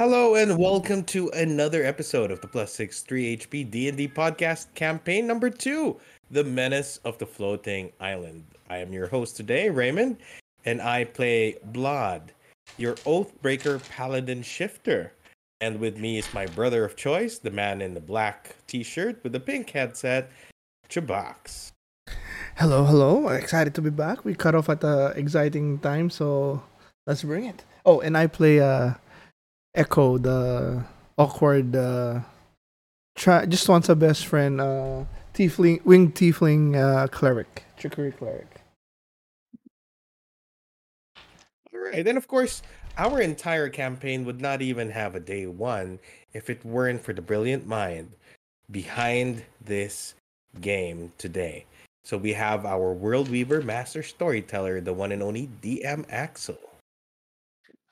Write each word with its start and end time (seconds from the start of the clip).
Hello 0.00 0.34
and 0.34 0.56
welcome 0.56 1.04
to 1.04 1.28
another 1.34 1.84
episode 1.84 2.30
of 2.30 2.40
the 2.40 2.46
Plus 2.46 2.72
Six 2.72 3.02
Three 3.02 3.36
HP 3.36 3.70
D 3.70 3.86
and 3.86 3.98
D 3.98 4.08
podcast 4.08 4.72
campaign 4.74 5.26
number 5.26 5.50
two, 5.50 6.00
The 6.30 6.42
Menace 6.42 6.96
of 7.04 7.18
the 7.18 7.26
Floating 7.26 7.92
Island. 8.00 8.46
I 8.70 8.78
am 8.78 8.94
your 8.94 9.08
host 9.08 9.36
today, 9.36 9.68
Raymond, 9.68 10.16
and 10.64 10.80
I 10.80 11.04
play 11.04 11.58
Blaidd, 11.72 12.30
your 12.78 12.94
Oathbreaker 13.04 13.86
Paladin 13.90 14.40
Shifter. 14.42 15.12
And 15.60 15.78
with 15.78 15.98
me 15.98 16.16
is 16.16 16.32
my 16.32 16.46
brother 16.46 16.82
of 16.82 16.96
choice, 16.96 17.36
the 17.36 17.50
man 17.50 17.82
in 17.82 17.92
the 17.92 18.00
black 18.00 18.56
T-shirt 18.68 19.22
with 19.22 19.32
the 19.32 19.40
pink 19.40 19.68
headset, 19.68 20.30
Chubax. 20.88 21.72
Hello, 22.56 22.84
hello. 22.84 23.28
Excited 23.28 23.74
to 23.74 23.82
be 23.82 23.90
back. 23.90 24.24
We 24.24 24.34
cut 24.34 24.54
off 24.54 24.70
at 24.70 24.82
a 24.82 25.12
exciting 25.14 25.78
time, 25.80 26.08
so 26.08 26.62
let's 27.06 27.22
bring 27.22 27.44
it. 27.44 27.66
Oh, 27.84 28.00
and 28.00 28.16
I 28.16 28.28
play 28.28 28.60
uh 28.60 28.94
Echo, 29.74 30.18
the 30.18 30.84
awkward 31.16 31.76
uh 31.76 32.20
try 33.14 33.46
just 33.46 33.68
wants 33.68 33.88
a 33.88 33.94
best 33.94 34.26
friend, 34.26 34.60
uh 34.60 35.04
tiefling 35.34 35.84
winged 35.84 36.14
tiefling 36.14 36.76
uh 36.76 37.06
cleric. 37.08 37.64
Trickery 37.76 38.12
cleric. 38.12 38.60
All 41.72 41.80
right, 41.80 42.06
and 42.06 42.18
of 42.18 42.26
course, 42.26 42.62
our 42.98 43.20
entire 43.20 43.68
campaign 43.68 44.24
would 44.24 44.40
not 44.40 44.60
even 44.60 44.90
have 44.90 45.14
a 45.14 45.20
day 45.20 45.46
one 45.46 45.98
if 46.32 46.50
it 46.50 46.64
weren't 46.64 47.02
for 47.02 47.12
the 47.12 47.22
brilliant 47.22 47.66
mind 47.66 48.10
behind 48.70 49.44
this 49.64 50.14
game 50.60 51.12
today. 51.16 51.64
So 52.02 52.16
we 52.16 52.32
have 52.32 52.66
our 52.66 52.92
World 52.92 53.28
Weaver 53.28 53.62
Master 53.62 54.02
Storyteller, 54.02 54.80
the 54.80 54.92
one 54.92 55.12
and 55.12 55.22
only 55.22 55.48
DM 55.62 56.08
Axl. 56.08 56.56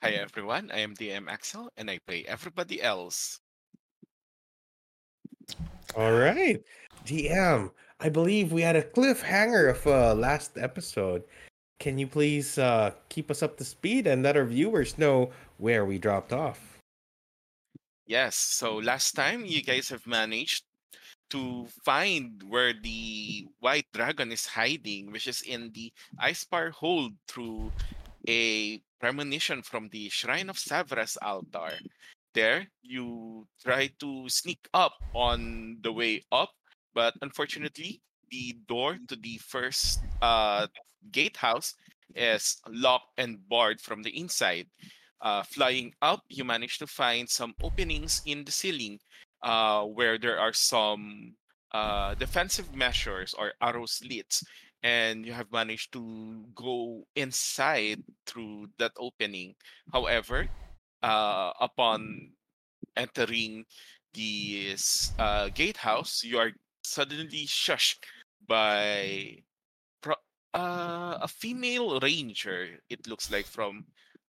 Hi 0.01 0.11
everyone, 0.11 0.71
I 0.71 0.79
am 0.79 0.95
DM 0.95 1.27
Axl 1.27 1.67
and 1.75 1.91
I 1.91 1.99
play 2.07 2.23
everybody 2.25 2.81
else. 2.81 3.41
All 5.93 6.13
right, 6.13 6.63
DM. 7.05 7.69
I 7.99 8.07
believe 8.07 8.53
we 8.53 8.61
had 8.61 8.77
a 8.77 8.81
cliffhanger 8.81 9.71
of 9.71 9.85
uh, 9.85 10.15
last 10.15 10.57
episode. 10.57 11.23
Can 11.81 11.99
you 11.99 12.07
please 12.07 12.57
uh, 12.57 12.91
keep 13.09 13.29
us 13.29 13.43
up 13.43 13.57
to 13.57 13.65
speed 13.65 14.07
and 14.07 14.23
let 14.23 14.37
our 14.37 14.45
viewers 14.45 14.97
know 14.97 15.31
where 15.57 15.83
we 15.83 15.97
dropped 15.97 16.31
off? 16.31 16.79
Yes, 18.07 18.37
so 18.37 18.77
last 18.77 19.17
time 19.17 19.43
you 19.43 19.61
guys 19.61 19.89
have 19.89 20.07
managed 20.07 20.63
to 21.31 21.67
find 21.83 22.41
where 22.47 22.71
the 22.71 23.45
white 23.59 23.85
dragon 23.93 24.31
is 24.31 24.45
hiding, 24.45 25.11
which 25.11 25.27
is 25.27 25.41
in 25.41 25.71
the 25.73 25.91
Icespire 26.23 26.71
hold 26.71 27.11
through 27.27 27.69
a 28.29 28.79
premonition 29.01 29.63
from 29.63 29.89
the 29.89 30.07
Shrine 30.09 30.49
of 30.49 30.57
Savras 30.57 31.17
altar. 31.21 31.73
There, 32.35 32.67
you 32.83 33.47
try 33.65 33.89
to 33.99 34.29
sneak 34.29 34.69
up 34.71 34.93
on 35.15 35.79
the 35.81 35.91
way 35.91 36.23
up, 36.31 36.51
but 36.93 37.15
unfortunately, 37.23 38.01
the 38.29 38.55
door 38.67 38.97
to 39.07 39.15
the 39.15 39.39
first 39.41 40.01
uh, 40.21 40.67
gatehouse 41.11 41.73
is 42.13 42.61
locked 42.69 43.17
and 43.17 43.39
barred 43.49 43.81
from 43.81 44.03
the 44.03 44.15
inside. 44.15 44.67
Uh, 45.21 45.41
flying 45.41 45.91
up, 46.03 46.21
you 46.29 46.45
manage 46.45 46.77
to 46.77 46.87
find 46.87 47.27
some 47.27 47.55
openings 47.63 48.21
in 48.27 48.45
the 48.45 48.51
ceiling 48.51 48.99
uh, 49.41 49.83
where 49.83 50.19
there 50.19 50.39
are 50.39 50.53
some 50.53 51.33
uh, 51.73 52.13
defensive 52.13 52.75
measures 52.75 53.33
or 53.33 53.53
arrow 53.61 53.87
slits, 53.87 54.43
and 54.83 55.25
you 55.25 55.33
have 55.33 55.51
managed 55.51 55.91
to 55.93 56.45
go 56.55 57.03
inside 57.15 58.03
through 58.25 58.67
that 58.77 58.91
opening. 58.97 59.55
However, 59.91 60.47
uh, 61.03 61.51
upon 61.59 62.31
entering 62.95 63.65
the 64.13 64.75
uh, 65.17 65.49
gatehouse, 65.53 66.23
you 66.23 66.39
are 66.39 66.51
suddenly 66.83 67.45
shushed 67.45 68.03
by 68.47 69.37
pro- 70.01 70.23
uh, 70.53 71.19
a 71.21 71.27
female 71.27 71.99
ranger. 71.99 72.79
It 72.89 73.07
looks 73.07 73.31
like 73.31 73.45
from 73.45 73.85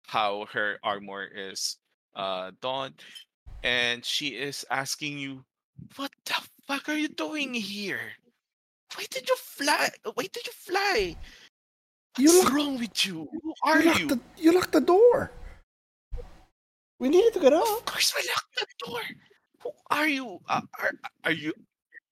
how 0.08 0.46
her 0.52 0.78
armor 0.84 1.26
is 1.26 1.78
uh, 2.16 2.52
donned, 2.62 3.02
and 3.64 4.04
she 4.04 4.36
is 4.36 4.66
asking 4.70 5.20
you, 5.20 5.46
"What 5.96 6.12
the 6.26 6.42
fuck 6.68 6.90
are 6.90 6.98
you 6.98 7.10
doing 7.10 7.54
here? 7.54 8.18
Why 8.96 9.06
did 9.10 9.28
you 9.28 9.36
fly? 9.38 9.90
Why 10.14 10.24
did 10.32 10.46
you 10.46 10.54
fly? 10.54 11.16
You 12.18 12.28
What's 12.28 12.44
lock- 12.46 12.54
wrong 12.54 12.78
with 12.80 13.06
you? 13.06 13.28
Who 13.32 13.54
are 13.64 13.80
you 13.82 13.88
locked 13.88 14.00
you?" 14.00 14.08
the 14.08 14.20
you 14.38 14.52
locked 14.54 14.72
the 14.74 14.82
door. 14.82 15.32
We 17.00 17.10
needed 17.10 17.34
to 17.34 17.40
get 17.40 17.54
out. 17.54 17.66
Of 17.66 17.86
course, 17.86 18.14
we 18.16 18.22
locked 18.28 18.56
the 18.60 18.68
door. 18.86 19.02
Who 19.64 19.72
are 19.90 20.08
you? 20.08 20.40
Uh, 20.48 20.62
are 20.80 20.92
are 21.24 21.32
you 21.32 21.54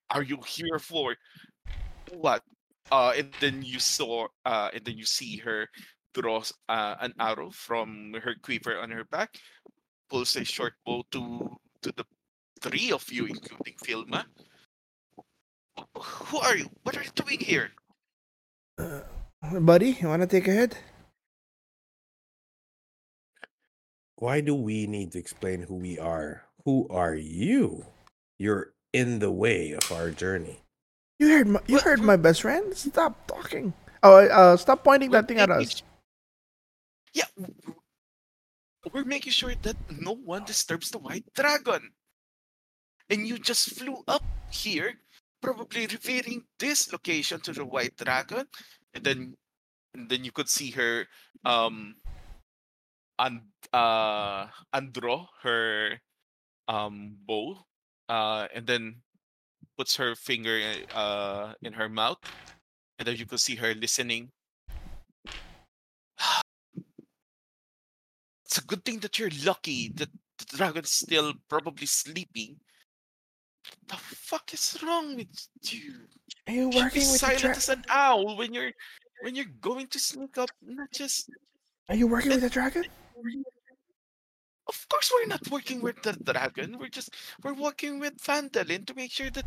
are 0.10 0.24
you 0.24 0.40
here 0.48 0.80
for 0.80 1.16
what? 2.14 2.44
Uh, 2.92 3.14
and 3.16 3.30
then 3.40 3.62
you 3.62 3.78
saw, 3.78 4.26
uh, 4.46 4.72
and 4.74 4.84
then 4.84 4.98
you 4.98 5.06
see 5.06 5.38
her 5.38 5.70
draw 6.16 6.40
s- 6.40 6.54
uh, 6.70 6.96
an 7.02 7.14
arrow 7.20 7.52
from 7.52 8.14
her 8.24 8.34
quiver 8.42 8.80
on 8.82 8.90
her 8.90 9.04
back, 9.06 9.38
pulls 10.10 10.36
a 10.36 10.44
short 10.44 10.74
bow 10.86 11.04
to 11.12 11.54
to 11.84 11.92
the 11.94 12.06
three 12.62 12.92
of 12.92 13.06
you, 13.14 13.28
including 13.28 13.76
Filma. 13.86 14.26
Who 15.96 16.38
are 16.40 16.56
you? 16.58 16.70
What 16.84 16.98
are 16.98 17.04
you 17.04 17.12
doing 17.16 17.40
here? 17.40 17.72
Uh, 18.78 19.02
buddy, 19.60 19.98
you 20.00 20.08
wanna 20.08 20.28
take 20.28 20.48
a 20.48 20.52
hit? 20.52 20.78
Why 24.16 24.42
do 24.42 24.54
we 24.56 24.88
need 24.88 25.12
to 25.14 25.20
explain 25.20 25.64
who 25.64 25.76
we 25.76 25.98
are? 25.98 26.44
Who 26.66 26.88
are 26.90 27.16
you? 27.16 27.86
You're 28.38 28.74
in 28.92 29.20
the 29.20 29.32
way 29.32 29.72
of 29.72 29.92
our 29.92 30.12
journey. 30.12 30.60
You 31.20 31.30
heard 31.30 31.48
my 31.48 31.60
you 31.68 31.76
What- 31.76 31.84
heard 31.84 32.02
my 32.02 32.16
best 32.18 32.42
friend? 32.42 32.76
Stop 32.76 33.28
talking. 33.28 33.74
Oh 34.04 34.18
uh 34.28 34.56
stop 34.58 34.84
pointing 34.84 35.12
We're 35.12 35.22
that 35.22 35.28
thing 35.28 35.40
at 35.40 35.50
us. 35.52 35.84
s- 35.84 35.84
Yeah, 37.14 37.28
w- 37.36 37.56
w- 37.64 37.80
we're 38.94 39.04
making 39.08 39.32
sure 39.34 39.56
that 39.56 39.76
no 39.92 40.14
one 40.16 40.46
disturbs 40.46 40.92
the 40.92 41.00
white 41.00 41.26
dragon. 41.34 41.92
And 43.10 43.28
you 43.28 43.40
just 43.40 43.72
flew 43.76 44.04
up 44.08 44.24
here, 44.52 44.94
probably 45.42 45.88
revealing 45.88 46.44
this 46.60 46.92
location 46.92 47.40
to 47.42 47.54
the 47.54 47.66
white 47.66 47.96
dragon, 47.98 48.46
and 48.94 49.04
then 49.04 49.36
and 49.94 50.10
then 50.10 50.24
you 50.24 50.32
could 50.32 50.50
see 50.50 50.72
her 50.72 51.08
um 51.46 51.96
and 53.18 53.42
uh 53.74 54.48
undraw 54.74 55.28
her 55.44 56.00
um 56.68 57.18
bow 57.26 57.58
uh 58.08 58.48
and 58.54 58.68
then 58.68 59.02
puts 59.78 59.96
her 59.98 60.16
finger 60.16 60.60
uh 60.94 61.54
in 61.62 61.74
her 61.74 61.90
mouth. 61.90 62.20
And 62.98 63.08
then 63.08 63.16
you 63.16 63.26
could 63.26 63.40
see 63.40 63.56
her 63.56 63.74
listening. 63.74 64.32
It's 68.46 68.58
a 68.58 68.66
good 68.66 68.84
thing 68.84 69.00
that 69.00 69.18
you're 69.20 69.30
lucky 69.46 69.90
that 69.96 70.10
the 70.40 70.46
dragon's 70.58 70.92
still 70.92 71.34
probably 71.48 71.86
sleeping. 71.86 72.60
The 73.90 73.96
fuck 73.98 74.54
is 74.54 74.78
wrong 74.84 75.16
with 75.16 75.48
you? 75.64 75.94
Are 76.48 76.54
you 76.54 76.70
working 76.70 77.02
with 77.10 77.20
silent 77.20 77.58
as 77.58 77.70
an 77.70 77.84
owl 77.90 78.38
when 78.38 78.54
you're 78.54 78.72
when 79.22 79.36
you're 79.36 79.54
going 79.60 79.88
to 79.88 80.00
sneak 80.00 80.38
up, 80.38 80.50
not 80.62 80.92
just 80.92 81.30
Are 81.90 81.96
you 81.96 82.08
working 82.08 82.30
with 82.32 82.42
the 82.42 82.50
dragon? 82.50 82.86
of 84.68 84.88
course 84.90 85.12
we're 85.12 85.26
not 85.26 85.50
working 85.50 85.82
with 85.82 86.02
the 86.04 86.14
dragon. 86.32 86.78
We're 86.80 86.90
just 86.90 87.10
we're 87.44 87.54
working 87.56 88.00
with 88.00 88.18
Phandalin 88.22 88.86
to 88.86 88.94
make 88.94 89.12
sure 89.12 89.32
that 89.32 89.46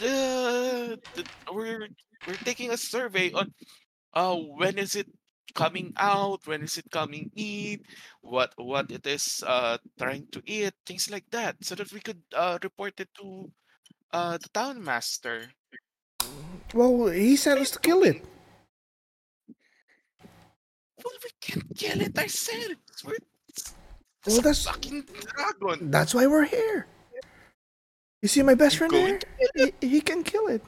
the, 0.00 0.98
the 1.14 1.24
we're 1.52 1.88
we're 2.26 2.34
taking 2.44 2.70
a 2.72 2.76
survey 2.76 3.30
on 3.32 3.54
uh 4.14 4.34
when 4.34 4.78
is 4.78 4.96
it 4.96 5.06
coming 5.54 5.92
out, 5.96 6.46
when 6.46 6.62
is 6.62 6.78
it 6.78 6.90
coming 6.90 7.30
in, 7.36 7.80
what 8.22 8.52
what 8.56 8.90
it 8.90 9.06
is 9.06 9.42
uh 9.46 9.78
trying 9.98 10.26
to 10.32 10.42
eat, 10.46 10.74
things 10.84 11.10
like 11.10 11.24
that, 11.30 11.56
so 11.62 11.74
that 11.74 11.92
we 11.92 12.00
could 12.00 12.20
uh 12.34 12.58
report 12.62 12.98
it 13.00 13.08
to 13.18 13.50
uh 14.12 14.38
the 14.38 14.48
town 14.50 14.82
master. 14.82 15.50
Well, 16.74 17.06
he 17.08 17.36
sent 17.36 17.60
us 17.60 17.70
to 17.72 17.78
kill 17.78 18.02
it. 18.02 18.24
Well, 21.04 21.14
we 21.22 21.30
can't 21.40 21.76
kill 21.76 22.00
it 22.00 22.18
ourselves. 22.18 23.04
We're 23.04 23.16
it's, 23.48 23.74
it's 24.24 24.26
Well, 24.26 24.38
a 24.38 24.42
that's- 24.42 24.64
fucking 24.64 25.04
dragon. 25.06 25.90
That's 25.90 26.14
why 26.14 26.26
we're 26.26 26.44
here. 26.46 26.86
You 28.22 28.28
see 28.28 28.42
my 28.42 28.54
best 28.54 28.78
friend 28.78 28.90
there? 28.92 29.20
He, 29.54 29.72
he 29.86 30.00
can 30.00 30.24
kill 30.24 30.48
it. 30.48 30.62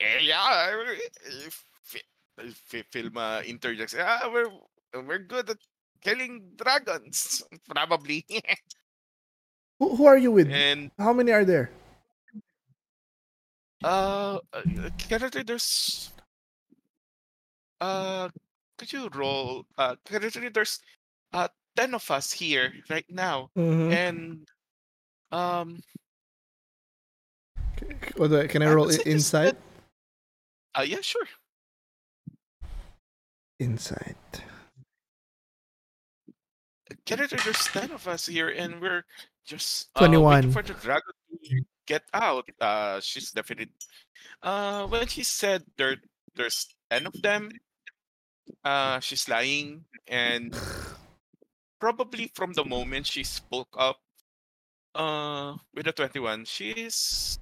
Yeah, 0.00 0.70
film 2.66 2.84
Filma 2.92 3.44
interjects, 3.44 3.94
ah, 3.98 4.30
we're 4.32 4.50
we're 5.02 5.18
good 5.18 5.50
at 5.50 5.58
killing 6.00 6.42
dragons, 6.56 7.42
probably. 7.68 8.24
Who, 9.78 9.96
who 9.96 10.06
are 10.06 10.16
you 10.18 10.30
with? 10.32 10.50
and 10.50 10.90
How 10.98 11.12
many 11.12 11.32
are 11.32 11.44
there? 11.44 11.70
uh, 13.84 14.38
uh, 14.52 14.62
currently 15.08 15.42
there's 15.44 16.10
uh 17.80 18.28
could 18.78 18.92
you 18.92 19.08
roll? 19.14 19.64
Uh, 19.76 19.94
currently 20.04 20.48
there's 20.48 20.80
uh 21.32 21.48
ten 21.76 21.94
of 21.94 22.08
us 22.10 22.32
here 22.32 22.72
right 22.90 23.06
now, 23.10 23.50
Mhm. 23.56 23.92
and 23.92 24.48
um, 25.30 25.78
What 28.16 28.28
do 28.30 28.40
I, 28.40 28.46
can 28.46 28.62
I 28.62 28.70
roll 28.72 28.86
would 28.86 28.94
i- 28.94 28.96
suggest 28.98 29.06
inside? 29.06 29.56
Uh, 30.78 30.82
yeah, 30.82 31.00
sure. 31.02 31.26
Inside. 33.58 34.14
it 36.86 37.30
there's 37.44 37.66
ten 37.66 37.90
of 37.90 38.06
us 38.06 38.26
here, 38.26 38.50
and 38.50 38.80
we're 38.80 39.02
just 39.44 39.88
uh, 39.96 40.06
waiting 40.06 40.52
21. 40.52 40.52
for 40.52 40.62
the 40.62 40.74
dragon 40.74 41.12
to 41.44 41.62
get 41.86 42.02
out. 42.14 42.48
Uh, 42.60 43.00
she's 43.00 43.32
definitely. 43.32 43.74
Uh, 44.42 44.86
when 44.86 45.06
she 45.08 45.24
said 45.24 45.64
there 45.76 45.96
there's 46.36 46.68
ten 46.88 47.06
of 47.06 47.20
them, 47.22 47.50
uh, 48.64 49.00
she's 49.00 49.28
lying, 49.28 49.82
and 50.06 50.54
probably 51.80 52.30
from 52.34 52.52
the 52.52 52.64
moment 52.64 53.06
she 53.06 53.22
spoke 53.22 53.74
up 53.78 53.98
uh 54.94 55.54
with 55.74 55.84
the 55.84 55.92
21 55.92 56.44
she's 56.44 57.38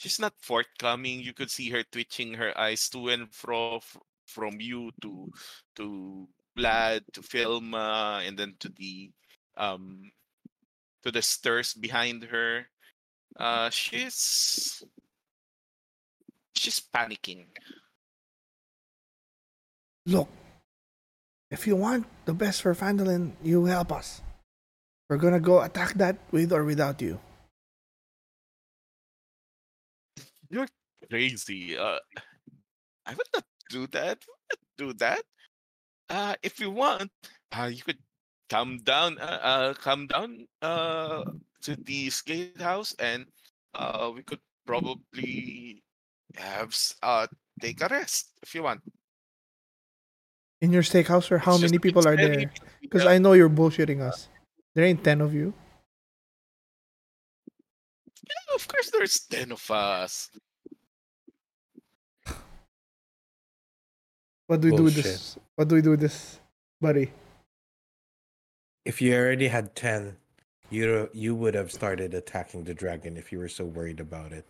she's 0.00 0.18
not 0.18 0.32
forthcoming 0.40 1.20
you 1.20 1.36
could 1.36 1.50
see 1.52 1.68
her 1.68 1.84
twitching 1.92 2.32
her 2.32 2.56
eyes 2.56 2.88
to 2.88 3.08
and 3.12 3.28
fro 3.28 3.76
f- 3.76 4.00
from 4.24 4.56
you 4.60 4.88
to 5.04 5.28
to 5.76 6.26
Vlad 6.56 7.04
to 7.12 7.20
Filma 7.20 8.24
and 8.26 8.38
then 8.38 8.56
to 8.64 8.72
the 8.72 9.12
um 9.60 10.10
to 11.04 11.12
the 11.12 11.20
stairs 11.20 11.74
behind 11.76 12.24
her 12.24 12.64
uh 13.36 13.68
she's 13.68 14.82
she's 16.56 16.80
panicking 16.80 17.44
Look, 20.06 20.28
if 21.50 21.66
you 21.66 21.76
want 21.76 22.06
the 22.24 22.32
best 22.32 22.62
for 22.62 22.74
Phandalin, 22.74 23.32
you 23.42 23.66
help 23.66 23.92
us. 23.92 24.22
We're 25.08 25.18
gonna 25.20 25.40
go 25.40 25.60
attack 25.60 25.94
that 26.00 26.16
with 26.32 26.52
or 26.52 26.64
without 26.64 27.02
you. 27.02 27.20
You're 30.50 30.68
crazy 31.08 31.76
uh 31.78 31.98
I 33.06 33.14
would 33.14 33.30
not 33.34 33.44
do 33.70 33.86
that 33.88 34.18
I 34.20 34.28
would 34.28 34.50
not 34.50 34.60
do 34.78 34.92
that 34.98 35.22
uh 36.10 36.34
if 36.42 36.60
you 36.60 36.70
want 36.70 37.10
uh 37.52 37.70
you 37.72 37.82
could 37.82 37.98
come 38.48 38.78
down 38.78 39.18
uh, 39.18 39.40
uh 39.42 39.74
come 39.74 40.06
down 40.06 40.46
uh 40.62 41.24
to 41.62 41.76
the 41.76 42.10
skate 42.10 42.60
house 42.60 42.94
and 42.98 43.26
uh 43.74 44.10
we 44.14 44.22
could 44.22 44.40
probably 44.66 45.82
have 46.36 46.76
uh 47.02 47.26
take 47.60 47.80
a 47.82 47.88
rest 47.88 48.32
if 48.42 48.54
you 48.54 48.62
want 48.62 48.80
In 50.60 50.72
your 50.72 50.82
steakhouse, 50.82 51.30
or 51.30 51.38
how 51.38 51.54
It's 51.54 51.62
many 51.62 51.78
people 51.78 52.06
are 52.06 52.16
there? 52.16 52.52
Because 52.80 53.06
I 53.06 53.16
know 53.18 53.32
you're 53.32 53.48
bullshitting 53.48 54.00
us. 54.02 54.28
There 54.74 54.84
ain't 54.84 55.02
ten 55.02 55.20
of 55.20 55.32
you. 55.32 55.54
Yeah, 58.30 58.54
of 58.54 58.68
course 58.68 58.90
there's 58.90 59.20
10 59.28 59.52
of 59.52 59.70
us 59.70 60.30
What 64.50 64.60
do 64.62 64.72
we 64.72 64.76
do 64.76 64.82
with 64.82 64.96
this? 64.96 65.38
What 65.54 65.68
do 65.68 65.76
we 65.76 65.80
do 65.80 65.90
with 65.90 66.00
this, 66.00 66.40
buddy? 66.80 67.12
If 68.84 69.00
you 69.00 69.14
already 69.14 69.46
had 69.46 69.76
10, 69.76 70.16
you 70.70 71.08
you 71.12 71.36
would 71.36 71.54
have 71.54 71.70
started 71.70 72.14
attacking 72.14 72.64
the 72.64 72.74
dragon 72.74 73.16
if 73.16 73.30
you 73.30 73.38
were 73.38 73.46
so 73.46 73.64
worried 73.64 74.00
about 74.00 74.32
it. 74.32 74.44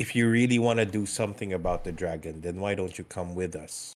If 0.00 0.16
you 0.16 0.28
really 0.28 0.58
want 0.58 0.80
to 0.80 0.84
do 0.84 1.06
something 1.06 1.52
about 1.52 1.84
the 1.84 1.92
dragon, 1.92 2.40
then 2.40 2.58
why 2.58 2.74
don't 2.74 2.98
you 2.98 3.04
come 3.04 3.36
with 3.36 3.54
us? 3.54 3.94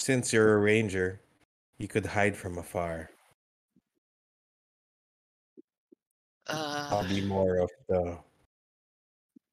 Since 0.00 0.32
you're 0.32 0.54
a 0.54 0.58
ranger, 0.58 1.20
you 1.76 1.86
could 1.86 2.06
hide 2.16 2.34
from 2.34 2.56
afar. 2.56 3.10
Uh 6.48 6.88
I'll 6.90 7.08
be 7.08 7.20
more 7.20 7.56
of 7.58 7.70
the 7.88 8.18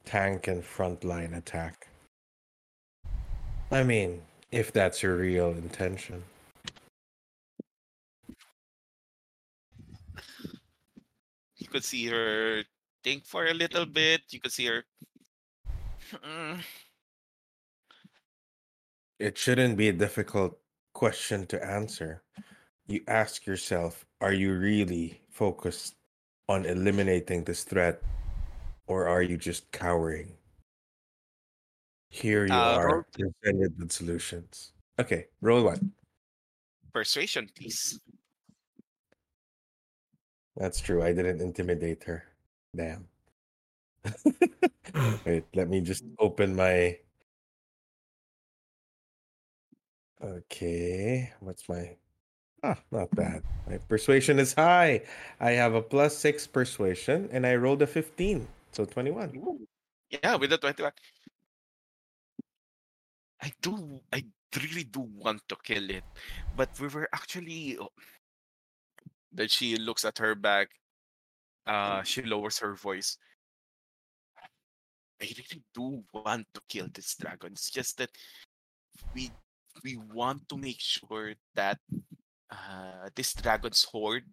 tank 0.06 0.47
and 0.47 0.63
frontline 0.63 1.38
attack. 1.38 1.88
I 3.71 3.83
mean, 3.83 4.21
if 4.51 4.71
that's 4.74 5.03
your 5.03 5.18
real 5.18 5.51
intention. 5.51 6.24
you 11.57 11.68
could 11.68 11.83
see 11.83 12.07
her 12.07 12.63
think 13.03 13.25
for 13.25 13.45
a 13.47 13.53
little 13.53 13.85
bit 13.85 14.21
you 14.30 14.39
could 14.39 14.51
see 14.51 14.65
her 14.65 14.83
Mm, 16.25 16.63
It 19.19 19.38
shouldn't 19.38 19.77
be 19.77 19.89
a 19.89 19.94
difficult 19.94 20.57
question 20.94 21.45
to 21.47 21.63
answer. 21.63 22.24
You 22.88 23.03
ask 23.07 23.45
yourself, 23.45 24.07
are 24.21 24.33
you 24.33 24.57
really 24.57 25.21
focused 25.30 25.98
on 26.49 26.65
eliminating 26.65 27.45
this 27.45 27.63
threat 27.63 28.01
or 28.89 29.07
are 29.07 29.21
you 29.21 29.37
just 29.37 29.71
cowering? 29.71 30.33
Here 32.09 32.47
you 32.49 32.53
Uh, 32.53 32.73
are, 32.75 33.05
presented 33.13 33.77
with 33.77 33.91
solutions. 33.93 34.73
Okay, 34.97 35.27
roll 35.41 35.63
one. 35.63 35.93
persuasion 36.91 37.47
please 37.55 38.01
That's 40.57 40.81
true. 40.81 41.03
I 41.05 41.13
didn't 41.13 41.39
intimidate 41.39 42.03
her. 42.03 42.25
Damn. 42.75 43.07
Wait, 45.23 45.45
let 45.55 45.69
me 45.69 45.79
just 45.79 46.03
open 46.17 46.55
my. 46.57 46.97
Okay, 50.19 51.31
what's 51.39 51.69
my. 51.69 51.95
Ah, 52.63 52.77
not 52.91 53.09
bad. 53.15 53.44
My 53.67 53.77
persuasion 53.77 54.39
is 54.39 54.53
high. 54.53 55.03
I 55.39 55.51
have 55.51 55.73
a 55.75 55.81
plus 55.81 56.17
six 56.17 56.45
persuasion 56.45 57.29
and 57.31 57.45
I 57.47 57.56
rolled 57.56 57.81
a 57.81 57.88
15. 57.88 58.47
So 58.71 58.85
21. 58.85 59.39
Yeah, 60.11 60.35
with 60.35 60.50
the 60.50 60.57
21. 60.57 60.91
I 63.41 63.51
do, 63.61 64.01
I 64.11 64.25
really 64.61 64.83
do 64.83 65.07
want 65.15 65.41
to 65.47 65.56
kill 65.63 65.89
it, 65.89 66.03
but 66.57 66.69
we 66.79 66.88
were 66.88 67.07
actually. 67.13 67.77
oh, 67.79 67.89
Then 69.31 69.47
she 69.47 69.77
looks 69.77 70.03
at 70.03 70.17
her 70.17 70.35
bag. 70.35 70.67
Uh, 71.65 72.03
she 72.03 72.21
lowers 72.23 72.59
her 72.59 72.73
voice. 72.75 73.18
I 75.21 75.25
really 75.25 75.63
do 75.73 76.04
want 76.13 76.47
to 76.54 76.61
kill 76.68 76.87
this 76.94 77.16
dragon. 77.16 77.54
It's 77.54 77.69
just 77.69 77.97
that 77.99 78.09
we 79.13 79.31
we 79.83 79.97
want 80.11 80.49
to 80.49 80.57
make 80.57 80.80
sure 80.80 81.33
that 81.56 81.80
uh, 82.51 83.09
this 83.15 83.33
dragon's 83.33 83.83
hoard 83.83 84.23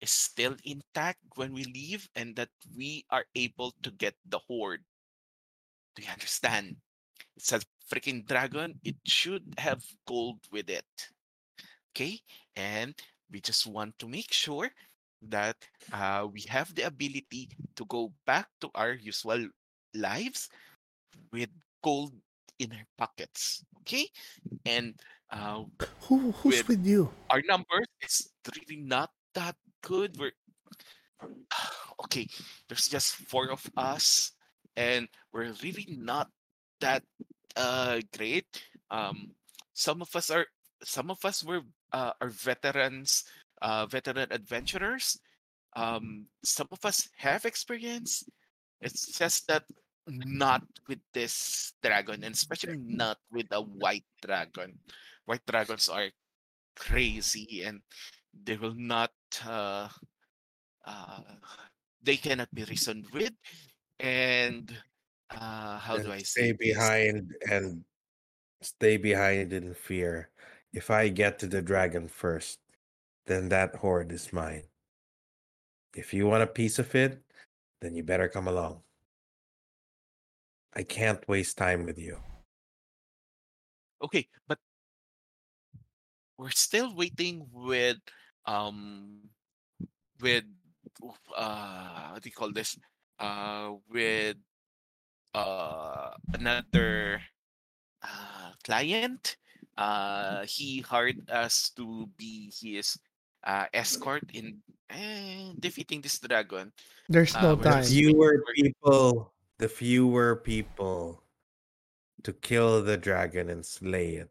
is 0.00 0.10
still 0.10 0.56
intact 0.64 1.20
when 1.36 1.52
we 1.52 1.64
leave, 1.64 2.08
and 2.14 2.36
that 2.36 2.50
we 2.76 3.04
are 3.10 3.24
able 3.34 3.74
to 3.82 3.90
get 3.92 4.14
the 4.28 4.38
hoard. 4.38 4.84
Do 5.94 6.02
you 6.02 6.12
understand? 6.12 6.76
It's 7.36 7.52
a 7.52 7.60
freaking 7.92 8.26
dragon. 8.26 8.78
It 8.84 8.96
should 9.06 9.44
have 9.58 9.82
gold 10.06 10.38
with 10.52 10.68
it. 10.68 10.84
Okay? 11.92 12.20
And 12.56 12.94
we 13.30 13.40
just 13.40 13.66
want 13.66 13.98
to 13.98 14.08
make 14.08 14.32
sure 14.32 14.70
that 15.28 15.56
uh, 15.92 16.28
we 16.30 16.44
have 16.48 16.74
the 16.74 16.82
ability 16.82 17.48
to 17.74 17.84
go 17.86 18.12
back 18.26 18.48
to 18.60 18.70
our 18.74 18.92
usual 18.92 19.48
lives 19.94 20.48
with 21.32 21.48
gold 21.82 22.12
in 22.58 22.72
our 22.72 22.86
pockets. 22.98 23.64
Okay? 23.80 24.08
And 24.64 24.94
uh, 25.30 25.64
Who 26.08 26.32
who's 26.42 26.62
With- 26.62 26.68
with 26.68 26.86
you? 26.86 27.10
our 27.30 27.42
numbers 27.46 27.86
is 28.02 28.30
really 28.56 28.80
not 28.82 29.10
that 29.34 29.56
good. 29.82 30.16
We're 30.18 30.32
okay. 32.06 32.28
There's 32.68 32.88
just 32.88 33.16
four 33.28 33.50
of 33.50 33.64
us, 33.76 34.32
and 34.76 35.08
we're 35.32 35.52
really 35.62 35.86
not 35.90 36.30
that 36.80 37.02
uh 37.56 38.00
great. 38.16 38.46
Um, 38.90 39.32
some 39.74 40.02
of 40.02 40.14
us 40.14 40.30
are 40.30 40.46
some 40.84 41.10
of 41.10 41.24
us 41.24 41.42
were 41.42 41.62
uh, 41.92 42.12
are 42.20 42.30
veterans, 42.30 43.24
uh, 43.62 43.86
veteran 43.86 44.28
adventurers. 44.30 45.18
Um, 45.74 46.26
some 46.44 46.68
of 46.72 46.84
us 46.84 47.08
have 47.18 47.44
experience. 47.44 48.24
It's 48.80 49.12
just 49.18 49.48
that 49.48 49.64
not 50.06 50.62
with 50.88 51.00
this 51.12 51.72
dragon, 51.82 52.22
and 52.22 52.34
especially 52.34 52.78
not 52.78 53.18
with 53.32 53.46
a 53.50 53.60
white 53.60 54.04
dragon. 54.22 54.78
White 55.26 55.44
dragons 55.46 55.88
are 55.88 56.08
crazy 56.76 57.62
and 57.64 57.80
they 58.32 58.56
will 58.56 58.74
not 58.76 59.12
uh, 59.46 59.88
uh, 60.84 61.20
they 62.02 62.16
cannot 62.16 62.52
be 62.54 62.64
reasoned 62.64 63.06
with 63.12 63.32
and 63.98 64.76
uh, 65.30 65.78
how 65.78 65.96
do 65.96 66.12
i 66.12 66.18
stay 66.18 66.24
say 66.24 66.52
this? 66.52 66.58
behind 66.58 67.34
and 67.50 67.82
stay 68.62 68.96
behind 68.96 69.52
in 69.52 69.74
fear. 69.74 70.30
If 70.72 70.90
I 70.90 71.08
get 71.08 71.38
to 71.40 71.46
the 71.46 71.62
dragon 71.62 72.08
first, 72.08 72.60
then 73.26 73.48
that 73.48 73.76
hoard 73.76 74.12
is 74.12 74.32
mine. 74.32 74.64
If 75.94 76.12
you 76.12 76.26
want 76.26 76.42
a 76.42 76.46
piece 76.46 76.78
of 76.78 76.94
it, 76.94 77.22
then 77.80 77.94
you 77.94 78.02
better 78.02 78.28
come 78.28 78.48
along. 78.48 78.82
I 80.74 80.82
can't 80.82 81.26
waste 81.26 81.56
time 81.56 81.86
with 81.86 81.98
you. 81.98 82.18
Okay, 84.02 84.28
but 84.46 84.58
we're 86.38 86.54
still 86.54 86.94
waiting 86.94 87.46
with 87.52 87.98
um 88.46 89.20
with 90.20 90.44
uh 91.36 92.10
what 92.12 92.22
do 92.22 92.28
you 92.28 92.34
call 92.36 92.52
this? 92.52 92.78
Uh 93.18 93.74
with 93.90 94.36
uh 95.34 96.10
another 96.34 97.20
uh 98.02 98.52
client. 98.64 99.36
Uh 99.76 100.44
he 100.46 100.80
hired 100.80 101.28
us 101.30 101.70
to 101.76 102.08
be 102.16 102.52
his 102.52 102.98
uh 103.44 103.66
escort 103.74 104.24
in 104.32 104.62
eh, 104.90 105.52
defeating 105.58 106.00
this 106.00 106.18
dragon. 106.18 106.72
There's 107.08 107.34
Uh, 107.34 107.42
no 107.42 107.54
we're 107.56 107.64
time. 107.64 107.84
fewer 107.84 108.42
people, 108.54 109.32
the 109.58 109.68
fewer 109.68 110.36
people 110.36 111.22
to 112.24 112.32
kill 112.32 112.82
the 112.82 112.96
dragon 112.96 113.48
and 113.48 113.64
slay 113.64 114.16
it, 114.16 114.30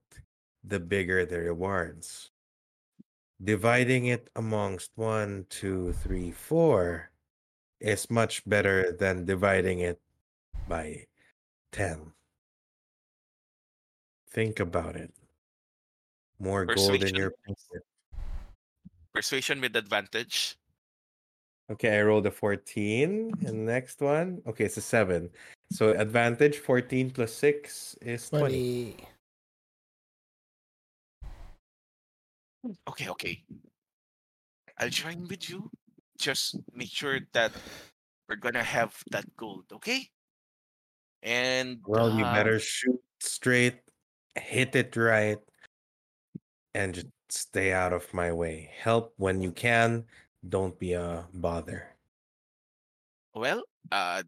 the 0.68 0.80
bigger 0.80 1.26
the 1.26 1.40
rewards. 1.40 2.32
Dividing 3.44 4.08
it 4.08 4.30
amongst 4.36 4.92
one, 4.96 5.46
two, 5.50 5.94
three, 6.02 6.32
four 6.32 7.12
is 7.80 8.10
much 8.10 8.48
better 8.48 8.96
than 8.98 9.26
dividing 9.26 9.80
it 9.80 10.00
by 10.68 11.06
10. 11.74 12.12
Think 14.32 14.60
about 14.60 14.96
it. 14.96 15.14
More 16.40 16.66
gold 16.66 16.96
in 16.96 17.00
persuasion 17.00 17.16
your 17.16 17.32
pocket. 17.46 17.84
persuasion 19.14 19.62
with 19.62 19.76
advantage. 19.76 20.58
Okay, 21.72 21.98
I 21.98 22.02
rolled 22.04 22.26
a 22.28 22.32
14. 22.32 23.32
And 23.46 23.66
next 23.66 24.02
one, 24.02 24.42
okay, 24.48 24.66
it's 24.66 24.78
a 24.78 24.82
7. 24.82 25.30
So 25.72 25.92
advantage 25.92 26.60
14 26.60 27.12
plus 27.12 27.34
6 27.34 27.96
is 28.02 28.30
20. 28.30 28.96
20. 28.96 29.15
Okay, 32.88 33.10
okay. 33.10 33.44
I'll 34.78 34.90
join 34.90 35.28
with 35.28 35.50
you. 35.50 35.70
Just 36.18 36.58
make 36.74 36.90
sure 36.90 37.20
that 37.34 37.52
we're 38.28 38.36
gonna 38.38 38.64
have 38.64 38.96
that 39.12 39.26
gold, 39.38 39.66
okay? 39.74 40.10
And 41.24 41.80
Well, 41.86 42.10
you 42.18 42.26
uh, 42.26 42.34
better 42.34 42.60
shoot 42.60 43.02
straight, 43.20 43.82
hit 44.36 44.76
it 44.76 44.96
right, 44.96 45.40
and 46.74 46.94
just 46.94 47.08
stay 47.30 47.72
out 47.74 47.94
of 47.94 48.12
my 48.14 48.32
way. 48.32 48.70
Help 48.78 49.14
when 49.18 49.42
you 49.42 49.52
can. 49.52 50.06
Don't 50.48 50.78
be 50.80 50.94
a 50.94 51.28
bother. 51.34 51.96
well, 53.34 53.64
uh, 53.92 54.24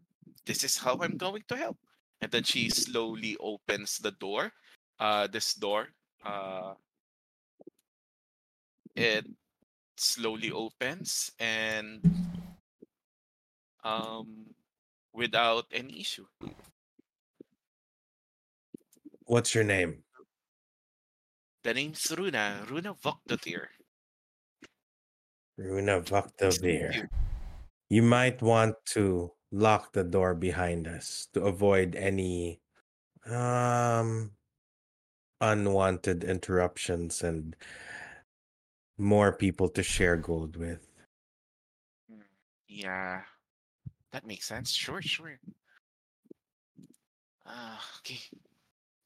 this 0.46 0.64
is 0.64 0.76
how 0.76 0.98
I'm 1.00 1.16
going 1.16 1.42
to 1.48 1.56
help. 1.56 1.78
And 2.20 2.30
then 2.30 2.42
she 2.42 2.68
slowly 2.70 3.36
opens 3.40 3.98
the 3.98 4.10
door. 4.12 4.52
Uh, 4.98 5.26
this 5.28 5.54
door. 5.54 5.88
Uh, 6.24 6.74
it 8.98 9.26
slowly 9.96 10.50
opens 10.50 11.30
and 11.38 12.02
um, 13.84 14.46
without 15.14 15.66
any 15.72 16.00
issue. 16.00 16.26
What's 19.24 19.54
your 19.54 19.64
name? 19.64 20.02
The 21.62 21.74
name's 21.74 22.12
Runa. 22.16 22.66
Runa 22.68 22.94
Vokdotir. 22.94 23.66
Runa 25.58 25.98
Nice 25.98 26.08
to 26.08 26.14
Vaktavir. 26.14 26.94
you. 26.94 27.08
You 27.90 28.02
might 28.02 28.42
want 28.42 28.74
to 28.94 29.32
lock 29.50 29.92
the 29.92 30.04
door 30.04 30.34
behind 30.34 30.86
us 30.86 31.28
to 31.34 31.42
avoid 31.42 31.94
any 31.96 32.60
um 33.26 34.32
unwanted 35.40 36.24
interruptions 36.24 37.22
and 37.22 37.54
more 38.98 39.32
people 39.32 39.68
to 39.70 39.82
share 39.82 40.16
gold 40.16 40.56
with. 40.56 40.86
Mm, 42.10 42.22
Yeah, 42.68 43.22
that 44.12 44.26
makes 44.26 44.46
sense. 44.46 44.72
Sure, 44.72 45.02
sure. 45.02 45.38
Uh, 47.46 47.78
okay. 47.98 48.20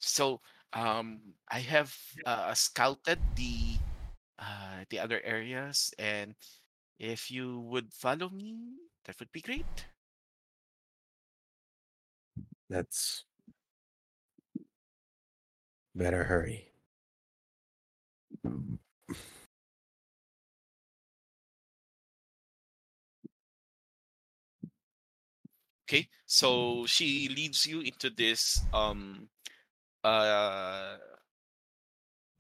So, 0.01 0.41
um, 0.73 1.21
I 1.51 1.61
have 1.61 1.95
uh, 2.27 2.55
scouted 2.55 3.21
the 3.37 3.79
uh, 4.39 4.85
the 4.91 4.99
other 4.99 5.21
areas, 5.25 5.93
and 5.99 6.35
if 6.99 7.31
you 7.31 7.61
would 7.61 7.93
follow 7.93 8.29
me, 8.31 8.57
that 9.05 9.19
would 9.21 9.33
be 9.33 9.41
great. 9.43 9.87
That's 12.69 13.25
better 15.95 16.25
hurry. 16.25 16.73
Okay. 25.93 26.09
So 26.25 26.87
she 26.89 27.29
leads 27.29 27.69
you 27.69 27.85
into 27.85 28.09
this 28.09 28.65
um 28.73 29.29
uh 30.01 30.97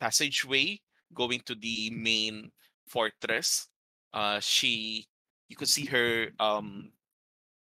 passageway 0.00 0.80
going 1.12 1.44
to 1.44 1.54
the 1.54 1.92
main 1.92 2.48
fortress. 2.88 3.68
Uh, 4.08 4.40
she 4.40 5.04
you 5.52 5.56
could 5.56 5.68
see 5.68 5.84
her 5.84 6.32
um 6.40 6.96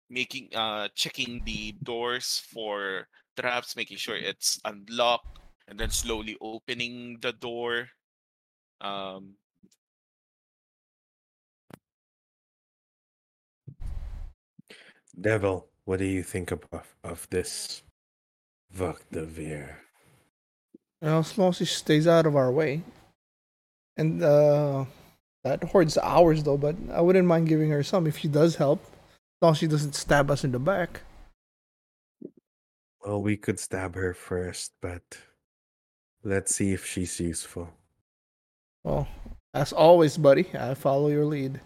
making 0.10 0.48
uh 0.55 0.88
checking 0.95 1.43
the 1.43 1.75
doors 1.83 2.39
for 2.39 3.12
traps, 3.36 3.75
making 3.75 3.98
sure 3.98 4.15
it's 4.15 4.63
unlocked, 4.63 5.43
and 5.67 5.77
then 5.77 5.91
slowly 5.91 6.38
opening 6.39 7.19
the 7.19 7.33
door. 7.33 7.89
Um, 8.79 9.36
Devil, 15.19 15.71
what 15.85 16.00
do 16.00 16.05
you 16.05 16.23
think 16.23 16.51
of 16.51 16.61
of 17.03 17.27
this 17.29 17.83
Vaktavir? 18.75 19.75
Well, 21.01 21.19
as 21.19 21.38
long 21.38 21.50
as 21.50 21.57
she 21.57 21.65
stays 21.65 22.07
out 22.07 22.25
of 22.25 22.35
our 22.35 22.51
way. 22.51 22.83
And 23.97 24.23
uh, 24.23 24.85
that 25.43 25.63
hoard's 25.63 25.97
ours, 25.97 26.43
though, 26.43 26.57
but 26.57 26.75
I 26.91 27.01
wouldn't 27.01 27.27
mind 27.27 27.50
giving 27.50 27.69
her 27.71 27.83
some 27.83 28.07
if 28.07 28.19
she 28.19 28.27
does 28.27 28.55
help. 28.55 28.81
As 28.83 29.41
long 29.41 29.51
as 29.53 29.57
she 29.57 29.67
doesn't 29.67 29.95
stab 29.95 30.29
us 30.29 30.43
in 30.43 30.51
the 30.51 30.59
back. 30.59 31.01
Well, 33.03 33.21
we 33.21 33.35
could 33.35 33.59
stab 33.59 33.95
her 33.95 34.13
first, 34.13 34.73
but 34.81 35.17
let's 36.23 36.55
see 36.55 36.71
if 36.71 36.85
she's 36.85 37.19
useful. 37.19 37.73
Well, 38.83 39.07
as 39.53 39.73
always, 39.73 40.17
buddy, 40.17 40.45
I 40.53 40.75
follow 40.75 41.09
your 41.09 41.25
lead. 41.25 41.59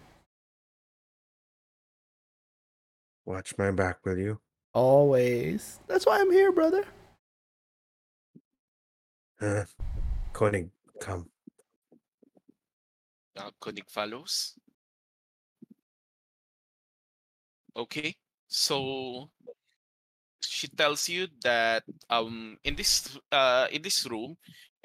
Watch 3.26 3.58
my 3.58 3.72
back, 3.72 4.06
will 4.06 4.18
you? 4.18 4.40
Always. 4.72 5.80
That's 5.88 6.06
why 6.06 6.20
I'm 6.20 6.30
here, 6.30 6.52
brother. 6.52 6.84
Uh, 9.40 9.64
Koenig, 10.32 10.70
come. 11.00 11.28
uh, 13.36 13.50
Koenig 13.60 13.88
follows. 13.88 14.54
Okay, 17.76 18.14
so 18.48 19.28
she 20.40 20.68
tells 20.68 21.08
you 21.08 21.26
that 21.42 21.82
um 22.08 22.56
in 22.64 22.76
this 22.76 23.18
uh 23.32 23.66
in 23.72 23.82
this 23.82 24.06
room 24.08 24.36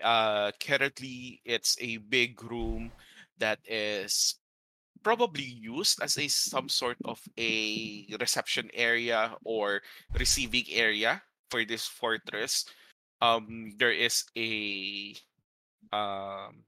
uh 0.04 0.52
currently 0.60 1.40
it's 1.46 1.78
a 1.80 1.98
big 1.98 2.42
room 2.44 2.92
that 3.38 3.60
is 3.66 4.41
probably 5.04 5.44
used 5.44 6.02
as 6.02 6.18
a 6.18 6.28
some 6.28 6.70
sort 6.70 6.98
of 7.06 7.22
a 7.38 8.06
reception 8.20 8.70
area 8.74 9.36
or 9.44 9.82
receiving 10.18 10.66
area 10.72 11.22
for 11.50 11.66
this 11.66 11.88
fortress. 11.88 12.66
Um 13.22 13.72
there 13.78 13.94
is 13.94 14.26
a 14.38 15.16
um 15.92 16.64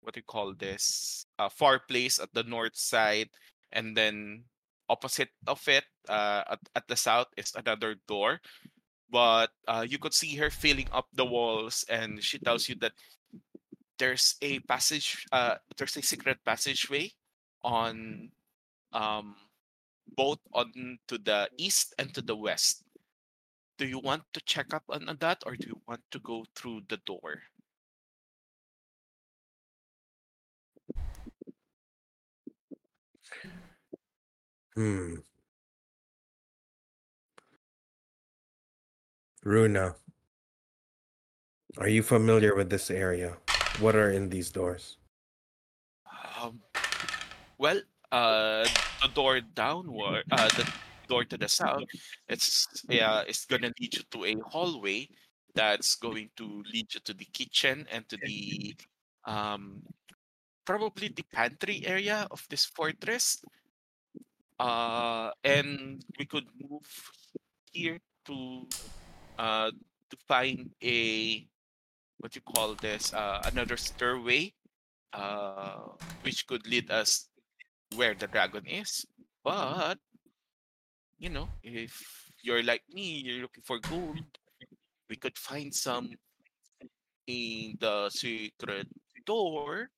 what 0.00 0.14
do 0.14 0.20
you 0.20 0.28
call 0.30 0.54
this? 0.54 1.26
Uh, 1.38 1.48
fireplace 1.48 2.18
at 2.18 2.32
the 2.32 2.44
north 2.44 2.76
side 2.76 3.28
and 3.72 3.96
then 3.96 4.44
opposite 4.88 5.28
of 5.46 5.60
it 5.68 5.84
uh, 6.08 6.44
at, 6.50 6.60
at 6.74 6.88
the 6.88 6.96
south 6.96 7.26
is 7.36 7.52
another 7.54 7.96
door. 8.06 8.40
But 9.10 9.50
uh, 9.66 9.84
you 9.88 9.98
could 9.98 10.14
see 10.14 10.36
her 10.36 10.50
filling 10.50 10.88
up 10.92 11.06
the 11.12 11.24
walls 11.24 11.84
and 11.88 12.22
she 12.22 12.38
tells 12.38 12.68
you 12.68 12.76
that 12.80 12.92
there's 13.98 14.36
a 14.42 14.60
passage 14.60 15.26
uh, 15.32 15.56
there's 15.76 15.96
a 15.96 16.02
secret 16.02 16.38
passageway 16.44 17.10
on 17.64 18.30
um 18.92 19.36
both 20.16 20.40
on 20.52 20.98
to 21.08 21.18
the 21.18 21.48
east 21.58 21.94
and 21.98 22.14
to 22.14 22.22
the 22.22 22.36
west 22.36 22.84
do 23.78 23.86
you 23.86 23.98
want 23.98 24.22
to 24.34 24.40
check 24.42 24.74
up 24.74 24.84
on 24.90 25.06
that 25.20 25.42
or 25.46 25.56
do 25.56 25.68
you 25.68 25.80
want 25.88 26.02
to 26.10 26.20
go 26.20 26.44
through 26.54 26.82
the 26.88 26.98
door 27.06 27.42
Hmm. 34.76 35.16
Runa, 39.44 39.96
Are 41.78 41.88
you 41.88 42.02
familiar 42.04 42.54
with 42.54 42.68
this 42.70 42.90
area? 42.90 43.38
What 43.80 43.96
are 43.96 44.10
in 44.12 44.28
these 44.28 44.50
doors? 44.52 44.97
Well, 47.58 47.80
uh, 48.12 48.64
the 49.02 49.08
door 49.14 49.40
downward, 49.40 50.24
uh, 50.30 50.48
the 50.48 50.72
door 51.08 51.24
to 51.24 51.36
the 51.36 51.48
south, 51.48 51.84
it's 52.28 52.66
yeah, 52.88 53.22
it's 53.26 53.44
gonna 53.46 53.72
lead 53.80 53.94
you 53.94 54.02
to 54.12 54.24
a 54.24 54.34
hallway 54.48 55.08
that's 55.54 55.96
going 55.96 56.30
to 56.36 56.62
lead 56.72 56.94
you 56.94 57.00
to 57.00 57.14
the 57.14 57.24
kitchen 57.26 57.86
and 57.90 58.08
to 58.08 58.16
the 58.22 58.74
um 59.24 59.82
probably 60.64 61.08
the 61.08 61.24
pantry 61.32 61.84
area 61.86 62.26
of 62.30 62.46
this 62.50 62.64
fortress. 62.66 63.42
Uh, 64.58 65.30
and 65.44 66.04
we 66.18 66.26
could 66.26 66.46
move 66.58 66.86
here 67.72 67.98
to 68.26 68.66
uh 69.38 69.70
to 70.10 70.16
find 70.26 70.70
a 70.82 71.46
what 72.18 72.34
you 72.34 72.42
call 72.42 72.74
this 72.74 73.12
uh 73.14 73.40
another 73.46 73.76
stairway 73.76 74.52
uh 75.12 75.78
which 76.22 76.46
could 76.46 76.66
lead 76.66 76.90
us 76.90 77.28
where 77.94 78.14
the 78.14 78.26
dragon 78.26 78.66
is. 78.66 79.06
But 79.44 79.98
you 81.18 81.30
know, 81.30 81.48
if 81.62 81.92
you're 82.42 82.62
like 82.62 82.82
me, 82.92 83.22
you're 83.24 83.42
looking 83.42 83.64
for 83.64 83.78
gold, 83.78 84.22
we 85.10 85.16
could 85.16 85.36
find 85.38 85.74
some 85.74 86.10
in 87.26 87.76
the 87.80 88.08
secret 88.10 88.86
door. 89.26 89.90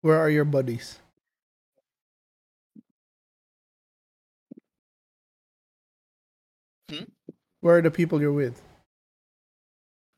Where 0.00 0.18
are 0.18 0.30
your 0.30 0.44
buddies? 0.44 0.98
Hmm? 6.90 7.04
Where 7.60 7.76
are 7.76 7.82
the 7.82 7.90
people 7.90 8.20
you're 8.20 8.32
with? 8.32 8.62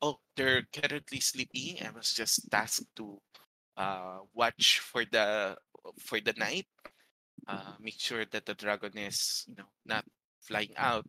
Oh, 0.03 0.21
they're 0.37 0.63
currently 0.73 1.21
sleeping. 1.21 1.83
I 1.85 1.91
was 1.91 2.13
just 2.13 2.51
tasked 2.51 2.95
to 2.97 3.19
uh 3.77 4.19
watch 4.35 4.81
for 4.81 5.05
the 5.05 5.57
for 5.99 6.21
the 6.21 6.35
night. 6.37 6.67
Uh 7.49 7.75
make 7.81 7.99
sure 7.99 8.25
that 8.27 8.47
the 8.47 8.55
dragon 8.55 8.97
is, 8.99 9.45
you 9.49 9.55
know, 9.57 9.71
not 9.87 10.05
flying 10.43 10.75
out. 10.77 11.07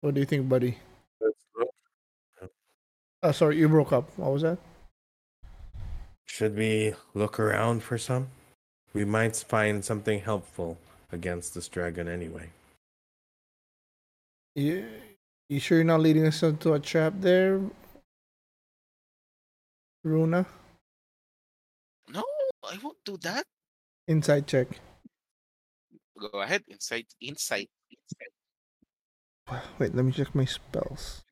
What 0.00 0.14
do 0.14 0.20
you 0.20 0.26
think, 0.26 0.48
buddy? 0.48 0.78
Oh, 3.20 3.32
sorry, 3.32 3.58
you 3.58 3.68
broke 3.68 3.92
up. 3.92 4.16
What 4.16 4.32
was 4.32 4.42
that? 4.42 4.58
Should 6.24 6.56
we 6.56 6.94
look 7.14 7.40
around 7.40 7.82
for 7.82 7.98
some? 7.98 8.28
We 8.94 9.04
might 9.04 9.34
find 9.36 9.84
something 9.84 10.20
helpful 10.20 10.78
against 11.12 11.54
this 11.54 11.68
dragon 11.68 12.08
anyway. 12.08 12.50
You, 14.54 14.86
you 15.48 15.60
sure 15.60 15.78
you're 15.78 15.84
not 15.84 16.00
leading 16.00 16.26
us 16.26 16.42
into 16.42 16.72
a 16.72 16.80
trap 16.80 17.14
there, 17.18 17.60
Runa? 20.04 20.46
No, 22.08 22.24
I 22.64 22.78
won't 22.82 22.98
do 23.04 23.16
that. 23.22 23.44
Insight 24.06 24.46
check. 24.46 24.68
Go 26.18 26.40
ahead, 26.40 26.64
insight, 26.68 27.06
insight, 27.20 27.70
insight. 27.90 28.32
Wait, 29.78 29.94
let 29.94 30.04
me 30.04 30.12
check 30.12 30.34
my 30.34 30.44
spells. 30.44 31.22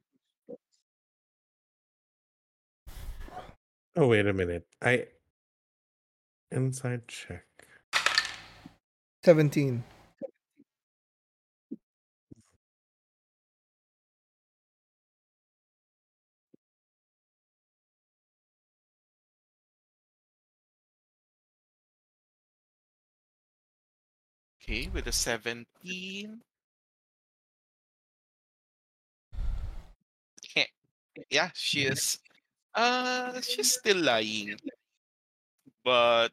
Oh 3.97 4.09
wait 4.09 4.27
a 4.27 4.33
minute. 4.33 4.67
I 4.83 5.07
insight 6.53 7.09
check. 7.09 7.47
17. 9.27 9.83
Okay, 24.61 24.89
with 24.89 25.07
a 25.07 25.13
17. 25.13 26.43
Yeah, 30.57 30.65
yeah, 31.31 31.51
she 31.55 31.87
is. 31.87 32.19
Uh, 32.75 33.41
she's 33.43 33.75
still 33.75 33.99
lying. 33.99 34.59
But 35.85 36.33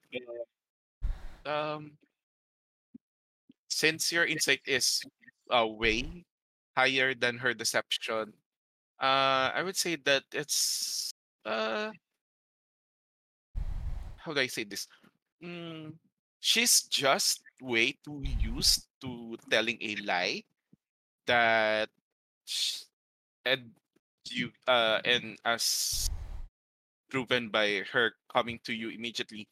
um, 1.46 1.98
since 3.74 4.12
your 4.12 4.26
insight 4.26 4.62
is 4.66 5.02
uh, 5.52 5.68
way 5.68 6.26
higher 6.78 7.14
than 7.14 7.38
her 7.40 7.54
deception, 7.54 8.34
uh, 9.02 9.52
I 9.54 9.62
would 9.64 9.78
say 9.78 9.96
that 10.06 10.24
it's 10.34 11.12
uh, 11.46 11.92
how 14.18 14.34
do 14.34 14.40
I 14.40 14.48
say 14.48 14.64
this? 14.64 14.88
Mm, 15.44 15.94
she's 16.40 16.84
just 16.84 17.42
way 17.62 17.98
too 18.04 18.24
used 18.40 18.88
to 19.02 19.38
telling 19.50 19.78
a 19.82 19.96
lie 19.98 20.44
that 21.28 21.90
sh- 22.46 22.86
and 23.46 23.72
you 24.30 24.52
uh 24.68 25.02
and 25.06 25.38
as 25.46 26.08
proven 27.10 27.50
by 27.50 27.84
her 27.92 28.14
coming 28.32 28.60
to 28.64 28.74
you 28.74 28.90
immediately 28.90 29.48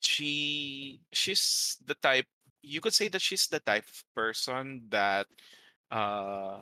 she 0.00 1.00
she's 1.12 1.78
the 1.86 1.94
type 1.96 2.26
you 2.64 2.80
could 2.80 2.94
say 2.94 3.08
that 3.08 3.20
she's 3.22 3.46
the 3.48 3.60
type 3.60 3.84
of 3.84 4.04
person 4.14 4.82
that 4.88 5.26
uh 5.90 6.58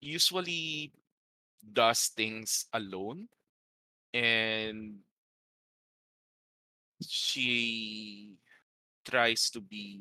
usually 0.00 0.92
does 1.72 2.12
things 2.14 2.66
alone 2.72 3.28
and 4.14 4.96
she 7.02 8.36
tries 9.04 9.50
to 9.50 9.60
be 9.60 10.00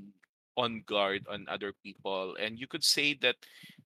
on 0.58 0.84
guard 0.86 1.26
on 1.30 1.46
other 1.50 1.74
people 1.84 2.36
and 2.40 2.60
you 2.60 2.68
could 2.68 2.84
say 2.84 3.14
that 3.22 3.36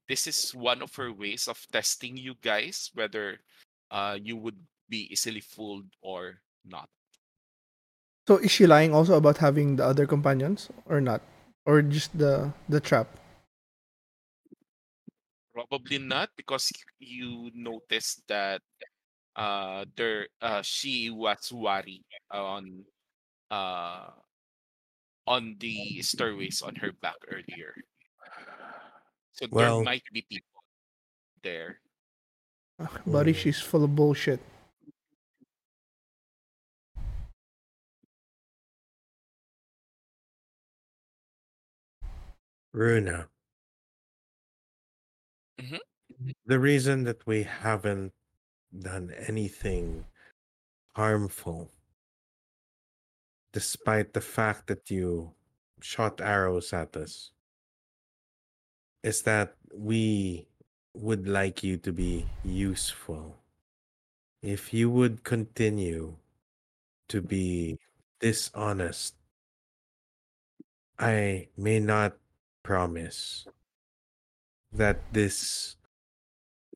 this 0.07 0.27
is 0.27 0.53
one 0.53 0.81
of 0.81 0.93
her 0.95 1.11
ways 1.13 1.47
of 1.47 1.57
testing 1.71 2.17
you 2.17 2.35
guys 2.41 2.91
whether 2.93 3.39
uh 3.91 4.17
you 4.21 4.37
would 4.37 4.57
be 4.89 5.07
easily 5.11 5.41
fooled 5.41 5.85
or 6.01 6.41
not 6.65 6.89
So 8.29 8.37
is 8.37 8.51
she 8.51 8.67
lying 8.67 8.93
also 8.93 9.17
about 9.17 9.39
having 9.39 9.77
the 9.77 9.85
other 9.85 10.05
companions 10.05 10.69
or 10.85 11.01
not? 11.01 11.23
Or 11.65 11.81
just 11.81 12.13
the 12.15 12.53
the 12.69 12.79
trap? 12.79 13.09
probably 15.53 15.97
not 15.97 16.29
because 16.37 16.71
you 16.99 17.51
noticed 17.53 18.23
that 18.27 18.61
uh 19.35 19.85
there 19.95 20.27
uh 20.41 20.61
she 20.61 21.09
was 21.09 21.51
worried 21.51 22.05
on 22.31 22.85
uh 23.51 24.09
on 25.27 25.55
the 25.59 26.01
stairways 26.01 26.61
on 26.61 26.75
her 26.75 26.91
back 26.91 27.17
earlier 27.31 27.73
so 29.31 29.47
there 29.47 29.73
might 29.73 30.03
be 30.11 30.21
people 30.29 30.63
there 31.43 31.79
Buddy, 33.05 33.33
Mm. 33.33 33.35
she's 33.35 33.59
full 33.59 33.83
of 33.83 33.95
bullshit. 33.95 34.39
Runa. 42.73 43.29
Mhm. 45.59 45.79
The 46.45 46.59
reason 46.59 47.03
that 47.05 47.25
we 47.27 47.43
haven't 47.43 48.13
done 48.77 49.11
anything 49.11 50.05
harmful, 50.95 51.71
despite 53.51 54.13
the 54.13 54.21
fact 54.21 54.65
that 54.67 54.89
you 54.89 55.35
shot 55.81 56.19
arrows 56.19 56.73
at 56.73 56.95
us, 56.97 57.31
is 59.03 59.21
that 59.23 59.55
we 59.73 60.47
would 60.93 61.27
like 61.27 61.63
you 61.63 61.77
to 61.77 61.91
be 61.91 62.25
useful. 62.43 63.37
If 64.41 64.73
you 64.73 64.89
would 64.89 65.23
continue 65.23 66.17
to 67.09 67.21
be 67.21 67.79
dishonest, 68.19 69.15
I 70.99 71.49
may 71.57 71.79
not 71.79 72.17
promise 72.69 73.49
that 74.69 75.01
this 75.09 75.73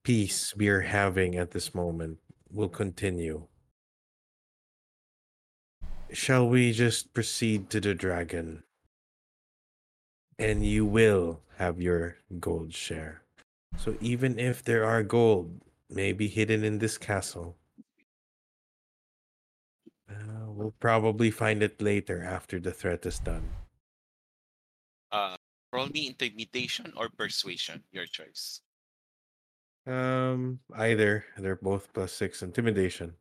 peace 0.02 0.58
we 0.58 0.66
are 0.66 0.82
having 0.82 1.38
at 1.38 1.54
this 1.54 1.78
moment 1.78 2.18
will 2.50 2.68
continue. 2.68 3.46
Shall 6.10 6.50
we 6.50 6.74
just 6.74 7.14
proceed 7.14 7.70
to 7.70 7.78
the 7.78 7.94
dragon? 7.94 8.66
And 10.42 10.66
you 10.66 10.82
will 10.82 11.46
have 11.62 11.78
your 11.78 12.18
gold 12.42 12.74
share. 12.74 13.22
So 13.78 13.94
even 14.02 14.42
if 14.42 14.66
there 14.66 14.90
are 14.90 15.06
gold 15.06 15.62
maybe 15.94 16.26
hidden 16.26 16.66
in 16.66 16.82
this 16.82 16.98
castle, 16.98 17.62
Uh, 20.14 20.46
we'll 20.46 20.78
probably 20.78 21.32
find 21.32 21.64
it 21.64 21.82
later 21.82 22.22
after 22.22 22.60
the 22.60 22.70
threat 22.70 23.02
is 23.06 23.18
done. 23.18 23.42
Uh, 25.10 25.34
roll 25.74 25.88
me 25.90 26.06
intimidation 26.08 26.94
or 26.96 27.10
persuasion, 27.10 27.82
your 27.92 28.06
choice. 28.06 28.62
Um, 29.88 30.60
either 30.78 31.26
they're 31.38 31.58
both 31.58 31.92
plus 31.92 32.14
six 32.14 32.42
intimidation. 32.44 33.16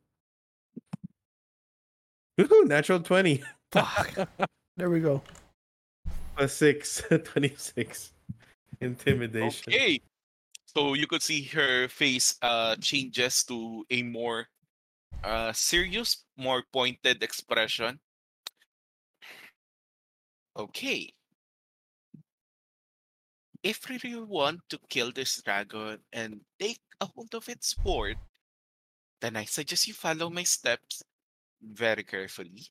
Woohoo, 2.39 2.67
natural 2.67 3.01
20 3.01 3.43
Fuck. 3.71 4.29
there 4.77 4.89
we 4.89 5.01
go. 5.01 5.21
plus 6.37 6.53
six, 6.53 7.03
26 7.23 8.13
intimidation. 8.79 9.73
Okay. 9.73 9.99
So 10.65 10.93
you 10.93 11.05
could 11.05 11.21
see 11.21 11.43
her 11.53 11.87
face 11.89 12.37
uh 12.41 12.75
changes 12.77 13.43
to 13.45 13.85
a 13.89 14.03
more 14.03 14.47
uh 15.23 15.51
serious, 15.53 16.23
more 16.37 16.63
pointed 16.71 17.21
expression. 17.21 17.99
Okay. 20.55 21.13
If 23.63 23.87
we 23.89 23.97
really 24.03 24.25
want 24.27 24.59
to 24.69 24.79
kill 24.89 25.11
this 25.11 25.41
dragon 25.41 25.99
and 26.11 26.41
take 26.59 26.81
a 26.99 27.05
hold 27.05 27.33
of 27.33 27.47
its 27.47 27.75
sword, 27.81 28.17
then 29.21 29.37
I 29.37 29.45
suggest 29.45 29.87
you 29.87 29.93
follow 29.93 30.29
my 30.29 30.43
steps 30.43 31.01
very 31.61 32.03
carefully. 32.03 32.67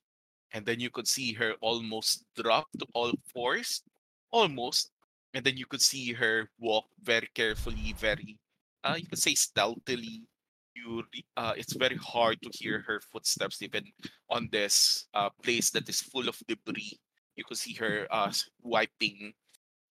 And 0.53 0.67
then 0.67 0.81
you 0.81 0.91
could 0.91 1.09
see 1.09 1.33
her 1.33 1.55
almost 1.63 2.27
drop 2.37 2.69
to 2.79 2.87
all 2.93 3.13
fours. 3.33 3.83
Almost. 4.31 4.91
And 5.33 5.45
then 5.45 5.57
you 5.57 5.65
could 5.65 5.81
see 5.81 6.13
her 6.13 6.51
walk 6.59 6.85
very 7.03 7.29
carefully, 7.35 7.95
very 7.99 8.39
uh 8.85 8.97
you 8.99 9.07
could 9.07 9.19
say 9.19 9.35
stealthily. 9.35 10.29
You 10.75 11.05
uh 11.39 11.55
it's 11.57 11.73
very 11.75 11.97
hard 11.97 12.43
to 12.43 12.51
hear 12.53 12.81
her 12.87 13.01
footsteps 13.01 13.63
even 13.63 13.85
on 14.29 14.49
this 14.53 15.07
uh 15.15 15.31
place 15.43 15.71
that 15.71 15.89
is 15.89 16.03
full 16.03 16.29
of 16.29 16.37
debris. 16.47 17.01
You 17.37 17.45
could 17.45 17.57
see 17.57 17.73
her 17.75 18.07
uh 18.11 18.33
wiping 18.63 19.33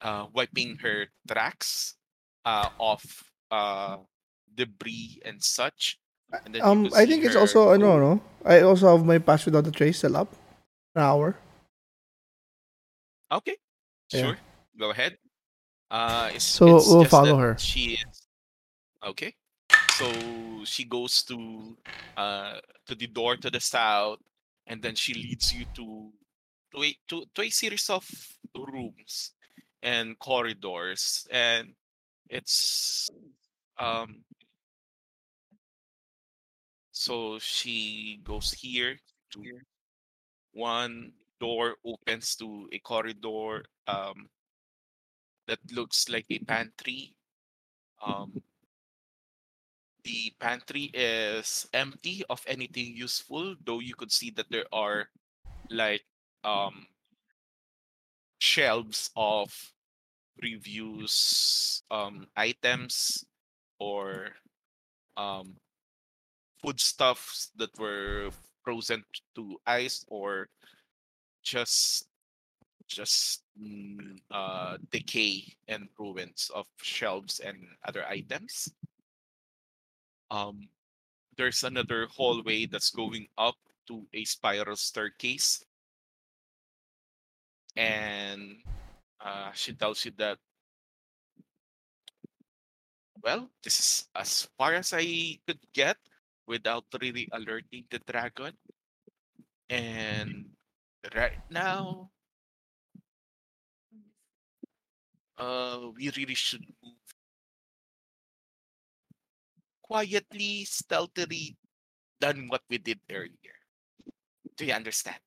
uh 0.02 0.26
wiping 0.34 0.78
her 0.82 1.08
tracks 1.30 1.96
uh 2.46 2.70
off 2.80 3.04
uh 3.52 3.98
debris 4.56 5.22
and 5.26 5.42
such. 5.42 6.00
And 6.46 6.56
then 6.56 6.62
Um, 6.64 6.90
I 6.96 7.06
think 7.06 7.24
it's 7.26 7.36
also 7.36 7.70
I 7.70 7.78
don't 7.78 8.00
know. 8.00 8.22
I 8.46 8.62
also 8.62 8.96
have 8.96 9.06
my 9.06 9.20
pass 9.20 9.46
without 9.46 9.68
a 9.68 9.72
trace 9.72 10.00
still 10.00 10.16
up. 10.18 10.32
An 10.96 11.04
hour. 11.04 11.36
Okay, 13.32 13.56
Yeah. 14.12 14.22
sure. 14.22 14.38
Go 14.80 14.90
ahead. 14.92 15.18
Uh, 15.90 16.32
it's, 16.34 16.46
So 16.46 16.78
it's 16.78 16.88
we'll 16.88 17.06
follow 17.06 17.36
her. 17.38 17.58
She 17.60 17.96
is 18.00 18.28
okay. 19.04 19.36
So 19.88 20.64
she 20.64 20.86
goes 20.86 21.24
to 21.24 21.76
uh 22.18 22.60
to 22.88 22.96
the 22.96 23.08
door 23.08 23.36
to 23.38 23.50
the 23.50 23.60
south, 23.60 24.20
and 24.68 24.82
then 24.82 24.96
she 24.96 25.14
leads 25.14 25.52
you 25.54 25.66
to 25.76 26.12
to 26.76 26.84
a 26.84 26.96
to, 27.08 27.26
to 27.36 27.42
a 27.44 27.50
series 27.50 27.90
of 27.90 28.08
rooms 28.56 29.32
and 29.84 30.18
corridors, 30.20 31.28
and 31.32 31.74
it's 32.30 33.10
um. 33.80 34.24
So 36.94 37.38
she 37.40 38.22
goes 38.24 38.52
here 38.54 38.98
to 39.32 39.62
one 40.54 41.14
door 41.40 41.76
opens 41.84 42.36
to 42.38 42.70
a 42.72 42.80
corridor 42.80 43.66
um 43.88 44.30
that 45.48 45.60
looks 45.72 46.10
like 46.10 46.26
a 46.30 46.40
pantry. 46.40 47.16
Um, 48.02 48.42
the 50.04 50.34
pantry 50.40 50.90
is 50.94 51.68
empty 51.74 52.24
of 52.30 52.44
anything 52.48 52.96
useful, 52.96 53.56
though 53.64 53.80
you 53.80 53.96
could 53.96 54.12
see 54.12 54.32
that 54.32 54.50
there 54.50 54.66
are 54.72 55.10
like 55.70 56.06
um 56.44 56.88
shelves 58.42 59.12
of 59.16 59.54
reviews 60.42 61.84
um 61.92 62.26
items 62.36 63.24
or 63.80 64.30
um 65.16 65.54
foodstuffs 66.62 67.52
that 67.56 67.70
were 67.78 68.30
frozen 68.64 69.04
to 69.36 69.58
ice 69.66 70.06
or 70.10 70.50
just 71.44 72.08
just 72.88 73.44
mm, 73.60 74.20
uh, 74.32 74.78
decay 74.92 75.44
and 75.68 75.88
ruins 75.98 76.52
of 76.54 76.66
shelves 76.82 77.40
and 77.40 77.56
other 77.88 78.06
items. 78.06 78.68
Um, 80.30 80.68
there's 81.38 81.64
another 81.64 82.08
hallway 82.08 82.66
that's 82.66 82.92
going 82.92 83.28
up 83.38 83.56
to 83.88 84.06
a 84.14 84.26
spiral 84.26 84.76
staircase, 84.76 85.64
and 87.76 88.58
uh, 89.20 89.52
she 89.54 89.74
tells 89.74 90.04
you 90.06 90.12
that. 90.18 90.38
Well, 93.24 93.50
this 93.64 93.80
is 93.80 94.10
as 94.16 94.50
far 94.58 94.74
as 94.74 94.94
I 94.94 95.38
could 95.46 95.62
get 95.74 95.98
without 96.48 96.86
really 97.00 97.30
alerting 97.32 97.86
the 97.90 98.00
dragon. 98.00 98.58
And 99.70 100.50
right 101.16 101.40
now, 101.50 102.10
uh, 105.38 105.80
we 105.96 106.10
really 106.18 106.36
should 106.36 106.66
move 106.84 106.98
quietly, 109.84 110.66
stealthily 110.66 111.58
than 112.20 112.48
what 112.48 112.64
we 112.70 112.78
did 112.78 113.00
earlier. 113.12 113.58
Do 114.58 114.66
you 114.66 114.74
understand? 114.74 115.20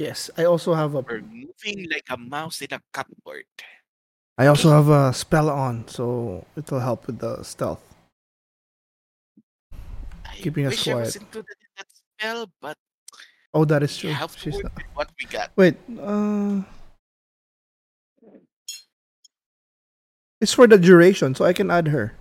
Yes, 0.00 0.30
I 0.38 0.44
also 0.48 0.72
have 0.72 0.94
a. 0.94 1.02
We're 1.02 1.20
moving 1.20 1.84
like 1.92 2.08
a 2.08 2.16
mouse 2.16 2.62
in 2.62 2.72
a 2.72 2.80
cupboard. 2.90 3.44
I 4.38 4.46
also 4.46 4.70
have 4.72 4.88
a 4.88 5.12
spell 5.12 5.50
on, 5.50 5.86
so 5.88 6.46
it'll 6.56 6.80
help 6.80 7.06
with 7.06 7.18
the 7.18 7.42
stealth. 7.42 7.84
I 10.24 10.34
Keeping 10.40 10.64
us 10.64 10.72
wish 10.72 10.88
I 10.88 10.94
was 10.94 11.12
quiet. 11.12 11.16
included 11.20 11.56
in 11.60 11.68
that 11.76 11.86
spell, 11.92 12.50
but 12.62 12.78
Oh, 13.52 13.66
that 13.66 13.82
is 13.82 13.94
true. 13.94 14.08
have 14.08 14.34
She's 14.38 14.56
not. 14.62 14.72
what 14.94 15.10
we 15.20 15.26
got. 15.26 15.52
Wait, 15.56 15.76
uh, 16.00 16.62
it's 20.40 20.54
for 20.54 20.66
the 20.66 20.78
duration, 20.78 21.34
so 21.34 21.44
I 21.44 21.52
can 21.52 21.70
add 21.70 21.88
her. 21.88 22.14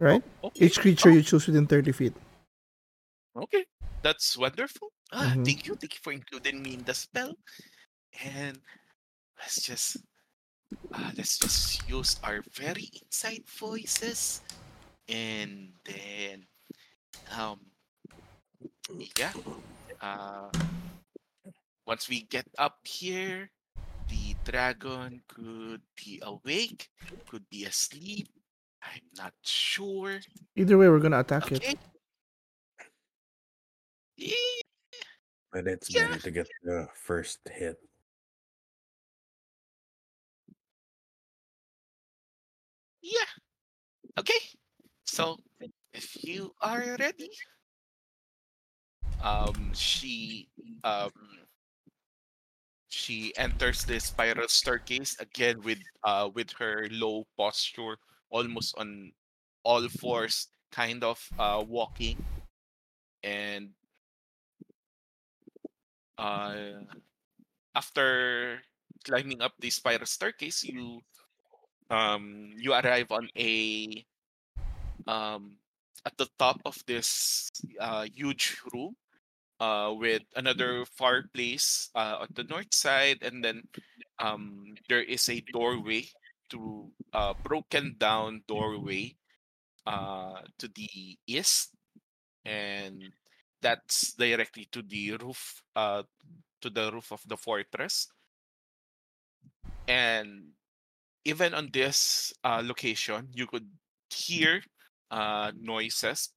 Right? 0.00 0.22
Okay. 0.42 0.64
Each 0.64 0.80
creature 0.80 1.10
oh, 1.10 1.12
you 1.12 1.20
choose 1.20 1.46
within 1.46 1.66
thirty 1.66 1.92
feet. 1.92 2.14
Okay, 3.36 3.66
that's 4.00 4.32
wonderful. 4.38 4.88
Ah, 5.12 5.32
Mhm. 5.34 5.44
thank 5.44 5.66
you, 5.66 5.74
thank 5.76 5.94
you 5.94 6.00
for 6.02 6.12
including 6.12 6.62
me 6.62 6.74
in 6.74 6.84
the 6.84 6.94
spell. 6.94 7.32
And 8.24 8.60
let's 9.38 9.62
just 9.62 9.96
uh, 10.92 11.10
let's 11.16 11.38
just 11.38 11.88
use 11.88 12.20
our 12.22 12.42
very 12.52 12.90
inside 13.02 13.44
voices, 13.48 14.42
and 15.08 15.72
then 15.84 16.46
um 17.32 17.60
yeah, 19.16 19.32
uh, 20.00 20.50
once 21.86 22.08
we 22.08 22.22
get 22.28 22.46
up 22.58 22.80
here, 22.84 23.50
the 24.08 24.34
dragon 24.44 25.22
could 25.28 25.82
be 25.96 26.20
awake, 26.22 26.88
could 27.28 27.48
be 27.48 27.64
asleep. 27.64 28.28
I'm 28.82 29.08
not 29.16 29.34
sure. 29.42 30.20
Either 30.56 30.78
way, 30.78 30.88
we're 30.88 31.00
gonna 31.00 31.20
attack 31.20 31.52
it. 31.52 31.64
Okay. 31.64 31.76
Eh, 34.18 34.60
But 35.52 35.66
it's 35.66 35.90
Yeah. 35.90 36.08
better 36.08 36.20
to 36.20 36.30
get 36.30 36.48
the 36.62 36.88
first 36.94 37.40
hit. 37.48 37.80
Yeah. 43.02 43.30
Okay. 44.18 44.38
So 45.04 45.38
if 45.92 46.22
you 46.24 46.54
are 46.60 46.96
ready, 46.98 47.30
um, 49.22 49.72
she 49.74 50.48
um 50.84 51.12
she 52.88 53.32
enters 53.36 53.84
the 53.84 54.00
spiral 54.00 54.48
staircase 54.48 55.16
again 55.20 55.60
with 55.62 55.78
uh 56.04 56.28
with 56.34 56.50
her 56.58 56.88
low 56.90 57.26
posture, 57.36 57.96
almost 58.30 58.74
on 58.78 59.12
all 59.64 59.86
fours, 59.88 60.48
kind 60.72 61.04
of 61.04 61.20
uh 61.38 61.62
walking, 61.66 62.18
and 63.22 63.70
uh 66.18 66.82
after 67.74 68.60
climbing 69.04 69.40
up 69.40 69.52
the 69.60 69.70
spiral 69.70 70.06
staircase, 70.06 70.64
you 70.64 71.00
um 71.90 72.52
you 72.58 72.72
arrive 72.74 73.10
on 73.10 73.28
a 73.38 74.04
um 75.06 75.56
at 76.04 76.16
the 76.18 76.28
top 76.38 76.60
of 76.64 76.76
this 76.86 77.50
uh 77.80 78.06
huge 78.14 78.58
room 78.72 78.94
uh 79.60 79.92
with 79.96 80.22
another 80.36 80.84
fireplace 80.96 81.90
uh 81.94 82.22
on 82.22 82.28
the 82.34 82.44
north 82.44 82.72
side 82.72 83.18
and 83.22 83.42
then 83.44 83.62
um 84.20 84.74
there 84.88 85.02
is 85.02 85.28
a 85.28 85.40
doorway 85.52 86.04
to 86.50 86.90
uh 87.12 87.34
broken 87.42 87.96
down 87.98 88.42
doorway 88.46 89.14
uh 89.86 90.40
to 90.58 90.68
the 90.76 91.16
east 91.26 91.74
and 92.44 93.02
that's 93.60 94.12
directly 94.14 94.68
to 94.72 94.82
the 94.82 95.16
roof, 95.16 95.62
uh, 95.76 96.02
to 96.60 96.70
the 96.70 96.90
roof 96.92 97.12
of 97.12 97.22
the 97.26 97.36
fortress. 97.36 98.08
And 99.86 100.52
even 101.24 101.54
on 101.54 101.70
this 101.72 102.32
uh, 102.44 102.62
location, 102.64 103.28
you 103.32 103.46
could 103.46 103.68
hear 104.10 104.62
uh, 105.10 105.52
noises, 105.58 106.30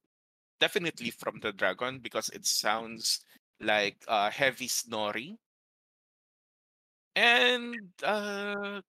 definitely 0.60 1.10
from 1.10 1.40
the 1.40 1.52
dragon 1.52 2.00
because 2.00 2.28
it 2.30 2.46
sounds 2.46 3.20
like 3.60 3.96
uh, 4.08 4.30
heavy 4.30 4.68
snoring. 4.68 5.38
And 7.14 7.92
uh, 8.02 8.80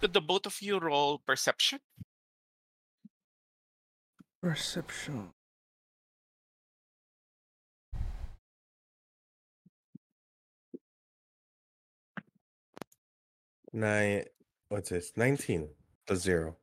could 0.00 0.12
the 0.12 0.20
both 0.20 0.46
of 0.46 0.60
you 0.60 0.78
roll 0.78 1.18
perception? 1.18 1.80
Perception. 4.42 5.30
Nine. 13.72 14.24
What's 14.68 14.90
this? 14.90 15.12
Nineteen 15.16 15.68
plus 16.06 16.20
zero. 16.20 16.56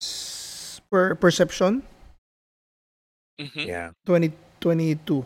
S- 0.00 0.80
Per 0.90 1.14
perception, 1.16 1.82
Mhm. 3.40 3.66
Yeah. 3.66 3.90
20, 4.06 4.32
22. 4.60 5.24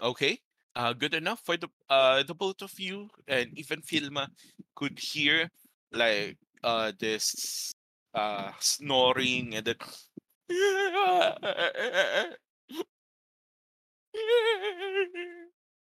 Okay. 0.00 0.40
Uh, 0.74 0.92
good 0.92 1.14
enough 1.14 1.40
for 1.44 1.56
the 1.56 1.68
uh 1.88 2.22
the 2.24 2.34
both 2.34 2.60
of 2.62 2.72
you 2.80 3.08
and 3.28 3.56
even 3.56 3.80
Filma 3.82 4.26
could 4.74 4.98
hear 4.98 5.48
like 5.92 6.36
uh 6.64 6.90
this 6.98 7.70
uh 8.14 8.50
snoring 8.58 9.54
and 9.54 9.66
then 9.66 9.76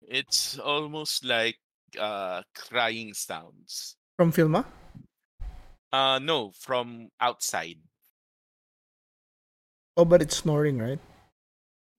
it's 0.08 0.58
almost 0.58 1.24
like 1.24 1.56
uh 1.98 2.42
crying 2.54 3.14
sounds. 3.14 3.96
From 4.16 4.32
Filma? 4.32 4.64
Uh 5.92 6.18
no, 6.22 6.52
from 6.52 7.08
outside. 7.20 7.78
Oh, 9.96 10.04
but 10.04 10.22
it's 10.22 10.36
snoring, 10.36 10.78
right? 10.78 11.00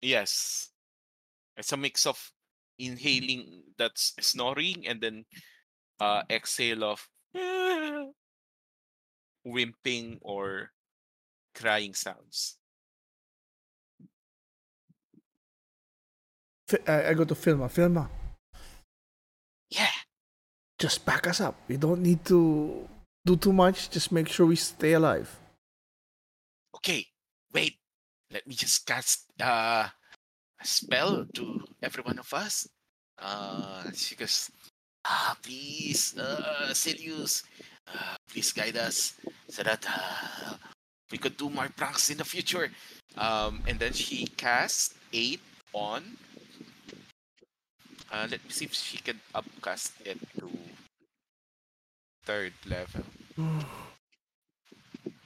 Yes. 0.01 0.69
It's 1.57 1.71
a 1.71 1.77
mix 1.77 2.05
of 2.05 2.31
inhaling 2.79 3.63
that's 3.77 4.13
snoring 4.21 4.87
and 4.87 5.01
then 5.01 5.25
uh 5.99 6.23
exhale 6.29 6.83
of 6.83 7.07
wimping 9.45 10.17
or 10.21 10.71
crying 11.55 11.93
sounds. 11.93 12.57
I, 16.87 17.13
go 17.13 17.25
to 17.25 17.35
Filma. 17.35 17.67
Filma, 17.69 18.07
Yeah. 18.07 18.20
Just 20.81 21.05
back 21.05 21.29
us 21.29 21.37
up. 21.37 21.53
We 21.69 21.77
don't 21.77 22.01
need 22.01 22.25
to 22.25 22.89
do 23.21 23.37
too 23.37 23.53
much. 23.53 23.93
Just 23.93 24.11
make 24.11 24.25
sure 24.27 24.49
we 24.49 24.57
stay 24.57 24.93
alive. 24.97 25.29
Okay. 26.73 27.05
Wait. 27.53 27.77
Let 28.33 28.47
me 28.47 28.55
just 28.55 28.87
cast 28.89 29.29
uh, 29.37 29.85
a 30.57 30.65
spell 30.65 31.27
to 31.37 31.61
every 31.83 32.01
one 32.01 32.17
of 32.17 32.33
us. 32.33 32.65
Uh, 33.19 33.91
she 33.93 34.15
goes, 34.15 34.49
ah, 35.05 35.37
please, 35.43 36.17
uh, 36.17 36.73
Sirius, 36.73 37.43
uh, 37.85 38.15
please 38.25 38.51
guide 38.51 38.77
us 38.77 39.13
so 39.49 39.61
that 39.61 39.85
uh, 39.85 40.55
we 41.11 41.19
could 41.19 41.37
do 41.37 41.51
more 41.51 41.69
pranks 41.77 42.09
in 42.09 42.17
the 42.17 42.25
future. 42.25 42.71
Um, 43.17 43.61
and 43.67 43.77
then 43.77 43.93
she 43.93 44.25
casts 44.33 44.95
Aid 45.13 45.41
on. 45.73 46.17
Uh, 48.11 48.27
let 48.29 48.43
me 48.43 48.49
see 48.49 48.65
if 48.65 48.73
she 48.73 48.97
can 48.97 49.19
upcast 49.33 49.93
it 50.05 50.19
to 50.37 50.49
third 52.25 52.53
level. 52.65 53.03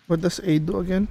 What 0.08 0.22
does 0.22 0.40
A 0.44 0.60
do 0.60 0.80
again? 0.80 1.08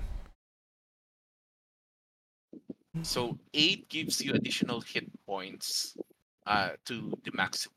So 3.02 3.36
Aid 3.52 3.88
gives 3.88 4.20
you 4.20 4.34
additional 4.34 4.80
hit 4.80 5.10
points 5.26 5.96
uh, 6.46 6.70
to 6.86 7.12
the 7.24 7.32
maximum. 7.34 7.74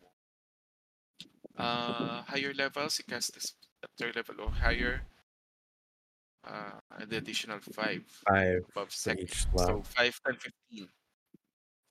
Uh, 1.57 2.21
higher 2.21 2.53
levels, 2.53 2.99
you 2.99 3.05
cast 3.09 3.33
this 3.33 3.55
third 3.97 4.15
level 4.15 4.35
or 4.41 4.51
higher. 4.51 5.01
Uh, 6.43 6.79
the 7.09 7.17
additional 7.17 7.59
five 7.73 8.03
Five 8.29 8.63
above 8.69 8.89
for 8.89 8.95
second. 8.95 9.23
each 9.23 9.43
slot. 9.43 9.67
So 9.67 9.81
five, 9.81 10.19
ten, 10.25 10.35
fifteen. 10.35 10.87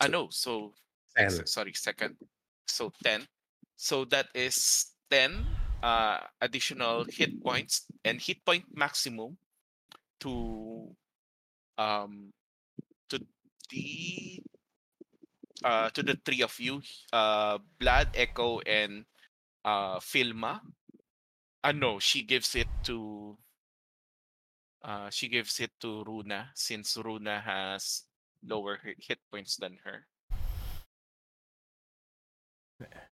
Ah 0.00 0.06
know. 0.06 0.28
so 0.30 0.72
Ten. 1.16 1.46
sorry, 1.46 1.72
second. 1.74 2.16
So 2.66 2.92
ten. 3.02 3.26
So 3.76 4.04
that 4.06 4.28
is 4.34 4.92
ten 5.10 5.46
uh 5.82 6.18
additional 6.40 7.04
hit 7.04 7.42
points 7.42 7.86
and 8.04 8.20
hit 8.20 8.44
point 8.44 8.64
maximum 8.72 9.36
to 10.20 10.88
um 11.78 12.32
to 13.08 13.20
the 13.70 14.40
uh 15.64 15.90
to 15.90 16.02
the 16.02 16.16
three 16.24 16.42
of 16.42 16.58
you 16.58 16.80
uh 17.12 17.58
blaidd 17.78 18.08
echo 18.14 18.60
and 18.64 19.04
uh 19.64 20.00
filma 20.00 20.60
uh 21.62 21.72
no 21.72 21.98
she 21.98 22.22
gives 22.22 22.54
it 22.56 22.68
to 22.82 23.36
uh 24.82 25.10
she 25.10 25.28
gives 25.28 25.60
it 25.60 25.70
to 25.78 26.04
runa 26.04 26.50
since 26.54 26.96
runa 26.96 27.40
has 27.40 28.04
lower 28.42 28.80
hit 28.98 29.20
points 29.30 29.56
than 29.56 29.76
her 29.84 30.06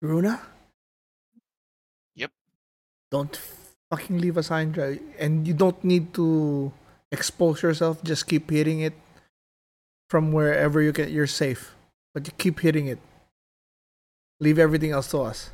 Runa? 0.01 0.41
Yep. 2.15 2.31
Don't 3.11 3.35
fucking 3.89 4.19
leave 4.19 4.37
us 4.37 4.49
high 4.49 4.61
and. 4.61 4.77
And 5.19 5.47
you 5.47 5.53
don't 5.53 5.81
need 5.83 6.13
to 6.15 6.71
expose 7.11 7.61
yourself. 7.61 8.03
Just 8.03 8.27
keep 8.27 8.49
hitting 8.49 8.79
it 8.81 8.93
from 10.09 10.31
wherever 10.31 10.81
you 10.81 10.91
get. 10.91 11.09
You're 11.11 11.27
safe. 11.27 11.75
But 12.13 12.27
you 12.27 12.33
keep 12.37 12.59
hitting 12.59 12.87
it. 12.87 12.99
Leave 14.39 14.59
everything 14.59 14.91
else 14.91 15.09
to 15.11 15.19
us. 15.21 15.51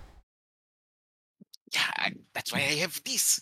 yeah 1.73 1.89
I, 1.97 2.13
that's 2.33 2.51
why 2.53 2.59
i 2.59 2.77
have 2.83 3.01
this 3.03 3.41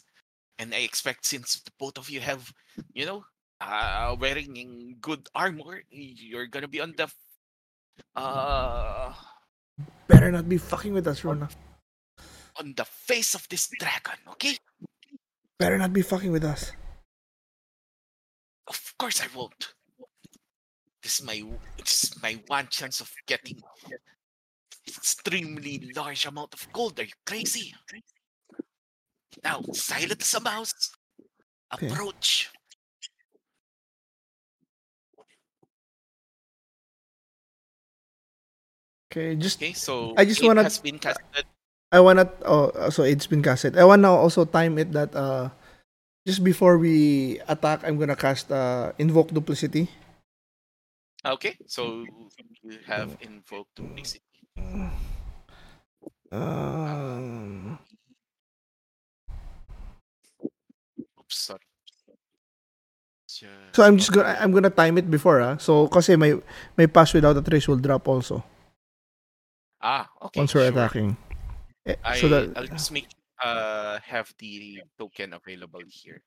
and 0.59 0.73
i 0.73 0.77
expect 0.79 1.25
since 1.25 1.59
the 1.61 1.71
both 1.79 1.97
of 1.97 2.09
you 2.09 2.19
have 2.21 2.51
you 2.93 3.05
know 3.05 3.25
uh 3.59 4.15
wearing 4.19 4.95
good 5.01 5.27
armor 5.35 5.81
you're 5.89 6.47
gonna 6.47 6.67
be 6.67 6.79
on 6.81 6.93
the 6.97 7.07
uh 8.15 9.13
Better 10.07 10.31
not 10.31 10.47
be 10.49 10.57
fucking 10.57 10.93
with 10.93 11.07
us, 11.07 11.23
Runa. 11.23 11.49
on 12.59 12.73
the 12.75 12.85
face 12.85 13.33
of 13.35 13.47
this 13.49 13.69
dragon 13.79 14.19
okay? 14.27 14.57
Better 15.59 15.77
not 15.77 15.93
be 15.93 16.01
fucking 16.01 16.31
with 16.31 16.43
us. 16.43 16.71
of 18.67 18.93
course 18.97 19.21
i 19.21 19.27
won't. 19.35 19.73
This 21.03 21.19
is 21.19 21.25
my 21.25 21.41
this 21.77 22.03
is 22.03 22.21
my 22.21 22.33
one 22.47 22.67
chance 22.69 23.01
of 23.01 23.11
getting 23.25 23.59
extremely 24.87 25.91
large 25.95 26.25
amount 26.25 26.53
of 26.53 26.61
gold. 26.73 26.99
Are 26.99 27.03
you 27.03 27.17
crazy? 27.25 27.73
Now 29.43 29.61
silent 29.73 30.21
as 30.21 30.33
a 30.35 30.39
mouse 30.39 30.91
approach. 31.71 32.49
Okay, 32.51 32.60
just 39.35 39.59
okay 39.59 39.73
so 39.75 40.15
I 40.17 40.23
just 40.23 40.39
it 40.41 40.47
wanna- 40.47 40.63
has 40.63 40.79
been 40.79 40.99
casted 40.99 41.45
I 41.91 41.99
wanna. 41.99 42.31
Oh, 42.47 42.71
so 42.87 43.03
it's 43.03 43.27
been 43.27 43.43
casted. 43.43 43.75
I 43.75 43.83
wanna 43.83 44.07
also 44.07 44.47
time 44.47 44.79
it 44.79 44.95
that 44.95 45.11
uh, 45.11 45.51
just 46.23 46.39
before 46.39 46.79
we 46.79 47.35
attack, 47.51 47.83
I'm 47.83 47.99
gonna 47.99 48.15
cast 48.15 48.47
uh, 48.47 48.95
invoke 48.95 49.35
duplicity. 49.35 49.91
Okay, 51.27 51.59
so 51.67 52.07
you 52.63 52.79
have 52.87 53.11
invoked 53.19 53.75
duplicity. 53.75 54.23
Um, 56.31 57.75
Oops, 61.19 61.35
sorry. 61.35 61.67
so 63.75 63.83
I'm 63.83 63.99
just 63.99 64.15
gonna 64.15 64.31
I'm 64.39 64.55
gonna 64.55 64.71
time 64.71 64.95
it 64.97 65.11
before 65.11 65.43
ah. 65.43 65.59
So 65.59 65.91
kasi 65.91 66.15
my 66.15 66.39
my 66.79 66.87
pass 66.87 67.11
without 67.11 67.35
a 67.35 67.43
trace 67.43 67.67
will 67.67 67.83
drop 67.83 68.07
also 68.07 68.43
Ah, 69.81 70.07
okay. 70.21 70.39
once 70.39 70.53
we're 70.53 70.69
sure. 70.69 70.71
attacking. 70.71 71.17
Eh, 71.85 71.95
I, 72.05 72.17
so 72.21 72.29
that 72.29 72.53
I'll 72.55 72.67
just 72.69 72.91
make 72.91 73.07
uh 73.41 73.99
have 74.05 74.29
the 74.37 74.81
token 74.97 75.33
available 75.33 75.81
here. 75.89 76.21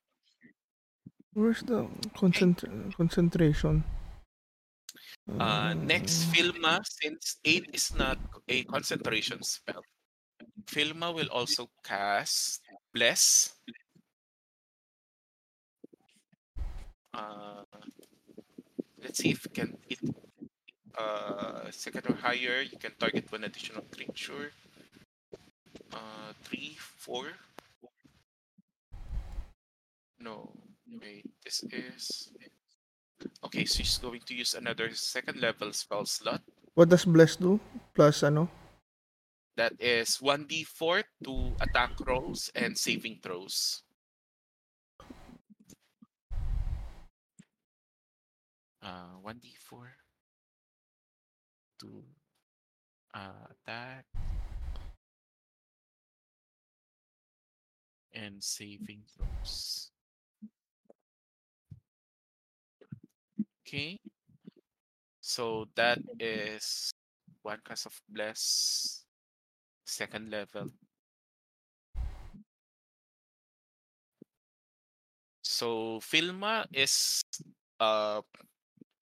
where's 1.35 1.63
the 1.63 1.87
concent- 2.19 2.63
concentration? 2.97 3.85
Uh, 5.39 5.75
next, 5.75 6.27
Mm. 6.27 6.31
Filma, 6.35 6.75
since 6.85 7.39
Aid 7.45 7.71
is 7.73 7.95
not 7.97 8.19
a 8.49 8.63
concentration 8.65 9.43
spell, 9.43 9.83
Filma 10.67 11.15
will 11.15 11.29
also 11.33 11.71
cast 11.83 12.61
Bless. 12.93 13.55
Uh, 17.15 17.65
let's 19.03 19.19
see 19.19 19.31
if 19.31 19.47
can 19.55 19.79
hit 19.89 19.99
uh, 20.99 21.71
second 21.71 22.07
or 22.09 22.17
higher, 22.17 22.63
you 22.63 22.79
can 22.79 22.93
target 22.99 23.31
one 23.31 23.45
additional 23.45 23.83
creature. 23.91 24.53
Uh, 25.93 26.33
three, 26.43 26.77
four. 26.79 27.27
No, 30.21 30.51
wait, 31.01 31.27
this 31.45 31.63
is. 31.71 32.31
Okay, 33.45 33.65
so 33.65 33.83
she's 33.83 33.99
going 33.99 34.21
to 34.27 34.35
use 34.35 34.55
another 34.55 34.91
second 34.95 35.41
level 35.41 35.73
spell 35.73 36.05
slot. 36.05 36.43
What 36.75 36.89
does 36.89 37.05
Bless 37.05 37.37
do? 37.37 37.61
Plus, 37.95 38.23
ano? 38.23 38.49
That 39.57 39.75
is 39.79 40.19
1d4 40.19 41.05
to 41.25 41.55
attack 41.61 41.95
rolls 42.03 42.51
and 42.55 42.77
saving 42.77 43.21
throws. 43.23 43.83
Uh, 48.83 49.23
1d4 49.23 50.04
do 51.85 52.05
uh. 53.15 54.01
And 58.15 58.43
saving 58.43 59.03
throws. 59.11 59.91
Okay. 63.67 63.99
So 65.21 65.67
that 65.75 65.99
is 66.21 66.93
one 67.43 67.59
cast 67.67 67.87
of 67.87 68.01
bless, 68.09 69.05
second 69.85 70.31
level. 70.31 70.71
So 75.43 75.99
Filma 76.01 76.67
is 76.73 77.25
uh 77.81 78.23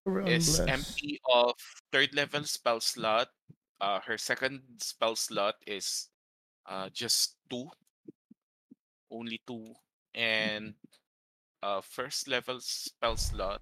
Around 0.07 0.29
is 0.29 0.59
bless. 0.59 0.69
MP 0.69 1.19
of 1.33 1.55
third 1.93 2.15
level 2.15 2.45
spell 2.45 2.81
slot. 2.81 3.29
Uh, 3.81 4.01
her 4.07 4.19
second 4.19 4.63
spell 4.79 5.17
slot 5.17 5.55
is 5.67 6.09
uh, 6.67 6.89
just 6.93 7.37
two, 7.51 7.67
only 9.11 9.41
two, 9.47 9.75
and 10.15 10.75
uh, 11.63 11.81
first 11.81 12.29
level 12.29 12.59
spell 12.61 13.17
slot 13.17 13.61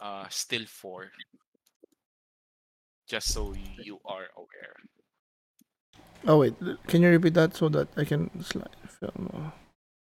uh, 0.00 0.26
still 0.30 0.66
four. 0.66 1.10
Just 3.08 3.32
so 3.34 3.54
you 3.82 3.98
are 4.04 4.28
aware. 4.36 4.76
Oh 6.26 6.38
wait, 6.38 6.54
can 6.86 7.02
you 7.02 7.08
repeat 7.08 7.34
that 7.34 7.56
so 7.56 7.68
that 7.70 7.88
I 7.96 8.04
can 8.04 8.30
slide 8.42 8.76
film? 8.88 9.52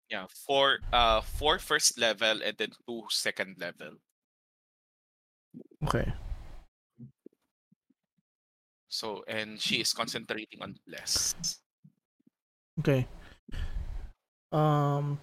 Yeah, 0.09 0.27
four, 0.47 0.79
uh, 0.93 1.21
four 1.21 1.59
first 1.59 1.99
level 1.99 2.43
and 2.43 2.57
then 2.57 2.71
two 2.87 3.03
second 3.11 3.57
level. 3.59 3.99
Okay. 5.85 6.13
So 8.89 9.25
and 9.29 9.61
she 9.61 9.77
is 9.81 9.93
concentrating 9.93 10.63
on 10.63 10.77
less. 10.89 11.35
Okay. 12.81 13.07
Um. 14.53 15.21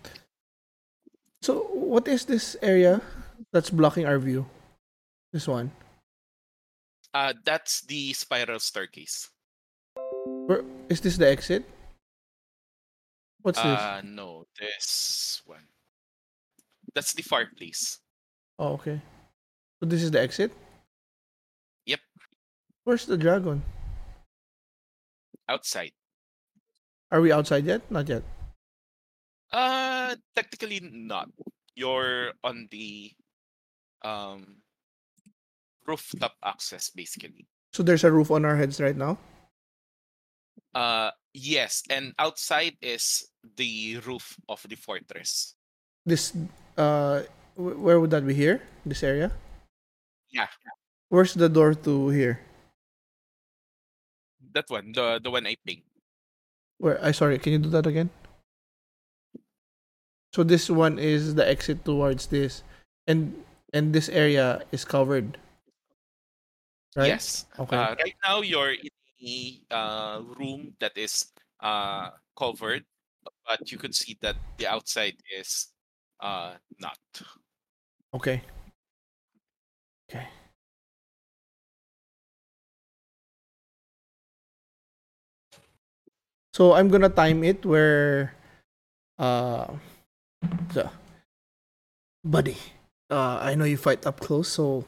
So 1.42 1.68
what 1.74 2.08
is 2.08 2.26
this 2.26 2.56
area 2.62 3.02
that's 3.52 3.70
blocking 3.70 4.06
our 4.06 4.20
view? 4.20 4.46
This 5.32 5.48
one. 5.48 5.72
Uh, 7.14 7.34
that's 7.46 7.82
the 7.82 8.14
spiral 8.14 8.60
staircase. 8.60 9.30
Where 10.46 10.64
is 10.90 11.02
this 11.02 11.18
the 11.18 11.30
exit? 11.30 11.66
What's 13.42 13.62
this? 13.62 13.80
Uh, 13.80 14.02
no, 14.06 14.46
this 14.60 15.42
one. 15.46 15.68
That's 16.96 17.14
the 17.14 17.24
fireplace. 17.24 18.00
Oh, 18.58 18.74
okay. 18.74 19.02
So 19.84 19.92
this 19.92 20.00
is 20.00 20.12
the 20.16 20.22
exit. 20.24 20.56
Yep. 21.92 22.00
Where's 22.88 23.04
the 23.04 23.20
dragon? 23.20 23.68
Outside. 25.50 25.92
Are 27.12 27.20
we 27.20 27.36
outside 27.36 27.68
yet? 27.68 27.84
Not 27.92 28.08
yet. 28.08 28.24
Uh, 29.52 30.16
technically 30.40 30.80
not. 30.80 31.28
You're 31.76 32.32
on 32.48 32.72
the 32.72 33.12
um 34.08 34.64
rooftop 35.84 36.40
access, 36.40 36.88
basically. 36.88 37.44
So 37.76 37.84
there's 37.84 38.08
a 38.08 38.12
roof 38.16 38.32
on 38.32 38.48
our 38.48 38.56
heads 38.56 38.80
right 38.80 38.96
now. 38.96 39.20
Uh, 40.72 41.12
yes, 41.36 41.84
and 41.92 42.16
outside 42.18 42.80
is 42.80 43.28
the 43.60 44.00
roof 44.08 44.40
of 44.48 44.64
the 44.64 44.80
fortress. 44.80 45.60
This 46.08 46.32
uh, 46.80 47.28
where 47.60 48.00
would 48.00 48.16
that 48.16 48.24
be? 48.26 48.34
Here, 48.34 48.64
this 48.88 49.04
area. 49.04 49.36
Yeah, 50.34 50.48
Where's 51.10 51.34
the 51.34 51.48
door 51.50 51.74
to 51.76 52.10
here? 52.10 52.42
that 54.54 54.70
one, 54.70 54.92
the 54.94 55.20
the 55.22 55.32
one 55.32 55.46
I 55.48 55.56
pinged. 55.66 55.84
Where? 56.78 57.04
I 57.04 57.12
sorry. 57.12 57.40
Can 57.40 57.54
you 57.54 57.60
do 57.60 57.70
that 57.70 57.88
again? 57.88 58.10
So 60.34 60.44
this 60.44 60.70
one 60.70 60.98
is 60.98 61.36
the 61.36 61.48
exit 61.48 61.86
towards 61.86 62.28
this, 62.28 62.64
and 63.08 63.44
and 63.74 63.94
this 63.94 64.10
area 64.10 64.66
is 64.72 64.86
covered. 64.86 65.38
Right. 66.96 67.08
Yes. 67.08 67.46
Okay. 67.58 67.78
Uh, 67.78 67.96
right 67.98 68.16
now 68.24 68.42
you're 68.42 68.74
in 68.74 68.94
a 69.26 69.62
uh, 69.74 70.22
room 70.38 70.76
that 70.80 70.98
is 70.98 71.32
uh 71.60 72.12
covered, 72.38 72.86
but 73.46 73.72
you 73.72 73.78
could 73.78 73.96
see 73.96 74.18
that 74.22 74.36
the 74.58 74.68
outside 74.68 75.18
is 75.34 75.74
uh 76.20 76.56
not. 76.80 76.98
Okay. 78.14 78.42
Okay. 80.14 80.28
So 86.54 86.74
I'm 86.78 86.88
gonna 86.90 87.10
time 87.10 87.44
it 87.44 87.66
where 87.66 88.38
uh 89.18 89.74
so 90.70 90.90
buddy. 92.24 92.58
Uh 93.10 93.42
I 93.42 93.56
know 93.56 93.66
you 93.66 93.78
fight 93.78 94.06
up 94.06 94.20
close, 94.20 94.50
so 94.54 94.86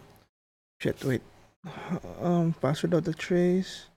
shit, 0.80 1.04
wait. 1.04 1.24
Um 2.22 2.54
Pass 2.62 2.84
without 2.84 3.10
Trace. 3.18 3.90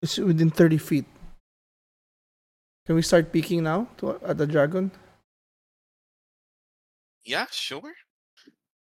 It's 0.00 0.16
within 0.16 0.48
thirty 0.48 0.78
feet. 0.78 1.04
Can 2.86 2.96
we 2.96 3.02
start 3.02 3.32
peeking 3.32 3.64
now 3.64 3.88
to 3.98 4.16
at 4.24 4.36
the 4.38 4.46
dragon? 4.46 4.90
Yeah, 7.24 7.46
sure. 7.50 7.94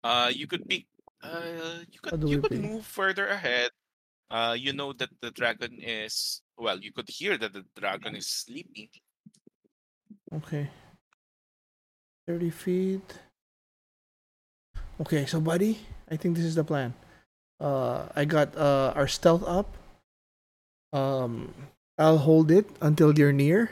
Uh, 0.06 0.30
you 0.30 0.46
could 0.46 0.62
be. 0.70 0.86
Uh, 1.18 1.82
you 1.90 1.98
could 1.98 2.22
you 2.30 2.38
could 2.38 2.54
play? 2.54 2.62
move 2.62 2.86
further 2.86 3.26
ahead. 3.26 3.74
Uh, 4.30 4.54
you 4.54 4.70
know 4.70 4.94
that 4.94 5.10
the 5.18 5.34
dragon 5.34 5.82
is 5.82 6.42
well. 6.54 6.78
You 6.78 6.94
could 6.94 7.10
hear 7.10 7.34
that 7.34 7.50
the 7.50 7.66
dragon 7.74 8.14
is 8.14 8.30
sleeping. 8.30 8.86
Okay. 10.30 10.70
30 12.26 12.50
feet. 12.50 13.18
Okay, 15.02 15.26
so 15.26 15.40
buddy, 15.40 15.78
I 16.10 16.14
think 16.14 16.36
this 16.38 16.46
is 16.46 16.54
the 16.54 16.64
plan. 16.64 16.94
Uh 17.58 18.06
I 18.14 18.26
got 18.26 18.54
uh 18.54 18.92
our 18.94 19.08
stealth 19.08 19.42
up. 19.42 19.74
Um 20.92 21.50
I'll 21.98 22.18
hold 22.22 22.50
it 22.50 22.68
until 22.78 23.10
you're 23.16 23.32
near. 23.34 23.70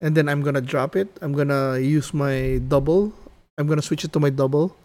And 0.00 0.16
then 0.16 0.28
I'm 0.28 0.42
gonna 0.42 0.64
drop 0.64 0.96
it. 0.96 1.08
I'm 1.22 1.32
gonna 1.32 1.78
use 1.78 2.12
my 2.12 2.60
double. 2.68 3.12
I'm 3.56 3.66
gonna 3.66 3.84
switch 3.84 4.04
it 4.04 4.12
to 4.12 4.20
my 4.20 4.30
double. 4.30 4.76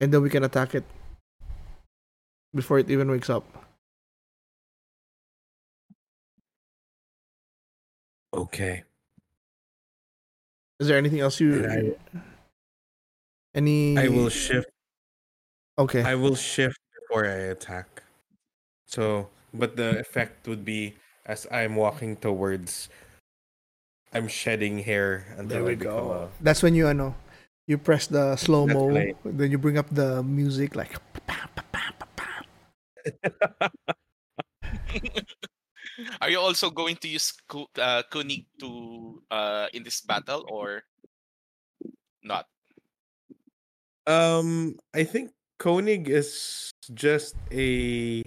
And 0.00 0.12
then 0.12 0.22
we 0.22 0.30
can 0.30 0.44
attack 0.44 0.74
it 0.74 0.84
before 2.54 2.78
it 2.78 2.90
even 2.90 3.10
wakes 3.10 3.28
up. 3.30 3.44
Okay. 8.32 8.84
Is 10.78 10.86
there 10.86 10.96
anything 10.98 11.20
else 11.20 11.40
you 11.40 11.66
I- 11.66 11.96
any 13.54 13.98
I 13.98 14.08
will 14.08 14.28
shift. 14.28 14.70
Okay. 15.78 16.02
I 16.02 16.14
will 16.14 16.36
shift 16.36 16.78
before 16.94 17.24
I 17.26 17.50
attack. 17.50 18.02
So, 18.86 19.28
but 19.52 19.76
the 19.76 19.98
effect 19.98 20.46
would 20.46 20.64
be 20.64 20.94
as 21.26 21.46
I'm 21.50 21.74
walking 21.74 22.16
towards. 22.16 22.88
I'm 24.12 24.28
shedding 24.28 24.78
hair 24.80 25.34
and 25.36 25.50
There 25.50 25.64
we 25.64 25.74
go. 25.74 26.30
That's 26.40 26.62
when 26.62 26.74
you 26.74 26.92
know 26.94 27.14
you 27.68 27.76
press 27.76 28.08
the 28.08 28.34
slow 28.36 28.66
mo, 28.66 28.88
then 29.24 29.52
you 29.52 29.58
bring 29.60 29.76
up 29.76 29.86
the 29.92 30.22
music 30.24 30.74
like 30.74 30.96
Are 36.20 36.30
you 36.30 36.40
also 36.40 36.70
going 36.70 36.96
to 37.04 37.08
use 37.08 37.32
Ku- 37.46 37.68
uh, 37.78 38.02
Kunig 38.10 38.46
to 38.60 39.22
uh 39.30 39.66
in 39.72 39.82
this 39.84 40.00
battle 40.00 40.44
or 40.48 40.82
not? 42.24 42.46
Um, 44.06 44.76
I 44.94 45.04
think 45.04 45.32
Koenig 45.58 46.08
is 46.08 46.70
just 46.94 47.34
a. 47.52 48.24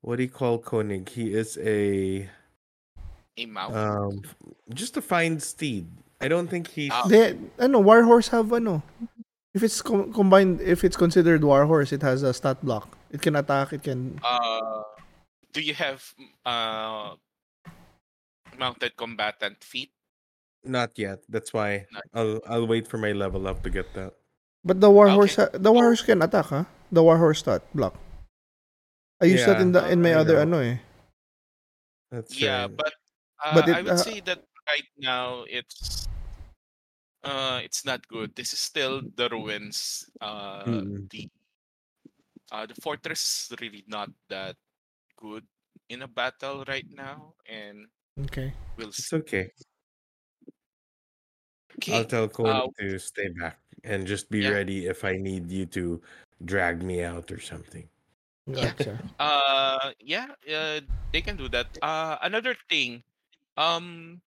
What 0.00 0.16
do 0.16 0.22
you 0.22 0.30
call 0.32 0.58
Koenig? 0.58 1.08
He 1.08 1.34
is 1.34 1.58
a 1.60 2.28
A 3.36 3.46
mount. 3.46 3.74
um, 3.76 4.22
just 4.72 4.96
a 4.96 5.02
fine 5.02 5.40
steed. 5.40 5.86
I 6.20 6.26
don't 6.28 6.48
think 6.50 6.68
he's. 6.68 6.90
Ah. 6.92 7.06
they 7.06 7.38
ano 7.58 7.78
war 7.80 8.02
horse 8.02 8.28
have 8.34 8.52
ano 8.52 8.82
If 9.56 9.64
it's 9.64 9.80
com- 9.82 10.12
combined, 10.12 10.60
if 10.60 10.84
it's 10.84 10.94
considered 10.94 11.42
Warhorse, 11.42 11.90
it 11.90 12.02
has 12.04 12.22
a 12.22 12.30
stat 12.36 12.60
block. 12.62 12.94
It 13.10 13.22
can 13.24 13.34
attack. 13.34 13.72
It 13.72 13.82
can. 13.82 14.20
Uh, 14.22 14.84
do 15.50 15.60
you 15.64 15.72
have 15.74 16.04
uh 16.44 17.16
mounted 18.58 18.94
combatant 18.96 19.62
feat? 19.64 19.90
Not 20.62 20.92
yet. 20.98 21.24
That's 21.28 21.50
why 21.52 21.86
Not- 21.90 22.04
I'll 22.14 22.38
I'll 22.46 22.66
wait 22.68 22.86
for 22.86 22.98
my 22.98 23.12
level 23.12 23.48
up 23.48 23.62
to 23.64 23.70
get 23.70 23.94
that. 23.94 24.14
But 24.62 24.80
the 24.84 24.90
Warhorse, 24.92 25.38
Okay. 25.38 25.48
ha- 25.50 25.58
the 25.58 25.72
Warhorse 25.72 26.02
can 26.04 26.20
attack, 26.22 26.46
huh? 26.52 26.64
The 26.92 27.02
Warhorse 27.02 27.40
stat 27.40 27.62
block. 27.74 27.96
I 29.22 29.26
used 29.32 29.48
that 29.48 29.60
in 29.64 29.72
the 29.72 29.82
in 29.90 30.02
my 30.02 30.12
I 30.12 30.20
other 30.22 30.44
know. 30.44 30.60
ano 30.60 30.76
eh. 30.76 30.76
That's 32.12 32.36
Yeah, 32.38 32.68
right. 32.68 32.76
but 32.76 32.92
uh, 33.42 33.54
But 33.54 33.64
I 33.70 33.80
would 33.82 33.96
uh, 33.96 34.02
say 34.02 34.20
that 34.28 34.44
right 34.68 34.88
now 34.98 35.44
it's 35.48 36.08
uh 37.22 37.60
it's 37.62 37.84
not 37.84 38.06
good. 38.08 38.34
This 38.34 38.52
is 38.52 38.58
still 38.58 39.02
the 39.14 39.28
ruins. 39.28 40.08
Uh, 40.20 40.82
Mm. 40.86 41.08
the 41.10 41.28
uh 42.52 42.66
the 42.66 42.74
fortress 42.74 43.48
is 43.50 43.60
really 43.60 43.84
not 43.86 44.10
that 44.28 44.56
good 45.16 45.46
in 45.88 46.02
a 46.02 46.08
battle 46.08 46.64
right 46.68 46.86
now, 46.90 47.34
and 47.46 47.88
Okay. 48.18 48.54
we'll 48.76 48.92
it's 48.98 49.12
see. 49.12 49.12
okay. 49.12 49.52
Okay, 51.76 51.90
I'll 51.90 52.04
tell 52.04 52.28
Cody 52.28 52.60
uh, 52.60 52.68
to 52.78 52.98
stay 52.98 53.28
back 53.28 53.60
and 53.84 54.06
just 54.06 54.30
be 54.30 54.42
yeah. 54.42 54.50
ready 54.50 54.86
if 54.86 55.04
I 55.04 55.16
need 55.16 55.50
you 55.50 55.66
to 55.66 56.02
drag 56.44 56.82
me 56.82 57.02
out 57.02 57.30
or 57.30 57.40
something. 57.40 57.88
Yeah. 58.54 58.74
Gotcha. 58.74 59.00
Uh, 59.18 59.92
yeah, 60.00 60.34
uh, 60.50 60.80
they 61.12 61.22
can 61.22 61.36
do 61.36 61.48
that. 61.50 61.66
Uh, 61.82 62.18
another 62.22 62.54
thing, 62.68 63.02
um, 63.56 64.22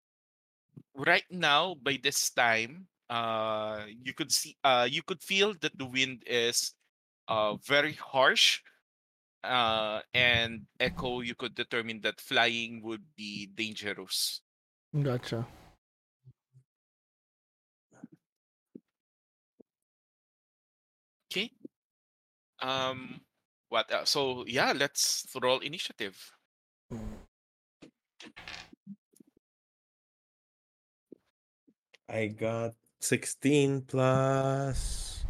right 0.96 1.26
now 1.30 1.76
by 1.82 2.00
this 2.02 2.30
time, 2.32 2.88
uh, 3.10 3.86
you 3.88 4.14
could 4.14 4.32
see, 4.32 4.56
uh, 4.64 4.88
you 4.90 5.04
could 5.04 5.22
feel 5.22 5.54
that 5.62 5.78
the 5.78 5.86
wind 5.86 6.24
is, 6.26 6.74
uh, 7.28 7.56
very 7.66 7.94
harsh. 7.94 8.62
Uh, 9.44 10.02
and 10.14 10.62
echo, 10.80 11.22
you 11.22 11.34
could 11.34 11.56
determine 11.56 12.00
that 12.02 12.22
flying 12.22 12.82
would 12.84 13.04
be 13.16 13.48
dangerous. 13.48 14.42
Gotcha. 14.94 15.48
Okay. 21.32 21.50
Um, 22.62 23.22
what? 23.70 23.92
Uh, 23.92 24.06
so 24.06 24.46
yeah, 24.46 24.74
let's 24.76 25.26
roll 25.42 25.60
initiative. 25.60 26.16
I 32.12 32.28
got 32.28 32.74
16 33.00 33.82
plus 33.88 35.24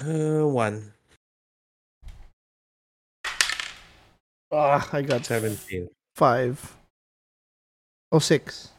uh, 0.00 0.44
1, 0.46 0.92
Ah, 4.52 4.88
I 4.92 5.02
got 5.02 5.24
17. 5.26 5.88
five. 6.14 6.76
06 8.14 8.70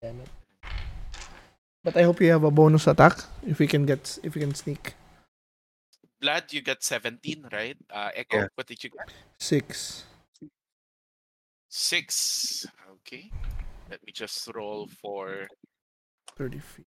Damn 0.00 0.20
it. 0.20 0.28
But 1.82 1.96
I 1.96 2.02
hope 2.02 2.20
you 2.20 2.30
have 2.30 2.44
a 2.44 2.50
bonus 2.52 2.86
attack 2.86 3.18
if 3.44 3.58
we 3.58 3.66
can 3.66 3.86
get 3.86 4.18
if 4.22 4.34
we 4.36 4.40
can 4.40 4.54
sneak 4.54 4.94
Blaidd, 6.22 6.52
you 6.52 6.62
got 6.62 6.82
17, 6.82 7.46
right? 7.52 7.76
Uh, 7.90 8.10
Echo, 8.14 8.38
Yeah. 8.38 8.46
what 8.56 8.66
did 8.66 8.82
you 8.82 8.90
get? 8.90 9.06
six. 9.38 10.02
Six. 11.70 12.66
Okay. 12.90 13.30
Let 13.90 14.04
me 14.06 14.12
just 14.12 14.48
roll 14.54 14.86
for 15.00 15.48
Thirty 16.36 16.58
feet. 16.58 16.86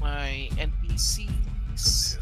my 0.00 0.48
NPCs. 0.56 2.16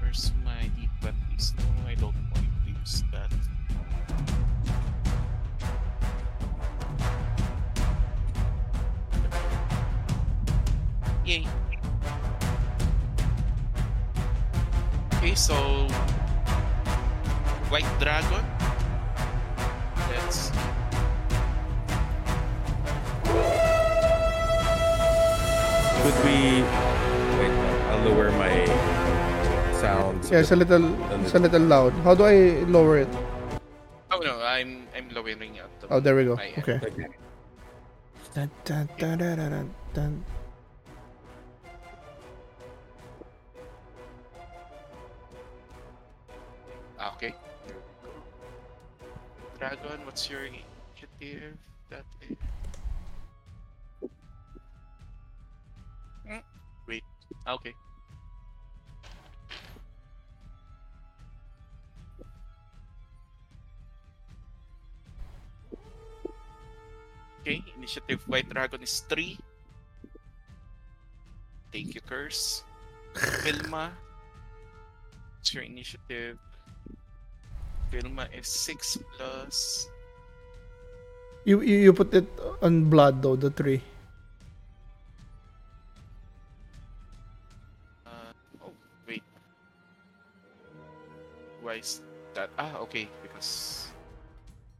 Where's 0.00 0.32
my 0.44 0.70
D20s? 0.76 1.54
No, 1.58 1.88
I 1.88 1.94
don't 1.94 2.14
want 2.14 2.34
to 2.36 2.70
use 2.70 3.02
that. 3.12 3.32
Yay. 11.24 11.46
Okay, 15.14 15.34
so 15.34 15.54
White 17.68 17.86
Dragon. 18.00 18.59
Let's 20.10 20.50
Could 26.02 26.16
we. 26.24 26.64
Wait, 27.38 27.52
I'll 27.92 28.02
lower 28.08 28.30
my 28.32 28.52
sound. 29.80 30.24
so 30.24 30.32
Yeah, 30.32 30.40
it's 30.40 30.50
a 30.50 30.56
that- 30.56 30.64
little 30.64 30.86
it's 31.24 31.34
a 31.34 31.38
little 31.38 31.62
loud. 31.62 31.92
How 32.04 32.14
do 32.14 32.24
I 32.24 32.64
lower 32.76 32.98
it? 33.04 33.08
Oh 34.10 34.18
no, 34.18 34.40
I'm 34.40 34.88
I'm 34.96 35.08
lowering 35.12 35.54
it. 35.56 35.70
Oh, 35.90 36.00
there 36.00 36.16
we 36.16 36.24
go. 36.24 36.32
Okay. 36.40 36.56
Okay. 36.58 37.06
Dun, 38.34 38.50
dun, 38.64 38.88
dun, 38.98 39.18
dun, 39.18 39.36
dun, 39.36 39.50
dun, 39.50 39.66
dun. 39.94 40.12
Ah, 46.98 47.12
okay. 47.16 47.34
Dragon, 49.60 50.00
what's 50.08 50.24
your 50.30 50.48
initiative? 50.48 51.60
That 51.92 52.08
is. 52.24 52.32
Wait. 56.88 57.04
Okay. 57.46 57.74
Okay, 67.40 67.62
initiative 67.76 68.24
White 68.28 68.48
Dragon 68.48 68.82
is 68.82 69.00
3. 69.12 69.36
Thank 71.70 71.94
you, 71.94 72.00
Curse. 72.00 72.64
Filma. 73.12 73.92
What's 75.36 75.52
your 75.52 75.64
initiative? 75.64 76.38
Filma 77.90 78.30
is 78.30 78.46
6 78.46 78.98
plus. 79.18 79.90
You, 81.44 81.60
you 81.62 81.90
you 81.90 81.92
put 81.92 82.14
it 82.14 82.28
on 82.62 82.86
blood 82.86 83.22
though, 83.22 83.34
the 83.34 83.50
three. 83.50 83.82
Uh, 88.06 88.30
oh, 88.62 88.72
wait. 89.08 89.24
Why 91.64 91.82
is 91.82 92.04
that? 92.34 92.50
Ah, 92.54 92.78
okay, 92.86 93.08
because. 93.24 93.88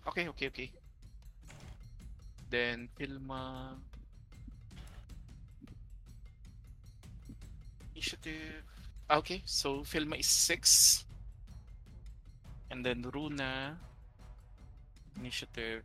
Okay, 0.06 0.28
okay, 0.30 0.46
okay. 0.52 0.68
Then 2.52 2.92
Filma. 2.94 3.74
Initiative. 7.96 8.62
Ah, 9.08 9.18
Okay, 9.18 9.42
so 9.48 9.80
Filma 9.82 10.20
is 10.20 10.28
6. 10.28 11.09
And 12.70 12.86
then 12.86 13.02
Runa. 13.12 13.76
Initiative. 15.18 15.82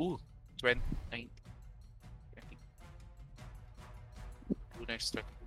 Ooh, 0.00 0.18
29. 0.58 0.80
I 1.12 2.40
think. 2.48 2.58
Runa 4.78 4.94
is 4.94 5.10
20. 5.10 5.39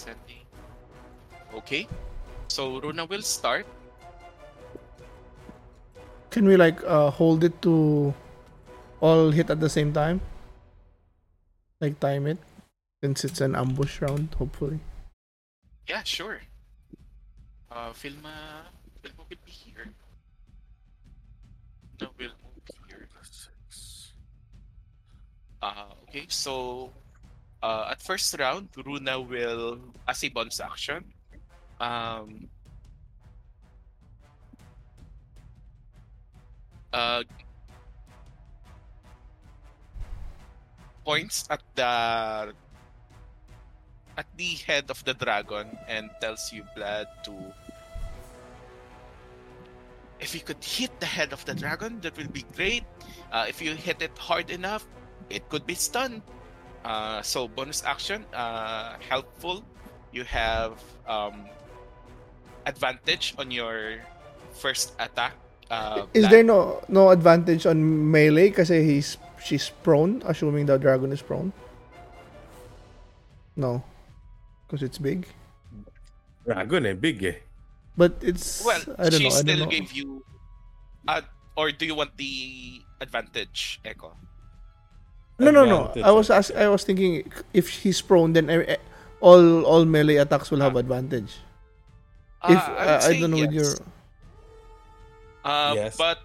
Sending. 0.00 0.48
Okay. 1.52 1.86
So 2.48 2.80
Runa 2.80 3.04
will 3.04 3.20
start. 3.20 3.66
Can 6.30 6.48
we 6.48 6.56
like 6.56 6.80
uh 6.84 7.10
hold 7.10 7.44
it 7.44 7.60
to 7.68 8.14
all 9.00 9.30
hit 9.30 9.50
at 9.50 9.60
the 9.60 9.68
same 9.68 9.92
time? 9.92 10.22
Like 11.84 12.00
time 12.00 12.26
it? 12.26 12.38
Since 13.04 13.24
it's 13.24 13.40
an 13.40 13.54
ambush 13.56 14.00
round, 14.00 14.32
hopefully. 14.40 14.80
Yeah, 15.88 16.02
sure. 16.04 16.40
Uh, 17.70 17.92
Filma, 17.92 18.64
Filma 19.02 19.24
will 19.28 19.42
be 19.44 19.52
here. 19.52 19.88
No, 22.00 22.08
will 22.18 22.36
move 22.40 22.64
here. 22.88 23.08
Uh, 25.62 25.92
okay, 26.08 26.24
so 26.28 26.90
uh, 27.62 27.88
at 27.90 28.00
first 28.02 28.34
round, 28.38 28.68
Runa 28.76 29.20
will, 29.20 29.78
as 30.08 30.24
a 30.24 30.28
bonus 30.28 30.60
action, 30.60 31.04
um 31.80 32.46
uh 36.92 37.22
points 41.04 41.46
at 41.48 41.62
the 41.74 42.52
at 44.18 44.26
the 44.36 44.50
head 44.66 44.90
of 44.90 45.02
the 45.04 45.14
dragon 45.14 45.78
and 45.88 46.10
tells 46.20 46.52
you 46.52 46.62
Blaidd 46.76 47.06
to 47.24 47.32
if 50.20 50.34
you 50.34 50.40
could 50.40 50.62
hit 50.62 50.92
the 51.00 51.06
head 51.06 51.32
of 51.32 51.42
the 51.46 51.54
dragon 51.54 51.98
that 52.02 52.14
will 52.18 52.28
be 52.28 52.44
great. 52.54 52.84
Uh, 53.32 53.46
if 53.48 53.62
you 53.62 53.74
hit 53.74 54.02
it 54.02 54.12
hard 54.18 54.50
enough 54.50 54.86
it 55.30 55.48
could 55.48 55.64
be 55.64 55.74
stunned 55.74 56.20
uh, 56.84 57.22
so 57.22 57.48
bonus 57.48 57.82
action 57.84 58.24
uh, 58.32 58.96
helpful 59.00 59.62
you 60.12 60.24
have 60.24 60.80
um, 61.06 61.46
advantage 62.66 63.34
on 63.38 63.50
your 63.50 64.00
first 64.52 64.92
attack 64.98 65.34
uh, 65.70 66.06
Is 66.14 66.26
Blaidd. 66.26 66.30
there 66.30 66.42
no 66.42 66.82
no 66.88 67.10
advantage 67.10 67.64
on 67.66 67.78
melee 68.10 68.50
kasi 68.50 68.82
he's 68.82 69.16
she's 69.42 69.70
prone, 69.82 70.22
assuming 70.26 70.66
the 70.66 70.76
dragon 70.78 71.12
is 71.12 71.22
prone? 71.22 71.52
No. 73.56 73.82
Because 74.66 74.82
it's 74.82 74.98
big. 74.98 75.26
Dragon 76.44 76.86
eh, 76.86 76.94
big 76.94 77.22
eh. 77.22 77.36
But 77.96 78.18
it's 78.22 78.64
Well, 78.64 78.82
I 78.98 79.10
don't 79.10 79.20
she 79.20 79.28
know. 79.28 79.34
I 79.34 79.40
still 79.42 79.58
don't 79.58 79.70
know. 79.70 79.70
gave 79.70 79.92
you. 79.92 80.24
Uh, 81.06 81.22
or 81.56 81.70
do 81.72 81.86
you 81.86 81.94
want 81.94 82.16
the 82.16 82.80
advantage, 83.00 83.80
Echo? 83.84 84.16
No, 85.40 85.50
no, 85.50 85.64
no. 85.64 85.80
I 86.04 86.12
was 86.12 86.28
I 86.28 86.36
ask, 86.38 86.52
I 86.54 86.68
was 86.68 86.84
thinking 86.84 87.24
if 87.56 87.68
he's 87.68 88.00
prone, 88.04 88.32
then 88.36 88.50
eh, 88.52 88.76
eh, 88.76 88.80
all 89.20 89.64
all 89.64 89.84
melee 89.88 90.16
attacks 90.20 90.50
will 90.52 90.60
have 90.60 90.76
advantage. 90.76 91.40
If 92.44 92.56
Uh, 92.56 92.60
I, 92.60 92.84
would 92.84 93.00
uh, 93.04 93.08
I 93.08 93.12
don't 93.20 93.30
know 93.32 93.40
with 93.44 93.52
your 93.56 93.72
yes. 93.72 93.80
Uh, 95.44 95.72
Yes. 95.76 95.96
But 95.96 96.20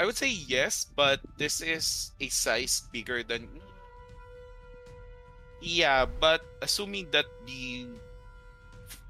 I 0.00 0.04
would 0.08 0.16
say 0.16 0.28
yes, 0.32 0.88
but 0.96 1.20
this 1.36 1.60
is 1.60 2.12
a 2.20 2.28
size 2.32 2.88
bigger 2.92 3.20
than. 3.22 3.48
Yeah, 5.60 6.08
but 6.08 6.40
assuming 6.60 7.12
that 7.12 7.26
the. 7.46 7.86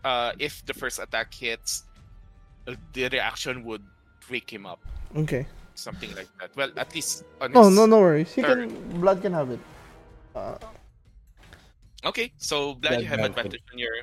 Uh, 0.03 0.35
if 0.43 0.67
the 0.67 0.75
first 0.75 0.99
attack 0.99 1.31
hits, 1.33 1.87
uh, 2.67 2.75
the 2.93 3.07
reaction 3.09 3.63
would 3.63 3.83
wake 4.31 4.51
him 4.51 4.67
up. 4.67 4.83
okay. 5.15 5.47
Something 5.75 6.15
like 6.15 6.29
that. 6.41 6.55
Well, 6.57 6.71
at 6.77 6.95
least 6.95 7.25
on 7.41 7.53
Oh 7.57 7.69
no, 7.69 7.87
no 7.87 7.99
worries. 8.01 8.33
He 8.33 8.43
turn. 8.43 8.69
can 8.69 9.01
Blaidd 9.01 9.23
can 9.23 9.33
have 9.33 9.51
it. 9.51 9.61
Uh, 10.35 10.57
Okay, 12.05 12.33
so 12.37 12.75
Blaidd 12.75 13.01
you 13.01 13.07
have 13.07 13.21
Advantage. 13.21 13.63
advantage 13.63 13.63
on 13.73 13.79
your 13.79 13.97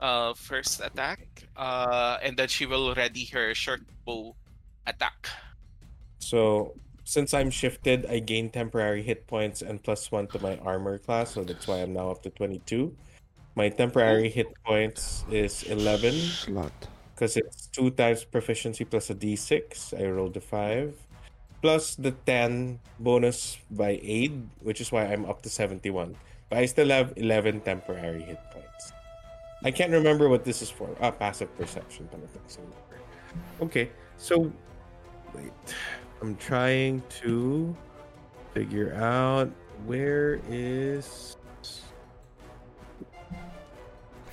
uh 0.00 0.34
first 0.34 0.80
attack. 0.80 1.20
Uh 1.56 2.18
and 2.22 2.36
then 2.36 2.48
she 2.48 2.66
will 2.66 2.94
ready 2.94 3.24
her 3.32 3.54
short 3.54 3.82
bow 4.04 4.34
attack. 4.86 5.28
So 6.18 6.74
since 7.04 7.34
I'm 7.34 7.50
shifted, 7.50 8.06
I 8.06 8.18
gain 8.20 8.50
temporary 8.50 9.02
hit 9.02 9.26
points 9.26 9.62
and 9.62 9.82
plus 9.82 10.10
one 10.12 10.26
to 10.28 10.38
my 10.42 10.58
armor 10.58 10.98
class, 10.98 11.34
so 11.34 11.42
that's 11.44 11.66
why 11.66 11.82
I'm 11.82 11.92
now 11.92 12.10
up 12.10 12.22
to 12.22 12.30
22. 12.30 12.94
My 13.56 13.68
temporary 13.68 14.30
hit 14.30 14.46
points 14.64 15.24
is 15.30 15.64
11 15.64 16.12
slot. 16.14 16.72
Because 17.20 17.36
it's 17.36 17.66
two 17.66 17.90
times 17.90 18.24
proficiency 18.24 18.82
plus 18.82 19.10
a 19.10 19.14
d6. 19.14 19.92
I 19.92 20.08
rolled 20.08 20.38
a 20.38 20.40
5. 20.40 20.96
Plus 21.60 21.94
the 21.94 22.12
10 22.24 22.80
bonus 22.98 23.58
by 23.70 24.00
aid, 24.00 24.48
which 24.64 24.80
is 24.80 24.90
why 24.90 25.04
I'm 25.04 25.26
up 25.28 25.42
to 25.42 25.50
71. 25.50 26.16
But 26.48 26.60
I 26.60 26.64
still 26.64 26.88
have 26.88 27.12
11 27.16 27.60
temporary 27.60 28.22
hit 28.22 28.40
points. 28.50 28.92
I 29.62 29.70
can't 29.70 29.92
remember 29.92 30.30
what 30.30 30.48
this 30.48 30.62
is 30.62 30.70
for. 30.70 30.88
Ah, 31.02 31.10
passive 31.10 31.54
perception. 31.58 32.08
Okay, 33.60 33.90
so 34.16 34.50
wait. 35.34 35.52
I'm 36.22 36.36
trying 36.36 37.02
to 37.20 37.76
figure 38.54 38.94
out 38.96 39.52
where 39.84 40.40
is 40.48 41.36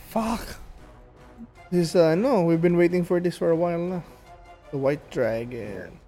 Fuck. 0.07 0.55
This 1.69 1.95
uh 1.95 2.15
no, 2.15 2.43
we've 2.43 2.61
been 2.61 2.77
waiting 2.77 3.03
for 3.03 3.19
this 3.19 3.37
for 3.37 3.51
a 3.51 3.55
while 3.55 3.79
now. 3.79 4.03
The 4.71 4.77
white 4.77 5.03
dragon. 5.11 5.99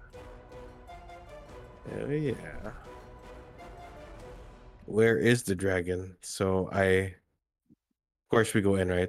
Oh 1.92 2.08
yeah. 2.10 2.72
Where 4.86 5.18
is 5.18 5.42
the 5.42 5.54
dragon? 5.54 6.16
So 6.22 6.68
I 6.72 7.14
of 7.70 8.26
course 8.30 8.54
we 8.54 8.60
go 8.60 8.76
in, 8.76 8.88
right? 8.88 9.08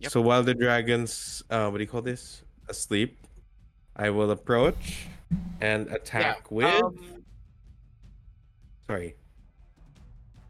Yep. 0.00 0.12
So 0.12 0.20
while 0.20 0.42
the 0.42 0.54
dragon's 0.54 1.42
uh 1.50 1.68
what 1.68 1.78
do 1.78 1.84
you 1.84 1.90
call 1.90 2.02
this? 2.02 2.42
Asleep, 2.68 3.18
I 3.96 4.10
will 4.10 4.30
approach 4.30 5.06
and 5.60 5.88
attack 5.92 6.50
with 6.50 6.66
Um, 6.66 7.22
sorry. 8.86 9.14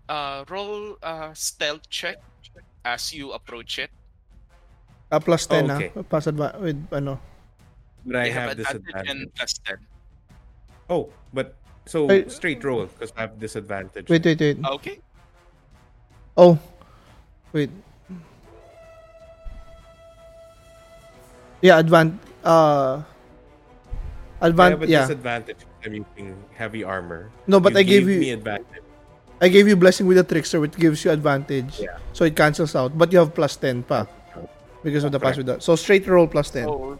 uh 0.08 0.44
roll 0.48 0.96
uh 1.02 1.34
stealth 1.34 1.88
check 1.90 2.18
as 2.84 3.12
you 3.12 3.32
approach 3.32 3.78
it. 3.78 3.90
Ah, 5.06 5.22
plus 5.22 5.46
10 5.46 5.70
Oh, 5.70 5.74
okay. 5.78 5.90
ah. 5.94 6.02
Pass 6.02 6.26
adva- 6.26 6.58
with 6.58 6.78
ano. 6.90 7.20
But 8.06 8.16
I 8.16 8.24
You 8.26 8.32
have, 8.34 8.50
advantage 8.54 8.66
disadvantage. 8.82 9.10
and 9.10 9.20
plus 9.34 9.52
10. 9.62 9.78
Oh, 10.90 11.02
but 11.32 11.54
so 11.86 12.10
Ay- 12.10 12.26
straight 12.26 12.62
roll 12.62 12.86
because 12.86 13.10
I 13.16 13.26
have 13.30 13.38
disadvantage. 13.38 14.06
Wait, 14.10 14.22
wait, 14.24 14.38
wait. 14.38 14.58
Okay. 14.82 14.98
Oh. 16.36 16.58
Wait. 17.52 17.70
Yeah, 21.62 21.80
advan 21.80 22.18
uh 22.44 23.02
advantage. 24.42 24.42
I 24.42 24.46
advan 24.50 24.70
have 24.70 24.82
a 24.82 24.86
yeah. 24.90 25.00
disadvantage. 25.06 25.60
I'm 25.86 25.94
using 26.02 26.34
heavy 26.54 26.82
armor. 26.84 27.30
No, 27.46 27.58
but 27.62 27.74
I 27.78 27.82
gave 27.82 28.04
gave 28.06 28.10
you- 28.10 28.20
me 28.20 28.30
advantage. 28.34 28.82
I 29.40 29.48
gave 29.52 29.68
you 29.68 29.76
blessing 29.76 30.06
with 30.08 30.16
the 30.16 30.24
trickster 30.24 30.60
which 30.60 30.72
gives 30.80 31.04
you 31.04 31.10
advantage. 31.12 31.78
Yeah. 31.80 32.00
So 32.16 32.24
it 32.24 32.34
cancels 32.34 32.72
out, 32.74 32.96
but 32.96 33.12
you 33.12 33.20
have 33.20 33.34
plus 33.36 33.56
10 33.56 33.84
pa 33.84 34.08
because 34.86 35.02
of 35.02 35.10
the 35.10 35.18
pass 35.18 35.36
with 35.36 35.50
that. 35.50 35.66
So 35.66 35.74
straight 35.74 36.06
roll 36.06 36.30
plus 36.30 36.50
10. 36.54 36.70
Oh, 36.70 36.94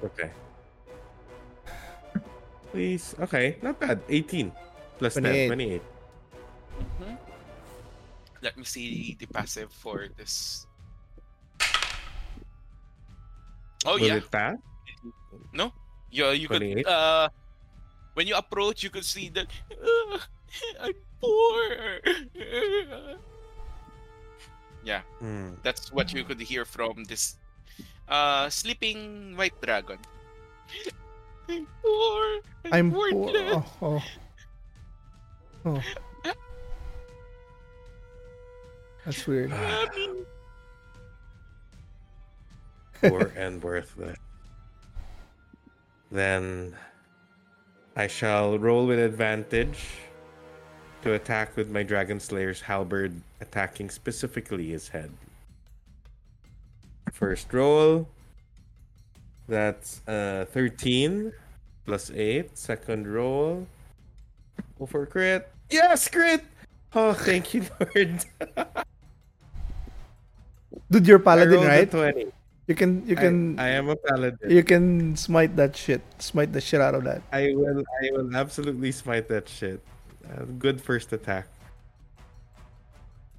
Okay. 0.00 0.30
Please. 2.72 3.14
Okay, 3.20 3.56
not 3.60 3.80
bad. 3.80 4.00
18 4.08 4.52
plus 4.96 5.12
28. 5.14 5.48
10, 5.48 5.48
28. 5.48 5.82
let 8.40 8.56
me 8.56 8.64
see 8.64 9.16
the 9.20 9.26
passive 9.28 9.68
for 9.72 10.08
this. 10.16 10.64
Oh 13.84 13.96
Will 14.00 14.08
yeah. 14.08 14.16
it 14.24 14.30
pass? 14.30 14.56
No, 15.52 15.72
you 16.08 16.28
you 16.32 16.48
could 16.48 16.64
uh 16.88 17.28
when 18.16 18.24
you 18.26 18.36
approach, 18.36 18.80
you 18.84 18.88
could 18.88 19.04
see 19.04 19.28
that 19.36 19.48
"Uh, 19.76 20.16
I'm 20.80 20.96
poor. 21.20 22.00
yeah, 24.84 25.02
Hmm. 25.20 25.54
that's 25.62 25.92
what 25.92 26.12
you 26.12 26.24
could 26.24 26.40
hear 26.40 26.64
from 26.64 27.04
this 27.04 27.36
uh 28.08 28.48
sleeping 28.50 29.36
white 29.36 29.54
dragon. 29.62 29.98
I'm 31.48 31.66
poor. 31.82 32.40
I'm 32.72 32.90
poor. 32.92 33.30
Oh, 33.34 33.64
oh. 33.82 34.02
Oh. 35.66 35.82
That's 39.04 39.26
weird. 39.26 39.50
Poor 43.00 43.32
and 43.34 43.62
worthless. 43.62 44.18
Then 46.12 46.76
I 47.96 48.06
shall 48.08 48.58
roll 48.58 48.86
with 48.86 48.98
advantage 48.98 49.80
to 51.02 51.14
attack 51.14 51.56
with 51.56 51.70
my 51.70 51.82
Dragon 51.82 52.20
Slayer's 52.20 52.60
halberd, 52.60 53.12
attacking 53.40 53.90
specifically 53.90 54.70
his 54.70 54.88
head. 54.88 55.10
First 57.12 57.52
roll. 57.52 58.08
That's 59.48 60.00
uh 60.06 60.46
13 60.52 61.32
plus 61.84 62.10
8. 62.10 62.56
Second 62.56 63.06
roll. 63.12 63.66
Go 64.78 64.86
for 64.86 65.06
crit. 65.06 65.48
Yes, 65.70 66.08
crit! 66.08 66.42
Oh, 66.94 67.12
thank 67.12 67.54
you, 67.54 67.64
Lord. 67.80 68.24
Dude, 70.90 71.06
you're 71.06 71.20
I 71.20 71.22
paladin, 71.22 71.60
right? 71.62 71.90
20. 71.90 72.26
You 72.66 72.74
can 72.74 73.06
you 73.06 73.16
I- 73.16 73.20
can 73.20 73.58
I, 73.58 73.68
am 73.70 73.88
a 73.88 73.96
paladin. 73.96 74.50
you 74.50 74.62
can 74.62 75.16
smite 75.16 75.56
that 75.56 75.74
shit. 75.76 76.02
Smite 76.18 76.52
the 76.52 76.60
shit 76.60 76.80
out 76.80 76.94
of 76.94 77.02
that. 77.04 77.22
I 77.32 77.52
will 77.54 77.82
I 78.02 78.10
will 78.12 78.34
absolutely 78.36 78.92
smite 78.92 79.26
that 79.28 79.48
shit. 79.48 79.80
Uh, 80.24 80.44
good 80.58 80.80
first 80.80 81.12
attack. 81.12 81.46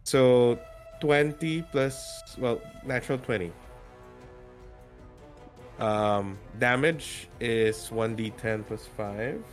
So 0.03 0.59
20 0.99 1.63
plus 1.71 2.35
well, 2.37 2.61
natural 2.85 3.17
20. 3.17 3.51
Um 5.79 6.37
damage 6.59 7.27
is 7.39 7.89
1d10 7.89 8.67
plus 8.67 8.87
5. 8.97 9.43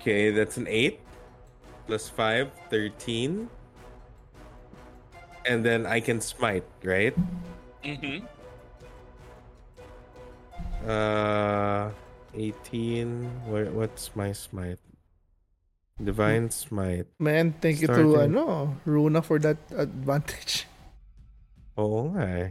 Okay, 0.00 0.30
that's 0.30 0.56
an 0.56 0.66
8 0.66 1.00
plus 1.86 2.08
5, 2.08 2.50
13. 2.70 3.50
and 5.46 5.64
then 5.64 5.86
I 5.86 6.00
can 6.00 6.20
smite, 6.20 6.64
right? 6.84 7.14
Mm-hmm. 7.84 8.24
Uh, 10.86 11.90
18. 12.34 13.46
Where, 13.46 13.70
what's 13.70 14.14
my 14.14 14.32
smite? 14.32 14.78
Divine 16.02 16.48
smite. 16.50 17.06
Man, 17.18 17.52
thank 17.60 17.80
you 17.80 17.86
to 17.86 17.92
Starting. 17.92 18.36
ano, 18.36 18.76
Runa 18.84 19.20
for 19.20 19.38
that 19.40 19.58
advantage. 19.76 20.64
Oo 21.78 22.08
nga 22.16 22.24
eh. 22.24 22.50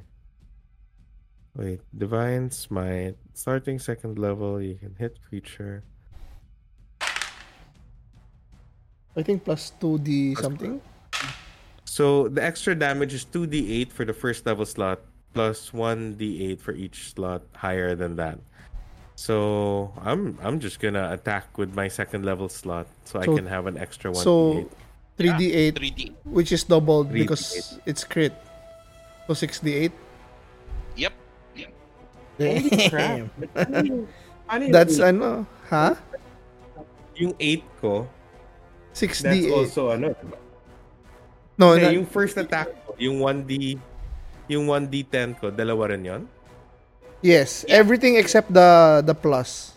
Wait, 1.57 1.81
divine 1.91 2.51
smite. 2.53 3.17
Starting 3.33 3.79
second 3.79 4.19
level, 4.19 4.61
you 4.61 4.75
can 4.77 4.95
hit 4.95 5.17
creature. 5.25 5.83
I 9.17 9.23
think 9.25 9.43
plus 9.43 9.73
2d 9.81 10.37
Plus 10.37 10.43
something. 10.45 10.81
So 11.83 12.29
the 12.29 12.45
extra 12.45 12.75
damage 12.77 13.13
is 13.17 13.25
2d8 13.25 13.91
for 13.91 14.05
the 14.05 14.13
first 14.13 14.45
level 14.45 14.63
slot, 14.63 15.01
plus 15.33 15.71
1d8 15.73 16.61
for 16.61 16.71
each 16.71 17.11
slot 17.11 17.43
higher 17.57 17.95
than 17.97 18.15
that. 18.21 18.39
So 19.19 19.91
I'm 19.99 20.39
I'm 20.39 20.63
just 20.63 20.79
gonna 20.79 21.11
attack 21.11 21.59
with 21.59 21.75
my 21.75 21.91
second 21.91 22.23
level 22.23 22.47
slot, 22.47 22.87
so, 23.03 23.19
I 23.19 23.27
can 23.27 23.51
have 23.51 23.67
an 23.67 23.75
extra 23.75 24.15
1d8. 24.15 24.23
So 24.23 24.63
3d8, 25.19 25.75
3D. 25.75 25.99
Ah, 26.07 26.31
which 26.31 26.55
is 26.55 26.63
doubled 26.63 27.11
3d8. 27.11 27.19
because 27.19 27.43
it's 27.83 28.07
crit. 28.07 28.31
So 29.27 29.35
6d8. 29.35 29.91
Yep. 30.95 31.13
Damn. 32.39 33.27
Ano 34.49 34.65
yung 34.65 34.73
That's 34.73 34.97
eight? 34.97 35.13
ano, 35.13 35.45
ha? 35.69 35.93
yung 37.13 37.35
8 37.37 37.61
ko. 37.83 38.07
That's 38.95 39.21
6d8. 39.21 39.51
also 39.51 39.93
ano, 39.93 40.15
diba? 40.15 40.39
No, 41.59 41.75
Kasi 41.75 41.85
na- 41.85 41.93
yung 41.93 42.07
first 42.07 42.33
attack 42.39 42.71
ko, 42.87 42.95
yung 42.97 43.19
1d 43.21 43.77
yung 44.47 44.65
1d10 44.65 45.37
ko, 45.37 45.51
dalawa 45.53 45.93
rin 45.93 46.01
yon. 46.07 46.23
Yes, 47.21 47.65
everything 47.69 48.15
except 48.15 48.51
the 48.53 49.01
the 49.05 49.13
plus. 49.15 49.73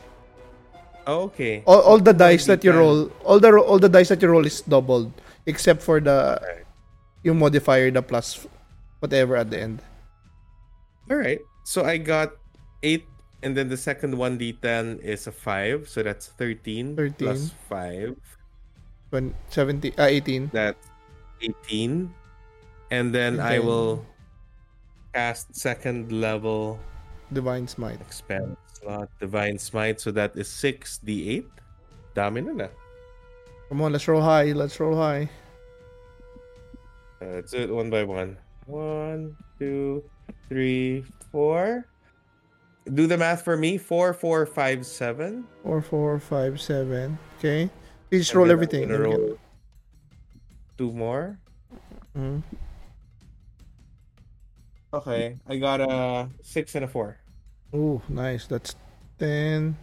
Oh, 1.06 1.26
okay. 1.34 1.62
All, 1.66 1.80
all 1.82 1.98
the 1.98 2.14
dice 2.14 2.46
that 2.46 2.62
you 2.62 2.70
roll, 2.72 3.10
all 3.26 3.40
the 3.40 3.50
all 3.58 3.78
the 3.78 3.88
dice 3.90 4.08
that 4.08 4.22
you 4.22 4.28
roll 4.30 4.46
is 4.46 4.62
doubled 4.62 5.10
except 5.46 5.82
for 5.82 5.98
the 5.98 6.38
Right. 6.38 6.66
yung 7.26 7.38
modifier 7.38 7.90
the 7.90 8.02
plus 8.02 8.46
whatever 9.02 9.34
at 9.36 9.50
the 9.50 9.58
end. 9.58 9.82
All 11.10 11.18
right. 11.18 11.42
So 11.64 11.82
I 11.84 11.98
got 11.98 12.38
8 12.82 13.02
and 13.42 13.56
then 13.58 13.68
the 13.68 13.76
second 13.76 14.14
1d10 14.14 15.02
is 15.02 15.26
a 15.26 15.32
5, 15.34 15.88
so 15.88 16.02
that's 16.02 16.30
13, 16.38 16.94
13. 16.94 17.14
plus 17.18 17.50
5. 17.68 18.14
When 19.10 19.34
70 19.50 19.98
uh, 19.98 20.06
18. 20.06 20.50
That's 20.54 20.86
18. 21.42 22.14
And 22.90 23.14
then 23.14 23.34
And 23.34 23.42
I 23.42 23.58
will 23.58 24.06
cast 25.14 25.54
second 25.58 26.12
level 26.12 26.78
Divine 27.32 27.66
Smite. 27.66 28.00
expand 28.00 28.56
slot 28.78 29.08
divine 29.20 29.58
smite 29.58 30.00
so 30.00 30.10
that 30.12 30.36
is 30.36 30.48
6d8. 30.48 31.44
Dami 32.14 32.44
na 32.44 32.52
na. 32.52 32.68
Come 33.68 33.80
on, 33.82 33.92
let's 33.92 34.06
roll 34.08 34.20
high. 34.20 34.52
Let's 34.52 34.78
roll 34.80 34.96
high. 34.96 35.30
Uh, 37.22 37.40
let's 37.40 37.52
do 37.52 37.58
it 37.58 37.70
one 37.72 37.88
by 37.88 38.04
one. 38.04 38.36
One, 38.66 39.36
two, 39.58 40.02
three, 40.48 41.04
four. 41.30 41.86
Do 42.92 43.06
the 43.06 43.16
math 43.16 43.42
for 43.42 43.56
me. 43.56 43.78
Four, 43.78 44.12
four, 44.12 44.44
five, 44.44 44.84
seven. 44.84 45.46
Four, 45.62 45.80
four, 45.80 46.18
five, 46.18 46.60
seven. 46.60 47.16
Okay. 47.38 47.70
You 48.10 48.18
just 48.18 48.32
And 48.32 48.38
roll 48.38 48.50
everything. 48.50 48.88
gonna 48.88 49.00
roll 49.00 49.38
two 50.76 50.92
more. 50.92 51.38
Mhm. 52.18 52.42
Okay, 54.92 55.38
I 55.48 55.56
got 55.56 55.80
a 55.80 56.28
six 56.42 56.74
and 56.74 56.84
a 56.84 56.88
four. 56.88 57.16
Ooh, 57.74 58.00
nice. 58.08 58.46
That's 58.46 58.76
10, 59.18 59.76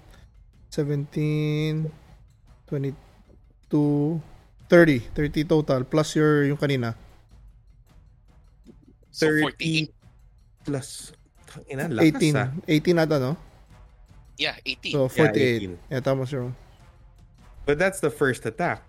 17, 0.70 1.92
22, 2.68 4.22
30. 4.70 5.00
30 5.00 5.44
total. 5.46 5.84
Plus 5.84 6.16
your 6.16 6.46
yung 6.46 6.58
kanina. 6.58 6.94
So 9.10 9.26
30 9.26 9.42
48. 9.42 9.94
plus. 10.66 10.88
Ina, 11.66 11.90
lakas 11.90 12.22
18. 12.22 12.38
ah. 12.38 12.50
18 12.70 13.02
ata, 13.02 13.18
no? 13.18 13.34
Yeah, 14.38 14.56
18. 14.64 14.94
So, 14.94 15.10
48. 15.10 15.74
18. 15.74 15.80
Yeah, 15.90 16.00
tama 16.06 16.24
si 16.30 16.38
Ron. 16.38 16.54
But 17.66 17.82
that's 17.82 18.00
the 18.00 18.14
first 18.14 18.46
attack. 18.46 18.86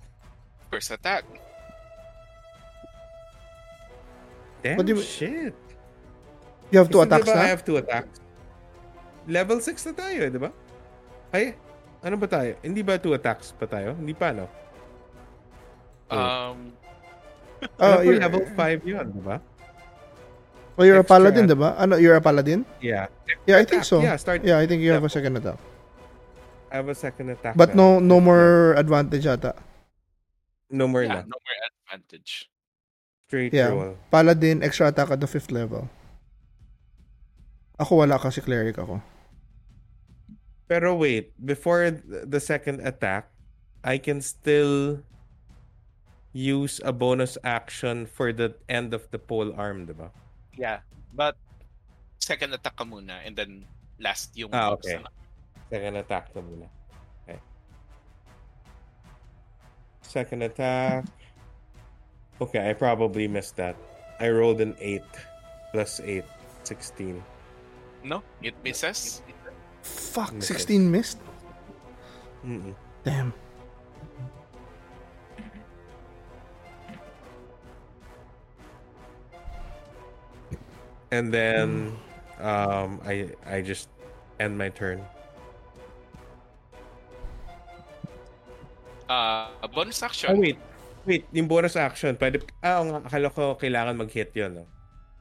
First 0.70 0.92
attack. 0.92 1.24
Damn 4.62 4.76
What 4.76 4.86
do 4.86 4.94
you- 4.94 5.02
shit. 5.02 5.56
You 6.70 6.78
have 6.78 6.92
two 6.92 7.00
Kasi 7.02 7.08
attacks 7.10 7.26
diba 7.26 7.34
na? 7.34 7.42
I 7.42 7.50
have 7.50 7.64
two 7.64 7.76
attacks. 7.80 8.20
Level 9.30 9.62
6 9.62 9.86
na 9.86 9.94
tayo, 9.94 10.18
eh, 10.26 10.30
di 10.30 10.40
ba? 10.42 10.50
Ay, 11.30 11.54
ano 12.02 12.18
ba 12.18 12.26
tayo? 12.26 12.58
Hindi 12.60 12.82
ba 12.82 12.98
two 12.98 13.14
attacks 13.14 13.54
pa 13.54 13.64
tayo? 13.64 13.94
Hindi 13.94 14.10
pa, 14.12 14.34
no? 14.34 14.50
Um, 16.10 16.74
Oh, 17.76 18.00
ano 18.00 18.08
you're, 18.08 18.16
level 18.18 18.42
5 18.56 18.82
yun, 18.82 19.06
di 19.12 19.20
ba? 19.20 19.36
oh, 20.74 20.82
you're 20.82 20.96
a 20.96 21.04
extra 21.04 21.12
paladin, 21.14 21.44
at- 21.44 21.50
diba? 21.52 21.70
Ano, 21.76 21.94
you're 22.00 22.16
a 22.16 22.24
paladin? 22.24 22.64
Yeah. 22.80 23.06
Yeah, 23.46 23.60
I 23.60 23.68
think 23.68 23.84
so. 23.84 24.00
Yeah, 24.00 24.16
start. 24.16 24.40
Yeah, 24.42 24.56
I 24.58 24.64
think 24.66 24.80
you 24.82 24.90
have 24.90 25.04
Yeah. 25.04 25.12
a 25.12 25.14
second 25.14 25.36
attack. 25.36 25.60
I 26.72 26.80
have 26.80 26.88
a 26.88 26.96
second 26.96 27.28
attack. 27.30 27.52
But 27.58 27.74
no 27.74 27.98
no 27.98 28.22
more 28.22 28.78
advantage 28.78 29.26
ata. 29.26 29.58
No 30.70 30.86
more 30.86 31.02
yeah, 31.02 31.20
na. 31.20 31.28
no 31.28 31.36
more 31.36 31.56
advantage. 31.68 32.46
Straight 33.26 33.50
Yeah. 33.52 33.74
roll. 33.74 33.98
Paladin, 34.08 34.62
extra 34.64 34.88
attack 34.88 35.10
at 35.10 35.20
the 35.20 35.26
fifth 35.26 35.50
level. 35.52 35.90
Ako 37.76 38.00
wala 38.06 38.16
kasi 38.22 38.38
cleric 38.40 38.78
ako. 38.78 39.02
Pero 40.70 40.94
wait, 40.94 41.34
before 41.42 41.90
the 42.06 42.38
second 42.38 42.86
attack, 42.86 43.26
I 43.82 43.98
can 43.98 44.22
still 44.22 45.02
use 46.30 46.78
a 46.86 46.94
bonus 46.94 47.34
action 47.42 48.06
for 48.06 48.30
the 48.30 48.54
end 48.70 48.94
of 48.94 49.10
the 49.10 49.18
pole 49.18 49.50
arm, 49.58 49.90
di 49.90 49.98
ba? 49.98 50.14
Yeah, 50.54 50.86
but 51.10 51.34
second 52.22 52.54
attack 52.54 52.78
ka 52.78 52.86
muna 52.86 53.18
and 53.26 53.34
then 53.34 53.66
last 53.98 54.30
yung 54.38 54.54
Ah, 54.54 54.70
okay. 54.78 55.02
Second 55.74 55.98
attack 55.98 56.30
na 56.38 56.40
muna. 56.46 56.70
Okay. 57.26 57.42
Second 60.06 60.46
attack. 60.46 61.02
Okay, 62.38 62.62
I 62.62 62.78
probably 62.78 63.26
missed 63.26 63.58
that. 63.58 63.74
I 64.22 64.30
rolled 64.30 64.62
an 64.62 64.78
8 64.78 65.02
plus 65.74 65.98
8, 65.98 66.22
16. 66.62 67.18
No, 68.06 68.22
it 68.38 68.54
misses. 68.62 69.26
Fuck, 69.82 70.32
Misses. 70.34 70.48
16 70.48 70.90
missed? 70.90 71.18
Mm-mm. 72.46 72.74
Damn. 73.04 73.32
And 81.10 81.34
then 81.34 81.96
um 82.38 83.00
I 83.04 83.30
I 83.44 83.60
just 83.60 83.88
end 84.38 84.56
my 84.56 84.70
turn. 84.70 85.02
Uh, 89.10 89.50
a 89.62 89.68
bonus 89.68 90.02
action. 90.02 90.30
Oh 90.30 90.38
wait. 90.38 90.58
Wait, 91.02 91.26
yung 91.32 91.48
bonus 91.48 91.74
action, 91.74 92.14
pwede 92.14 92.44
ah, 92.62 92.78
oo 92.78 92.92
nga, 92.92 93.00
akala 93.08 93.28
ko 93.32 93.56
kailangan 93.56 93.96
mag-hit 93.96 94.30
'yon, 94.36 94.62
no. 94.62 94.64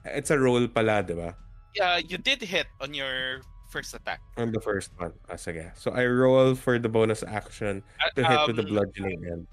It's 0.05 0.29
a 0.29 0.37
roll 0.37 0.67
pala, 0.67 1.01
'di 1.01 1.15
ba? 1.15 1.33
Yeah, 1.73 1.97
you 1.97 2.19
did 2.19 2.43
hit 2.43 2.67
on 2.83 2.93
your 2.93 3.41
first 3.69 3.93
attack. 3.93 4.19
On 4.37 4.51
the 4.51 4.59
first 4.59 4.91
one. 4.97 5.13
Ah, 5.29 5.37
sige. 5.37 5.71
So 5.77 5.93
I 5.93 6.05
roll 6.05 6.53
for 6.55 6.77
the 6.81 6.89
bonus 6.89 7.23
action 7.23 7.85
to 8.17 8.21
hit 8.25 8.39
with 8.49 8.57
the 8.57 8.65
um, 8.65 8.69
bludgeoning 8.69 9.21
end. 9.25 9.47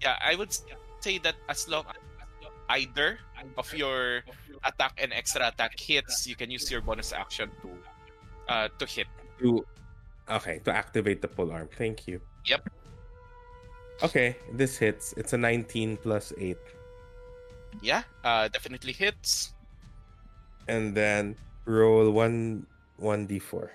Yeah, 0.00 0.16
I 0.22 0.34
would 0.34 0.54
say 1.02 1.18
that 1.18 1.36
as 1.50 1.68
long 1.68 1.84
as 1.90 1.98
either 2.70 3.18
of 3.58 3.68
your 3.74 4.22
attack 4.64 4.96
and 5.02 5.12
extra 5.12 5.48
attack 5.48 5.78
hits, 5.78 6.26
you 6.26 6.36
can 6.36 6.50
use 6.50 6.70
your 6.70 6.80
bonus 6.80 7.12
action 7.12 7.50
to 7.60 7.68
uh 8.48 8.68
to 8.78 8.86
hit. 8.86 9.06
To 9.42 9.66
Okay, 10.30 10.62
to 10.62 10.70
activate 10.70 11.20
the 11.20 11.28
pole 11.28 11.50
arm. 11.50 11.68
Thank 11.74 12.06
you. 12.06 12.22
Yep. 12.46 12.70
Okay, 14.06 14.36
this 14.54 14.78
hits. 14.78 15.12
It's 15.18 15.34
a 15.34 15.38
19 15.38 15.98
plus 15.98 16.32
8. 16.38 16.56
Yeah, 17.82 18.06
uh 18.24 18.48
definitely 18.48 18.94
hits. 18.94 19.52
And 20.68 20.94
then 20.94 21.34
roll 21.66 22.10
1 22.10 22.66
1d4. 23.00 23.68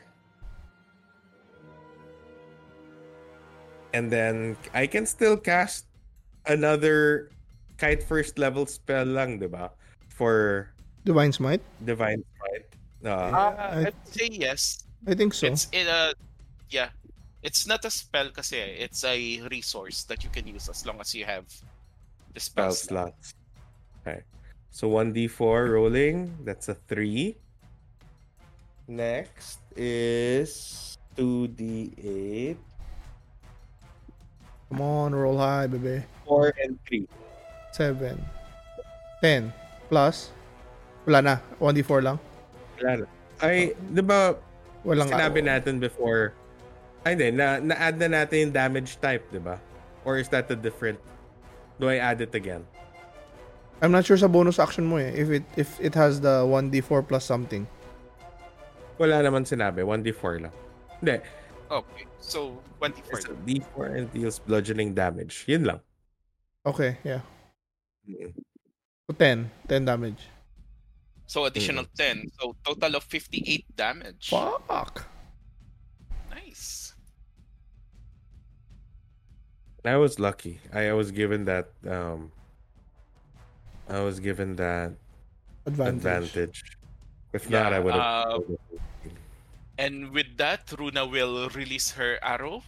And 3.93 4.11
then 4.11 4.57
I 4.73 4.87
can 4.87 5.05
still 5.05 5.37
cast 5.37 5.85
another 6.45 7.31
kite 7.77 8.03
first 8.03 8.37
level 8.37 8.65
spell 8.65 9.05
lang, 9.07 9.39
'di 9.39 9.47
ba? 9.47 9.71
For 10.11 10.69
Divine 11.05 11.31
Smite? 11.31 11.61
divine 11.85 12.23
smite. 12.37 12.67
Uh, 13.05 13.29
I- 13.31 13.93
I'd 13.93 13.99
say 14.09 14.27
yes. 14.31 14.83
I 15.05 15.13
think 15.13 15.33
so. 15.33 15.47
It's 15.47 15.69
in 15.71 15.85
a 15.87 16.13
yeah. 16.69 16.89
It's 17.45 17.69
not 17.69 17.85
a 17.85 17.93
spell 17.93 18.33
kasi 18.33 18.57
it's 18.57 19.05
a 19.05 19.37
resource 19.53 20.01
that 20.09 20.25
you 20.25 20.33
can 20.33 20.49
use 20.49 20.65
as 20.67 20.81
long 20.85 20.97
as 20.97 21.13
you 21.13 21.23
have 21.29 21.45
the 22.33 22.41
spell 22.41 22.73
spell 22.73 23.13
slot. 23.13 23.13
slots. 23.21 23.37
Okay. 24.01 24.25
So 24.73 24.89
1d4 24.89 25.69
rolling. 25.69 26.33
That's 26.41 26.67
a 26.69 26.75
3. 26.75 27.37
Next 28.87 29.59
is 29.75 30.97
2d8. 31.17 32.57
Come 34.69 34.81
on, 34.81 35.15
roll 35.15 35.37
high, 35.37 35.67
baby. 35.67 36.03
4 36.27 36.53
and 36.63 36.77
3. 36.87 37.07
7. 37.71 38.21
10. 39.21 39.53
Plus. 39.89 40.29
Wala 41.05 41.21
na. 41.21 41.35
1d4 41.57 42.01
lang. 42.03 42.17
Wala 42.77 42.91
na. 43.01 43.05
Ay, 43.41 43.73
di 43.93 44.01
ba 44.01 44.37
Walang 44.85 45.09
sinabi 45.09 45.41
natin 45.41 45.81
before, 45.81 46.37
ay 47.09 47.17
hindi, 47.17 47.33
na, 47.33 47.57
na-add 47.57 47.97
na 47.97 48.21
natin 48.21 48.49
yung 48.49 48.53
damage 48.53 49.01
type, 49.01 49.25
di 49.33 49.41
ba? 49.41 49.57
Or 50.05 50.21
is 50.21 50.29
that 50.29 50.45
a 50.53 50.55
different, 50.55 51.01
do 51.81 51.89
I 51.89 51.97
add 51.97 52.21
it 52.21 52.37
again? 52.37 52.61
I'm 53.81 53.91
not 53.91 54.05
sure 54.05 54.15
sa 54.15 54.29
bonus 54.29 54.61
action 54.61 54.85
mo 54.85 55.01
eh. 55.01 55.11
If 55.11 55.27
it 55.33 55.43
if 55.59 55.69
it 55.83 55.91
has 55.99 56.21
the 56.21 56.47
1d4 56.47 57.03
plus 57.11 57.27
something. 57.27 57.67
Wala 58.97 59.19
naman 59.21 59.43
sinabi, 59.43 59.83
1d4 59.83 60.47
lang. 60.47 60.55
Hindi, 61.01 61.19
Okay. 61.65 62.05
So, 62.21 62.61
24. 62.77 63.17
it's 63.17 63.25
a 63.25 63.33
d4 63.41 63.85
and 63.97 64.05
deals 64.13 64.37
bludgeoning 64.37 64.93
damage. 64.93 65.43
Yun 65.49 65.65
lang. 65.65 65.79
Okay, 66.65 66.97
yeah. 67.03 67.25
Mm. 68.05 68.33
So 69.09 69.13
10. 69.17 69.49
10 69.67 69.85
damage. 69.85 70.21
So, 71.25 71.45
additional 71.45 71.85
Mm. 71.89 72.29
10. 72.29 72.37
So, 72.39 72.53
total 72.63 73.01
of 73.01 73.03
58 73.09 73.65
damage. 73.75 74.29
Fuck. 74.29 75.09
Nice. 76.29 76.93
I 79.83 79.97
was 79.97 80.19
lucky. 80.19 80.61
I, 80.73 80.89
I 80.89 80.93
was 80.93 81.09
given 81.11 81.45
that, 81.45 81.69
um, 81.89 82.31
I 83.89 84.01
was 84.01 84.19
given 84.19 84.55
that 84.57 84.93
Advantage. 85.65 86.05
advantage. 86.37 86.63
If 87.35 87.49
not, 87.51 87.75
I 87.75 87.79
would 87.83 87.93
have. 87.93 88.03
uh, 88.03 88.39
And 89.77 90.15
with 90.15 90.39
that, 90.39 90.71
Runa 90.79 91.03
will 91.05 91.51
release 91.51 91.91
her 91.99 92.15
arrow. 92.23 92.63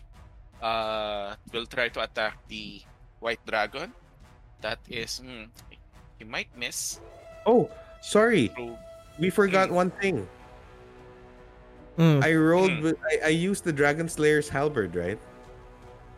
Uh, 0.60 1.40
will 1.56 1.64
try 1.66 1.88
to 1.88 2.04
attack 2.04 2.36
the 2.52 2.82
white 3.24 3.40
dragon. 3.48 3.94
That 4.60 4.80
is, 4.92 5.24
hmm, 5.24 5.48
he 6.20 6.26
might 6.28 6.52
miss. 6.58 7.00
oh, 7.48 7.72
sorry. 8.04 8.52
We 9.18 9.30
forgot 9.32 9.72
one 9.72 9.88
thing. 10.04 10.28
Mm. 11.98 12.20
I 12.22 12.36
rolled 12.36 12.76
Mm. 12.76 12.82
with 12.92 12.98
I, 13.08 13.32
I 13.32 13.34
used 13.34 13.64
the 13.64 13.72
Dragon 13.74 14.06
Slayer's 14.12 14.50
halberd, 14.52 14.94
right? 14.94 15.18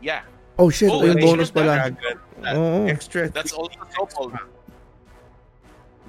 yeah, 0.01 0.23
Oh 0.57 0.67
shit, 0.73 0.89
Oh, 0.91 1.03
yung 1.05 1.19
bonus 1.21 1.47
should 1.53 1.55
pala. 1.55 1.75
have 1.77 1.95
Dragon, 1.95 2.17
Oo. 2.57 2.87
extra 2.89 3.29
that's 3.29 3.53
also 3.53 3.79
doubled. 3.95 4.33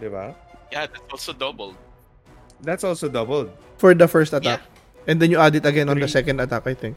diba? 0.01 0.35
Yeah, 0.73 0.87
that's 0.91 1.07
also 1.13 1.31
doubled. 1.35 1.77
That's 2.63 2.85
also 2.85 3.09
doubled. 3.09 3.51
For 3.79 3.95
the 3.95 4.09
first 4.09 4.33
attack. 4.33 4.61
And 5.07 5.21
then 5.21 5.31
you 5.31 5.39
add 5.39 5.55
it 5.57 5.65
again 5.65 5.89
on 5.89 5.99
the 5.99 6.09
second 6.09 6.41
attack, 6.41 6.67
I 6.67 6.75
think. 6.75 6.97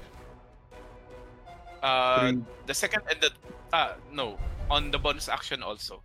Uh, 1.82 2.32
Three. 2.32 2.44
the 2.66 2.74
second 2.74 3.04
and 3.12 3.20
the 3.20 3.30
uh 3.76 3.94
no 4.12 4.40
on 4.72 4.92
the 4.92 5.00
bonus 5.00 5.28
action 5.28 5.64
also. 5.64 6.00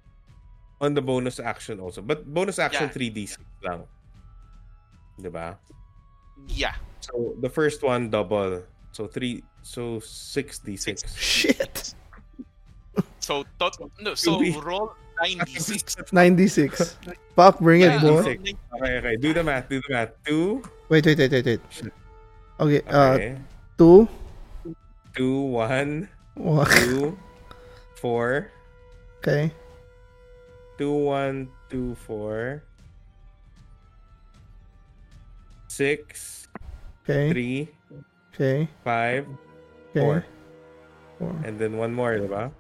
On 0.80 0.94
the 0.94 1.02
bonus 1.02 1.38
action 1.38 1.78
also. 1.78 2.02
But 2.02 2.26
bonus 2.26 2.59
action 2.59 2.90
Yeah. 2.90 2.94
3d6 2.94 3.38
lang. 3.62 3.82
Diba? 5.22 5.59
Yeah, 6.46 6.74
So 7.00 7.34
the 7.42 7.50
first 7.50 7.82
one 7.82 8.11
double. 8.11 8.62
So 8.94 9.06
3 9.06 9.42
so 9.62 9.98
6d6. 10.02 11.02
Shit. 11.18 11.94
so 13.18 13.44
tot 13.59 13.74
no 14.00 14.14
so 14.14 14.38
roll 14.62 14.94
96. 15.20 16.12
96. 16.12 16.96
Fuck, 17.34 17.58
bring 17.60 17.82
it, 17.82 17.86
Yeah, 17.86 18.00
boy. 18.00 18.22
96. 18.22 18.58
Okay, 18.78 18.98
okay. 18.98 19.16
Do 19.16 19.32
the 19.34 19.42
math. 19.44 19.68
Do 19.68 19.80
the 19.80 19.90
math. 19.92 20.10
2. 20.24 20.62
Wait, 20.88 21.04
wait, 21.06 21.18
wait, 21.18 21.32
wait, 21.32 21.44
wait. 21.46 21.60
Okay, 22.60 22.82
uh, 22.88 23.14
Okay. 23.14 23.38
two. 23.76 24.08
2 25.14 25.40
1 25.54 26.08
One. 26.34 26.66
2 26.66 27.18
4 28.00 28.50
Okay. 29.18 29.50
2 30.78 30.92
1 30.92 31.48
2 31.70 31.94
4 32.06 32.62
6 35.68 36.48
Okay. 37.04 37.30
3 37.30 37.68
Okay. 38.34 38.68
5 38.84 39.26
Okay. 39.90 40.00
Four. 40.00 40.24
Four. 41.18 41.34
and 41.44 41.58
then 41.58 41.76
one 41.76 41.92
more, 41.92 42.14
diba? 42.14 42.52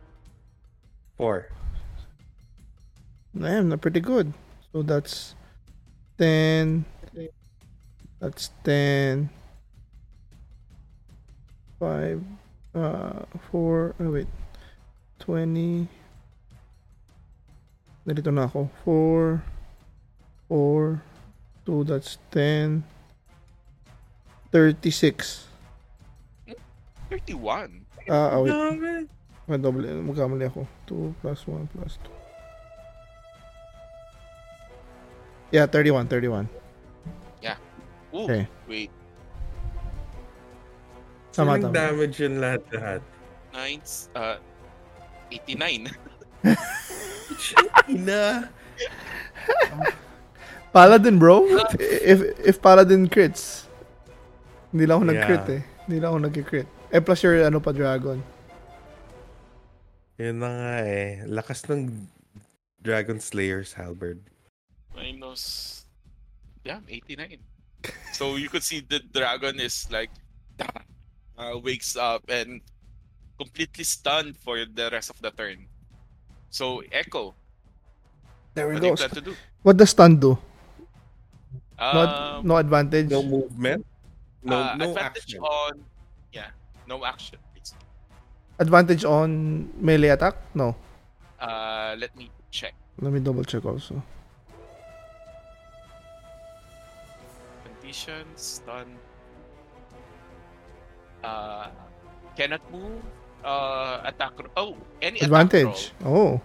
4. 1.18 1.46
Damn, 3.38 3.68
not 3.68 3.80
pretty 3.80 4.00
good. 4.00 4.34
So 4.72 4.82
that's 4.82 5.34
10. 6.18 6.84
That's 8.18 8.50
10. 8.64 9.30
5. 11.78 12.24
Uh, 12.74 13.22
4. 13.50 13.94
Oh, 14.00 14.10
wait. 14.10 14.26
20. 15.20 15.86
Narito 18.06 18.34
na 18.34 18.50
ako. 18.50 18.66
4. 18.82 19.38
4. 20.50 21.02
2. 21.62 21.84
That's 21.84 22.18
10. 22.34 22.82
36. 24.50 25.46
31. 27.08 27.86
Ah, 28.10 28.34
ah, 28.34 28.42
wait. 28.42 28.50
Dami. 28.50 29.06
Madoble. 29.46 29.86
Magkamali 30.02 30.50
ako. 30.50 30.66
2 30.90 31.22
plus 31.22 31.46
1 31.46 31.70
plus 31.70 32.02
2. 32.02 32.17
Yeah, 35.50 35.66
31. 35.66 36.08
31. 36.08 36.48
Ooh, 38.08 38.24
Okay. 38.24 38.48
wait. 38.64 38.88
Tama, 41.36 41.60
Ilang 41.60 41.76
damage 41.76 42.24
yun 42.24 42.40
lahat-lahat. 42.40 43.04
Nine, 43.52 43.84
uh, 44.16 44.40
89. 45.28 45.92
Ina. 47.92 48.48
Paladin, 50.72 51.20
bro. 51.20 51.44
if 51.76 52.24
if 52.40 52.56
Paladin 52.64 53.12
crits. 53.12 53.68
Hindi 54.72 54.88
lang 54.88 55.04
ako 55.04 55.06
nag-crit 55.12 55.44
Yeah. 55.44 55.56
eh. 55.60 55.62
Hindi 55.84 55.96
lang 56.00 56.08
ako 56.08 56.18
nag-crit. 56.32 56.68
Eh, 56.88 57.00
plus 57.04 57.20
your 57.20 57.36
ano 57.44 57.60
pa, 57.60 57.76
Dragon. 57.76 58.24
Yun 60.16 60.36
na 60.40 60.48
nga 60.48 60.74
eh. 60.88 61.20
Lakas 61.28 61.68
ng 61.68 62.08
Dragon 62.80 63.20
Slayer's 63.20 63.76
halberd. 63.76 64.24
Minus, 64.98 65.86
yeah, 66.66 66.80
89. 66.88 67.38
so 68.12 68.34
you 68.34 68.48
could 68.50 68.62
see 68.66 68.82
the 68.82 68.98
dragon 69.14 69.60
is 69.62 69.86
like, 69.94 70.10
uh, 71.38 71.54
wakes 71.62 71.94
up 71.96 72.26
and 72.28 72.60
completely 73.38 73.84
stunned 73.84 74.34
for 74.36 74.58
the 74.66 74.90
rest 74.90 75.10
of 75.10 75.22
the 75.22 75.30
turn. 75.30 75.66
So, 76.50 76.82
Echo, 76.90 77.34
There 78.54 78.66
we 78.66 78.74
what 78.74 78.82
do 78.82 78.86
go. 78.86 78.90
you 78.90 78.96
plan 78.98 79.10
to 79.14 79.20
do? 79.22 79.34
What 79.62 79.76
does 79.78 79.90
stun 79.94 80.18
do? 80.18 80.34
No, 81.78 82.00
Um, 82.02 82.42
no 82.46 82.56
advantage? 82.58 83.06
No 83.08 83.22
movement. 83.22 83.86
No, 84.42 84.56
uh, 84.58 84.74
no 84.74 84.90
advantage 84.90 85.38
action. 85.38 85.40
on, 85.46 85.72
yeah, 86.34 86.50
no 86.90 87.04
action. 87.06 87.38
It's, 87.54 87.70
Advantage 88.58 89.04
on 89.06 89.70
melee 89.78 90.08
attack? 90.10 90.34
No. 90.58 90.74
uh, 91.38 91.94
let 91.96 92.10
me 92.18 92.30
check. 92.50 92.74
Let 92.98 93.12
me 93.14 93.20
double 93.22 93.44
check 93.46 93.62
also. 93.64 94.02
Conditions, 97.88 98.60
stun. 98.60 98.84
Uh, 101.24 101.72
cannot 102.36 102.60
move. 102.68 103.00
Uh, 103.40 104.04
attack. 104.04 104.36
Oh, 104.60 104.76
any. 105.00 105.24
Advantage. 105.24 105.96
Oh. 106.04 106.36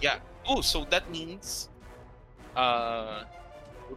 Yeah. 0.00 0.16
Oh, 0.48 0.64
so 0.64 0.88
that 0.88 1.04
means 1.12 1.68
uh 2.56 3.28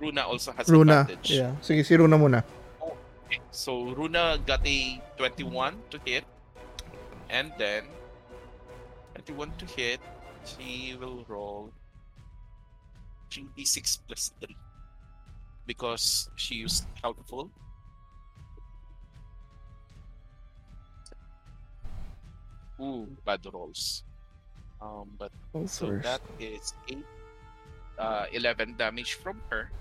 Runa 0.03 0.27
also 0.27 0.51
has 0.51 0.67
Runa. 0.67 1.07
advantage. 1.07 1.31
Yeah. 1.31 1.55
Sige, 1.63 1.87
si 1.87 1.95
Runa 1.95 2.19
muna. 2.19 2.43
Okay, 2.83 3.39
So 3.55 3.95
Runa 3.95 4.35
got 4.43 4.59
a 4.67 4.99
21 5.15 5.95
to 5.95 5.97
hit. 6.03 6.27
And 7.31 7.55
then 7.55 7.87
21 9.15 9.47
to 9.63 9.65
hit. 9.79 10.03
She 10.43 10.99
will 10.99 11.23
roll 11.31 11.71
3d6 13.31 14.03
plus 14.11 14.35
3. 14.43 14.51
Because 15.71 16.27
she 16.35 16.67
used 16.67 16.83
helpful. 16.99 17.47
Ooh, 22.75 23.07
bad 23.23 23.39
rolls. 23.47 24.03
Um, 24.83 25.15
but 25.15 25.31
so 25.63 25.95
that 26.03 26.19
is 26.43 26.73
8, 26.91 26.99
uh, 27.97 28.25
11 28.33 28.75
damage 28.75 29.13
from 29.13 29.39
her. 29.47 29.71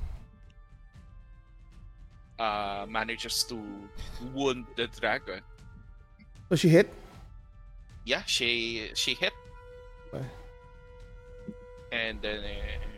Uh, 2.38 2.86
manages 2.88 3.42
to 3.50 3.58
wound 4.30 4.70
the 4.76 4.86
dragon. 4.86 5.42
So 6.50 6.54
she 6.54 6.68
hit? 6.68 6.86
Yeah, 8.06 8.22
she 8.30 8.94
she 8.94 9.18
hit. 9.18 9.34
Okay. 10.14 10.24
And 11.90 12.22
then 12.22 12.46
uh, 12.46 12.89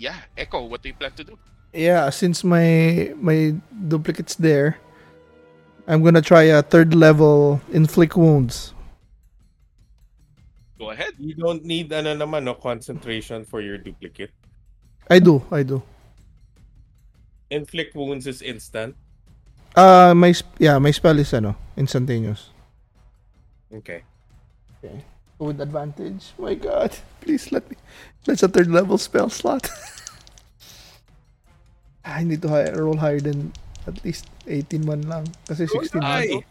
yeah, 0.00 0.16
Echo, 0.36 0.64
what 0.64 0.80
do 0.82 0.88
you 0.88 0.96
plan 0.96 1.12
to 1.12 1.24
do? 1.24 1.38
Yeah, 1.76 2.08
since 2.08 2.42
my 2.42 3.12
my 3.20 3.54
duplicate's 3.68 4.34
there, 4.34 4.80
I'm 5.86 6.02
gonna 6.02 6.24
try 6.24 6.48
a 6.50 6.64
third 6.64 6.96
level 6.96 7.60
inflict 7.70 8.16
wounds. 8.16 8.72
Go 10.80 10.90
ahead. 10.90 11.12
You 11.20 11.36
don't 11.36 11.62
need 11.62 11.92
ano 11.92 12.16
naman, 12.16 12.48
no, 12.48 12.56
concentration 12.56 13.44
for 13.44 13.60
your 13.60 13.76
duplicate. 13.76 14.32
I 15.12 15.20
do, 15.20 15.44
I 15.52 15.62
do. 15.62 15.84
Inflict 17.52 17.92
wounds 17.92 18.24
is 18.26 18.40
instant. 18.40 18.96
Uh 19.76 20.16
my 20.16 20.32
sp- 20.32 20.56
yeah, 20.58 20.80
my 20.80 20.90
spell 20.90 21.18
is 21.20 21.30
ano, 21.36 21.54
instantaneous. 21.76 22.48
Okay. 23.68 24.02
Okay. 24.80 25.04
With 25.40 25.60
advantage. 25.60 26.36
My 26.36 26.52
god. 26.52 26.92
Please 27.24 27.50
let 27.50 27.64
me 27.70 27.76
that's 28.24 28.42
a 28.42 28.48
third 28.48 28.68
level 28.68 28.98
spell 28.98 29.30
slot. 29.30 29.70
I 32.04 32.24
need 32.24 32.42
to 32.42 32.48
high, 32.48 32.70
roll 32.72 32.96
higher 32.96 33.20
than 33.20 33.52
at 33.86 34.04
least 34.04 34.28
18 34.46 34.84
man 34.84 35.02
lang. 35.08 35.24
Kasi 35.48 35.64
16 35.66 36.00
man. 36.00 36.04
Ay! 36.04 36.44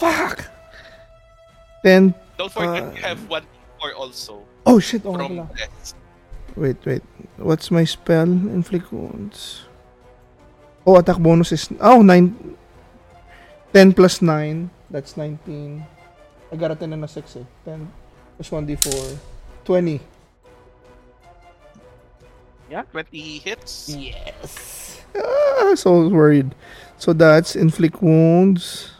Fuck! 0.00 0.48
Then, 1.84 2.14
Don't 2.36 2.52
forget 2.52 2.82
Uh, 2.82 2.92
you 2.96 3.02
have 3.04 3.20
one 3.28 3.44
or 3.80 3.92
also 3.94 4.42
oh 4.64 4.80
shit, 4.80 5.04
oh 5.04 5.14
from. 5.14 5.48
Wait, 6.56 6.76
wait. 6.88 7.04
What's 7.36 7.70
my 7.70 7.84
spell? 7.84 8.24
Inflict 8.24 8.88
wounds. 8.92 9.68
Oh, 10.86 10.96
attack 10.96 11.18
bonus 11.18 11.52
is... 11.52 11.68
Oh, 11.80 12.00
9... 12.00 12.56
10 13.74 13.92
plus 13.92 14.22
9. 14.22 14.70
That's 14.90 15.16
19. 15.16 15.84
I 16.52 16.56
got 16.56 16.70
a 16.70 16.76
10 16.76 16.92
and 16.92 17.04
a 17.04 17.08
6 17.08 17.36
eh. 17.36 17.44
10 17.64 17.90
plus 18.36 18.50
1d4. 18.50 19.18
20. 19.64 20.00
Yeah, 22.70 22.82
20 22.82 23.38
hits. 23.38 23.88
Yes. 23.90 25.02
Ah, 25.16 25.74
so 25.74 26.08
worried. 26.08 26.54
So 26.98 27.12
that's 27.12 27.56
inflict 27.56 28.02
wounds 28.02 28.92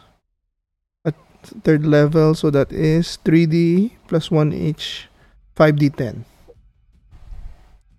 at 1.05 1.15
third 1.63 1.85
level. 1.85 2.35
So 2.35 2.49
that 2.51 2.71
is 2.71 3.17
3d 3.23 3.91
plus 4.07 4.31
1 4.31 4.53
each. 4.53 5.07
5d10. 5.55 6.23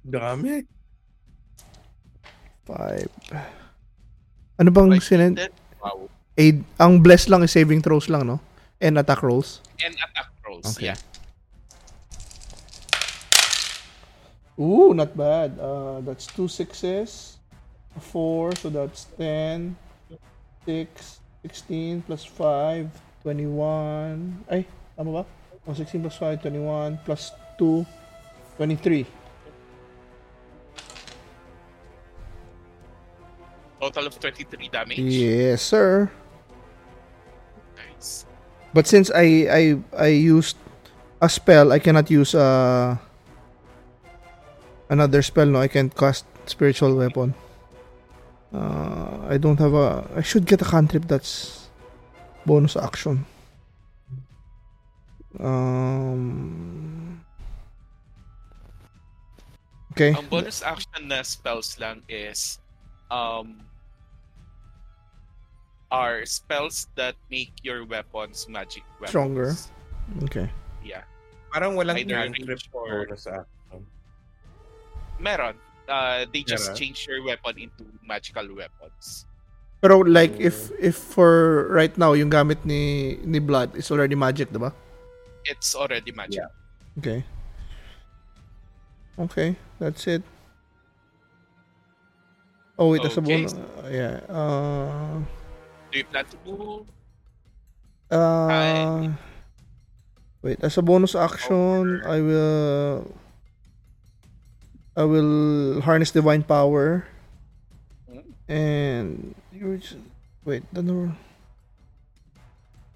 Dami. 0.09 0.65
5. 2.65 3.09
Ano 4.59 4.71
bang 4.71 4.91
that. 4.91 5.53
Wow. 5.83 6.09
Aid, 6.39 6.63
ang 6.79 7.03
bless 7.03 7.27
lang 7.27 7.43
is 7.43 7.51
saving 7.51 7.83
throws 7.83 8.07
lang, 8.07 8.23
no? 8.23 8.39
And 8.79 8.95
attack 8.95 9.27
rolls. 9.27 9.59
And 9.83 9.91
attack 9.99 10.31
rolls. 10.47 10.71
Okay. 10.79 10.95
Yeah. 10.95 10.99
Ooh, 14.55 14.95
not 14.95 15.19
bad. 15.19 15.59
Uh, 15.59 15.99
that's 16.07 16.31
two 16.31 16.47
sixes, 16.47 17.43
a 17.95 18.01
four, 18.01 18.55
so 18.55 18.71
that's 18.71 19.11
10, 19.19 19.75
6, 20.67 21.19
16 21.43 22.03
plus 22.03 22.23
5, 22.23 22.87
21. 23.23 24.47
Ay, 24.47 24.63
tama 24.95 25.23
ba? 25.23 25.25
Oh, 25.67 25.75
16 25.75 26.07
plus 26.07 26.17
5, 26.23 26.43
21 26.43 26.99
plus 27.03 27.35
2, 27.59 27.87
23. 28.63 29.07
Total 33.79 34.07
of 34.07 34.15
23 34.19 34.69
damage. 34.71 34.99
Yes, 34.99 35.63
sir. 35.63 36.11
But 38.75 38.87
since 38.87 39.11
I 39.15 39.49
I 39.49 39.63
I 39.97 40.09
used 40.09 40.57
a 41.21 41.29
spell, 41.29 41.73
I 41.73 41.79
cannot 41.79 42.11
use 42.11 42.35
uh 42.35 42.97
another 44.89 45.23
spell. 45.23 45.47
No, 45.47 45.61
I 45.61 45.69
can't 45.69 45.95
cast 45.95 46.25
spiritual 46.47 46.97
weapon. 46.97 47.35
Uh, 48.53 49.29
I 49.29 49.37
don't 49.37 49.59
have 49.59 49.75
a. 49.75 50.09
I 50.17 50.23
should 50.23 50.47
get 50.47 50.63
a 50.63 50.65
cantrip 50.65 51.07
that's 51.07 51.69
bonus 52.47 52.77
action. 52.77 53.27
Um. 55.39 57.25
Okay. 59.93 60.15
Ang 60.17 60.29
bonus 60.31 60.63
action 60.63 61.09
na 61.09 61.21
spells 61.23 61.77
lang 61.77 62.01
is 62.09 62.59
um 63.11 63.61
are 65.91 66.25
spells 66.29 66.89
that 66.97 67.17
make 67.31 67.53
your 67.63 67.85
weapons 67.85 68.47
magic 68.49 68.85
weapons. 69.01 69.11
Stronger. 69.11 69.51
Okay. 70.29 70.51
Yeah. 70.85 71.05
Parang 71.53 71.77
walang 71.77 71.97
Either 71.97 72.29
cantrip 72.29 72.49
range 72.49 72.69
or- 72.73 73.07
bonus 73.09 73.25
action. 73.27 73.81
Meron. 75.19 75.57
Uh, 75.89 76.27
they 76.33 76.45
just 76.45 76.69
Meron? 76.69 76.77
change 76.77 76.99
your 77.09 77.25
weapon 77.25 77.57
into 77.57 77.89
magical 78.05 78.45
weapons. 78.53 79.25
Pero 79.81 80.03
like 80.05 80.35
if 80.37 80.69
if 80.77 80.99
for 80.99 81.65
right 81.71 81.95
now 81.97 82.13
yung 82.13 82.29
gamit 82.29 82.59
ni 82.67 83.15
ni 83.25 83.39
Blaidd 83.41 83.73
is 83.79 83.89
already 83.95 84.19
magic, 84.19 84.51
diba? 84.53 84.75
It's 85.47 85.73
already 85.79 86.11
magic. 86.13 86.43
Yeah. 86.45 86.53
Okay. 87.01 87.19
Okay, 89.19 89.49
that's 89.81 90.05
it. 90.07 90.23
Oh 92.79 92.91
wait, 92.93 93.03
that's 93.03 93.17
a 93.17 93.23
Okay. 93.23 93.47
bonus. 93.49 93.55
uh, 93.55 93.89
yeah. 93.91 94.15
Uh, 94.31 95.23
Do 95.91 95.99
you 95.99 96.05
plan 96.05 96.25
to 96.27 96.37
move? 96.45 96.87
uh, 98.11 99.09
wait, 100.43 100.59
as 100.61 100.77
a 100.77 100.83
bonus 100.83 101.15
action, 101.15 102.03
I 102.05 102.21
will. 102.21 103.15
I 104.97 105.05
will 105.05 105.81
harness 105.81 106.11
divine 106.11 106.43
power, 106.43 107.07
and 108.49 109.35
you 109.53 109.79
just 109.79 109.97
wait. 110.45 110.65
The 110.73 110.83
number 110.83 111.15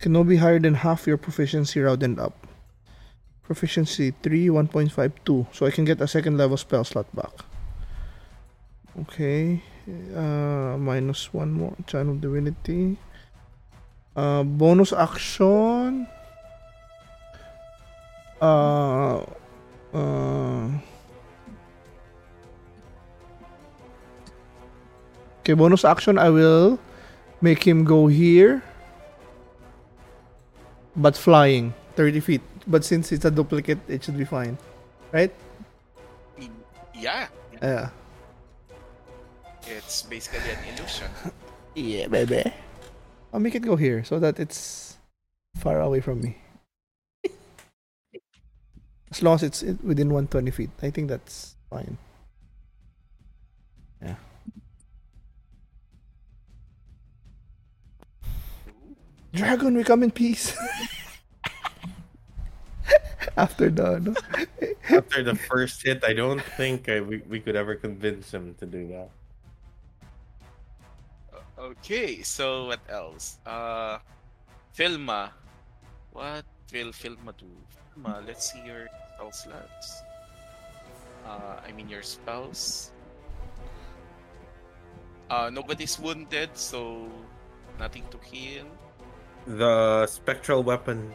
cannot 0.01 0.26
be 0.26 0.36
higher 0.36 0.59
than 0.59 0.74
half 0.74 1.07
your 1.07 1.16
proficiency 1.16 1.80
rounded 1.80 2.18
up. 2.18 2.34
Proficiency 3.43 4.12
3, 4.22 4.49
1.52. 4.49 5.55
So 5.55 5.66
I 5.66 5.70
can 5.70 5.84
get 5.84 6.01
a 6.01 6.09
second 6.09 6.36
level 6.38 6.57
spell 6.57 6.84
slot 6.84 7.07
back. 7.14 7.30
Okay. 9.01 9.62
Uh, 9.89 10.78
minus 10.78 11.35
one 11.35 11.53
more. 11.53 11.74
Channel 11.87 12.14
Divinity. 12.16 12.97
Uh, 14.14 14.43
bonus 14.43 14.93
action. 14.93 16.07
Uh, 18.41 19.24
uh, 19.95 20.68
okay, 25.41 25.55
bonus 25.55 25.85
action. 25.85 26.18
I 26.18 26.30
will 26.30 26.78
make 27.41 27.66
him 27.66 27.85
go 27.85 28.07
here. 28.07 28.62
But 30.95 31.16
flying 31.16 31.74
30 31.97 32.20
feet. 32.20 32.43
But 32.66 32.85
since 32.85 33.11
it's 33.11 33.24
a 33.24 33.30
duplicate, 33.30 33.78
it 33.89 34.05
should 34.05 34.18
be 34.18 34.24
fine. 34.24 34.59
Right? 35.11 35.33
Yeah. 36.95 37.28
Yeah. 37.62 37.91
It's 39.67 40.03
basically 40.03 40.51
an 40.51 40.77
illusion. 40.77 41.11
Yeah, 41.75 42.09
baby. 42.09 42.53
I'll 43.33 43.41
make 43.41 43.55
it 43.55 43.63
go 43.63 43.77
here 43.77 44.05
so 44.05 44.19
that 44.19 44.39
it's 44.39 44.99
far 45.57 45.81
away 45.81 46.01
from 46.01 46.21
me. 46.21 46.37
as 49.11 49.23
long 49.23 49.37
as 49.37 49.43
it's 49.43 49.63
within 49.83 50.11
120 50.11 50.51
feet, 50.51 50.69
I 50.83 50.91
think 50.91 51.09
that's 51.09 51.57
fine. 51.71 51.97
Yeah. 54.03 54.17
Dragon, 59.33 59.75
we 59.75 59.83
come 59.83 60.03
in 60.03 60.11
peace. 60.11 60.55
After 63.39 63.71
the, 63.71 63.99
no? 63.99 64.15
After 64.91 65.23
the 65.23 65.37
first 65.37 65.83
hit, 65.83 66.05
I 66.05 66.13
don't 66.13 66.43
think 66.43 66.87
I, 66.91 67.01
we, 67.01 67.23
we 67.27 67.41
could 67.41 67.57
ever 67.57 67.77
convince 67.77 68.31
him 68.31 68.55
to 68.61 68.67
do 68.67 68.89
that. 68.89 69.09
Okay, 71.63 72.27
so 72.27 72.67
what 72.75 72.83
else? 72.91 73.39
Uh, 73.47 74.03
Filma. 74.75 75.31
What 76.11 76.43
will 76.75 76.91
Filma 76.91 77.31
do? 77.39 77.47
Filma, 77.71 78.19
let's 78.27 78.51
see 78.51 78.59
your 78.67 78.91
spell 79.15 79.31
slots. 79.31 80.03
Uh, 81.23 81.63
I 81.63 81.71
mean 81.71 81.89
your 81.89 82.03
spells. 82.03 82.91
Uh, 85.31 85.51
nobody's 85.55 86.03
wounded, 86.03 86.51
so 86.59 87.07
nothing 87.79 88.03
to 88.11 88.19
heal. 88.27 88.67
The 89.47 90.07
spectral 90.11 90.67
weapon. 90.67 91.15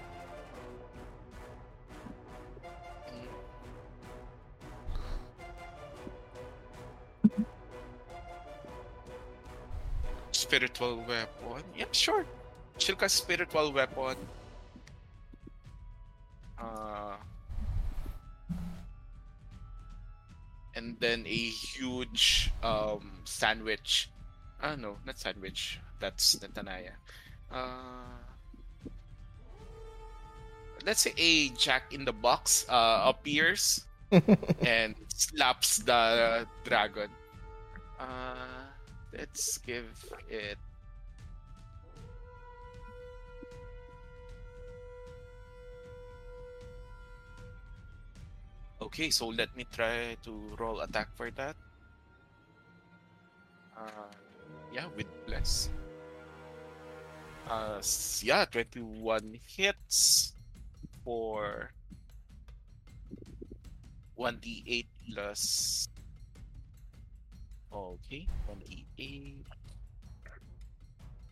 Spiritual 10.37 11.01
weapon. 11.01 11.65
Yeah, 11.75 11.89
sure. 11.91 12.23
She'll 12.77 12.95
cast 12.95 13.15
spiritual 13.15 13.73
weapon. 13.73 14.17
Uh, 16.61 17.17
and 20.75 20.95
then 20.99 21.25
a 21.25 21.41
huge 21.49 22.51
um 22.61 23.25
sandwich. 23.25 24.13
Ah 24.61 24.75
no, 24.77 25.01
not 25.09 25.17
sandwich. 25.17 25.81
That's 25.99 26.35
Natanaya. 26.37 27.01
Uh, 27.49 28.21
let's 30.85 31.01
say 31.01 31.17
a 31.17 31.49
Jack 31.57 31.89
in 31.89 32.05
the 32.05 32.13
Box 32.13 32.69
uh, 32.69 33.09
appears 33.09 33.87
and 34.61 34.93
slaps 35.09 35.81
the 35.81 36.45
dragon. 36.63 37.09
Uh, 37.99 38.56
let's 39.13 39.57
give 39.59 39.85
it. 40.29 40.57
Okay, 48.81 49.09
so 49.09 49.27
let 49.27 49.55
me 49.55 49.65
try 49.73 50.15
to 50.23 50.31
roll 50.57 50.81
attack 50.81 51.09
for 51.15 51.29
that. 51.31 51.55
Uh, 53.75 54.09
yeah, 54.71 54.85
with 54.95 55.07
bless. 55.25 55.69
Uh, 57.49 57.81
yeah, 58.21 58.45
21 58.45 59.39
hits 59.45 60.33
for 61.03 61.71
1d8 64.17 64.85
plus. 65.13 65.87
Okay, 67.77 68.25
1d8. 68.49 69.45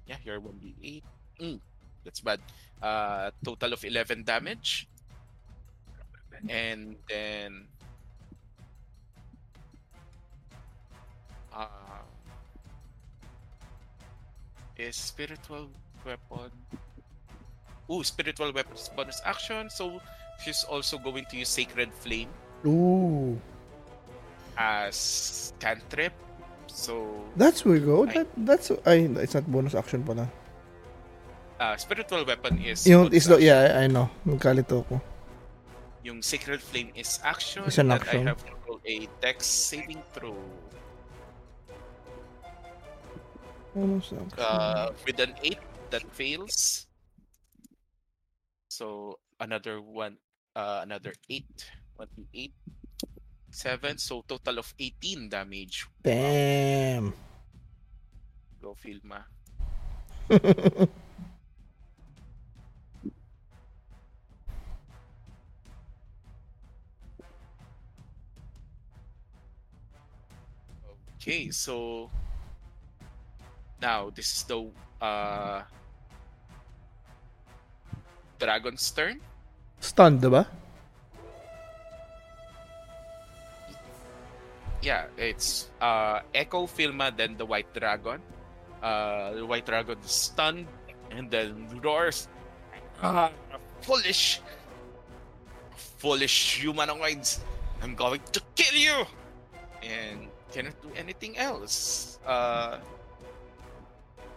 Yeah, 0.06 0.22
you're 0.24 0.40
1d8. 0.40 1.02
Mm, 1.42 1.60
that's 2.06 2.22
bad. 2.22 2.40
Uh, 2.82 3.32
total 3.44 3.74
of 3.74 3.84
11 3.84 4.24
damage. 4.24 4.88
And 6.48 6.98
then. 7.10 7.66
Uh, 11.50 12.06
is 14.78 14.96
spiritual 14.96 15.70
weapon. 16.06 16.52
Ooh, 17.90 18.04
spiritual 18.04 18.52
weapons 18.54 18.90
bonus 18.96 19.22
action. 19.26 19.70
So 19.70 20.02
she's 20.44 20.64
also 20.64 20.98
going 20.98 21.26
to 21.32 21.38
use 21.38 21.50
sacred 21.50 21.94
flame 21.94 22.30
Ooh, 22.66 23.40
as 24.58 25.54
cantrip. 25.60 26.14
So 26.76 27.08
that's 27.40 27.64
where 27.64 27.80
we 27.80 27.80
go. 27.80 28.04
I- 28.04 28.12
That 28.22 28.28
that's 28.44 28.68
I. 28.84 29.08
It's 29.24 29.32
not 29.34 29.48
bonus 29.48 29.74
action 29.80 30.04
pala. 30.04 30.28
uh, 31.56 31.72
spiritual 31.80 32.28
weapon 32.28 32.60
is 32.60 32.84
Yung 32.84 33.08
is 33.16 33.32
the 33.32 33.40
yeah 33.40 33.80
I 33.80 33.88
know. 33.88 34.12
Nagkalito 34.28 34.84
ko. 34.92 35.00
Yung 36.04 36.20
sacred 36.20 36.60
flame 36.60 36.92
is 37.00 37.18
action. 37.24 37.64
It's 37.64 37.80
an 37.80 37.96
action. 37.96 38.28
I 38.28 38.36
have 38.36 38.44
to 38.44 38.54
roll 38.68 38.84
a 38.84 39.08
dex 39.24 39.48
saving 39.48 40.04
throw. 40.12 40.36
Bonus 43.74 44.12
action. 44.12 44.36
Uh, 44.38 44.92
with 45.08 45.20
an 45.24 45.32
eight 45.48 45.64
that 45.96 46.04
fails. 46.12 46.88
So 48.68 49.16
another 49.40 49.80
one, 49.80 50.20
uh, 50.60 50.84
another 50.84 51.16
eight, 51.32 51.72
one 51.96 52.12
to 52.20 52.28
eight, 53.56 53.62
seven. 53.62 53.98
So 53.98 54.24
total 54.28 54.60
of 54.60 54.74
eighteen 54.80 55.30
damage. 55.30 55.88
Damn. 56.04 57.14
Go 58.62 58.76
Filma. 58.76 59.24
Okay, 71.16 71.50
so 71.50 72.10
now 73.82 74.12
this 74.14 74.30
is 74.38 74.44
the 74.44 74.70
uh 75.02 75.64
dragon's 78.38 78.92
turn. 78.92 79.20
Stunned, 79.80 80.22
diba? 80.22 80.46
Yeah, 84.86 85.10
it's 85.18 85.74
uh 85.82 86.22
Echo 86.30 86.70
Filma, 86.70 87.10
then 87.10 87.42
the 87.42 87.46
White 87.50 87.74
Dragon. 87.74 88.22
Uh 88.86 89.34
the 89.34 89.46
White 89.46 89.66
Dragon 89.66 89.98
is 89.98 90.14
stunned 90.14 90.70
and 91.10 91.26
then 91.34 91.66
roars. 91.82 92.30
Ah, 93.02 93.34
foolish 93.82 94.46
foolish 95.98 96.62
humanoids. 96.62 97.42
I'm 97.82 97.98
going 97.98 98.22
to 98.30 98.40
kill 98.54 98.78
you 98.78 99.10
and 99.82 100.30
cannot 100.54 100.78
do 100.86 100.94
anything 100.94 101.34
else. 101.42 102.22
Uh 102.22 102.78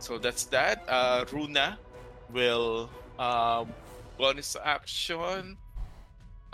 so 0.00 0.16
that's 0.16 0.48
that. 0.48 0.80
Uh 0.88 1.28
Runa 1.28 1.76
will 2.32 2.88
um 3.20 3.68
bonus 4.16 4.56
action. 4.56 5.60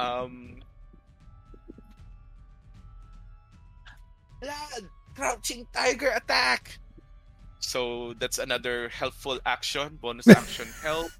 Um 0.02 0.63
Lad, 4.44 4.84
crouching 5.14 5.66
tiger 5.72 6.10
attack. 6.10 6.78
So 7.58 8.14
that's 8.20 8.38
another 8.38 8.88
helpful 8.88 9.40
action, 9.46 9.98
bonus 10.00 10.28
action 10.28 10.68
help. 10.82 11.10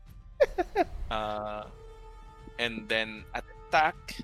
Uh, 1.11 1.65
and 2.59 2.89
then 2.89 3.25
attack 3.35 4.21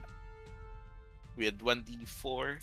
with 1.37 1.59
1d4. 1.59 2.59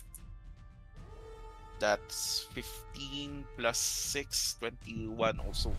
That's 1.78 2.46
15 2.52 3.44
plus 3.56 3.78
6, 3.78 4.56
21 4.58 5.40
also. 5.40 5.72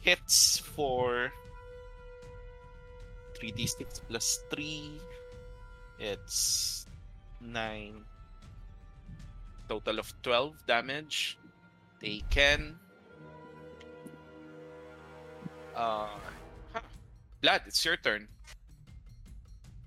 Hits 0.00 0.58
for 0.58 1.32
3d6 3.40 4.00
plus 4.08 4.40
3. 4.50 5.00
It's 5.98 6.86
9 7.40 8.04
total 9.72 9.98
of 9.98 10.12
12 10.22 10.52
damage 10.68 11.38
taken. 11.96 12.76
Uh, 15.74 16.12
huh. 16.76 16.80
Blaidd, 17.40 17.64
it's 17.66 17.80
your 17.84 17.96
turn. 17.96 18.28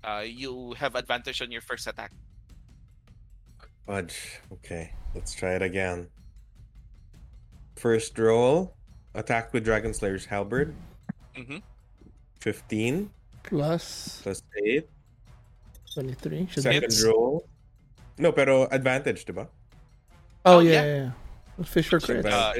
Uh, 0.02 0.24
you 0.26 0.74
have 0.74 0.94
advantage 0.98 1.38
on 1.40 1.50
your 1.54 1.62
first 1.62 1.86
attack. 1.86 2.10
Fudge. 3.86 4.42
Okay, 4.58 4.90
let's 5.14 5.34
try 5.34 5.54
it 5.54 5.62
again. 5.62 6.10
First 7.78 8.18
roll, 8.18 8.74
attack 9.14 9.54
with 9.54 9.62
Dragon 9.62 9.94
Slayer's 9.94 10.26
Halberd. 10.26 10.74
Mhm. 11.38 11.62
15 12.40 13.10
Plus 13.46 14.18
plus 14.22 14.42
8. 14.58 14.88
23. 15.94 16.48
Second 16.50 16.82
Hits. 16.82 17.04
roll. 17.06 17.46
No, 18.18 18.32
pero 18.32 18.66
advantage, 18.72 19.24
diba? 19.24 19.46
Oh, 20.46 20.56
Oh, 20.56 20.58
yeah, 20.60 20.70
yeah. 20.70 20.84
yeah. 20.86 21.10
yeah. 21.58 21.64
Fish 21.66 21.88
for 21.90 21.98
crit. 22.00 22.24
Uh, 22.24 22.54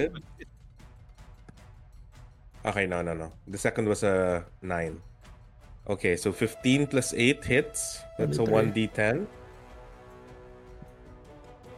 Okay, 2.67 2.83
no, 2.85 2.99
no, 3.01 3.15
no. 3.15 3.31
The 3.47 3.59
second 3.63 3.87
was 3.87 4.03
a 4.03 4.43
9. 4.61 4.99
Okay, 5.89 6.17
so 6.19 6.33
15 6.33 6.89
plus 6.91 7.15
8 7.15 7.45
hits. 7.45 8.03
That's 8.19 8.39
a 8.39 8.43
1d10. 8.43 9.27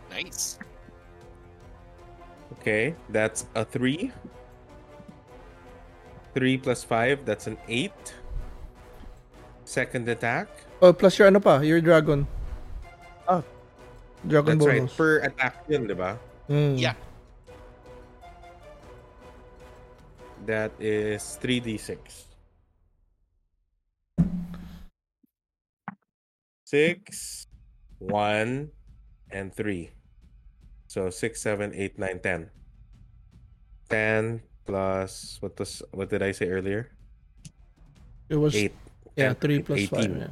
nice. 0.08 0.58
Okay, 2.56 2.96
that's 3.10 3.44
a 3.54 3.66
3. 3.68 4.10
3 6.32 6.56
plus 6.56 6.82
5, 6.84 7.26
that's 7.26 7.46
an 7.46 7.58
8. 7.68 7.92
Second 9.66 10.08
attack. 10.08 10.48
Oh, 10.80 10.94
plus 10.94 11.18
your 11.18 11.28
ano 11.28 11.38
pa, 11.40 11.60
your 11.60 11.82
dragon. 11.84 12.24
Ah. 13.28 13.42
Dragon 14.26 14.58
That's 14.58 14.66
right. 14.66 14.78
bonus. 14.82 14.94
Per 14.96 15.12
attack 15.22 15.54
yun, 15.68 15.86
di 15.86 15.94
ba? 15.94 16.18
Mm. 16.50 16.74
Yeah. 16.78 16.96
That 20.46 20.72
is 20.80 21.38
3d6. 21.42 21.98
6, 26.68 27.46
1, 27.98 28.68
and 29.30 29.54
3. 29.54 29.90
So 30.86 31.08
6, 31.08 31.40
7, 31.40 31.72
8, 31.74 31.98
9, 31.98 32.20
10. 32.20 32.50
10 33.88 34.42
plus, 34.66 35.38
what, 35.40 35.58
was, 35.58 35.82
what 35.92 36.10
did 36.10 36.22
I 36.22 36.32
say 36.32 36.48
earlier? 36.48 36.92
It 38.28 38.36
was 38.36 38.54
8. 38.54 38.72
yeah, 39.16 39.32
10, 39.32 39.34
3 39.36 39.62
plus 39.62 39.86
5. 39.88 40.04
Yeah. 40.04 40.26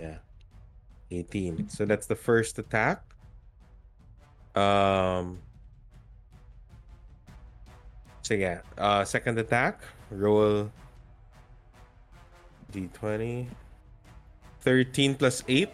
Yeah. 0.00 0.18
18. 1.10 1.68
So 1.68 1.84
that's 1.84 2.06
the 2.06 2.16
first 2.16 2.58
attack. 2.58 3.02
Um 4.54 5.38
Sige. 8.22 8.60
Uh 8.78 9.04
second 9.04 9.38
attack. 9.38 9.82
Roll 10.10 10.70
D20. 12.72 13.46
13 14.60 15.14
plus 15.14 15.44
8. 15.46 15.70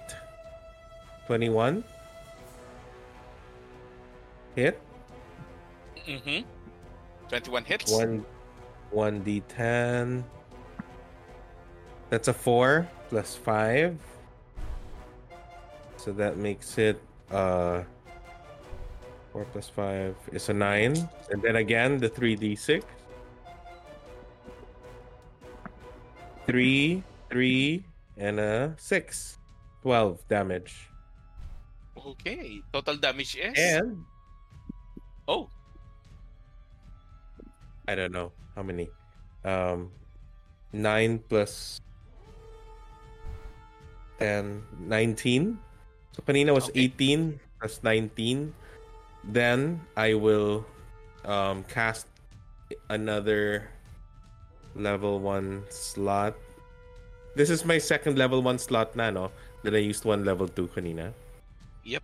21. 1.26 1.84
hit. 4.54 4.80
Mm-hmm. 6.06 6.44
21 7.28 7.64
hits. 7.64 7.92
One, 7.92 8.24
one 8.90 9.24
d10. 9.24 10.24
That's 12.10 12.28
a 12.28 12.34
four 12.34 12.88
plus 13.08 13.34
five. 13.34 13.96
So 16.02 16.10
that 16.18 16.34
makes 16.34 16.78
it 16.82 16.98
uh 17.30 17.86
four 19.30 19.46
plus 19.54 19.70
five 19.70 20.18
is 20.34 20.50
a 20.50 20.52
nine, 20.52 20.98
and 21.30 21.38
then 21.38 21.56
again 21.62 22.02
the 22.02 22.10
three 22.10 22.34
d 22.34 22.58
six. 22.58 22.82
Three, 26.42 27.06
three, 27.30 27.86
and 28.18 28.42
a 28.42 28.74
six. 28.82 29.38
Twelve 29.78 30.18
damage. 30.26 30.90
Okay. 31.94 32.58
Total 32.74 32.98
damage 32.98 33.38
is. 33.38 33.54
And 33.54 34.02
Oh, 35.28 35.46
I 37.86 37.94
don't 37.94 38.10
know 38.10 38.32
how 38.58 38.62
many. 38.66 38.90
Um, 39.46 39.90
nine 40.72 41.22
plus 41.28 41.80
10, 44.18 44.62
19. 44.80 45.58
So 46.12 46.22
kanina 46.22 46.52
was 46.52 46.68
Okay. 46.68 46.92
18 46.92 47.40
plus 47.58 47.80
19. 47.82 48.52
Then 49.24 49.80
I 49.96 50.14
will 50.14 50.66
um, 51.24 51.64
cast 51.64 52.06
another 52.90 53.68
level 54.74 55.20
1 55.20 55.64
slot. 55.70 56.36
This 57.34 57.48
is 57.48 57.64
my 57.64 57.78
second 57.78 58.18
level 58.18 58.42
1 58.42 58.58
slot 58.58 58.94
na, 58.96 59.10
no? 59.10 59.32
Then 59.62 59.74
I 59.74 59.78
used 59.80 60.04
one 60.04 60.24
level 60.24 60.48
2 60.48 60.68
kanina. 60.68 61.12
Yep. 61.84 62.02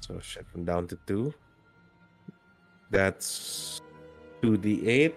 So 0.00 0.20
shift 0.20 0.52
them 0.52 0.64
down 0.64 0.86
to 0.88 0.98
2. 1.06 1.34
That's 2.90 3.80
2d8. 4.42 5.14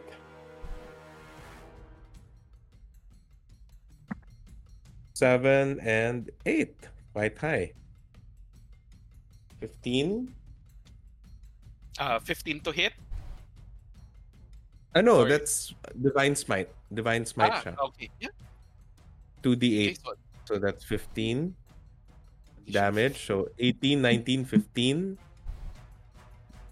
Seven 5.14 5.80
and 5.82 6.30
eight. 6.46 6.78
Quite 7.18 7.38
high. 7.42 7.74
15. 9.58 10.30
uh, 11.98 12.20
15 12.22 12.60
to 12.62 12.72
hit. 12.72 12.94
Ah, 14.94 15.02
no, 15.02 15.26
Or- 15.26 15.28
that's 15.28 15.74
Divine 15.98 16.38
Smite. 16.38 16.70
Divine 16.94 17.26
Smite 17.26 17.58
ah, 17.58 17.62
siya. 17.66 17.74
okay. 17.90 18.14
Yeah. 18.22 18.30
2d8. 19.42 19.58
Okay, 19.66 19.98
so 19.98 20.14
So 20.46 20.54
that's 20.62 20.86
15 20.86 21.58
damage. 22.70 23.26
So 23.26 23.50
18, 23.58 23.98
19, 23.98 24.46
15. 24.46 25.18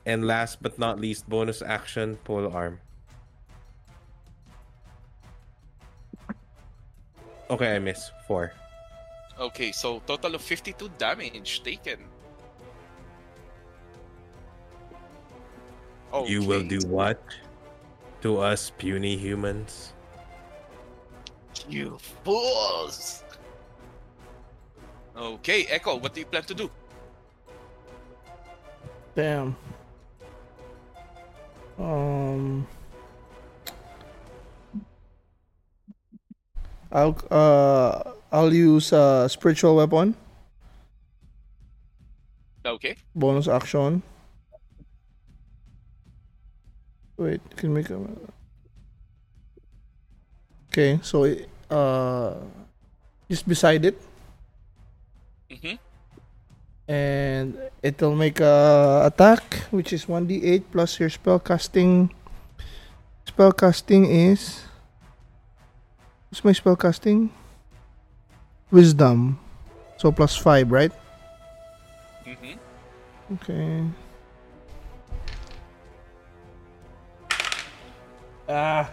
And 0.06 0.30
last 0.30 0.62
but 0.62 0.78
not 0.78 1.02
least, 1.02 1.26
bonus 1.26 1.66
action, 1.66 2.22
pole 2.22 2.54
arm. 2.54 2.78
Okay, 7.50 7.76
I 7.76 7.80
miss. 7.82 8.14
Four. 8.30 8.54
Okay, 9.40 9.72
so 9.72 10.00
total 10.08 10.36
of 10.36 10.42
52 10.42 10.90
damage 10.98 11.62
taken. 11.64 12.00
You 16.24 16.44
will 16.44 16.64
do 16.64 16.80
what? 16.88 17.20
To 18.22 18.40
us 18.40 18.72
puny 18.78 19.18
humans? 19.18 19.92
You 21.68 21.98
fools! 22.24 23.24
Okay, 25.16 25.66
Echo, 25.70 25.98
what 25.98 26.14
do 26.14 26.22
you 26.22 26.26
plan 26.26 26.44
to 26.44 26.54
do? 26.54 26.72
Damn. 29.16 29.56
Um. 31.78 32.68
I'll 36.92 37.18
uh 37.30 38.16
I'll 38.36 38.52
use 38.54 38.92
uh 38.92 39.28
spiritual 39.32 39.80
weapon 39.80 40.16
Okay. 42.66 42.98
bonus 43.16 43.48
action. 43.48 44.02
Wait, 47.16 47.40
can 47.56 47.72
make 47.74 47.90
a. 47.94 48.02
Okay, 50.68 51.00
so 51.06 51.24
it, 51.24 51.48
uh, 51.70 52.34
just 53.30 53.48
beside 53.48 53.86
it, 53.86 53.96
Mm-hmm. 55.48 55.78
and 56.90 57.56
it'll 57.86 58.18
make 58.18 58.42
a 58.42 59.06
attack, 59.06 59.70
which 59.72 59.94
is 59.94 60.10
one 60.10 60.26
d 60.28 60.42
eight 60.44 60.66
plus 60.74 61.00
your 61.00 61.10
spell 61.14 61.40
casting. 61.40 62.10
Spell 63.30 63.54
casting 63.54 64.10
is. 64.10 64.66
What's 66.34 66.44
my 66.44 66.52
spell 66.52 66.76
casting? 66.76 67.30
Wisdom, 68.72 69.40
so 69.98 70.12
plus 70.12 70.36
five, 70.36 70.72
right? 70.72 70.92
Mm-hmm. 72.26 73.34
Okay. 73.36 73.84
Ah, 78.50 78.90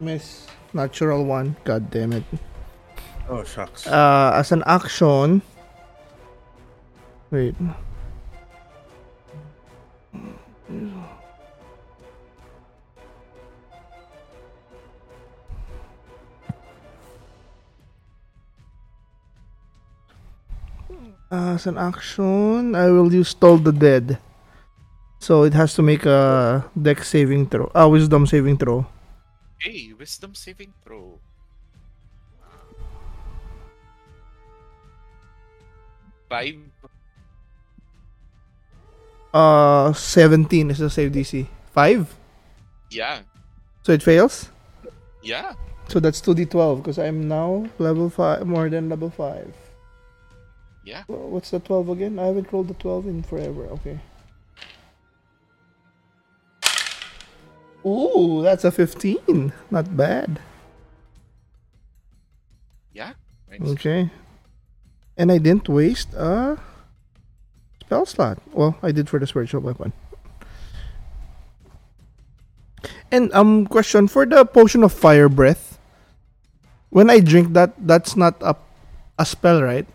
miss. 0.00 0.46
Natural 0.72 1.24
one. 1.24 1.56
God 1.64 1.90
damn 1.90 2.12
it. 2.12 2.24
Oh, 3.28 3.44
shucks. 3.44 3.86
Uh, 3.86 4.32
as 4.34 4.52
an 4.52 4.62
action. 4.66 5.42
Wait. 7.30 7.54
Uh, 21.32 21.56
as 21.56 21.64
an 21.66 21.78
action, 21.78 22.76
I 22.76 22.92
will 22.92 23.08
use 23.08 23.32
Toll 23.32 23.56
the 23.56 23.72
Dead. 23.72 24.18
So 25.18 25.44
it 25.44 25.54
has 25.54 25.72
to 25.80 25.82
make 25.82 26.04
a 26.04 26.68
dex 26.76 27.08
saving 27.08 27.48
throw. 27.48 27.72
Ah, 27.74 27.88
wisdom 27.88 28.26
saving 28.26 28.58
throw. 28.58 28.84
Okay, 29.56 29.94
wisdom 29.96 30.34
saving 30.34 30.74
throw. 30.84 31.16
Five. 36.28 36.60
Uh, 39.32 39.94
17 39.94 40.68
is 40.68 40.84
the 40.84 40.90
save 40.90 41.12
DC. 41.12 41.46
5? 41.72 42.14
Yeah. 42.90 43.20
So 43.84 43.92
it 43.92 44.02
fails? 44.02 44.50
Yeah. 45.22 45.54
So 45.88 45.98
that's 45.98 46.20
2d12 46.20 46.76
because 46.76 46.98
I'm 46.98 47.26
now 47.26 47.68
level 47.78 48.10
5, 48.10 48.44
more 48.44 48.68
than 48.68 48.90
level 48.90 49.08
5. 49.08 49.61
Yeah. 50.84 51.04
Wha- 51.08 51.16
What's 51.28 51.50
the 51.50 51.60
12 51.60 51.88
again? 51.90 52.18
I 52.18 52.26
haven't 52.26 52.52
rolled 52.52 52.68
the 52.68 52.74
12 52.74 53.06
in 53.06 53.22
forever. 53.22 53.66
Okay. 53.80 53.98
Ooh, 57.84 58.42
that's 58.42 58.64
a 58.64 58.70
15. 58.70 59.52
Not 59.70 59.96
bad. 59.96 60.40
Yeah. 62.92 63.12
Okay. 63.60 64.10
And 65.16 65.30
I 65.32 65.38
didn't 65.38 65.68
waste 65.68 66.14
a 66.14 66.58
spell 67.80 68.06
slot. 68.06 68.38
Well, 68.52 68.76
I 68.82 68.92
did 68.92 69.08
for 69.08 69.18
the 69.18 69.26
spiritual 69.26 69.60
weapon. 69.60 69.92
And 73.10 73.32
um 73.34 73.66
question 73.66 74.08
for 74.08 74.24
the 74.24 74.44
potion 74.44 74.82
of 74.82 74.92
fire 74.92 75.28
breath. 75.28 75.78
When 76.90 77.10
I 77.10 77.20
drink 77.20 77.52
that, 77.52 77.74
that's 77.78 78.16
not 78.16 78.36
a 78.40 78.56
a 79.18 79.26
spell, 79.26 79.62
right? 79.62 79.86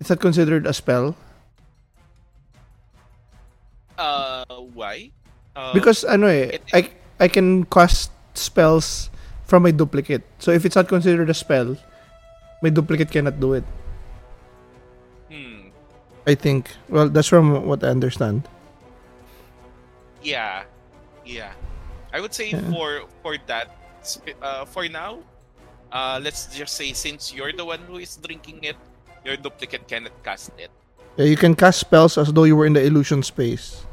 Is 0.00 0.08
that 0.08 0.20
considered 0.20 0.66
a 0.66 0.72
spell? 0.72 1.14
Uh, 3.98 4.44
why? 4.72 5.10
Uh, 5.54 5.74
Because 5.74 6.04
ano 6.04 6.26
eh, 6.26 6.56
it- 6.58 6.64
I 6.72 6.80
I 7.20 7.28
can 7.28 7.64
cast 7.68 8.10
spells 8.34 9.10
from 9.44 9.64
my 9.64 9.70
duplicate. 9.72 10.24
So 10.38 10.50
if 10.52 10.64
it's 10.64 10.76
not 10.76 10.88
considered 10.88 11.28
a 11.28 11.36
spell, 11.36 11.76
my 12.62 12.70
duplicate 12.70 13.10
cannot 13.10 13.40
do 13.40 13.54
it. 13.54 13.64
hmm, 15.30 15.68
I 16.26 16.34
think. 16.34 16.70
Well, 16.88 17.08
that's 17.08 17.28
from 17.28 17.66
what 17.66 17.82
I 17.84 17.88
understand. 17.88 18.48
yeah, 20.22 20.64
yeah. 21.24 21.52
I 22.12 22.20
would 22.20 22.34
say 22.34 22.50
Yeah. 22.50 22.64
for 22.70 23.06
for 23.22 23.36
that, 23.46 23.70
uh, 24.42 24.64
for 24.66 24.88
now, 24.88 25.20
uh, 25.92 26.20
let's 26.22 26.46
just 26.52 26.74
say 26.74 26.92
since 26.92 27.32
you're 27.32 27.52
the 27.52 27.64
one 27.64 27.80
who 27.86 27.98
is 27.98 28.16
drinking 28.16 28.64
it, 28.64 28.76
your 29.24 29.36
duplicate 29.36 29.86
cannot 29.88 30.12
cast 30.24 30.50
it. 30.58 30.70
Yeah, 31.16 31.26
you 31.26 31.36
can 31.36 31.54
cast 31.54 31.80
spells 31.80 32.16
as 32.18 32.32
though 32.32 32.44
you 32.44 32.56
were 32.56 32.66
in 32.66 32.72
the 32.72 32.82
illusion 32.84 33.22
space. 33.22 33.84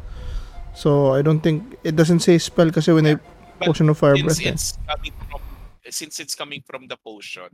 So 0.75 1.13
I 1.13 1.21
don't 1.21 1.41
think 1.41 1.77
it 1.83 1.95
doesn't 1.95 2.19
say 2.19 2.37
spell 2.37 2.71
kasi 2.71 2.93
when 2.93 3.07
I 3.07 3.17
potion 3.59 3.89
of 3.89 3.97
fire 3.97 4.15
since 4.15 4.37
breath. 4.37 4.45
eh. 4.45 4.49
it's 4.53 4.77
coming 4.85 5.13
from 5.29 5.41
since 5.89 6.19
it's 6.19 6.35
coming 6.35 6.61
from 6.67 6.87
the 6.87 6.97
potion, 6.97 7.49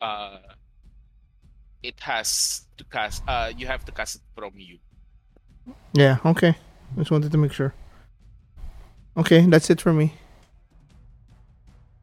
uh, 0.00 0.38
it 1.82 1.98
has 2.00 2.62
to 2.76 2.84
cast. 2.84 3.22
Uh, 3.26 3.52
you 3.56 3.66
have 3.66 3.84
to 3.86 3.92
cast 3.92 4.16
it 4.16 4.22
from 4.36 4.52
you. 4.56 4.78
Yeah, 5.94 6.18
okay. 6.26 6.56
Just 6.98 7.10
wanted 7.10 7.32
to 7.32 7.38
make 7.38 7.52
sure. 7.52 7.72
Okay, 9.16 9.46
that's 9.46 9.70
it 9.70 9.80
for 9.80 9.92
me. 9.92 10.12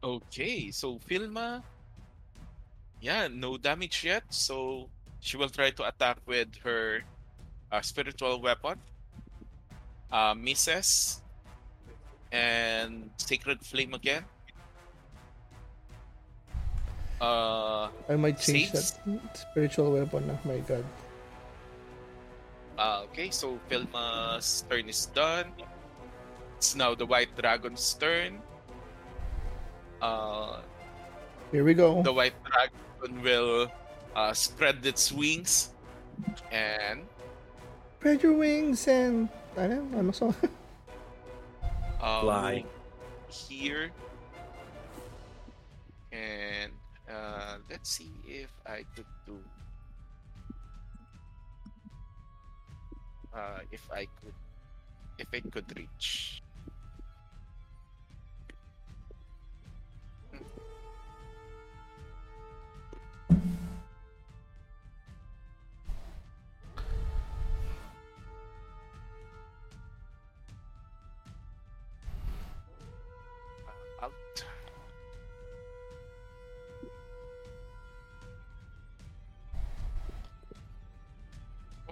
Okay, 0.03 0.72
so 0.72 0.99
Filma. 0.99 1.61
Yeah, 3.01 3.27
no 3.31 3.57
damage 3.57 4.03
yet. 4.03 4.23
So 4.29 4.89
she 5.19 5.37
will 5.37 5.49
try 5.49 5.71
to 5.71 5.87
attack 5.87 6.17
with 6.25 6.49
her 6.63 7.01
uh, 7.71 7.81
spiritual 7.81 8.41
weapon. 8.41 8.79
Uh, 10.11 10.33
misses. 10.37 11.21
And 12.31 13.09
Sacred 13.17 13.61
Flame 13.61 13.93
again. 13.93 14.25
Uh, 17.19 17.89
I 18.09 18.15
might 18.15 18.37
change 18.39 18.69
Saves? 18.71 18.91
that 19.05 19.37
spiritual 19.37 19.91
weapon. 19.93 20.29
Oh 20.29 20.47
my 20.47 20.59
god. 20.59 20.85
uh, 22.77 23.01
okay, 23.09 23.31
so 23.31 23.57
Filma's 23.69 24.65
turn 24.69 24.87
is 24.89 25.07
done. 25.07 25.49
It's 26.57 26.75
now 26.75 26.93
the 26.93 27.05
White 27.05 27.33
Dragon's 27.37 27.93
turn. 27.95 28.37
Uh, 30.01 30.61
Here 31.51 31.63
we 31.63 31.73
go. 31.73 32.03
the 32.03 32.13
white 32.13 32.37
dragon 32.45 32.77
will 33.01 33.71
uh, 34.15 34.33
spread 34.33 34.85
its 34.85 35.11
wings 35.11 35.69
and 36.51 37.07
Spread 37.99 38.21
your 38.23 38.33
wings 38.37 38.87
and 38.87 39.29
ano, 39.57 39.81
ano 39.97 40.11
so? 40.11 40.33
uh, 42.01 42.21
Fly. 42.21 42.63
move 42.63 42.65
here 43.29 43.91
and 46.11 46.71
uh, 47.09 47.57
let's 47.69 47.89
see 47.89 48.21
if 48.25 48.49
I 48.65 48.83
could 48.95 49.09
do 49.25 49.43
uh, 53.33 53.59
if 53.71 53.81
I 53.91 54.07
could 54.21 54.33
if 55.17 55.27
it 55.33 55.51
could 55.51 55.65
reach 55.77 56.41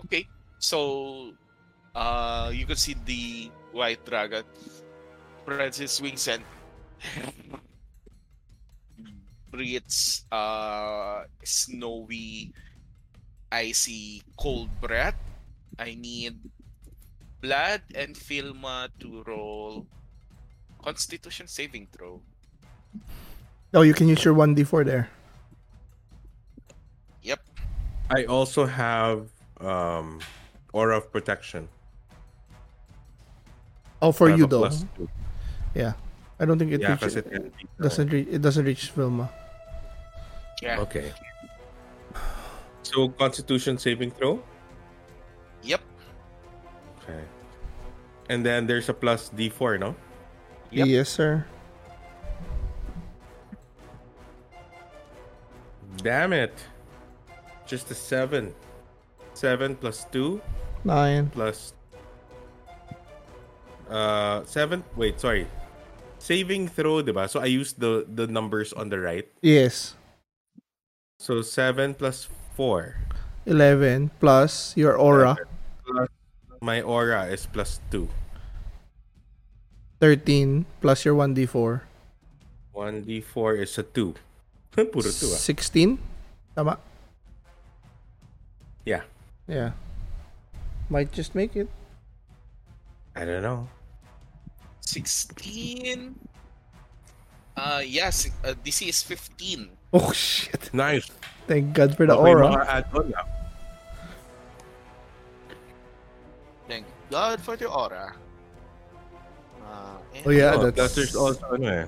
Okay, 0.05 0.27
so 0.59 1.33
uh, 1.95 2.51
you 2.53 2.65
can 2.65 2.75
see 2.75 2.95
the 3.05 3.49
white 3.71 4.05
dragon 4.05 4.43
spreads 5.41 5.77
his 5.77 6.01
wings 6.01 6.27
and 6.27 6.43
breathes 9.55 10.25
uh, 10.31 11.23
snowy, 11.43 12.51
icy, 13.51 14.21
cold 14.37 14.69
breath. 14.81 15.15
I 15.79 15.95
need 15.95 16.35
Blaidd 17.41 17.81
and 17.95 18.15
Filma 18.15 18.89
to 18.99 19.23
roll 19.23 19.87
Constitution 20.83 21.47
saving 21.47 21.87
throw. 21.95 22.21
Oh, 23.73 23.81
you 23.81 23.93
can 23.93 24.07
use 24.07 24.23
your 24.23 24.35
1d4 24.35 24.85
there. 24.85 25.09
Yep. 27.23 27.39
I 28.11 28.25
also 28.25 28.65
have 28.65 29.31
um 29.59 30.19
aura 30.73 30.97
of 30.97 31.11
protection. 31.11 31.67
Oh, 34.01 34.11
for 34.11 34.29
you 34.29 34.45
a 34.45 34.47
though. 34.47 34.67
plus. 34.67 34.85
Yeah. 35.73 35.93
I 36.39 36.43
don't 36.45 36.59
think 36.59 36.71
it, 36.71 36.81
Yeah, 36.81 36.99
reaches, 36.99 37.15
because 37.15 37.33
it 37.39 37.53
doesn't 37.79 38.09
re- 38.11 38.27
it 38.29 38.41
doesn't 38.43 38.65
reach 38.65 38.91
Vilma. 38.91 39.31
Yeah. 40.61 40.79
Okay. 40.81 41.11
So 42.83 43.09
Constitution 43.09 43.77
saving 43.77 44.11
throw. 44.11 44.41
Yep. 45.63 45.81
Okay. 47.01 47.23
And 48.29 48.45
then 48.45 48.65
there's 48.67 48.89
a 48.89 48.93
plus 48.93 49.29
D4, 49.29 49.79
no? 49.79 49.95
Yep. 50.71 50.87
Yes, 50.87 51.09
sir. 51.09 51.45
Damn 55.97 56.33
it. 56.33 56.53
Just 57.65 57.89
a 57.91 57.95
seven. 57.95 58.53
Seven 59.33 59.75
plus 59.75 60.05
two 60.11 60.41
Nine. 60.83 61.29
plus 61.29 61.73
uh 63.89 64.43
seven. 64.45 64.83
Wait, 64.95 65.19
sorry. 65.19 65.47
Saving 66.19 66.67
throw, 66.67 67.03
diba? 67.03 67.29
So 67.29 67.39
I 67.41 67.45
used 67.45 67.79
the 67.79 68.05
the 68.07 68.27
numbers 68.27 68.71
on 68.73 68.89
the 68.89 68.99
right. 68.99 69.27
Yes. 69.41 69.95
So 71.25 71.41
seven 71.41 71.97
plus 71.97 72.29
four. 72.53 73.01
11 73.49 74.13
plus 74.21 74.77
your 74.77 74.93
aura. 74.93 75.33
Plus 75.81 76.05
my 76.61 76.85
aura 76.85 77.25
is 77.33 77.49
plus 77.49 77.81
two. 77.89 78.05
13 79.97 80.69
plus 80.85 81.01
your 81.01 81.17
1d4. 81.17 81.81
One 82.77 83.01
D 83.01 83.25
four 83.25 83.57
is 83.57 83.73
a 83.81 83.81
two. 83.81 84.13
Puro 84.69 85.09
two 85.09 85.33
ah. 85.33 85.41
16? 85.41 85.97
Tama? 86.53 86.77
Yeah. 88.85 89.01
Yeah. 89.49 89.73
Might 90.93 91.09
just 91.09 91.33
make 91.33 91.57
it. 91.57 91.65
I 93.17 93.25
don't 93.25 93.41
know. 93.41 93.65
16. 94.85 96.13
Uh, 97.57 97.81
yes, 97.81 98.29
uh, 98.45 98.53
DC 98.61 98.93
is 98.93 99.01
15. 99.01 99.73
Oh 99.95 100.11
shit. 100.11 100.67
Nice. 100.75 101.07
Thank 101.47 101.71
God 101.71 101.95
for 101.95 102.03
the 102.05 102.11
Okay, 102.17 102.29
aura. 102.35 102.47
mga 102.51 102.67
add-on. 102.67 103.13
Thank 106.67 106.83
God 107.09 107.39
for 107.39 107.55
the 107.55 107.69
aura. 107.69 108.11
Uh, 109.63 109.95
and 110.15 110.27
Oh 110.27 110.31
yeah, 110.35 110.53
Oh, 110.57 110.67
that's 110.67 110.75
plus 110.75 110.91
there's 110.95 111.15
also 111.15 111.45
ano 111.55 111.67
eh. 111.69 111.85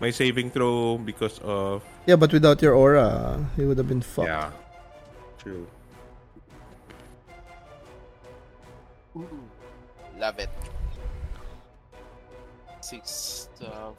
My 0.00 0.10
saving 0.10 0.50
throw 0.50 0.98
because 0.98 1.38
of 1.44 1.84
Yeah, 2.04 2.16
but 2.16 2.32
without 2.32 2.60
your 2.60 2.74
aura, 2.74 3.38
he 3.54 3.64
would 3.64 3.78
have 3.78 3.88
been 3.88 4.02
fucked. 4.02 4.28
yeah. 4.28 4.50
True. 5.38 5.66
Love 10.18 10.38
it. 10.40 10.50
Six 12.80 13.48
of 13.60 13.96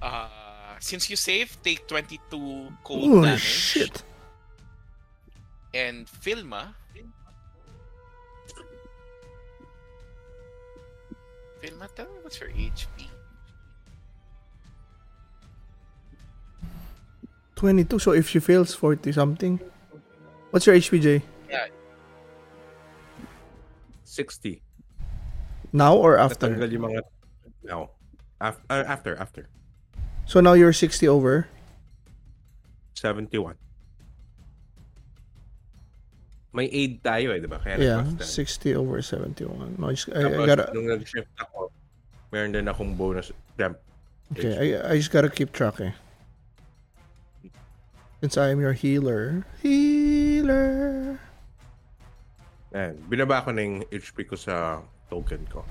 Uh, 0.00 0.28
since 0.78 1.10
you 1.10 1.16
save, 1.16 1.56
take 1.62 1.86
22 1.88 2.20
cold 2.84 3.10
Oh 3.10 3.22
damage. 3.22 3.40
shit. 3.40 4.02
And 5.74 6.06
Filma. 6.06 6.74
Filma, 11.62 11.92
tell 11.94 12.06
me 12.06 12.18
what's 12.22 12.38
your 12.40 12.50
HP? 12.50 13.08
22. 17.56 17.98
So 17.98 18.12
if 18.12 18.28
she 18.28 18.38
fails 18.38 18.74
40 18.74 19.10
something. 19.12 19.60
What's 20.50 20.66
your 20.66 20.76
HPJ? 20.76 21.22
60. 24.04 24.62
Now 25.72 25.94
or 25.96 26.16
after? 26.18 26.48
Natanggal 26.48 26.72
yung 26.72 26.82
mga 26.88 27.00
now. 27.64 27.90
Af- 28.40 28.62
uh, 28.70 28.84
after 28.86 29.14
after 29.18 29.46
So 30.28 30.44
now 30.44 30.52
you're 30.52 30.76
60 30.76 31.08
over. 31.08 31.48
71. 32.92 33.56
May 36.52 36.68
aid 36.68 37.00
tayo 37.00 37.32
eh, 37.32 37.40
di 37.40 37.48
ba? 37.48 37.56
Kaya 37.56 37.80
Yeah, 37.80 38.04
nag-plus 38.04 38.28
60 38.28 38.76
over 38.76 39.00
71. 39.00 39.80
No, 39.80 39.88
I, 39.88 39.96
just, 39.96 40.12
I, 40.12 40.28
I 40.28 40.44
gotta. 40.44 40.68
nung 40.76 40.92
nag-shift 40.92 41.32
ako, 41.40 41.72
meron 42.28 42.52
din 42.52 42.68
akong 42.68 42.92
bonus 42.92 43.32
temp. 43.56 43.80
Okay, 44.36 44.76
I, 44.76 44.92
I 44.92 45.00
just 45.00 45.08
gotta 45.08 45.32
keep 45.32 45.48
track 45.56 45.80
eh. 45.80 45.96
Since 48.20 48.36
I 48.36 48.52
am 48.52 48.60
your 48.60 48.76
healer. 48.76 49.48
Healer. 49.64 51.16
Ayan, 52.76 53.00
binaba 53.08 53.40
ko 53.40 53.56
na 53.56 53.64
yung 53.64 53.80
HP 53.88 54.28
ko 54.28 54.36
sa 54.36 54.84
token 55.08 55.40
ko. 55.48 55.64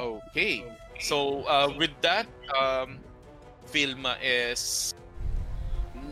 Okay. 0.00 0.64
So 1.00 1.44
uh, 1.44 1.72
with 1.76 1.90
that, 2.02 2.26
um, 2.58 3.00
Vilma 3.72 4.16
is 4.22 4.94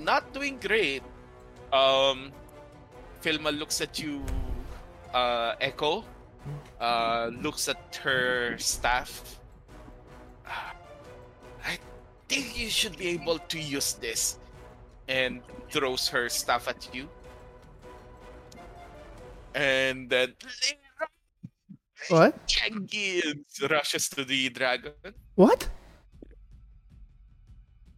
not 0.00 0.32
doing 0.32 0.58
great. 0.58 1.02
Um, 1.72 2.32
Vilma 3.20 3.50
looks 3.50 3.80
at 3.80 3.98
you, 3.98 4.24
uh, 5.12 5.54
Echo. 5.60 6.04
Uh, 6.80 7.30
looks 7.42 7.68
at 7.68 7.96
her 8.02 8.56
staff. 8.56 9.38
I 10.46 11.76
think 12.28 12.58
you 12.58 12.70
should 12.70 12.96
be 12.96 13.08
able 13.08 13.38
to 13.38 13.58
use 13.60 13.92
this, 13.94 14.38
and 15.08 15.42
throws 15.70 16.08
her 16.08 16.28
staff 16.30 16.68
at 16.68 16.88
you. 16.94 17.08
And 19.54 20.08
then 20.08 20.34
What? 22.08 22.46
Jenkins 22.46 23.58
rushes 23.68 24.08
to 24.10 24.24
the 24.24 24.48
dragon. 24.50 24.92
What? 25.34 25.68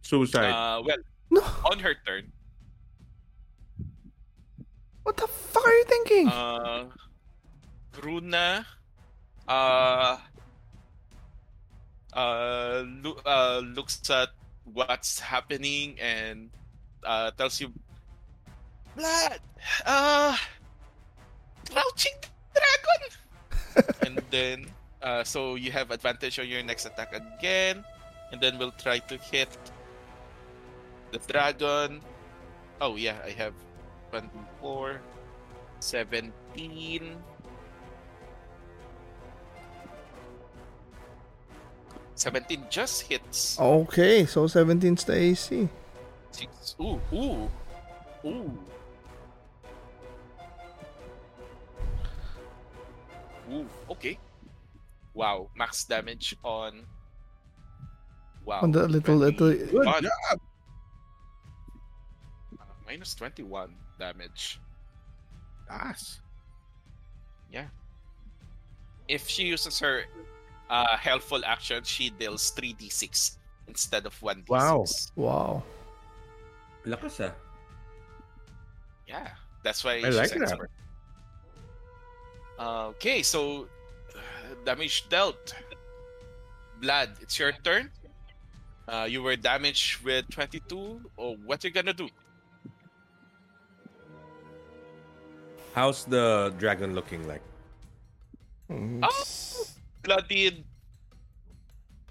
Suicide. 0.01 0.49
Uh, 0.51 0.81
well, 0.85 0.97
No. 1.29 1.41
on 1.71 1.79
her 1.79 1.95
turn, 2.05 2.31
What 5.03 5.17
the 5.17 5.27
fuck 5.27 5.65
are 5.65 5.73
you 5.73 5.85
thinking? 5.85 6.27
uh, 6.27 6.89
Bruna, 7.91 8.65
uh, 9.47 10.17
uh, 12.13 12.83
loo- 13.01 13.21
uh, 13.25 13.61
looks 13.63 14.01
at 14.09 14.29
what's 14.65 15.19
happening 15.19 15.99
and 15.99 16.49
uh, 17.03 17.31
tells 17.31 17.59
you, 17.61 17.73
Blaidd, 18.97 19.39
uh, 19.85 20.37
crouching 21.69 22.17
dragon. 22.53 23.01
And 24.05 24.21
then, 24.29 24.65
uh, 25.01 25.23
so 25.23 25.55
you 25.55 25.71
have 25.71 25.91
advantage 25.91 26.39
on 26.39 26.47
your 26.47 26.63
next 26.63 26.85
attack 26.85 27.13
again, 27.13 27.83
and 28.31 28.41
then 28.41 28.57
we'll 28.57 28.75
try 28.77 28.99
to 28.99 29.17
hit 29.17 29.49
the 31.11 31.19
dragon. 31.31 32.01
Oh 32.79 32.95
yeah, 32.95 33.17
I 33.25 33.31
have 33.31 33.53
24, 34.11 35.01
17. 35.79 37.17
Seventeen 42.15 42.65
just 42.69 43.01
hits. 43.09 43.57
okay, 43.59 44.25
so 44.27 44.45
17's 44.45 45.05
the 45.05 45.13
AC. 45.15 45.67
Six. 46.29 46.75
Ooh, 46.79 47.01
ooh, 47.13 47.49
ooh. 48.25 48.59
Ooh, 53.51 53.67
okay. 53.89 54.17
Wow, 55.13 55.49
max 55.55 55.83
damage 55.83 56.35
on. 56.43 56.85
Wow. 58.45 58.61
On 58.61 58.71
the 58.71 58.87
little 58.87 59.15
little. 59.15 59.53
21. 59.53 60.05
Uh, 60.05 60.35
minus 62.85 63.13
21 63.15 63.75
damage. 63.99 64.59
Yes. 65.69 66.21
If 69.11 69.27
she 69.27 69.43
uses 69.43 69.77
her 69.79 70.03
uh, 70.69 70.95
helpful 70.95 71.43
action, 71.43 71.83
she 71.83 72.11
deals 72.11 72.53
3d6 72.55 73.35
instead 73.67 74.05
of 74.05 74.17
1d6. 74.21 74.47
Wow. 74.47 74.85
Wow. 75.17 75.63
Lakas 76.85 77.19
ah. 77.27 77.33
Yeah, 79.05 79.27
that's 79.63 79.83
why 79.83 79.95
I 79.95 80.01
she's 80.03 80.15
like 80.15 80.31
that. 80.31 80.59
Expert. 82.57 82.63
Uh, 82.63 82.87
okay, 82.89 83.23
so 83.23 83.67
uh, 84.15 84.19
damage 84.65 85.07
dealt. 85.09 85.53
Blaidd, 86.81 87.21
it's 87.21 87.37
your 87.37 87.51
turn. 87.63 87.91
Uh, 88.87 89.07
you 89.09 89.21
were 89.21 89.35
damaged 89.35 90.03
with 90.03 90.29
22. 90.31 91.01
Oh, 91.17 91.35
what 91.45 91.63
you 91.63 91.69
gonna 91.69 91.93
do? 91.93 92.09
How's 95.73 96.03
the 96.05 96.53
dragon 96.57 96.93
looking 96.93 97.27
like? 97.27 97.41
Oh! 98.69 99.63
Bloodied. 100.03 100.65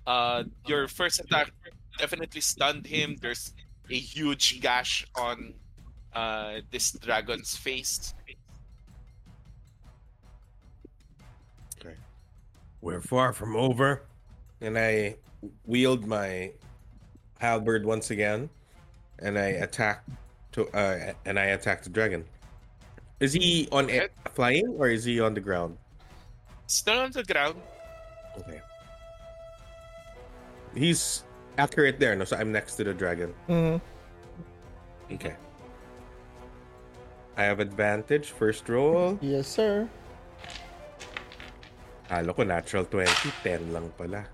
Uh, 0.06 0.44
your 0.66 0.88
first 0.88 1.20
attack 1.20 1.52
definitely 1.98 2.40
stunned 2.40 2.86
him. 2.86 3.16
There's 3.20 3.52
a 3.90 3.94
huge 3.94 4.60
gash 4.60 5.06
on 5.14 5.54
uh, 6.14 6.60
this 6.70 6.92
dragon's 6.92 7.56
face. 7.56 8.14
We're 12.80 13.00
far 13.00 13.32
from 13.32 13.56
over. 13.56 14.02
And 14.60 14.78
I 14.78 15.16
wield 15.64 16.06
my 16.06 16.52
halberd 17.38 17.84
once 17.86 18.10
again, 18.10 18.50
and 19.20 19.38
I 19.38 19.56
attack 19.64 20.04
to 20.52 20.68
uh, 20.76 21.12
and 21.24 21.38
I 21.38 21.56
attack 21.56 21.82
the 21.82 21.88
dragon. 21.90 22.24
Is 23.20 23.32
he 23.32 23.68
on 23.72 23.88
air, 23.88 24.08
flying 24.34 24.68
or 24.78 24.88
is 24.88 25.04
he 25.04 25.20
on 25.20 25.32
the 25.34 25.40
ground? 25.40 25.78
Still 26.66 26.98
on 27.00 27.10
the 27.12 27.24
ground. 27.24 27.56
Okay. 28.38 28.60
He's 30.74 31.24
accurate 31.58 31.98
there, 31.98 32.14
no? 32.14 32.24
So 32.24 32.36
I'm 32.36 32.52
next 32.52 32.76
to 32.76 32.84
the 32.84 32.94
dragon. 32.94 33.34
Mhm. 33.48 33.80
Okay. 35.12 35.34
I 37.36 37.44
have 37.44 37.60
advantage. 37.60 38.30
First 38.30 38.68
roll. 38.68 39.18
Yes, 39.20 39.48
sir. 39.48 39.88
Halo 42.10 42.34
ko 42.34 42.42
natural 42.42 42.90
20. 42.90 43.06
10 43.46 43.70
lang 43.70 43.86
pala. 43.94 44.26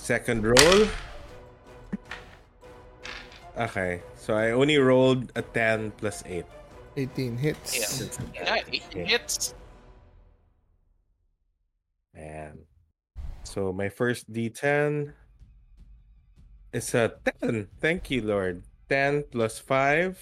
Second 0.00 0.40
roll. 0.48 0.88
Okay. 3.52 4.00
So 4.16 4.32
I 4.32 4.56
only 4.56 4.80
rolled 4.80 5.28
a 5.36 5.44
10 5.44 5.92
plus 6.00 6.24
8. 6.24 6.48
18 6.96 7.36
hits. 7.36 7.76
Yeah. 7.76 7.92
Yeah, 8.32 8.64
it 8.72 8.80
Okay. 8.88 9.04
hits. 9.04 9.52
Man. 12.16 12.64
So 13.44 13.76
my 13.76 13.92
first 13.92 14.32
D10 14.32 15.12
is 16.72 16.96
a 16.96 17.12
10. 17.44 17.68
Thank 17.76 18.08
you, 18.08 18.24
Lord. 18.24 18.64
10 18.88 19.28
plus 19.28 19.60
5. 19.60 20.16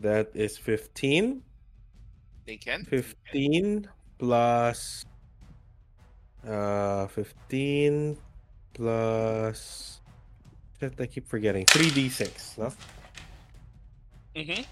That 0.00 0.32
is 0.32 0.56
15. 0.56 1.44
They 2.48 2.56
can. 2.56 2.84
15 2.88 3.92
plus 4.16 5.04
uh 6.46 7.06
15 7.08 8.16
plus 8.74 10.00
shit, 10.78 10.94
I 11.00 11.06
keep 11.06 11.26
forgetting 11.26 11.66
3d6 11.66 12.58
no 12.58 12.70
Mm-hmm. 14.36 14.62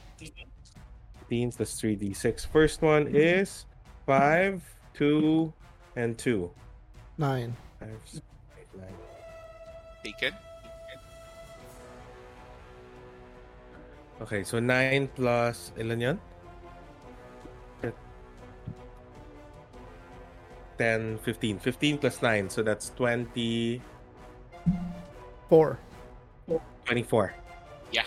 15 1.24 1.52
plus 1.52 1.70
3d6 1.80 2.46
first 2.52 2.82
one 2.82 3.08
is 3.08 3.64
5 4.06 4.60
2 4.94 5.52
and 5.96 6.18
2 6.18 6.50
Nine. 7.16 7.56
5 7.80 7.88
6, 8.04 8.20
8, 8.76 8.80
9. 8.80 8.88
Taken. 10.04 10.32
okay 14.20 14.44
so 14.44 14.60
9 14.60 15.08
plus 15.16 15.72
ilan 15.80 16.00
yan 16.00 16.16
10 20.78 21.18
15 21.18 21.58
15 21.58 21.98
plus 21.98 22.22
9 22.22 22.50
so 22.50 22.62
that's 22.62 22.90
20 22.96 23.80
Four. 25.48 25.78
24 26.84 27.34
Yeah. 27.92 28.04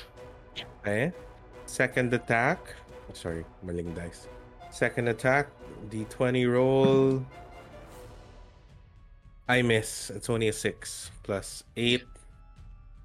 Okay. 0.81 1.11
Second 1.65 2.14
attack. 2.14 2.60
Oh, 3.10 3.14
sorry, 3.14 3.45
maling 3.64 3.94
dice. 3.94 4.27
Second 4.72 5.07
attack, 5.07 5.49
d20 5.89 6.52
roll. 6.52 7.26
I 9.48 9.61
miss. 9.61 10.10
It's 10.10 10.30
only 10.30 10.49
a 10.49 10.53
6 10.53 11.11
plus 11.23 11.64
8. 11.76 12.03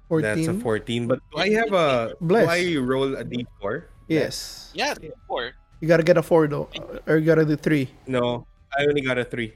14. 0.09 0.21
That's 0.21 0.47
a 0.47 0.53
14. 0.59 1.07
But 1.07 1.19
do 1.31 1.37
I 1.39 1.49
have 1.51 1.73
a. 1.73 2.13
Bless. 2.19 2.45
Do 2.45 2.51
I 2.51 2.77
roll 2.83 3.15
a 3.15 3.23
d4? 3.23 3.83
Yes. 4.07 4.71
Yeah, 4.73 4.93
four. 5.27 5.53
You 5.79 5.87
gotta 5.87 6.03
get 6.03 6.17
a 6.17 6.23
four 6.23 6.47
though. 6.47 6.69
Or 7.07 7.17
you 7.17 7.25
gotta 7.25 7.45
do 7.45 7.55
three. 7.55 7.89
No, 8.07 8.45
I 8.77 8.85
only 8.87 9.01
got 9.01 9.17
a 9.17 9.25
3. 9.25 9.53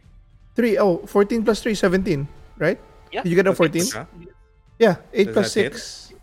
Three. 0.56 0.78
Oh, 0.78 1.06
14 1.06 1.44
plus 1.44 1.62
3, 1.62 1.74
17. 1.76 2.28
Right? 2.58 2.80
Yeah. 3.12 3.24
Did 3.24 3.30
you 3.30 3.36
get 3.36 3.48
a 3.48 3.54
14? 3.54 3.84
Huh? 3.94 4.06
Yeah. 4.80 4.96
8 5.14 5.26
Does 5.26 5.34
plus 5.34 5.54
that 5.54 5.62
hit? 5.62 5.74
6. 5.74 6.14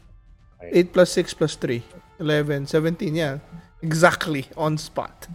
Okay. 0.61 0.71
8 0.79 0.93
plus 0.93 1.11
6 1.13 1.35
plus 1.35 1.55
3. 1.57 1.83
11. 2.19 2.67
17. 2.67 3.15
Yeah. 3.15 3.39
Exactly. 3.83 4.47
On 4.57 4.79
spot. 4.79 5.27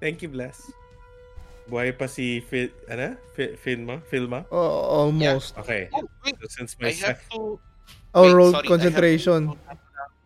Thank 0.00 0.22
you, 0.22 0.28
Bless. 0.28 0.70
Buhay 1.70 1.94
pa 1.94 2.10
si 2.10 2.42
Phil, 2.42 2.74
ano? 2.90 3.14
Phil, 3.38 3.54
Filma? 3.54 4.02
Filma? 4.10 4.44
Oh, 4.50 5.06
almost. 5.06 5.54
Okay. 5.62 5.86
Oh, 5.94 6.02
wait. 6.26 6.34
So 6.42 6.46
since 6.50 6.74
I 6.80 6.82
my 6.82 6.90
have 6.90 7.22
sec- 7.22 7.30
to. 7.30 7.56
Oh, 8.12 8.22
wait, 8.26 8.34
roll 8.34 8.50
sorry, 8.50 8.52
I 8.52 8.58
have 8.58 8.62
to- 8.62 8.68
concentration. 8.68 9.40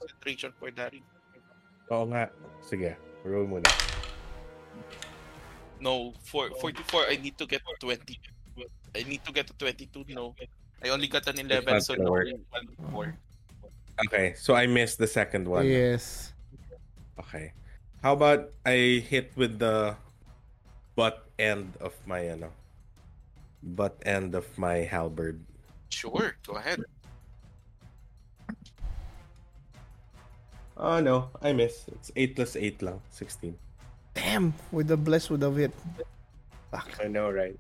Concentration 0.01 0.51
for 0.57 0.71
that. 0.73 0.97
Oo 1.93 2.09
nga. 2.09 2.33
Sige. 2.65 2.97
Roll 3.23 3.45
muna. 3.47 3.69
No, 5.81 6.15
for 6.25 6.51
44, 6.61 7.07
I 7.11 7.17
need 7.17 7.37
to 7.39 7.47
get 7.47 7.63
20. 7.81 8.19
I 8.97 9.03
need 9.05 9.25
to 9.25 9.33
get 9.33 9.47
to 9.49 9.53
22. 9.55 10.05
No, 10.09 10.35
I 10.83 10.89
only 10.89 11.07
got 11.07 11.27
an 11.29 11.39
11, 11.39 11.81
so 11.81 11.95
no. 11.95 12.11
work. 12.11 13.15
Okay, 14.07 14.35
so 14.37 14.55
I 14.55 14.67
missed 14.67 14.99
the 14.99 15.07
second 15.07 15.49
one. 15.49 15.67
Yes. 15.67 16.33
Okay. 17.19 17.53
How 18.03 18.13
about 18.13 18.53
I 18.65 19.03
hit 19.05 19.33
with 19.37 19.59
the 19.59 19.97
butt 20.97 21.29
end 21.39 21.77
of 21.81 21.93
my 22.09 22.25
ano, 22.29 22.51
butt 23.63 24.01
end 24.05 24.35
of 24.35 24.47
my 24.59 24.89
halberd. 24.89 25.45
Sure, 25.91 26.37
go 26.47 26.57
ahead. 26.57 26.83
Oh 30.77 31.01
no, 31.01 31.29
I 31.41 31.53
miss. 31.53 31.89
It's 31.89 32.13
8 32.17 32.37
plus 32.37 32.57
8 32.57 32.83
lang, 32.83 33.01
16. 33.11 33.57
Damn, 34.17 34.55
with 34.73 34.89
the 34.89 34.97
bless 34.97 35.29
would 35.29 35.43
have 35.43 35.57
hit. 35.57 35.73
Fuck. 36.73 36.89
I 37.05 37.07
know, 37.07 37.31
right? 37.31 37.55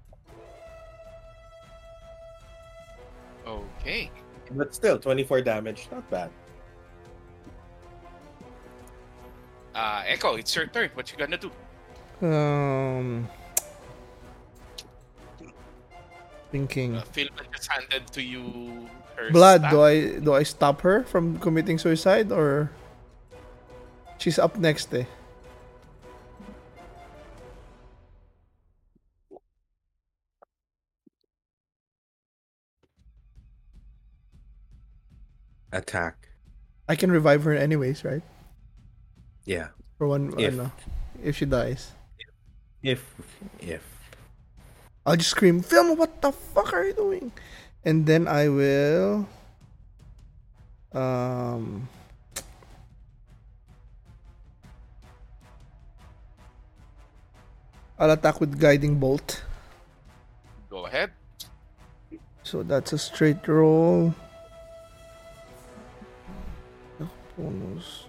Okay. 3.46 4.10
But 4.50 4.74
still, 4.74 4.98
24 4.98 5.42
damage, 5.42 5.88
not 5.92 6.08
bad. 6.10 6.30
Uh, 9.74 10.02
Echo, 10.06 10.34
it's 10.36 10.56
your 10.56 10.66
turn. 10.66 10.88
What 10.94 11.12
you 11.12 11.18
gonna 11.20 11.36
do? 11.36 11.52
Um. 12.24 13.28
Thinking. 16.50 16.96
Uh, 16.96 17.04
Philman 17.12 17.44
just 17.52 17.68
handed 17.70 18.06
to 18.16 18.22
you 18.22 18.88
her 19.16 19.28
Blaidd. 19.30 19.58
staff. 19.60 19.70
Do 19.70 19.82
I 19.82 19.94
do 20.18 20.32
I 20.32 20.42
stop 20.42 20.80
her 20.80 21.04
from 21.04 21.38
committing 21.38 21.76
suicide 21.76 22.32
or? 22.32 22.70
She's 24.16 24.38
up 24.38 24.56
next, 24.56 24.88
eh. 24.94 25.04
Attack. 35.76 36.32
I 36.88 36.96
can 36.96 37.12
revive 37.12 37.44
her 37.44 37.52
anyways, 37.52 38.00
right? 38.04 38.22
Yeah. 39.44 39.76
For 39.98 40.08
one, 40.08 40.32
If. 40.40 40.54
ano, 40.54 40.72
if 41.22 41.36
she 41.36 41.44
dies. 41.44 41.92
If 42.82 43.04
if 43.60 43.84
I'll 45.04 45.16
just 45.16 45.30
scream, 45.30 45.60
Film, 45.60 45.98
what 45.98 46.22
the 46.22 46.32
fuck 46.32 46.72
are 46.72 46.84
you 46.84 46.94
doing? 46.94 47.32
And 47.84 48.06
then 48.06 48.26
I 48.26 48.48
will. 48.48 49.28
Um. 50.92 51.88
I'll 57.98 58.10
attack 58.12 58.40
with 58.40 58.58
Guiding 58.60 58.98
Bolt. 59.00 59.42
Go 60.68 60.86
ahead. 60.86 61.12
So 62.42 62.62
that's 62.62 62.92
a 62.92 62.98
straight 62.98 63.46
roll. 63.48 64.14
Bonus. 67.36 68.06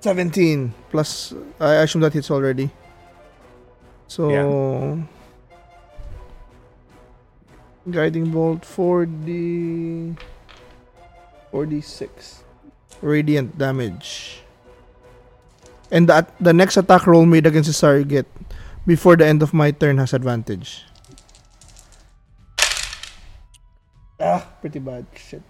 Seventeen 0.00 0.72
plus. 0.90 1.34
I 1.58 1.82
assume 1.82 2.02
that 2.02 2.12
hits 2.12 2.30
already. 2.30 2.70
So. 4.08 5.02
Guiding 7.90 8.30
bolt 8.30 8.64
for 8.64 9.06
the. 9.06 10.14
46 11.56 12.44
radiant 13.00 13.56
damage. 13.56 14.44
And 15.90 16.04
that 16.08 16.34
the 16.36 16.52
next 16.52 16.76
attack 16.76 17.06
roll 17.06 17.24
made 17.24 17.46
against 17.46 17.72
this 17.72 17.80
target 17.80 18.26
before 18.86 19.16
the 19.16 19.24
end 19.24 19.40
of 19.40 19.54
my 19.54 19.70
turn 19.70 19.96
has 19.96 20.12
advantage. 20.12 20.84
Ah, 24.20 24.46
pretty 24.60 24.78
bad. 24.78 25.04
Shit. 25.14 25.42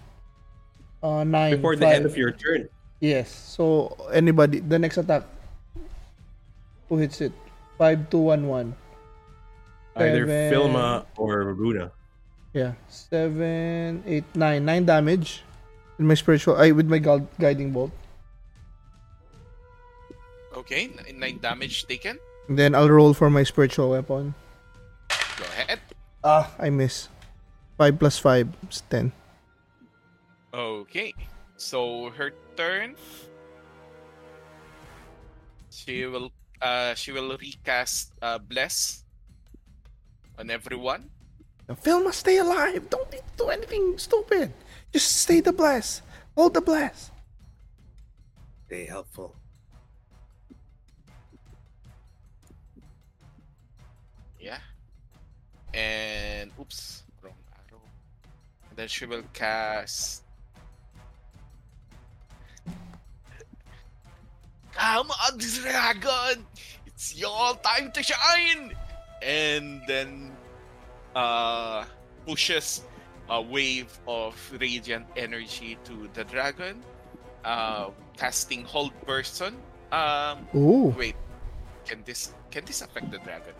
Uh, 1.02 1.22
nine. 1.24 1.54
before 1.56 1.76
the 1.76 1.86
five- 1.86 2.02
end 2.02 2.06
of 2.06 2.16
your 2.16 2.32
turn. 2.32 2.68
Yes. 3.00 3.28
So 3.30 3.94
anybody, 4.12 4.60
the 4.60 4.78
next 4.78 4.96
attack. 4.98 5.22
Who 6.88 6.96
hits 6.98 7.20
it? 7.20 7.32
Five, 7.78 8.08
two, 8.10 8.18
one, 8.18 8.48
one. 8.48 8.74
Either 9.96 10.26
Seven. 10.26 10.52
Filma 10.52 11.04
or 11.16 11.52
Runa. 11.54 11.92
Yeah. 12.52 12.72
Seven, 12.88 14.02
eight, 14.06 14.24
nine. 14.34 14.64
Nine 14.64 14.84
damage. 14.86 15.42
With 15.98 16.06
my 16.06 16.14
spiritual, 16.14 16.56
I 16.56 16.72
with 16.72 16.88
my 16.88 16.98
gu- 16.98 17.28
guiding 17.40 17.72
bolt. 17.72 17.92
Okay, 20.56 20.88
nine 21.14 21.38
damage 21.40 21.84
taken. 21.86 22.18
And 22.48 22.58
then 22.58 22.74
I'll 22.74 22.88
roll 22.88 23.12
for 23.12 23.28
my 23.28 23.42
spiritual 23.44 23.90
weapon. 23.90 24.34
Go 25.36 25.44
ahead. 25.52 25.80
Ah, 26.24 26.48
I 26.58 26.70
miss. 26.70 27.08
Five 27.76 27.98
plus 27.98 28.18
five 28.18 28.48
is 28.70 28.80
ten. 28.88 29.12
Okay, 30.54 31.12
so 31.56 32.10
her 32.16 32.32
turn. 32.56 32.96
She 35.68 36.06
will 36.06 36.32
uh 36.62 36.94
she 36.96 37.12
will 37.12 37.36
recast 37.36 38.16
uh 38.22 38.38
bless 38.40 39.04
on 40.38 40.48
everyone. 40.48 41.10
The 41.66 41.76
film 41.76 42.04
must 42.04 42.20
stay 42.20 42.38
alive. 42.38 42.88
Don't 42.88 43.10
need 43.12 43.26
to 43.26 43.36
do 43.36 43.48
anything 43.50 43.98
stupid. 43.98 44.52
Just 44.92 45.28
stay 45.28 45.40
the 45.40 45.52
bless. 45.52 46.00
Hold 46.36 46.54
the 46.54 46.60
bless. 46.60 47.10
Stay 48.66 48.86
helpful. 48.86 49.34
Yeah. 54.40 54.58
And 55.74 56.52
oops, 56.58 56.72
wrong 56.74 56.74
arrow. 56.76 57.04
And 57.04 57.05
then 58.76 58.88
she 58.88 59.06
will 59.06 59.24
cast. 59.32 60.22
Come 64.76 65.10
on, 65.10 65.38
dragon! 65.38 66.44
It's 66.86 67.16
your 67.16 67.56
time 67.64 67.90
to 67.92 68.02
shine! 68.02 68.76
And 69.22 69.80
then 69.88 70.36
uh 71.16 71.84
pushes 72.26 72.84
a 73.30 73.40
wave 73.40 73.88
of 74.06 74.36
radiant 74.60 75.06
energy 75.16 75.78
to 75.84 76.08
the 76.12 76.24
dragon. 76.24 76.84
Uh 77.44 77.90
casting 78.16 78.64
hold 78.64 78.92
person. 79.08 79.56
Um 79.90 80.46
Ooh, 80.54 80.92
wait. 80.92 81.16
Can 81.88 82.04
this 82.04 82.34
can 82.50 82.64
this 82.66 82.82
affect 82.82 83.10
the 83.10 83.18
dragon? 83.24 83.56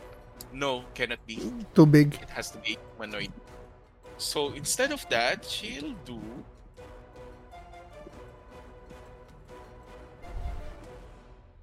No, 0.52 0.84
cannot 0.94 1.24
be. 1.26 1.40
too 1.74 1.86
big. 1.86 2.14
It 2.20 2.28
has 2.30 2.50
to 2.52 2.58
be 2.58 2.76
humanoid. 2.96 3.32
So 4.18 4.52
instead 4.52 4.92
of 4.92 5.06
that, 5.10 5.44
she'll 5.44 5.94
do. 6.04 6.20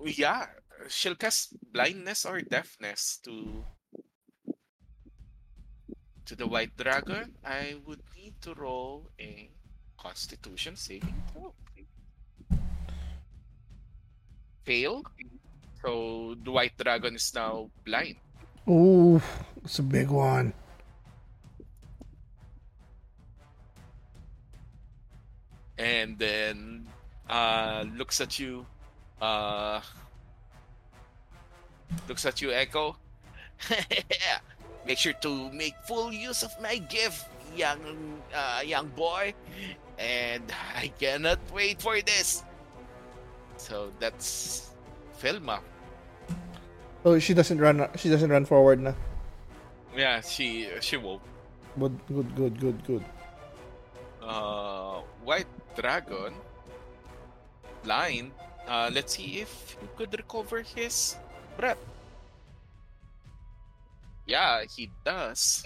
Yeah, 0.06 0.48
she'll 0.88 1.16
cast 1.16 1.56
blindness 1.72 2.26
or 2.26 2.42
deafness 2.42 3.20
to 3.24 3.64
to 6.26 6.36
the 6.36 6.48
white 6.48 6.76
dragon. 6.78 7.36
I 7.44 7.76
would 7.86 8.02
need 8.16 8.40
to 8.42 8.54
roll 8.54 9.10
a 9.20 9.50
Constitution 9.98 10.76
saving 10.76 11.16
throw. 11.32 11.54
Fail. 14.64 15.04
So 15.82 16.36
the 16.44 16.52
white 16.52 16.78
dragon 16.78 17.16
is 17.16 17.32
now 17.36 17.70
blind. 17.84 18.16
Ooh, 18.70 19.22
it's 19.64 19.80
a 19.80 19.84
big 19.84 20.08
one. 20.08 20.54
And 25.78 26.18
then 26.20 26.88
uh 27.30 27.84
looks 27.98 28.22
at 28.22 28.38
you 28.40 28.66
uh 29.22 29.80
looks 32.08 32.26
at 32.26 32.42
you 32.42 32.52
echo 32.52 32.96
make 34.86 34.98
sure 34.98 35.14
to 35.14 35.52
make 35.52 35.74
full 35.88 36.12
use 36.12 36.44
of 36.44 36.52
my 36.62 36.78
gift 36.78 37.26
young 37.56 37.80
uh, 38.34 38.62
young 38.66 38.88
boy 38.98 39.34
and 40.00 40.44
i 40.76 40.92
cannot 41.00 41.40
wait 41.54 41.82
for 41.82 42.02
this 42.02 42.44
so 43.58 43.92
that's 44.00 44.70
Filma. 45.22 45.60
Oh, 47.06 47.18
she 47.20 47.34
doesn't 47.34 47.60
run. 47.60 47.88
She 47.96 48.10
doesn't 48.10 48.30
run 48.30 48.44
forward 48.44 48.82
na. 48.82 48.92
yeah 49.96 50.20
she 50.20 50.68
she 50.82 50.98
won't 50.98 51.22
Good, 51.80 51.96
good, 52.12 52.36
good, 52.36 52.60
good, 52.60 52.78
good. 52.86 53.04
uh 54.22 55.00
white 55.24 55.48
dragon 55.76 56.34
blind 57.84 58.32
uh 58.68 58.90
let's 58.94 59.16
see 59.18 59.40
if 59.42 59.76
he 59.80 59.88
could 59.98 60.14
recover 60.14 60.62
his 60.62 61.16
breath 61.58 61.82
yeah 64.26 64.64
he 64.64 64.90
does 65.04 65.64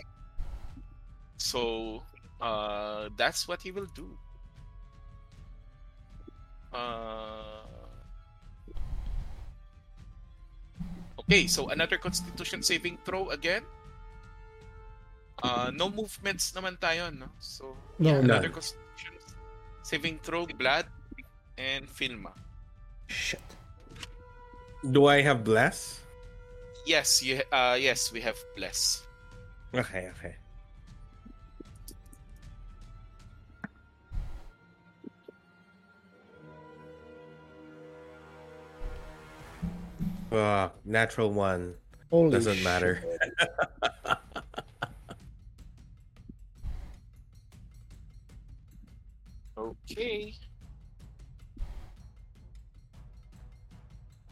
so 1.38 2.02
uh 2.42 3.10
that's 3.16 3.48
what 3.48 3.62
he 3.62 3.72
will 3.72 3.90
do 3.94 4.10
uh 6.74 7.68
Okay, 11.28 11.44
so 11.48 11.68
another 11.68 11.98
constitution 12.00 12.64
saving 12.64 12.98
throw 13.04 13.30
again. 13.36 13.60
Uh, 15.44 15.70
no 15.76 15.92
movements 15.92 16.56
naman 16.56 16.80
tayo, 16.80 17.12
no? 17.12 17.28
So, 17.44 17.76
No, 18.00 18.16
yeah, 18.16 18.24
another. 18.24 18.48
Constitution 19.88 20.20
saving 20.20 20.20
throw, 20.22 20.46
Blaidd, 20.46 20.86
and 21.58 21.88
Filma. 21.88 22.32
Shit. 23.08 23.42
Do 24.92 25.08
I 25.08 25.22
have 25.22 25.44
bless? 25.44 26.02
Yes, 26.86 27.24
you, 27.24 27.42
uh, 27.52 27.78
yes, 27.80 28.12
we 28.12 28.22
have 28.22 28.38
Bless. 28.56 29.08
Okay, 29.74 30.10
okay. 30.18 30.36
Uh, 40.32 40.70
natural 40.84 41.32
one 41.32 41.74
Holy 42.12 42.32
doesn't 42.32 42.56
shit. 42.56 42.64
matter. 42.64 43.02
Okay. 49.58 50.36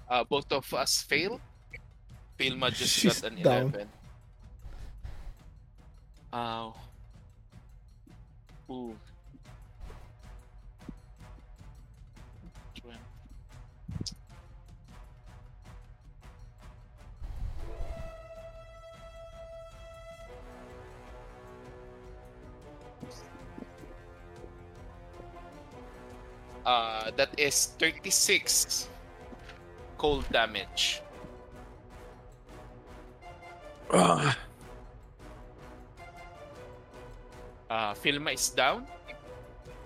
Uh, 0.08 0.24
both 0.24 0.52
of 0.52 0.72
us 0.74 1.02
fail. 1.02 1.42
Filma 2.40 2.72
just 2.72 2.94
She's 2.94 3.22
got 3.22 3.32
an 3.32 3.42
down. 3.42 3.62
11. 3.74 3.90
Uh, 6.32 6.72
ooh. 8.70 8.96
Uh, 26.66 27.12
that 27.16 27.30
is 27.38 27.68
36 27.78 28.90
cold 29.98 30.26
damage. 30.32 31.02
Ugh. 33.92 34.36
Uh, 37.70 37.94
Filma 37.94 38.34
is 38.34 38.50
down. 38.50 38.88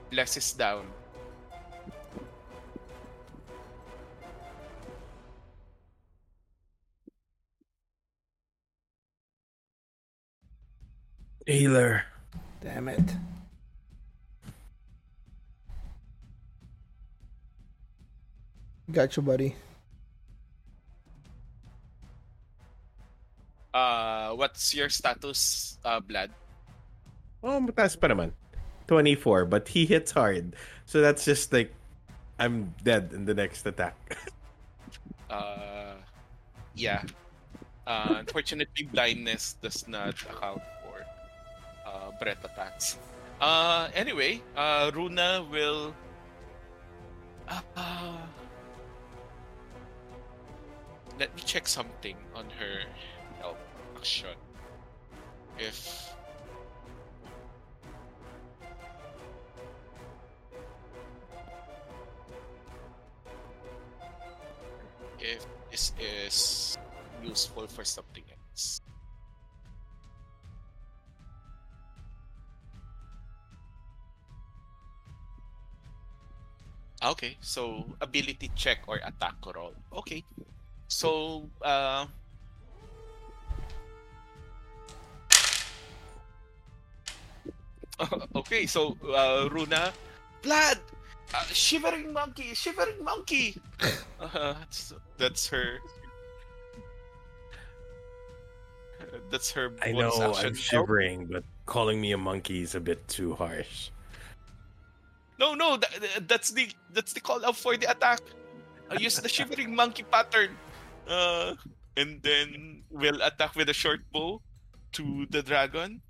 Bless 0.10 0.38
is 0.38 0.54
down. 0.54 0.86
healer. 11.50 12.04
Damn 12.62 12.88
it. 12.88 13.04
Got 18.92 19.16
you, 19.16 19.22
buddy. 19.22 19.56
Uh, 23.74 24.34
what's 24.34 24.74
your 24.74 24.90
status, 24.90 25.78
uh, 25.86 26.02
Blaidd? 26.02 26.34
Oh, 27.44 27.62
mataas 27.62 27.94
pa 27.94 28.10
naman. 28.10 28.34
24, 28.90 29.46
but 29.46 29.70
he 29.70 29.86
hits 29.86 30.12
hard. 30.12 30.58
So 30.90 31.02
that's 31.02 31.24
just 31.24 31.54
like 31.54 31.70
I'm 32.42 32.74
dead 32.84 33.14
in 33.14 33.26
the 33.26 33.34
next 33.34 33.66
attack. 33.66 33.96
Uh, 35.30 35.94
yeah. 36.74 37.04
Uh, 37.86 38.16
unfortunately, 38.18 38.90
blindness 38.90 39.54
does 39.62 39.88
not 39.88 40.18
account 40.26 40.58
for 40.82 41.06
uh, 41.86 42.10
breath 42.18 42.44
attacks. 42.44 42.98
Uh, 43.40 43.90
anyway, 43.94 44.42
uh, 44.58 44.90
Runa 44.92 45.46
will. 45.52 45.94
Uh, 47.48 47.62
uh, 47.78 48.18
let 51.20 51.36
me 51.36 51.42
check 51.44 51.68
something 51.68 52.16
on 52.34 52.46
her 52.58 52.80
health 53.42 53.60
action. 53.98 54.36
If 55.60 56.16
if 65.20 65.46
this 65.70 65.92
is 66.00 66.78
useful 67.22 67.68
for 67.68 67.84
something 67.84 68.24
else. 68.32 68.80
Ah, 77.02 77.12
okay, 77.12 77.36
so 77.42 77.84
ability 78.00 78.52
check 78.56 78.88
or 78.88 79.04
attack 79.04 79.36
roll. 79.44 79.76
Okay. 79.92 80.24
So 80.90 81.50
uh 81.62 82.06
Okay, 88.36 88.66
so 88.66 88.98
uh 89.08 89.48
Runa 89.52 89.94
Blaidd! 90.44 90.80
Uh, 91.34 91.44
shivering 91.54 92.12
monkey, 92.12 92.56
shivering 92.56 93.04
monkey. 93.04 93.56
Uh, 94.20 94.54
that's, 94.58 94.94
that's 95.18 95.48
her. 95.48 95.78
That's 99.30 99.52
her. 99.52 99.72
I 99.82 99.92
know. 99.92 100.34
I'm 100.36 100.56
shivering, 100.56 101.28
but 101.28 101.44
calling 101.66 102.02
me 102.02 102.14
a 102.14 102.18
monkey 102.18 102.62
is 102.62 102.74
a 102.74 102.80
bit 102.80 103.08
too 103.08 103.36
harsh. 103.36 103.92
No, 105.40 105.54
no, 105.54 105.78
that, 105.78 106.28
that's 106.28 106.52
the 106.52 106.70
that's 106.94 107.14
the 107.14 107.22
call 107.22 107.46
out 107.46 107.56
for 107.56 107.78
the 107.78 107.90
attack. 107.90 108.22
I 108.90 108.96
use 108.96 109.16
the 109.18 109.30
shivering 109.30 109.76
monkey 109.76 110.04
pattern, 110.04 110.58
uh, 111.10 111.56
and 111.98 112.22
then 112.22 112.84
we'll 112.90 113.22
attack 113.22 113.56
with 113.56 113.70
a 113.70 113.74
short 113.74 114.00
bow 114.14 114.42
to 114.94 115.26
the 115.30 115.42
dragon. 115.42 116.02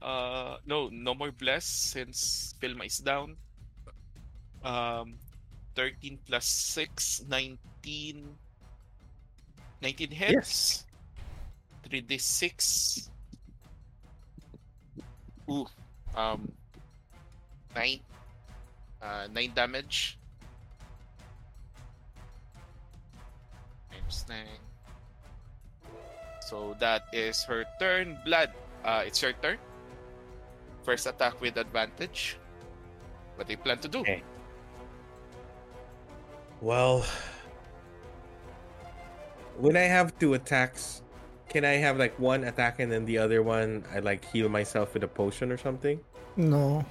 Uh, 0.00 0.56
no, 0.66 0.88
no 0.92 1.14
more 1.14 1.32
bless 1.32 1.64
since 1.64 2.54
Filma 2.60 2.86
is 2.86 2.98
down. 2.98 3.36
Um, 4.62 5.18
13 5.74 6.18
plus 6.26 6.46
6, 6.46 7.24
19. 7.28 8.36
19 9.82 10.10
hits. 10.10 10.32
Yes. 10.32 10.84
3d6. 11.90 13.08
Ooh. 15.50 15.66
Um, 16.14 16.52
9. 17.74 18.00
Uh, 19.02 19.28
9 19.32 19.52
damage. 19.54 20.18
Times 24.14 24.26
9. 24.28 25.90
So 26.40 26.76
that 26.78 27.06
is 27.12 27.42
her 27.44 27.64
turn. 27.80 28.18
Blaidd, 28.26 28.50
uh, 28.84 29.02
it's 29.06 29.20
your 29.22 29.32
turn. 29.42 29.58
First 30.84 31.06
attack 31.06 31.40
with 31.40 31.56
advantage. 31.56 32.36
What 33.36 33.46
do 33.46 33.52
you 33.52 33.58
plan 33.58 33.78
to 33.78 33.88
do? 33.88 34.00
Okay. 34.00 34.22
Well, 36.60 37.04
when 39.58 39.76
I 39.76 39.88
have 39.90 40.16
two 40.18 40.34
attacks, 40.34 41.02
can 41.48 41.64
I 41.64 41.76
have 41.82 41.98
like 41.98 42.18
one 42.18 42.44
attack 42.44 42.78
and 42.78 42.92
then 42.92 43.04
the 43.04 43.18
other 43.18 43.42
one 43.42 43.84
I 43.92 43.98
like 43.98 44.24
heal 44.30 44.48
myself 44.48 44.94
with 44.94 45.02
a 45.02 45.08
potion 45.08 45.50
or 45.50 45.56
something? 45.56 45.98
No. 46.36 46.84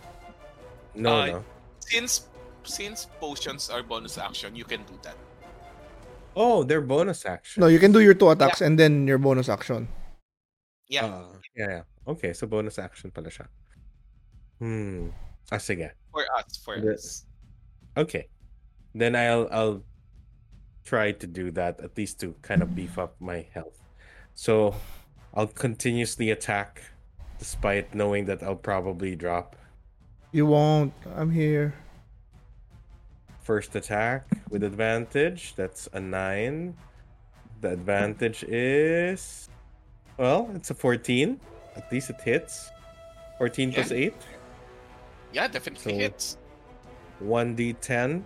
No, 0.95 1.19
Uh, 1.21 1.25
no. 1.25 1.45
Since 1.79 2.27
since 2.63 3.07
potions 3.19 3.69
are 3.69 3.83
bonus 3.83 4.17
action, 4.17 4.55
you 4.55 4.63
can 4.63 4.83
do 4.83 4.97
that. 5.03 5.17
Oh, 6.35 6.63
they're 6.63 6.81
bonus 6.81 7.25
action. 7.25 7.61
No, 7.61 7.67
you 7.67 7.79
can 7.79 7.91
do 7.91 7.99
your 7.99 8.13
two 8.13 8.29
attacks 8.29 8.61
and 8.61 8.77
then 8.79 9.07
your 9.07 9.17
bonus 9.17 9.49
action. 9.49 9.87
Yeah. 10.87 11.05
Ah, 11.05 11.25
yeah, 11.55 11.67
yeah. 11.69 11.83
Okay, 12.07 12.33
so 12.33 12.47
bonus 12.47 12.77
action 12.79 13.11
pala 13.11 13.29
siya. 13.29 13.47
Hmm. 14.59 15.09
Ah, 15.51 15.57
sige. 15.57 15.91
For 16.11 16.25
us, 16.37 16.57
for 16.57 16.79
The- 16.79 16.93
us. 16.93 17.25
Okay. 17.97 18.27
Then 18.95 19.15
I'll 19.15 19.47
I'll 19.51 19.81
try 20.85 21.11
to 21.13 21.27
do 21.27 21.49
that 21.51 21.79
at 21.81 21.97
least 21.97 22.19
to 22.21 22.35
kind 22.41 22.61
of 22.61 22.75
beef 22.75 22.97
up 22.97 23.15
my 23.21 23.45
health. 23.53 23.79
So 24.35 24.75
I'll 25.33 25.47
continuously 25.49 26.29
attack 26.29 26.81
despite 27.39 27.93
knowing 27.95 28.25
that 28.25 28.43
I'll 28.43 28.59
probably 28.59 29.15
drop. 29.15 29.55
You 30.31 30.45
won't. 30.45 30.93
I'm 31.15 31.31
here. 31.31 31.73
First 33.43 33.75
attack 33.75 34.25
with 34.49 34.63
advantage. 34.63 35.53
That's 35.55 35.89
a 35.93 35.99
9. 35.99 36.75
The 37.61 37.69
advantage 37.71 38.43
is 38.43 39.49
well, 40.17 40.49
it's 40.55 40.69
a 40.69 40.73
14. 40.75 41.39
At 41.75 41.91
least 41.91 42.09
it 42.09 42.21
hits. 42.21 42.71
14 43.37 43.73
plus 43.73 43.91
8. 43.91 44.13
Yeah, 45.33 45.47
definitely 45.47 45.93
So- 45.93 45.97
hits. 45.99 46.37
1d10 47.23 48.23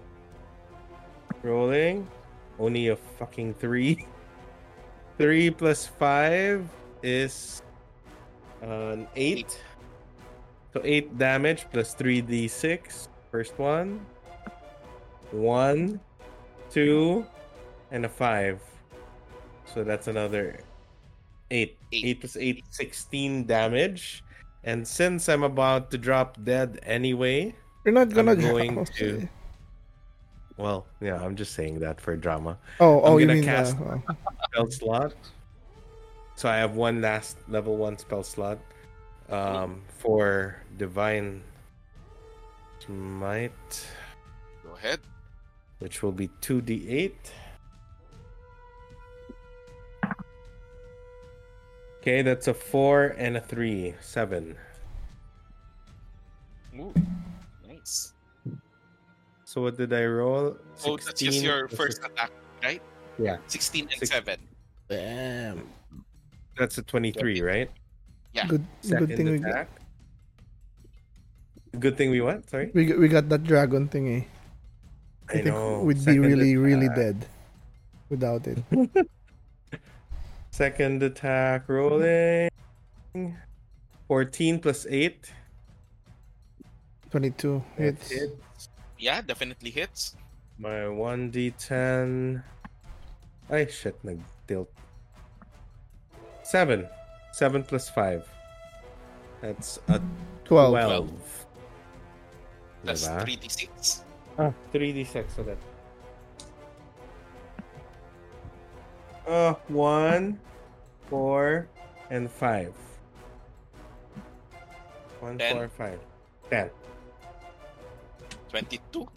rolling 1.44 2.08
only 2.58 2.88
a 2.88 2.96
fucking 2.96 3.54
3 3.56 4.06
Three 5.18 5.50
plus 5.50 5.86
five 5.88 6.70
is 7.02 7.62
an 8.62 9.08
eight. 9.16 9.60
So 10.74 10.82
eight 10.84 11.18
damage 11.18 11.66
plus 11.74 11.96
three 11.96 12.22
d 12.22 12.48
six. 12.48 13.10
First 13.32 13.58
one. 13.58 14.06
One, 15.32 16.00
two, 16.70 17.26
and 17.92 18.06
a 18.06 18.10
five. 18.10 18.62
So 19.74 19.84
that's 19.84 20.08
another 20.08 20.60
eight. 21.52 21.78
Eight. 21.92 22.06
Eight 22.06 22.20
plus 22.20 22.38
eight, 22.38 22.64
16 22.72 23.46
damage. 23.46 24.24
And 24.64 24.86
since 24.88 25.30
I'm 25.30 25.44
about 25.44 25.92
to 25.92 25.98
drop 25.98 26.38
dead 26.44 26.80
anyway, 26.84 27.56
You're 27.86 27.94
not 27.94 28.10
gonna 28.14 28.32
I'm 28.32 28.42
going 28.42 28.86
to- 28.98 29.30
well, 30.58 30.88
yeah, 31.00 31.22
I'm 31.24 31.36
just 31.36 31.54
saying 31.54 31.80
that 31.80 32.02
for 32.02 32.16
drama. 32.18 32.58
Oh, 32.80 33.00
oh, 33.02 33.18
you 33.18 33.28
gonna 33.28 33.36
mean 33.36 33.44
cast- 33.44 33.78
the, 33.78 34.02
oh. 34.10 34.16
spell 34.52 34.72
slot. 34.72 35.14
So 36.36 36.50
I 36.50 36.58
have 36.58 36.76
one 36.76 37.00
last 37.02 37.38
level 37.48 37.78
one 37.78 37.98
spell 37.98 38.24
slot 38.24 38.58
um, 39.30 39.82
for 40.00 40.58
divine 40.78 41.44
smite, 42.80 43.88
Go 44.64 44.76
ahead. 44.76 45.00
Which 45.80 46.02
will 46.02 46.12
be 46.12 46.30
two 46.42 46.62
d 46.62 46.88
eight. 46.90 47.32
Okay, 52.02 52.22
that's 52.22 52.48
a 52.48 52.54
four 52.54 53.16
and 53.18 53.36
a 53.38 53.42
three, 53.42 53.94
seven. 54.00 54.56
Ooh, 56.80 56.94
nice. 57.68 58.14
So 59.44 59.62
what 59.64 59.78
did 59.78 59.92
I 59.94 60.06
roll? 60.06 60.58
Oh, 60.86 60.98
that's 60.98 61.20
just 61.20 61.44
your 61.44 61.68
plus 61.68 61.78
first 61.78 61.98
six- 62.02 62.08
attack, 62.14 62.32
right? 62.64 62.82
Yeah. 63.18 63.38
16 63.48 63.90
and 63.90 64.00
Six- 64.00 64.12
7. 64.12 64.40
Damn. 64.90 65.68
That's 66.58 66.78
a 66.78 66.84
twenty-three, 66.84 67.42
right? 67.42 67.70
Yeah. 68.34 68.48
Good, 68.48 68.66
Second 68.82 69.08
good 69.08 69.18
thing 69.18 69.30
we 69.30 69.38
got, 69.40 69.50
attack. 69.50 69.70
Good 71.80 71.98
thing 71.98 72.10
we 72.12 72.22
what? 72.22 72.50
Sorry. 72.50 72.72
we 72.74 72.94
we 72.94 73.08
got 73.10 73.28
that 73.30 73.44
dragon 73.44 73.90
thingy. 73.90 74.22
Eh? 74.22 74.26
I, 75.30 75.34
think 75.34 75.46
know. 75.48 75.82
we'd 75.82 75.96
be 75.98 76.02
Second 76.02 76.22
really, 76.22 76.56
really 76.58 76.86
attack. 76.88 76.96
dead 76.98 77.26
without 78.10 78.48
it. 78.48 78.60
Second 80.52 81.04
attack 81.04 81.68
rolling. 81.70 82.50
14 84.08 84.60
plus 84.60 84.86
8. 84.90 85.32
22 87.12 87.64
That 87.78 87.84
hits. 87.84 88.10
hits. 88.12 88.70
Yeah, 88.98 89.22
definitely 89.22 89.70
hits. 89.70 90.16
My 90.58 90.90
1d10. 90.90 92.42
Ay, 93.50 93.66
shit, 93.68 93.96
nag-tilt. 94.04 94.70
7. 96.44 96.88
7 97.32 97.64
plus 97.64 97.90
5. 97.90 98.28
That's 99.42 99.80
a 99.88 100.02
12. 100.46 100.72
12. 100.74 101.46
That's 102.84 103.08
Diba? 103.08 103.24
3d6. 103.26 104.02
Ah, 104.38 104.54
3d6 104.74 105.26
so 105.36 105.44
that. 105.44 105.58
Uh, 109.28 109.54
1, 109.68 110.40
4, 111.10 111.68
and 112.12 112.32
5. 112.32 112.74
1, 115.20 115.38
Ten. 115.38 115.56
4, 115.56 115.70
5. 115.70 116.00
10. 116.50 116.70
22. 118.50 119.08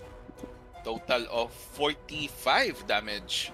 Total 0.82 1.26
of 1.30 1.52
45 1.52 2.86
damage. 2.86 3.52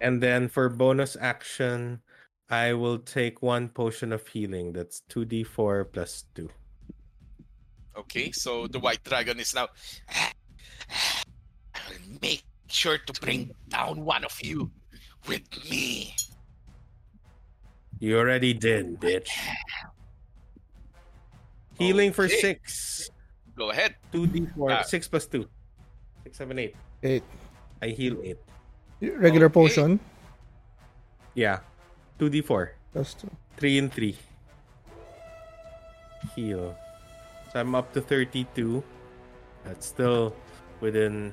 And 0.00 0.22
then 0.22 0.48
for 0.48 0.68
bonus 0.68 1.16
action, 1.20 2.00
I 2.48 2.72
will 2.72 2.98
take 2.98 3.42
one 3.42 3.68
potion 3.68 4.12
of 4.12 4.26
healing. 4.26 4.72
That's 4.72 5.02
2d4 5.10 5.92
plus 5.92 6.24
2. 6.34 6.48
Okay, 7.98 8.32
so 8.32 8.66
the 8.66 8.78
white 8.78 9.04
dragon 9.04 9.38
is 9.38 9.54
now. 9.54 9.68
I 11.88 11.92
will 11.92 12.18
make 12.20 12.44
sure 12.68 12.98
to 12.98 13.12
bring 13.20 13.50
down 13.68 14.04
one 14.04 14.24
of 14.24 14.36
you 14.42 14.70
with 15.28 15.42
me. 15.70 16.14
You 18.00 18.18
already 18.18 18.52
did, 18.54 18.98
bitch. 19.00 19.28
Healing 21.78 22.12
for 22.12 22.28
6. 22.28 23.10
Go 23.56 23.70
ahead. 23.70 23.94
2d4. 24.12 24.70
Ah. 24.70 24.82
6 24.82 25.08
plus 25.08 25.26
2. 25.26 25.46
6, 26.24 26.36
7, 26.38 26.58
8. 26.58 26.76
8. 27.02 27.22
I 27.82 27.86
heal 27.88 28.16
8. 28.22 28.38
Regular 29.18 29.46
Okay. 29.46 29.54
potion. 29.54 30.00
Yeah. 31.34 31.60
2d4. 32.18 32.70
That's 32.92 33.14
two. 33.14 33.30
3 33.56 33.78
and 33.78 33.92
3. 33.92 34.16
Heal. 36.36 36.76
So 37.52 37.60
I'm 37.60 37.74
up 37.74 37.92
to 37.94 38.00
32. 38.00 38.82
That's 39.64 39.86
still 39.86 40.34
within 40.80 41.32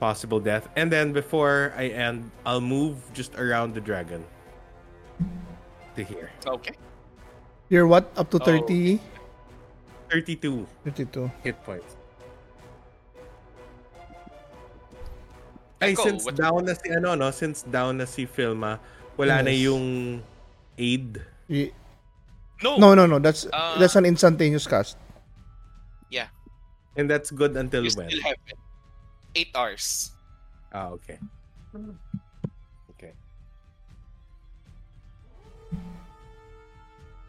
possible 0.00 0.40
death. 0.40 0.66
And 0.74 0.90
then 0.90 1.12
before 1.12 1.76
I 1.76 1.92
end, 1.92 2.32
I'll 2.48 2.64
move 2.64 2.96
just 3.12 3.36
around 3.36 3.76
the 3.76 3.84
dragon. 3.84 4.24
To 5.96 6.02
here. 6.02 6.32
Okay. 6.46 6.72
You're 7.68 7.86
what? 7.86 8.08
Up 8.16 8.32
to 8.32 8.40
Oh. 8.40 8.44
30? 8.44 8.98
32 10.08 10.66
32. 10.82 11.30
hit 11.44 11.54
points. 11.62 11.94
Ay, 15.80 15.92
Echo, 15.92 16.02
since 16.02 16.24
what- 16.24 16.36
down 16.36 16.64
na 16.66 16.74
si 16.74 16.90
ano, 16.90 17.14
no? 17.14 17.30
Since 17.30 17.62
down 17.68 18.00
na 18.00 18.04
si 18.04 18.26
Filma, 18.26 18.80
wala 19.16 19.40
na 19.44 19.48
Yes. 19.52 19.64
yung 19.70 19.84
aid. 20.76 21.22
Ye- 21.48 21.72
No. 22.60 22.76
No, 22.76 22.92
no, 22.92 23.06
no. 23.08 23.16
That's 23.16 23.48
Uh, 23.48 23.78
that's 23.80 23.96
an 23.96 24.04
instantaneous 24.04 24.66
cast. 24.66 24.96
And 26.98 27.06
that's 27.08 27.30
good 27.30 27.54
until 27.56 27.86
You 27.86 27.94
when? 27.94 28.10
still 28.10 28.22
have 28.26 28.36
it. 28.50 28.58
8 29.34 29.48
hours. 29.54 30.12
Ah, 30.72 30.88
okay. 30.90 31.18
Okay. 32.90 33.12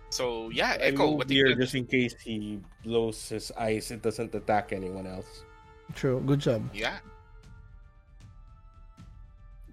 So, 0.10 0.50
yeah, 0.50 0.76
I 0.76 0.92
Echo, 0.92 1.08
moved 1.08 1.18
what 1.18 1.28
do 1.28 1.34
you 1.36 1.46
here 1.46 1.56
get? 1.56 1.62
just 1.64 1.76
in 1.76 1.86
case 1.86 2.16
he 2.20 2.60
blows 2.84 3.30
his 3.30 3.52
eyes, 3.58 3.92
it 3.92 4.02
doesn't 4.02 4.36
attack 4.36 4.74
anyone 4.74 5.08
else. 5.08 5.44
True. 5.96 6.22
Good 6.26 6.40
job. 6.40 6.68
Yeah. 6.74 6.98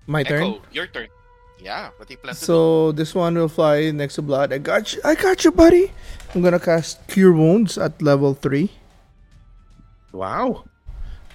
My 0.06 0.22
turn. 0.22 0.60
Your 0.72 0.86
turn. 0.86 1.08
Yeah, 1.60 1.90
what 1.96 2.06
do 2.06 2.14
you 2.14 2.18
plan 2.18 2.34
to 2.34 2.40
do? 2.40 2.46
So 2.46 2.92
this 2.92 3.14
one 3.14 3.34
will 3.34 3.48
fly 3.48 3.90
next 3.90 4.14
to 4.14 4.22
Blaidd. 4.22 4.52
I 4.52 4.58
got 4.58 4.94
you. 4.94 5.00
I 5.04 5.16
got 5.16 5.44
you, 5.44 5.50
buddy. 5.50 5.90
I'm 6.32 6.40
gonna 6.40 6.60
cast 6.60 7.04
Cure 7.08 7.32
Wounds 7.32 7.76
at 7.76 8.00
level 8.00 8.32
three. 8.32 8.70
Wow. 10.12 10.67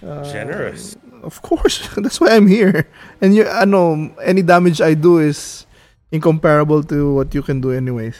Uh, 0.03 0.23
Generous. 0.27 0.97
Of 1.23 1.41
course. 1.41 1.88
That's 1.97 2.19
why 2.19 2.35
I'm 2.35 2.47
here. 2.47 2.88
And 3.21 3.34
you, 3.34 3.47
I 3.47 3.63
know 3.63 4.11
any 4.21 4.41
damage 4.41 4.81
I 4.81 4.93
do 4.93 5.19
is 5.19 5.65
incomparable 6.11 6.84
to 6.84 7.15
what 7.15 7.34
you 7.34 7.41
can 7.41 7.61
do, 7.61 7.71
anyways. 7.71 8.19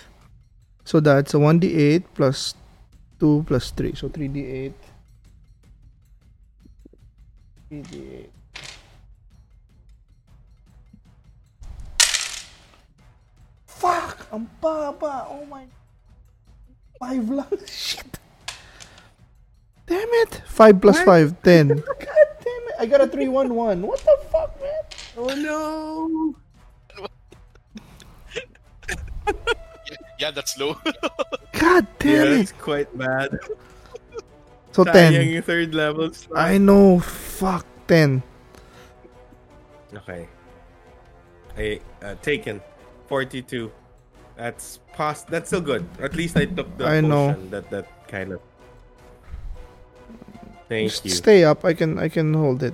So 0.85 0.99
that's 0.99 1.34
a 1.34 1.39
one 1.39 1.60
d8 1.60 2.03
plus 2.14 2.55
two 3.19 3.43
plus 3.47 3.72
three. 3.72 3.95
So 3.95 4.10
three 4.10 4.27
d8. 4.27 4.73
Three 7.69 7.84
d8. 7.84 8.27
Fuck! 13.68 14.27
Ang 14.31 14.47
baba! 14.60 15.27
Oh 15.27 15.45
my... 15.47 15.68
Five 16.99 17.27
lang? 17.30 17.51
Shit! 17.68 18.22
Damn 19.94 20.10
it! 20.26 20.41
Five 20.49 20.82
plus 20.82 20.98
What? 20.98 21.06
five, 21.06 21.38
ten. 21.44 21.68
God 21.78 21.86
damn 22.41 22.64
it! 22.65 22.76
I 22.80 22.86
got 22.90 23.02
a 23.02 23.07
three 23.07 23.28
one 23.30 23.53
one. 23.53 23.86
What 23.86 23.99
the 24.02 24.18
fuck, 24.34 24.57
man? 24.57 24.82
Oh 25.18 25.30
no. 25.38 26.36
Yeah, 30.20 30.32
that's 30.32 30.57
low. 30.57 30.74
God 31.52 31.86
damn 31.99 32.26
that's 32.26 32.32
it! 32.32 32.40
It's 32.41 32.52
quite 32.53 32.90
bad. 32.98 33.38
So 34.72 34.86
Sayang 34.86 35.30
ten. 35.36 35.41
third 35.44 35.76
level 35.76 36.14
slot. 36.14 36.40
I 36.40 36.57
know. 36.57 36.99
Fuck 36.99 37.65
ten. 37.86 38.24
Okay. 39.94 40.28
I 41.57 41.82
uh, 42.02 42.15
taken 42.24 42.61
42. 43.07 43.70
That's 44.38 44.80
past. 44.94 45.28
that's 45.28 45.49
still 45.53 45.61
good. 45.61 45.86
At 45.99 46.15
least 46.15 46.38
I 46.38 46.45
took 46.45 46.72
the 46.78 46.88
I 46.88 47.02
know. 47.02 47.34
potion 47.34 47.49
that 47.52 47.70
that 47.70 47.86
kind 48.07 48.32
of 48.32 48.41
Thank 50.73 50.89
Just 50.89 51.05
you. 51.05 51.13
stay 51.13 51.39
up. 51.45 51.61
I 51.61 51.77
can. 51.77 52.01
I 52.01 52.09
can 52.09 52.33
hold 52.33 52.65
it. 52.65 52.73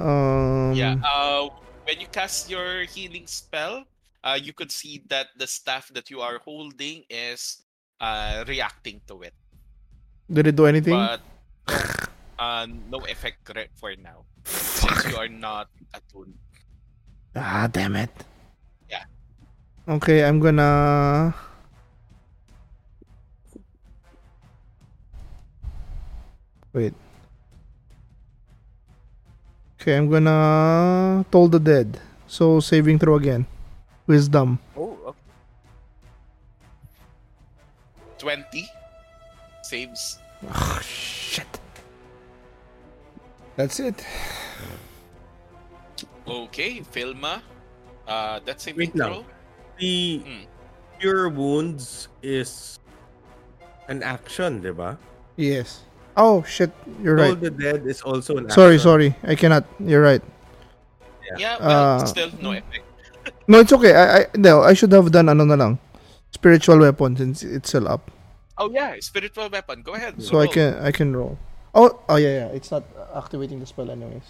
Um. 0.00 0.72
yeah. 0.72 0.96
Uh, 1.04 1.52
when 1.84 2.00
you 2.00 2.08
cast 2.08 2.48
your 2.48 2.88
healing 2.88 3.28
spell, 3.28 3.84
uh, 4.24 4.40
you 4.40 4.56
could 4.56 4.72
see 4.72 5.04
that 5.12 5.28
the 5.36 5.44
staff 5.44 5.92
that 5.92 6.08
you 6.08 6.24
are 6.24 6.40
holding 6.40 7.04
is 7.12 7.68
uh, 8.00 8.48
reacting 8.48 9.04
to 9.12 9.20
it. 9.28 9.36
Did 10.32 10.48
it 10.48 10.56
do 10.56 10.64
anything? 10.64 10.96
But 10.96 11.20
uh, 12.40 12.64
no 12.88 13.04
effect 13.04 13.44
correct 13.44 13.76
for 13.76 13.92
now. 14.00 14.24
Since 14.48 15.12
you 15.12 15.20
are 15.20 15.28
not 15.28 15.68
attuned. 15.92 16.40
Ah, 17.36 17.68
damn 17.68 17.92
it. 18.00 18.10
Yeah. 18.88 19.04
Okay, 19.84 20.24
I'm 20.24 20.40
gonna. 20.40 21.36
Wait. 26.76 26.92
Okay, 29.80 29.96
I'm 29.96 30.12
gonna 30.12 31.24
toll 31.32 31.48
the 31.48 31.56
dead. 31.56 31.96
So 32.28 32.60
saving 32.60 33.00
throw 33.00 33.16
again. 33.16 33.48
Wisdom. 34.04 34.60
Oh, 34.76 34.92
okay. 35.08 35.24
20 38.20 38.68
saves. 39.64 40.20
Oh, 40.52 40.78
shit. 40.84 41.48
That's 43.56 43.80
it. 43.80 44.04
Okay, 46.28 46.84
Filma. 46.92 47.40
Uh, 48.04 48.44
that's 48.44 48.68
a 48.68 48.76
Wait 48.76 48.92
lang. 48.92 49.24
The 49.80 50.20
cure 51.00 51.32
wounds 51.32 52.12
is 52.20 52.76
an 53.88 54.04
action, 54.04 54.60
di 54.60 54.76
ba? 54.76 55.00
Yes. 55.40 55.85
Oh 56.16 56.42
shit, 56.48 56.72
you're 57.02 57.16
Toll 57.16 57.36
right. 57.36 57.40
the 57.40 57.50
Dead 57.52 57.84
is 57.86 58.00
also 58.00 58.36
an 58.40 58.48
Sorry, 58.48 58.80
action. 58.80 58.84
sorry. 58.88 59.08
I 59.22 59.34
cannot. 59.36 59.64
You're 59.78 60.00
right. 60.00 60.22
Yeah, 61.36 61.58
well, 61.60 62.00
Uh, 62.00 62.06
still 62.06 62.30
no 62.40 62.52
effect. 62.52 62.84
No, 63.48 63.60
it's 63.60 63.72
okay. 63.72 63.94
I, 63.94 64.06
I 64.20 64.26
no, 64.38 64.62
I 64.62 64.72
should 64.74 64.90
have 64.92 65.10
done 65.12 65.28
ano 65.28 65.44
na 65.44 65.54
lang. 65.54 65.78
Spiritual 66.32 66.78
weapon 66.82 67.16
since 67.16 67.42
it's 67.42 67.68
still 67.68 67.86
up. 67.86 68.10
Oh 68.58 68.70
yeah, 68.70 68.94
spiritual 69.00 69.50
weapon. 69.50 69.82
Go 69.82 69.92
ahead. 69.94 70.16
So 70.22 70.38
I 70.40 70.46
roll. 70.46 70.52
can 70.54 70.68
I 70.80 70.90
can 70.90 71.10
roll. 71.14 71.36
Oh, 71.74 71.92
oh 72.08 72.16
yeah, 72.16 72.46
yeah. 72.46 72.56
It's 72.56 72.70
not 72.72 72.82
activating 73.14 73.60
the 73.60 73.66
spell 73.68 73.90
anyways. 73.90 74.24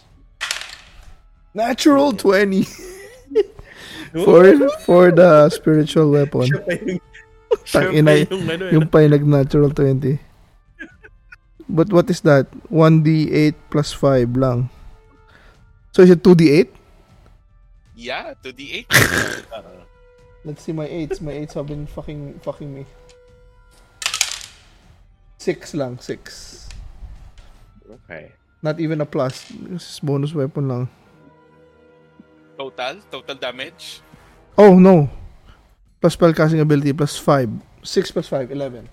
Natural 1.55 2.13
20 2.13 2.65
for 4.25 4.43
for 4.85 5.05
the 5.13 5.49
spiritual 5.49 6.11
weapon. 6.13 6.45
Siya 6.51 6.61
pa 6.61 6.73
yung, 6.77 7.01
siya 7.65 7.73
Tang 7.73 7.89
pa 7.89 7.97
ina, 7.97 8.13
yung 8.27 8.45
ano, 8.51 8.65
eh, 8.67 8.73
Yung 8.77 8.87
pa 8.91 8.97
yung 9.01 9.13
nag-natural 9.17 9.71
20. 9.73 10.21
But 11.68 11.93
what 11.93 12.09
is 12.10 12.20
that? 12.22 12.47
1d8 12.70 13.55
plus 13.70 13.93
5 13.93 14.36
lang. 14.36 14.70
So 15.93 16.02
is 16.02 16.10
it 16.10 16.22
2d8? 16.22 16.68
Yeah, 17.97 18.34
to 18.44 18.52
the 18.52 18.84
eight. 18.84 18.86
Let's 20.44 20.62
see 20.62 20.72
my 20.72 20.86
8s. 20.86 21.20
My 21.20 21.32
8s 21.32 21.55
have 21.55 21.66
been 21.66 21.86
fucking 21.86 22.40
fucking 22.44 22.70
me. 22.70 22.84
6 25.38 25.74
lang, 25.74 25.98
6. 25.98 26.68
Okay. 27.90 28.32
Not 28.62 28.78
even 28.78 29.01
a 29.01 29.06
plus. 29.06 29.48
This 29.48 29.97
is 29.97 30.01
bonus 30.01 30.34
weapon 30.34 30.68
lang. 30.68 30.88
total, 32.56 32.97
total 33.12 33.36
damage. 33.36 34.01
Oh 34.56 34.80
no. 34.80 35.09
Plus 36.01 36.16
spellcasting 36.16 36.60
ability 36.60 36.93
plus 36.93 37.16
5. 37.20 37.48
6 37.84 38.10
plus 38.10 38.28
5, 38.28 38.51
11. 38.51 38.88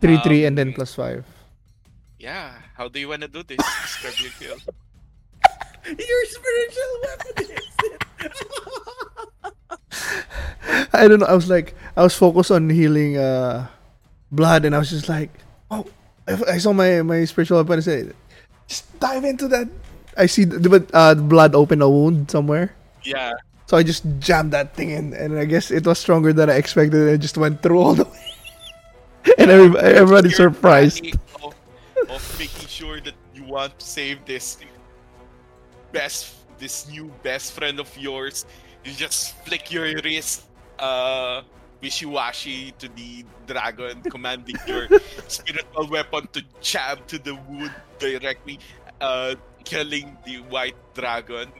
3 0.00 0.18
3 0.22 0.44
and 0.46 0.56
then 0.58 0.68
Um, 0.68 0.74
plus 0.74 0.94
5. 0.94 1.24
Yeah, 2.18 2.52
how 2.76 2.88
do 2.88 2.98
you 3.00 3.08
wanna 3.08 3.28
do 3.28 3.42
this? 3.42 3.58
Describe 3.58 4.18
your 4.20 4.32
kill. 4.38 4.58
Your 5.86 6.22
spiritual 6.26 6.92
weapon 7.06 7.46
is. 7.46 7.62
I 10.92 11.06
don't 11.06 11.20
know. 11.20 11.26
I 11.30 11.34
was 11.34 11.48
like, 11.48 11.74
I 11.96 12.02
was 12.02 12.14
focused 12.16 12.50
on 12.50 12.68
healing 12.70 13.16
uh, 13.16 13.68
Blaidd, 14.34 14.64
and 14.66 14.74
I 14.74 14.78
was 14.78 14.90
just 14.90 15.08
like, 15.08 15.30
oh, 15.70 15.86
I, 16.26 16.34
I 16.54 16.58
saw 16.58 16.72
my 16.72 17.02
my 17.02 17.24
spiritual 17.24 17.58
weapon. 17.62 17.78
I 17.78 17.82
said, 17.86 18.14
just 18.66 18.82
dive 18.98 19.22
into 19.24 19.46
that. 19.48 19.68
I 20.18 20.26
see 20.26 20.42
the 20.44 20.58
but 20.68 20.90
uh, 20.92 21.14
blood 21.14 21.54
open 21.54 21.82
a 21.82 21.88
wound 21.88 22.30
somewhere, 22.32 22.74
Yeah, 23.04 23.30
so 23.70 23.76
I 23.76 23.84
just 23.84 24.02
jammed 24.18 24.50
that 24.56 24.74
thing 24.74 24.90
in, 24.90 25.12
and 25.14 25.38
I 25.38 25.44
guess 25.44 25.70
it 25.70 25.86
was 25.86 25.98
stronger 26.00 26.32
than 26.32 26.50
I 26.50 26.56
expected. 26.58 26.98
and 26.98 27.10
It 27.14 27.22
just 27.22 27.36
went 27.38 27.62
through 27.62 27.78
all 27.78 27.94
the 27.94 28.04
way, 28.10 28.26
and 29.38 29.50
everybody, 29.50 29.86
everybody's 29.88 30.38
You're 30.38 30.52
surprised. 30.52 31.04
Of, 31.42 31.54
of 32.08 32.38
making 32.38 32.68
sure 32.68 33.00
that 33.00 33.14
you 33.34 33.44
want 33.44 33.78
to 33.78 33.84
save 33.86 34.24
this 34.24 34.58
best, 35.92 36.34
this 36.58 36.88
new 36.88 37.10
best 37.22 37.52
friend 37.52 37.80
of 37.80 37.90
yours. 37.96 38.46
You 38.84 38.92
just 38.92 39.34
flick 39.44 39.70
your 39.72 39.84
wrist, 40.02 40.44
uh, 40.78 41.42
wishy-washy 41.82 42.72
to 42.78 42.88
the 42.94 43.24
dragon, 43.46 44.02
commanding 44.02 44.56
your 44.66 44.88
spiritual 45.28 45.88
weapon 45.88 46.28
to 46.32 46.42
jab 46.60 47.06
to 47.08 47.18
the 47.18 47.34
wound 47.34 47.72
directly, 47.98 48.58
uh, 49.00 49.34
killing 49.64 50.16
the 50.24 50.36
white 50.48 50.76
dragon. 50.94 51.50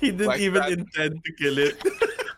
He 0.00 0.10
didn't 0.10 0.26
Like 0.26 0.40
even 0.40 0.62
that. 0.62 0.72
intend 0.72 1.24
to 1.24 1.32
kill 1.32 1.58
it. 1.58 1.82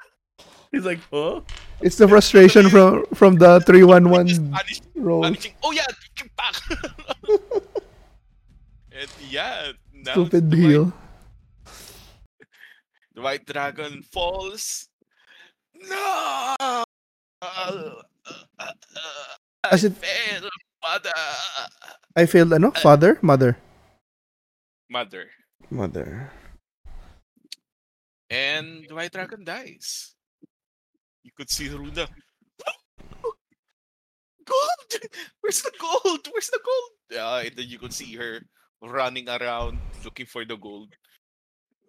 He's 0.72 0.84
like, 0.84 1.00
huh? 1.12 1.40
It's 1.80 1.96
the 1.96 2.06
frustration 2.08 2.68
from 2.68 3.06
from 3.16 3.36
the 3.36 3.60
three 3.66 3.84
one 3.84 4.04
Just 4.28 4.42
one 4.42 4.60
roll. 4.96 5.22
punishing. 5.22 5.54
Oh 5.64 5.72
yeah, 5.72 5.86
get 6.14 6.28
back. 6.36 6.54
and 8.92 9.08
yeah, 9.30 9.72
now 10.04 10.12
Stupid 10.12 10.50
the 10.50 10.60
white, 10.60 10.92
the 13.14 13.22
white 13.22 13.46
dragon 13.46 14.02
falls. 14.02 14.88
No. 15.74 16.54
Uh, 16.60 16.84
uh, 17.40 18.02
uh, 18.60 18.60
uh, 18.60 19.72
As 19.72 19.84
I 19.84 19.88
it- 19.88 19.96
fail, 19.96 20.50
mother. 20.84 21.12
I 22.16 22.26
failed. 22.26 22.52
Ano? 22.52 22.70
Father, 22.76 23.16
mother, 23.22 23.56
Mother. 24.90 25.30
mother. 25.70 26.30
And 28.28 28.84
the 28.86 28.94
white 28.94 29.12
dragon 29.12 29.44
dies. 29.44 30.14
You 31.22 31.30
could 31.36 31.50
see 31.50 31.68
Runa. 31.68 32.08
Gold! 34.44 34.90
Where's 35.40 35.62
the 35.62 35.70
gold? 35.78 36.26
Where's 36.32 36.50
the 36.50 36.60
gold? 36.64 36.90
Uh, 37.20 37.42
and 37.46 37.54
then 37.56 37.68
you 37.68 37.78
could 37.78 37.92
see 37.92 38.16
her 38.16 38.40
running 38.82 39.28
around 39.28 39.78
looking 40.04 40.26
for 40.26 40.44
the 40.44 40.56
gold. 40.56 40.94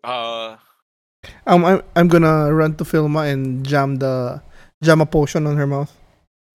Uh, 0.04 0.58
Um, 1.46 1.64
I'm 1.66 1.82
I'm 1.96 2.08
gonna 2.10 2.50
run 2.54 2.76
to 2.78 2.84
Filma 2.84 3.30
and 3.32 3.62
jam 3.66 3.98
the 4.02 4.42
jam 4.82 5.02
a 5.02 5.06
potion 5.06 5.46
on 5.48 5.56
her 5.58 5.68
mouth. 5.70 5.94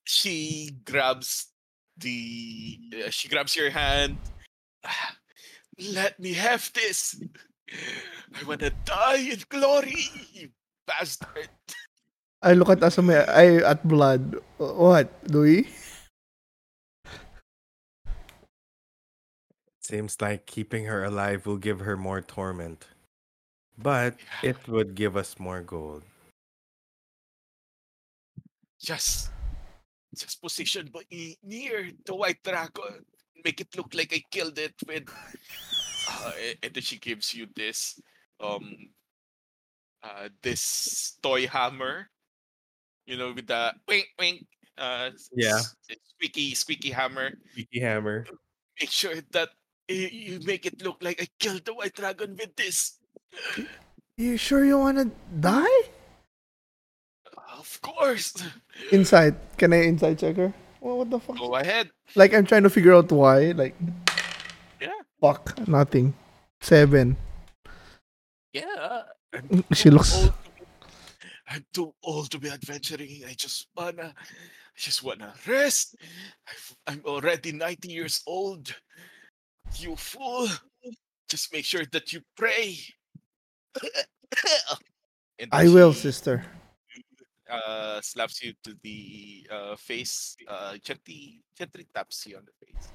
she 0.05 0.70
grabs 0.85 1.51
the. 1.98 2.78
uh, 3.07 3.11
she 3.11 3.28
grabs 3.31 3.55
your 3.57 3.70
hand. 3.70 4.19
"Ah, 4.85 5.16
Let 5.78 6.19
me 6.19 6.35
have 6.35 6.66
this. 6.74 7.15
I 8.35 8.43
wanna 8.47 8.70
die 8.85 9.23
in 9.35 9.43
glory, 9.48 10.07
you 10.35 10.51
bastard. 10.86 11.51
I 12.47 12.52
look 12.55 12.70
at 12.70 12.78
Asame. 12.81 13.27
I 13.28 13.59
at 13.66 13.82
Blaidd. 13.82 14.39
What, 14.59 15.10
Louis? 15.27 15.66
Seems 19.82 20.20
like 20.20 20.47
keeping 20.47 20.86
her 20.86 21.05
alive 21.05 21.47
will 21.47 21.59
give 21.59 21.81
her 21.81 21.97
more 21.97 22.20
torment. 22.20 22.86
But 23.78 24.16
it 24.43 24.68
would 24.68 24.94
give 24.94 25.16
us 25.16 25.39
more 25.39 25.62
gold. 25.62 26.02
just 28.86 29.31
just 30.14 30.40
position 30.40 30.89
me 31.10 31.36
near 31.43 31.90
the 32.06 32.14
white 32.14 32.39
dragon 32.47 33.02
make 33.44 33.60
it 33.60 33.68
look 33.77 33.93
like 33.94 34.14
i 34.14 34.23
killed 34.31 34.59
it 34.59 34.74
with 34.86 35.10
uh, 36.09 36.32
and 36.62 36.73
then 36.73 36.82
she 36.82 36.98
gives 36.98 37.35
you 37.35 37.47
this 37.56 37.98
um 38.40 38.70
uh 40.06 40.28
this 40.43 41.18
toy 41.23 41.47
hammer 41.51 42.09
you 43.07 43.16
know 43.16 43.33
with 43.33 43.47
the 43.47 43.73
wink 43.89 44.07
wink 44.19 44.47
uh 44.78 45.11
Yeah. 45.35 45.59
squeaky 46.19 46.55
squeaky 46.55 46.91
hammer 46.91 47.33
Cheeky 47.55 47.81
hammer. 47.81 48.27
make 48.81 48.91
sure 48.91 49.15
that 49.33 49.51
you 49.89 50.41
make 50.45 50.66
it 50.66 50.83
look 50.83 50.99
like 51.01 51.23
i 51.23 51.27
killed 51.39 51.65
the 51.65 51.73
white 51.74 51.95
dragon 51.95 52.37
with 52.37 52.55
this 52.57 52.99
You 54.19 54.37
sure 54.37 54.65
you 54.65 54.78
wanna 54.81 55.12
die? 55.41 55.81
of 57.59 57.81
course 57.83 58.33
Inside. 58.93 59.35
Can 59.57 59.73
I 59.73 59.83
insight 59.89 60.19
check 60.20 60.37
her? 60.37 60.53
Well, 60.81 60.99
what 60.99 61.11
the 61.11 61.19
fuck? 61.20 61.37
go 61.39 61.55
ahead 61.57 61.91
Like 62.15 62.33
I'm 62.35 62.45
trying 62.47 62.62
to 62.65 62.70
figure 62.70 62.93
out 62.95 63.11
why. 63.12 63.53
Like 63.53 63.74
yeah 64.81 64.93
fuck, 65.20 65.57
nothing. 65.69 66.12
Seven. 66.61 67.16
yeah 68.53 69.03
She 69.73 69.91
looks. 69.91 70.15
old 70.16 70.33
to 70.33 70.33
be- 70.33 70.45
I'm 71.48 71.64
too 71.73 71.94
old 72.02 72.31
to 72.31 72.39
be 72.39 72.51
adventuring. 72.51 73.23
I 73.27 73.35
just 73.35 73.68
wanna, 73.77 74.12
I 74.16 74.78
just 74.78 75.02
wanna 75.02 75.32
rest. 75.47 75.97
I've, 76.48 76.77
I'm 76.86 77.02
already 77.06 77.52
90 77.52 77.89
years 77.89 78.23
old. 78.27 78.74
You 79.77 79.97
fool! 79.97 80.48
Just 81.28 81.52
make 81.52 81.64
sure 81.64 81.85
that 81.93 82.12
you 82.12 82.20
pray. 82.36 82.78
And 85.39 85.51
I 85.52 85.64
then 85.64 85.74
will, 85.74 85.93
she, 85.93 86.01
sister. 86.01 86.44
Uh, 87.51 88.01
slaps 88.01 88.43
you 88.43 88.55
to 88.64 88.74
the 88.82 89.47
uh, 89.52 89.77
face. 89.77 90.35
Uh, 90.48 90.78
gently, 90.82 91.43
gently 91.59 91.86
taps 91.94 92.27
you 92.27 92.39
on 92.39 92.44
the 92.47 92.52
face. 92.64 92.89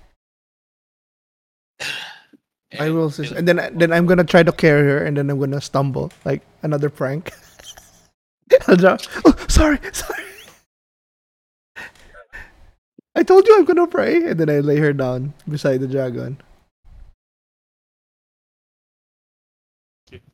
I 2.79 2.89
will, 2.89 3.11
sister. 3.11 3.37
And 3.37 3.47
then 3.47 3.59
then 3.77 3.93
I'm 3.93 4.07
gonna 4.07 4.23
try 4.23 4.41
to 4.41 4.51
carry 4.51 4.87
her, 4.89 5.05
and 5.05 5.17
then 5.17 5.29
I'm 5.29 5.39
gonna 5.39 5.61
stumble 5.61 6.11
like 6.25 6.41
another 6.63 6.89
prank. 6.89 7.31
I'll 8.67 8.75
drop. 8.75 9.01
Oh, 9.25 9.35
sorry, 9.47 9.79
sorry. 9.91 10.23
I 13.15 13.23
told 13.23 13.47
you 13.47 13.57
I'm 13.57 13.65
gonna 13.65 13.87
pray, 13.87 14.23
and 14.23 14.39
then 14.39 14.49
I 14.49 14.59
lay 14.59 14.77
her 14.77 14.93
down 14.93 15.33
beside 15.47 15.81
the 15.81 15.87
dragon. 15.87 16.37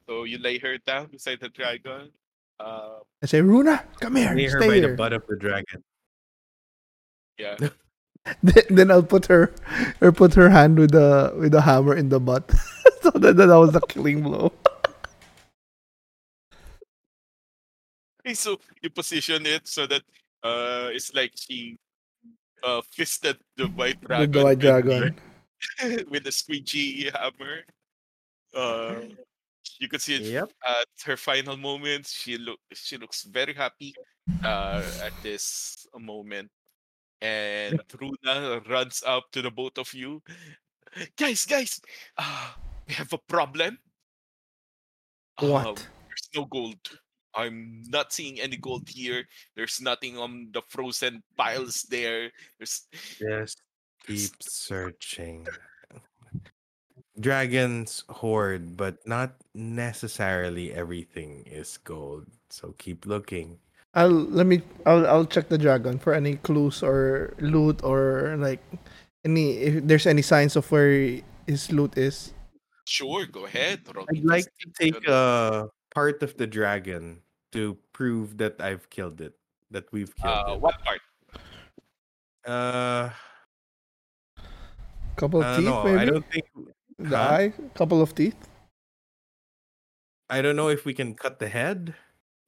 So 0.07 0.23
you 0.23 0.37
lay 0.37 0.57
her 0.59 0.77
down 0.79 1.07
beside 1.07 1.39
the 1.41 1.49
dragon. 1.49 2.11
Uh, 2.59 2.99
I 3.21 3.25
say, 3.25 3.41
Runa, 3.41 3.83
come 3.99 4.15
here, 4.15 4.33
Lay 4.33 4.45
her 4.45 4.59
stay 4.59 4.67
by 4.67 4.75
here. 4.75 4.91
the 4.91 4.95
butt 4.95 5.13
of 5.13 5.25
the 5.27 5.35
dragon. 5.35 5.83
yeah. 7.37 7.55
then, 8.43 8.63
then 8.69 8.91
I'll 8.91 9.03
put 9.03 9.25
her, 9.27 9.53
or 10.01 10.11
put 10.11 10.33
her 10.33 10.49
hand 10.49 10.79
with 10.79 10.91
the 10.91 11.33
with 11.37 11.51
the 11.51 11.61
hammer 11.61 11.95
in 11.95 12.09
the 12.09 12.19
butt. 12.19 12.49
so 13.01 13.11
that, 13.11 13.37
that 13.37 13.47
was 13.47 13.71
the 13.73 13.81
killing 13.81 14.21
blow. 14.23 14.51
so 18.33 18.59
you 18.81 18.89
position 18.89 19.45
it 19.45 19.67
so 19.67 19.87
that 19.87 20.01
uh, 20.43 20.89
it's 20.91 21.13
like 21.13 21.31
she 21.35 21.77
uh, 22.63 22.81
fisted 22.91 23.37
the 23.55 23.67
white 23.67 23.99
dragon 24.01 24.21
With 24.21 24.33
the 24.33 24.43
white 24.43 24.59
dragon. 24.59 25.15
with 26.09 26.23
the 26.23 26.31
squeegee 26.31 27.09
hammer. 27.13 27.63
Uh, 28.55 28.95
you 29.79 29.87
could 29.87 30.01
see 30.01 30.15
it 30.15 30.21
Yep. 30.21 30.51
at 30.67 30.87
her 31.05 31.17
final 31.17 31.57
moments. 31.57 32.11
She 32.13 32.37
look 32.37 32.59
she 32.73 32.97
looks 32.97 33.23
very 33.23 33.53
happy 33.53 33.93
uh, 34.43 34.83
at 35.03 35.13
this 35.21 35.85
moment, 35.97 36.49
and 37.21 37.79
Runa 37.99 38.61
runs 38.69 39.03
up 39.05 39.25
to 39.33 39.41
the 39.41 39.51
both 39.51 39.77
of 39.77 39.93
you. 39.93 40.21
Guys, 41.17 41.45
guys, 41.45 41.81
uh, 42.17 42.53
we 42.87 42.93
have 42.95 43.11
a 43.13 43.17
problem. 43.27 43.77
Uh, 45.37 45.47
What? 45.47 45.75
there's 46.07 46.29
no 46.35 46.45
gold. 46.45 46.79
I'm 47.37 47.85
not 47.85 48.11
seeing 48.11 48.41
any 48.41 48.57
gold 48.57 48.89
here. 48.89 49.23
There's 49.55 49.79
nothing 49.79 50.17
on 50.17 50.49
the 50.51 50.65
frozen 50.67 51.21
piles 51.37 51.85
there. 51.85 52.33
There's 52.57 52.89
Just 53.21 53.61
keep 54.01 54.33
searching. 54.41 55.45
Dragons 57.19 58.03
hoard, 58.09 58.75
but 58.75 58.97
not 59.05 59.37
necessarily 59.53 60.73
everything 60.73 61.45
is 61.45 61.77
gold. 61.77 62.25
So 62.49 62.73
keep 62.77 63.05
looking. 63.05 63.61
I'll 63.93 64.09
let 64.33 64.45
me. 64.45 64.61
I'll 64.85 65.05
I'll 65.05 65.29
check 65.29 65.49
the 65.49 65.57
dragon 65.57 65.97
for 66.01 66.13
any 66.13 66.37
clues 66.41 66.81
or 66.81 67.33
loot 67.37 67.81
or 67.85 68.35
like 68.37 68.61
any 69.25 69.57
if 69.57 69.85
there's 69.85 70.05
any 70.05 70.21
signs 70.21 70.55
of 70.57 70.69
where 70.69 71.21
his 71.45 71.71
loot 71.71 71.97
is. 71.97 72.33
sure. 72.85 73.25
Go 73.25 73.45
ahead. 73.45 73.81
roll 73.93 74.05
I'd 74.09 74.25
like 74.25 74.45
to 74.45 74.67
take 74.77 75.01
a 75.07 75.69
part 75.93 76.21
of 76.21 76.37
the 76.37 76.45
dragon 76.45 77.25
to 77.51 77.77
prove 77.93 78.37
that 78.37 78.59
I've 78.59 78.89
killed 78.89 79.21
it. 79.21 79.33
That 79.71 79.85
we've 79.91 80.13
killed 80.15 80.33
Uh, 80.47 80.53
it. 80.55 80.61
what 80.61 80.75
part? 80.83 81.01
Uh, 82.47 83.09
Couple 85.17 85.41
of 85.41 85.45
I 85.49 85.55
teeth, 85.57 85.65
don't 85.65 85.73
know. 85.73 85.83
maybe. 85.83 85.99
I 85.99 86.05
don't 86.05 86.27
think. 86.29 86.45
the 86.99 87.17
huh? 87.17 87.29
eye, 87.33 87.53
couple 87.73 88.01
of 88.01 88.13
teeth. 88.13 88.37
I 90.29 90.41
don't 90.41 90.55
know 90.55 90.69
if 90.69 90.85
we 90.85 90.93
can 90.93 91.15
cut 91.15 91.39
the 91.39 91.49
head. 91.49 91.95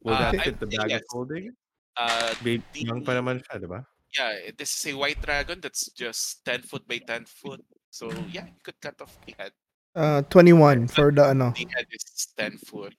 Will 0.03 0.13
Uh, 0.13 0.31
that 0.31 0.41
I 0.41 0.43
fit 0.45 0.59
the 0.59 0.67
think 0.67 0.81
bag 0.81 0.89
yes. 0.91 1.01
of 1.01 1.07
holding? 1.09 1.55
Uh, 1.97 2.33
Babe, 2.43 2.61
the- 2.73 2.85
young 2.85 3.01
pa 3.03 3.17
naman 3.17 3.41
siya, 3.43 3.57
di 3.59 3.67
ba? 3.67 3.83
yeah, 4.15 4.53
this 4.57 4.73
is 4.77 4.93
a 4.93 4.97
white 4.97 5.21
dragon 5.21 5.59
that's 5.61 5.89
just 5.97 6.45
ten 6.45 6.61
foot 6.61 6.85
by 6.87 6.97
ten 7.01 7.25
foot. 7.25 7.61
So 7.89 8.09
yeah, 8.29 8.45
you 8.45 8.61
could 8.63 8.77
cut 8.81 9.01
off 9.01 9.17
the 9.25 9.33
head. 9.37 9.51
Uh, 9.97 10.21
twenty-one 10.29 10.87
for 10.87 11.09
the 11.11 11.25
ano. 11.33 11.51
The 11.57 11.65
head 11.73 11.89
is 11.89 12.05
ten 12.37 12.57
foot. 12.61 12.93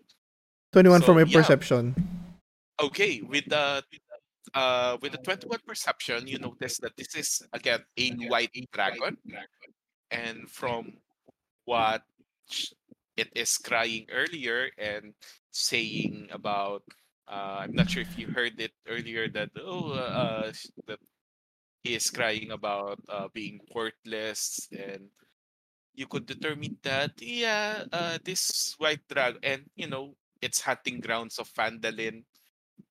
Twenty-one 0.73 1.01
for 1.03 1.07
So, 1.13 1.15
my 1.15 1.25
yeah. 1.27 1.39
perception. 1.39 1.95
Okay, 2.81 3.21
with 3.23 3.45
the 3.51 3.83
uh 4.55 4.97
with 5.03 5.13
the 5.13 5.19
twenty 5.19 5.47
one 5.47 5.61
perception, 5.67 6.27
you 6.27 6.39
notice 6.39 6.79
that 6.79 6.97
this 6.97 7.15
is 7.15 7.43
again 7.53 7.85
a 7.99 8.11
white 8.31 8.55
dragon, 8.73 9.19
and 10.11 10.49
from 10.49 10.95
what 11.65 12.03
it 13.17 13.29
is 13.35 13.59
crying 13.59 14.07
earlier 14.11 14.71
and 14.79 15.13
saying 15.51 16.29
about 16.33 16.83
uh, 17.29 17.63
I'm 17.63 17.75
not 17.75 17.91
sure 17.91 18.03
if 18.03 18.19
you 18.19 18.27
heard 18.29 18.59
it 18.59 18.73
earlier 18.89 19.29
that 19.35 19.51
oh 19.61 19.93
uh, 19.93 20.53
sh- 20.53 20.73
that 20.87 20.99
he 21.85 21.95
is 21.95 22.11
crying 22.11 22.51
about 22.51 22.99
uh, 23.09 23.29
being 23.35 23.61
worthless 23.75 24.69
and 24.73 25.11
you 25.95 26.07
could 26.07 26.27
determine 26.27 26.77
that 26.83 27.13
yeah 27.21 27.85
uh, 27.93 28.19
this 28.25 28.75
white 28.79 29.03
dragon 29.09 29.39
and 29.43 29.63
you 29.77 29.87
know 29.87 30.15
its 30.43 30.61
hunting 30.61 31.01
grounds 31.01 31.39
of 31.39 31.49
Phandalin 31.53 32.25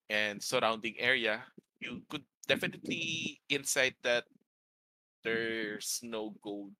and 0.09 0.41
surrounding 0.41 0.95
area 0.99 1.43
you 1.79 2.01
could 2.09 2.23
definitely 2.47 3.39
insight 3.49 3.95
that 4.03 4.25
there's 5.23 5.99
no 6.03 6.35
gold 6.43 6.71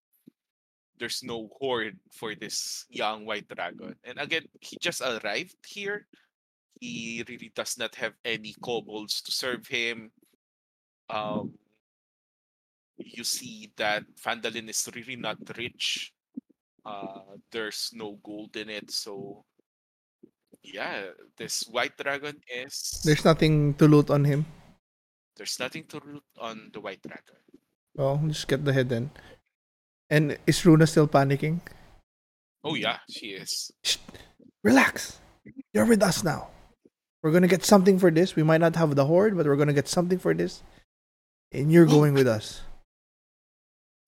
there's 1.00 1.24
no 1.24 1.50
hoard 1.60 1.98
for 2.12 2.36
this 2.36 2.86
young 2.90 3.26
white 3.26 3.48
dragon. 3.48 3.96
And 4.04 4.20
again, 4.20 4.44
he 4.60 4.76
just 4.82 5.00
arrived 5.00 5.56
here. 5.66 6.08
He 6.82 7.24
really 7.26 7.54
does 7.56 7.78
not 7.78 7.96
have 7.96 8.12
any 8.26 8.54
kobolds 8.62 9.22
to 9.22 9.32
serve 9.32 9.66
him. 9.66 10.12
Um, 11.10 11.54
you 12.98 13.24
see 13.24 13.72
that 13.78 14.04
Phandalin 14.22 14.70
is 14.70 14.90
really 14.94 15.16
not 15.16 15.38
rich. 15.58 16.12
Uh, 16.86 17.40
there's 17.50 17.92
no 17.94 18.20
gold 18.22 18.58
in 18.58 18.70
it, 18.70 18.92
so 18.92 19.46
yeah, 20.74 21.12
this 21.38 21.64
white 21.70 21.98
dragon 21.98 22.38
is 22.48 23.02
There's 23.04 23.26
nothing 23.26 23.74
to 23.76 23.88
loot 23.88 24.10
on 24.10 24.26
him. 24.26 24.46
there's 25.38 25.56
nothing 25.60 25.86
to 25.88 26.02
loot 26.04 26.24
on 26.38 26.70
the 26.74 26.82
white 26.84 27.02
dragon. 27.02 27.40
Well, 27.96 28.20
just 28.28 28.48
get 28.48 28.66
the 28.66 28.74
head 28.74 28.90
then. 28.90 29.12
And 30.10 30.38
is 30.48 30.66
Runa 30.66 30.86
still 30.88 31.08
panicking? 31.08 31.62
Oh 32.64 32.76
yeah, 32.76 33.00
she 33.10 33.40
is. 33.40 33.72
Shh, 33.84 33.98
relax. 34.64 35.20
You're 35.74 35.86
with 35.88 36.04
us 36.04 36.24
now. 36.24 36.50
We're 37.24 37.32
gonna 37.32 37.48
get 37.48 37.64
something 37.64 38.00
for 38.00 38.12
this. 38.12 38.36
We 38.36 38.44
might 38.44 38.60
not 38.60 38.76
have 38.76 38.96
the 38.96 39.06
hoard, 39.06 39.38
but 39.38 39.46
we're 39.48 39.56
gonna 39.60 39.74
get 39.76 39.88
something 39.88 40.20
for 40.20 40.34
this. 40.34 40.62
And 41.52 41.72
you're 41.72 41.88
going 41.88 42.14
with 42.14 42.28
us. 42.28 42.62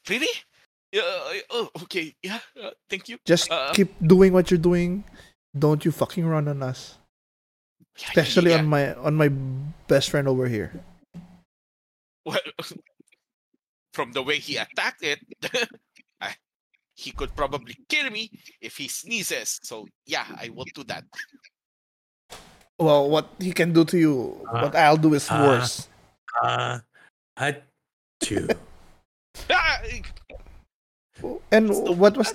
Really? 0.09 0.27
Yeah. 0.91 1.01
uh, 1.07 1.33
oh, 1.49 1.69
okay. 1.83 2.13
Yeah. 2.21 2.39
Uh, 2.59 2.71
thank 2.89 3.07
you. 3.07 3.17
Just 3.25 3.49
Uh, 3.51 3.71
keep 3.73 3.93
doing 4.03 4.33
what 4.33 4.51
you're 4.51 4.59
doing. 4.61 5.03
Don't 5.57 5.83
you 5.83 5.91
fucking 5.91 6.25
run 6.25 6.47
on 6.47 6.63
us. 6.63 6.97
Yeah, 7.97 8.07
yeah, 8.07 8.07
Especially 8.07 8.51
yeah. 8.51 8.59
on 8.59 8.65
my 8.67 8.93
on 8.95 9.15
my 9.15 9.27
best 9.87 10.09
friend 10.09 10.27
over 10.27 10.47
here. 10.47 10.71
Well, 12.25 12.39
from 13.93 14.11
the 14.13 14.23
way 14.23 14.39
he 14.39 14.55
attacked 14.57 15.03
it, 15.03 15.19
I, 16.21 16.35
he 16.95 17.11
could 17.11 17.35
probably 17.35 17.75
kill 17.89 18.09
me 18.09 18.31
if 18.61 18.77
he 18.77 18.87
sneezes. 18.87 19.59
So 19.63 19.87
yeah, 20.05 20.25
I 20.39 20.49
will 20.49 20.67
do 20.73 20.83
that. 20.85 21.03
Well, 22.81 23.11
what 23.13 23.29
he 23.37 23.53
can 23.53 23.73
do 23.77 23.85
to 23.85 23.97
you, 23.97 24.41
Uh, 24.49 24.65
what 24.65 24.73
I'll 24.75 24.97
do 24.97 25.13
is 25.13 25.29
uh, 25.29 25.37
worse. 25.37 25.85
Uh, 26.41 26.79
a 27.37 27.61
two. 28.19 28.49
Ah, 29.53 29.77
And 31.51 31.69
what 31.99 32.17
was 32.17 32.33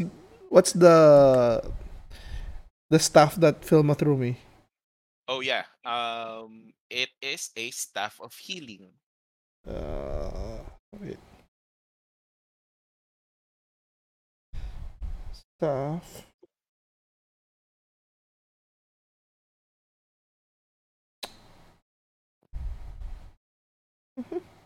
what's 0.48 0.70
the 0.70 1.66
the 2.90 2.98
stuff 2.98 3.36
that 3.36 3.62
Filma 3.62 3.96
threw 3.96 4.16
me? 4.16 4.38
oh 5.28 5.40
yeah. 5.40 5.64
Um, 5.84 6.72
it 6.90 7.10
is 7.20 7.50
a 7.56 7.70
staff 7.70 8.20
of 8.20 8.34
healing. 8.34 8.90
Uh, 9.66 10.62
wait. 11.00 11.18
Stuff. 15.58 16.26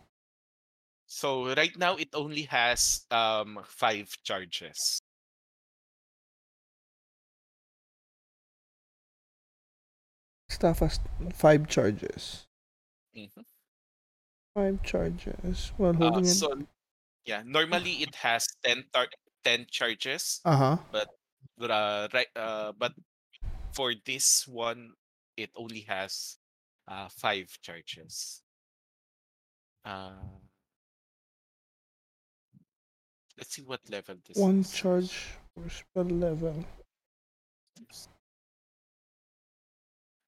So 1.05 1.53
right 1.53 1.75
now 1.77 1.97
it 1.97 2.09
only 2.15 2.43
has 2.43 3.05
um 3.11 3.59
five 3.67 4.07
charges. 4.23 5.01
Has 10.61 10.99
five 11.33 11.67
charges. 11.67 12.45
Mhm. 13.15 13.45
Five 14.53 14.83
charges. 14.83 15.71
While 15.77 15.91
Uh, 15.95 15.97
holding 16.11 16.25
it. 16.25 16.35
so 16.35 16.53
yeah, 17.25 17.43
normally 17.45 18.01
it 18.03 18.15
has 18.15 18.47
10 18.63 18.85
tar- 18.93 19.09
10 19.43 19.65
charges. 19.69 20.41
Uh 20.45 20.57
huh. 20.57 20.77
but 20.91 21.09
uh, 21.71 22.07
right 22.13 22.27
uh, 22.35 22.71
but 22.73 22.93
for 23.73 23.93
this 24.05 24.47
one 24.47 24.93
it 25.37 25.49
only 25.55 25.81
has 25.81 26.37
uh, 26.87 27.07
five 27.09 27.47
charges 27.61 28.41
uh, 29.85 30.11
let's 33.37 33.55
see 33.55 33.61
what 33.61 33.79
level 33.89 34.15
this 34.27 34.37
One 34.37 34.59
is 34.61 34.71
charge. 34.71 35.37
Spell 35.69 36.05
level. 36.05 36.65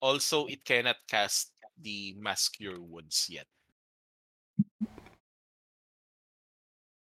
Also, 0.07 0.47
it 0.51 0.65
cannot 0.67 0.97
cast 1.07 1.55
the 1.79 2.11
Mass 2.19 2.51
Wounds 2.59 3.27
yet. 3.31 3.47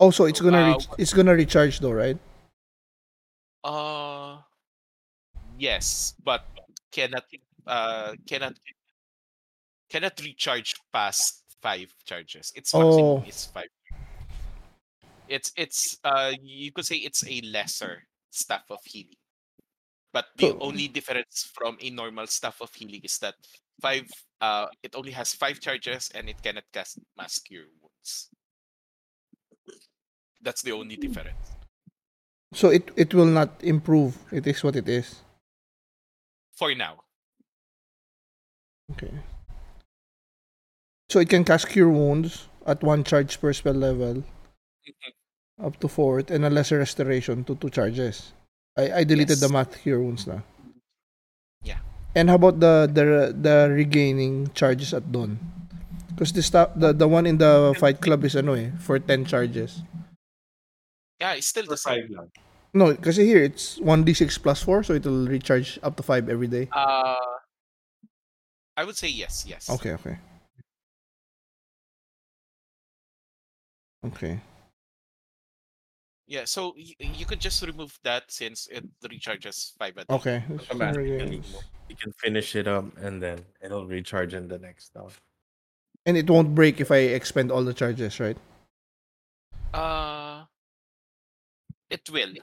Oh, 0.01 0.11
so 0.11 0.25
it's 0.25 0.41
gonna 0.41 0.73
Uh, 0.73 0.73
reach, 0.73 0.89
it's 0.97 1.13
gonna 1.13 1.35
recharge 1.37 1.79
though, 1.81 1.93
right? 1.93 2.17
Uh, 3.63 4.41
yes, 5.59 6.15
but 6.25 6.49
cannot 6.91 7.25
uh 7.67 8.17
cannot 8.25 8.57
cannot 9.91 10.17
recharge 10.25 10.73
past 10.93 11.45
five 11.61 11.93
charges. 12.09 12.49
Its 12.57 12.73
maximum 12.73 13.21
Oh. 13.21 13.25
is 13.29 13.45
five. 13.53 13.69
It's 15.29 15.53
it's 15.57 15.99
uh 16.05 16.33
you 16.41 16.73
could 16.73 16.87
say 16.87 16.97
it's 16.97 17.27
a 17.29 17.41
lesser 17.45 18.09
staff 18.31 18.65
of 18.71 18.81
healing. 18.85 19.21
But 20.17 20.33
the 20.41 20.49
So- 20.49 20.59
only 20.65 20.89
difference 20.89 21.45
from 21.53 21.77
a 21.79 21.91
normal 21.91 22.27
staff 22.27 22.63
of 22.65 22.73
healing 22.73 23.05
is 23.05 23.19
that 23.19 23.37
five 23.85 24.09
uh 24.41 24.67
it 24.83 24.97
only 24.97 25.13
has 25.13 25.35
five 25.37 25.61
charges 25.61 26.09
and 26.17 26.31
it 26.33 26.41
cannot 26.41 26.65
cast 26.73 26.97
mass 27.21 27.37
cure 27.39 27.69
wounds. 27.83 28.31
That's 30.41 30.63
the 30.63 30.73
only 30.73 30.97
difference. 30.97 31.37
So 32.55 32.71
it 32.71 32.91
it 32.97 33.13
will 33.13 33.27
not 33.29 33.63
improve. 33.63 34.17
It 34.33 34.47
is 34.47 34.65
what 34.65 34.77
it 34.77 34.89
is. 34.89 35.21
For 36.57 36.75
now. 36.75 37.05
Okay. 38.93 39.13
So 41.11 41.19
it 41.19 41.29
can 41.29 41.45
cast 41.45 41.69
cure 41.69 41.91
wounds 41.91 42.47
at 42.65 42.83
one 42.85 43.03
charge 43.03 43.41
per 43.41 43.53
spell 43.53 43.75
level, 43.75 44.23
up 45.63 45.79
to 45.81 45.89
fourth, 45.89 46.31
and 46.31 46.47
a 46.47 46.51
lesser 46.51 46.79
restoration 46.79 47.45
to 47.45 47.55
two 47.57 47.69
charges. 47.69 48.33
I 48.77 49.01
I 49.01 49.05
deleted 49.05 49.41
the 49.41 49.49
math 49.49 49.75
here 49.81 50.01
once 50.01 50.27
na. 50.27 50.41
Yeah. 51.65 51.81
And 52.15 52.29
how 52.29 52.37
about 52.37 52.61
the 52.61 52.89
the 52.93 53.33
the 53.33 53.69
regaining 53.73 54.53
charges 54.53 54.93
at 54.93 55.11
dawn? 55.13 55.41
Because 56.13 56.33
the 56.33 56.43
sta- 56.45 56.73
the 56.77 56.93
the 56.93 57.09
one 57.09 57.27
in 57.27 57.37
the 57.41 57.73
fight 57.77 58.01
club 58.01 58.25
is 58.25 58.37
ano 58.37 58.53
eh 58.53 58.73
for 58.81 59.01
ten 59.01 59.25
charges. 59.25 59.81
Yeah, 61.21 61.33
it's 61.33 61.49
still 61.49 61.65
the 61.65 61.81
same. 61.81 62.13
No, 62.77 62.93
because 62.93 63.17
here 63.17 63.41
it's 63.41 63.81
1d6 63.81 64.37
plus 64.37 64.61
4, 64.61 64.85
so 64.85 64.93
it'll 64.93 65.25
recharge 65.25 65.81
up 65.83 65.97
to 65.97 66.05
5 66.05 66.29
every 66.29 66.47
day. 66.47 66.69
Uh 66.77 67.17
I 68.77 68.85
would 68.85 68.97
say 69.01 69.09
yes, 69.09 69.49
yes. 69.49 69.71
Okay, 69.73 69.97
okay. 69.97 70.21
Okay. 74.05 74.41
Yeah, 76.27 76.45
so 76.45 76.75
y- 76.77 76.95
you 76.99 77.25
could 77.25 77.41
just 77.41 77.63
remove 77.63 77.97
that 78.03 78.25
since 78.33 78.67
it 78.67 78.83
recharges 79.03 79.77
five 79.79 79.97
a 79.97 80.05
day. 80.05 80.15
Okay. 80.15 80.43
Come 80.69 80.83
on, 80.83 80.95
Sorry, 80.95 81.11
you 81.13 81.19
can- 81.19 81.31
guys. 81.41 81.65
You 81.89 81.95
can 81.95 82.13
finish 82.19 82.57
it 82.57 82.67
up 82.67 82.85
and 82.99 83.23
then 83.23 83.45
it'll 83.63 83.87
recharge 83.87 84.35
in 84.35 84.49
the 84.49 84.59
next 84.59 84.91
round. 84.97 85.13
And 86.05 86.17
it 86.17 86.29
won't 86.29 86.53
break 86.53 86.81
if 86.81 86.91
I 86.91 87.15
expend 87.15 87.53
all 87.53 87.63
the 87.63 87.75
charges, 87.75 88.19
right? 88.19 88.37
Uh 89.73 90.45
it 91.91 92.03
will. 92.11 92.35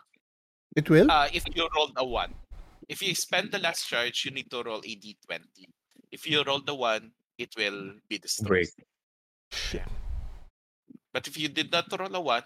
It 0.75 0.89
will? 0.89 1.11
Uh 1.11 1.27
if 1.33 1.43
you 1.53 1.67
rolled 1.75 1.91
a 1.97 2.05
one. 2.07 2.33
If 2.87 3.01
you 3.01 3.13
spend 3.15 3.51
the 3.51 3.59
last 3.59 3.87
charge, 3.87 4.23
you 4.23 4.31
need 4.31 4.49
to 4.51 4.63
roll 4.63 4.79
a 4.79 4.95
D 4.95 5.17
twenty. 5.25 5.67
If 6.11 6.23
you 6.29 6.43
roll 6.43 6.61
the 6.61 6.75
one, 6.75 7.11
it 7.37 7.51
will 7.57 7.95
be 8.07 8.19
destroyed. 8.19 8.47
Break. 8.47 8.69
Shit. 9.51 9.83
But 11.11 11.27
if 11.27 11.37
you 11.37 11.49
did 11.49 11.71
not 11.71 11.91
roll 11.99 12.15
a 12.15 12.21
one, 12.21 12.43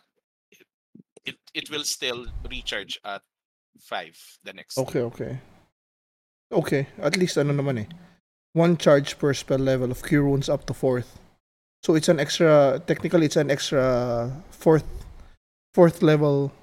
it 1.28 1.38
it 1.54 1.70
will 1.70 1.84
still 1.84 2.26
recharge 2.50 2.98
at 3.04 3.22
five 3.80 4.16
the 4.44 4.54
next. 4.54 4.80
Okay, 4.80 5.02
okay. 5.02 5.38
Okay, 6.52 6.88
at 7.04 7.20
least 7.20 7.36
ano 7.36 7.52
naman 7.52 7.84
eh. 7.84 7.90
One 8.56 8.80
charge 8.80 9.20
per 9.20 9.36
spell 9.36 9.60
level 9.60 9.92
of 9.92 10.02
cure 10.02 10.24
wounds 10.24 10.48
up 10.48 10.66
to 10.72 10.74
fourth. 10.74 11.20
So 11.84 11.94
it's 11.94 12.08
an 12.08 12.24
extra 12.24 12.82
technically 12.88 13.28
it's 13.28 13.36
an 13.36 13.52
extra 13.52 14.32
fourth 14.50 14.88
fourth 15.76 16.02
level. 16.02 16.56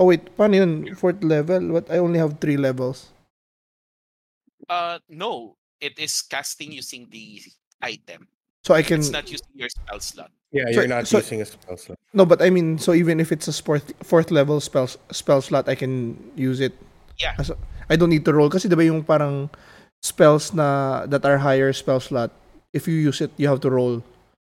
Oh 0.00 0.08
wait, 0.08 0.32
paano 0.36 0.56
yun? 0.56 0.72
Fourth 0.96 1.22
level? 1.22 1.76
What 1.76 1.92
I 1.92 2.00
only 2.00 2.18
have 2.18 2.40
three 2.40 2.56
levels. 2.56 3.12
Uh 4.68 4.98
no, 5.12 5.60
it 5.80 6.00
is 6.00 6.24
casting 6.24 6.72
using 6.72 7.06
the 7.12 7.44
item. 7.84 8.26
So 8.62 8.74
I 8.74 8.82
can 8.82 9.00
It's 9.00 9.10
not 9.10 9.26
using 9.30 9.50
your 9.54 9.68
spell 9.68 9.98
slot. 10.00 10.30
Yeah, 10.52 10.64
So- 10.70 10.70
you're 10.80 10.86
not 10.88 11.06
so- 11.08 11.18
using 11.18 11.42
a 11.42 11.46
spell 11.46 11.76
slot. 11.76 11.98
No, 12.14 12.24
but 12.24 12.40
I 12.40 12.50
mean, 12.50 12.78
so 12.78 12.92
even 12.94 13.18
if 13.18 13.32
it's 13.32 13.48
a 13.48 13.52
fourth 13.52 13.90
fourth 14.06 14.30
level 14.30 14.60
spell 14.62 14.86
spell 15.10 15.42
slot, 15.42 15.68
I 15.68 15.74
can 15.74 16.14
use 16.36 16.60
it. 16.60 16.72
Yeah. 17.18 17.34
As 17.38 17.50
a- 17.50 17.58
I 17.90 17.96
don't 17.96 18.10
need 18.10 18.24
to 18.24 18.32
roll 18.32 18.48
kasi 18.48 18.68
'di 18.70 18.76
ba 18.78 18.84
yung 18.86 19.02
parang 19.02 19.50
spells 20.02 20.54
na 20.54 21.02
that 21.10 21.26
are 21.26 21.38
higher 21.42 21.72
spell 21.74 21.98
slot, 21.98 22.30
if 22.72 22.86
you 22.86 22.94
use 22.94 23.18
it, 23.20 23.34
you 23.36 23.50
have 23.50 23.60
to 23.66 23.70
roll. 23.70 24.02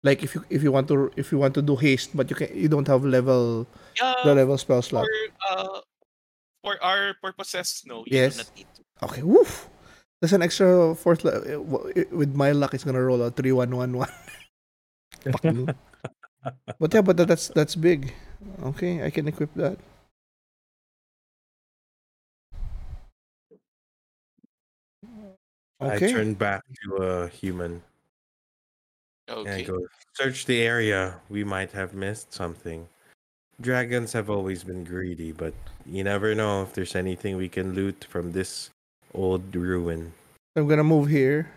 Like 0.03 0.27
if 0.27 0.35
you 0.35 0.43
if 0.51 0.67
you 0.67 0.75
want 0.75 0.91
to 0.91 1.15
if 1.15 1.31
you 1.31 1.39
want 1.39 1.55
to 1.55 1.63
do 1.63 1.79
haste, 1.79 2.11
but 2.19 2.27
you 2.27 2.35
can 2.35 2.51
you 2.51 2.67
don't 2.67 2.91
have 2.91 3.07
level 3.07 3.71
Yeah, 3.95 4.19
the 4.27 4.35
level 4.35 4.59
spell 4.59 4.83
slot. 4.83 5.07
for 5.07 5.15
uh 5.47 5.79
for 6.67 6.75
our 6.83 7.15
purposes, 7.23 7.87
no, 7.87 8.03
you 8.11 8.19
Yes. 8.19 8.35
do 8.35 8.43
not 8.43 8.51
need 8.59 8.69
to. 8.75 8.81
Okay, 9.07 9.23
woof. 9.23 9.71
There's 10.23 10.33
an 10.33 10.43
extra 10.43 10.95
fourth 10.95 11.27
level. 11.27 11.91
Eh, 11.99 12.03
eh, 12.03 12.05
with 12.15 12.37
my 12.39 12.55
luck, 12.55 12.75
it's 12.79 12.87
gonna 12.87 13.03
roll 13.03 13.21
a 13.27 13.35
three 13.35 13.51
one 13.51 13.75
one 13.75 13.91
one. 13.99 14.09
Fucking. 15.27 15.67
But 16.79 16.95
yeah, 16.95 17.03
but 17.03 17.17
that's 17.17 17.49
that's 17.49 17.75
big. 17.75 18.15
Okay, 18.63 19.03
I 19.03 19.11
can 19.11 19.27
equip 19.27 19.53
that. 19.55 19.83
I 25.83 25.99
Okay. 25.99 26.15
turn 26.15 26.35
back 26.35 26.63
to 26.87 26.97
a 27.03 27.27
human 27.27 27.83
and 29.27 29.43
Okay. 29.43 29.65
go, 29.65 29.83
search 30.15 30.47
the 30.47 30.63
area. 30.63 31.19
We 31.31 31.43
might 31.43 31.73
have 31.73 31.95
missed 31.95 32.33
something. 32.33 32.87
Dragons 33.61 34.13
have 34.13 34.31
always 34.31 34.63
been 34.63 34.85
greedy, 34.85 35.33
but 35.33 35.55
you 35.85 36.05
never 36.05 36.33
know 36.33 36.63
if 36.63 36.75
there's 36.75 36.95
anything 36.95 37.37
we 37.37 37.49
can 37.49 37.75
loot 37.75 38.07
from 38.09 38.31
this 38.31 38.71
old 39.15 39.55
ruin. 39.55 40.13
I'm 40.57 40.69
gonna 40.69 40.85
move 40.85 41.09
here 41.09 41.51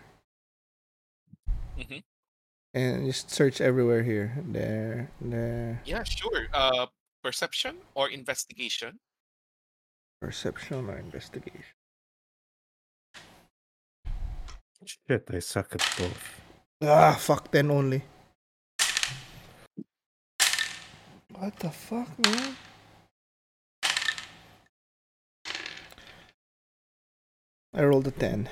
Mhm. 1.76 2.02
and 2.74 3.06
just 3.06 3.30
search 3.30 3.60
everywhere 3.60 4.02
here. 4.02 4.36
There, 4.46 5.10
there. 5.20 5.82
Yeah, 5.84 6.02
sure. 6.04 6.48
Uh, 6.52 6.86
perception 7.22 7.78
or 7.94 8.08
investigation. 8.10 9.00
Perception 10.20 10.88
or 10.88 10.96
investigation. 10.98 11.74
Shit, 14.84 15.26
I 15.32 15.40
suck 15.40 15.74
at 15.74 15.82
both. 15.98 16.40
Ah, 16.82 17.16
fuck, 17.18 17.50
10 17.50 17.70
only. 17.70 18.02
What 21.32 21.56
the 21.58 21.70
fuck, 21.70 22.08
man? 22.18 22.56
I 27.76 27.84
rolled 27.84 28.08
a 28.08 28.10
10. 28.10 28.48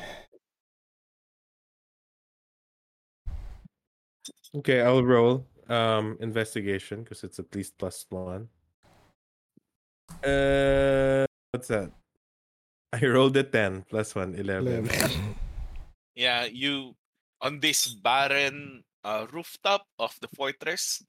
Okay, 4.57 4.83
I'll 4.83 5.03
roll 5.03 5.47
um 5.69 6.21
investigation 6.21 7.03
because 7.03 7.25
it's 7.25 7.41
at 7.41 7.49
least 7.57 7.73
plus 7.79 8.05
one. 8.11 8.49
Uh, 10.23 11.25
what's 11.51 11.69
that? 11.69 11.91
I 12.93 13.01
rolled 13.01 13.37
a 13.37 13.43
ten 13.43 13.83
plus 13.89 14.15
one, 14.15 14.35
eleven. 14.37 14.87
Eleven. 14.87 15.35
Yeah, 16.15 16.45
you 16.47 16.95
on 17.41 17.59
this 17.59 17.91
barren 17.91 18.85
uh, 19.03 19.27
rooftop 19.33 19.83
of 19.99 20.15
the 20.21 20.29
fortress, 20.31 21.03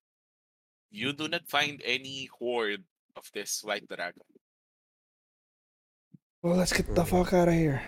you 0.90 1.14
do 1.14 1.28
not 1.28 1.46
find 1.46 1.78
any 1.86 2.26
hoard 2.40 2.82
of 3.16 3.30
this 3.30 3.62
white 3.62 3.86
dragon. 3.86 4.26
well, 6.42 6.58
let's 6.58 6.74
get 6.74 6.90
the 6.96 7.06
fuck 7.06 7.34
out 7.34 7.50
of 7.50 7.54
here 7.54 7.84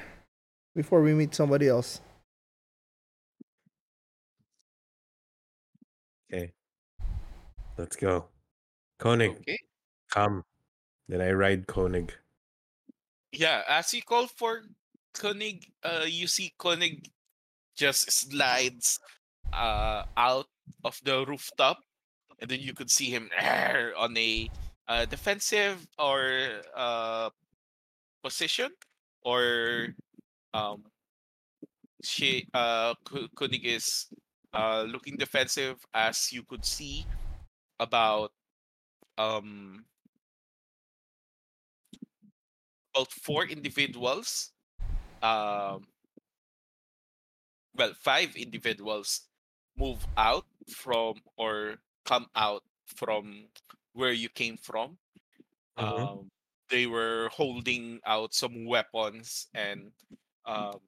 before 0.77 1.01
we 1.01 1.11
meet 1.15 1.33
somebody 1.33 1.67
else. 1.67 2.01
Okay, 6.29 6.53
let's 7.77 7.95
go. 7.95 8.29
Koenig, 8.99 9.41
Okay. 9.41 9.57
come. 10.11 10.43
Then 11.09 11.21
I 11.21 11.31
ride 11.31 11.65
Koenig. 11.65 12.13
Yeah, 13.31 13.63
as 13.67 13.93
you 13.93 14.03
call 14.03 14.27
for 14.27 14.61
Koenig, 15.15 15.65
uh, 15.83 16.05
you 16.05 16.27
see 16.27 16.53
Koenig 16.59 17.09
just 17.75 18.11
slides 18.11 18.99
uh, 19.53 20.03
out 20.15 20.45
of 20.83 20.99
the 21.03 21.25
rooftop, 21.25 21.79
and 22.39 22.51
then 22.51 22.59
you 22.59 22.73
could 22.73 22.91
see 22.91 23.09
him 23.09 23.29
on 23.97 24.15
a 24.17 24.49
uh, 24.87 25.05
defensive 25.05 25.87
or 25.97 26.61
uh, 26.75 27.29
position, 28.21 28.69
or 29.23 29.95
um, 30.57 30.84
she 32.03 32.47
uh, 32.53 32.95
Koenig 33.35 33.65
is 33.65 34.07
uh, 34.53 34.84
looking 34.84 35.17
defensive, 35.17 35.77
as 35.93 36.31
you 36.31 36.43
could 36.43 36.65
see 36.65 37.05
about 37.79 38.31
um 39.17 39.85
about 42.95 43.11
four 43.11 43.45
individuals. 43.45 44.51
Um, 45.21 45.88
well, 47.75 47.93
five 47.93 48.35
individuals 48.35 49.27
move 49.77 50.07
out 50.17 50.45
from 50.69 51.15
or 51.38 51.77
come 52.05 52.27
out 52.35 52.63
from 52.85 53.49
where 53.93 54.13
you 54.13 54.29
came 54.29 54.57
from. 54.57 54.97
Mhm. 55.77 56.09
Um, 56.09 56.31
they 56.69 56.88
were 56.88 57.29
holding 57.34 58.01
out 58.05 58.34
some 58.34 58.65
weapons, 58.65 59.47
and 59.53 59.91
um, 60.48 60.82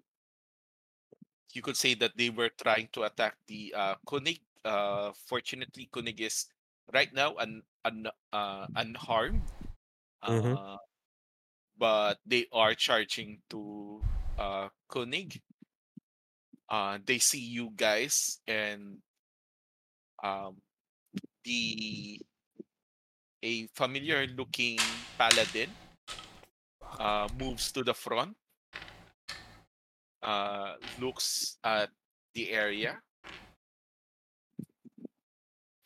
you 1.53 1.61
could 1.61 1.77
say 1.77 1.95
that 1.95 2.18
they 2.18 2.30
were 2.30 2.49
trying 2.49 2.90
to 2.94 3.03
attack 3.03 3.38
the 3.48 3.73
uh, 3.76 3.95
Koenig. 4.06 4.41
Uh, 4.65 5.14
fortunately, 5.27 5.88
Koenig 5.91 6.22
is 6.22 6.48
right 6.94 7.14
now 7.14 7.36
un, 7.38 7.64
un, 7.86 8.07
uh, 8.34 8.68
unharmed, 8.76 9.52
Mhm. 10.27 10.57
uh, 10.57 10.77
but 11.77 12.19
they 12.26 12.48
are 12.53 12.76
charging 12.76 13.41
to 13.49 14.06
uh, 14.38 14.69
Koenig. 14.90 15.41
Uh, 16.69 16.99
they 17.06 17.19
see 17.19 17.40
you 17.40 17.72
guys, 17.76 18.40
and 18.48 19.02
um, 20.23 20.61
the 21.44 22.19
a 23.44 23.68
familiar 23.68 24.27
looking 24.27 25.06
paladin 25.18 25.77
uh, 26.99 27.30
moves 27.31 27.72
to 27.72 27.84
the 27.84 27.94
front, 27.94 28.38
uh, 30.23 30.73
looks 30.99 31.57
at 31.63 31.89
the 32.33 32.51
area. 32.51 32.99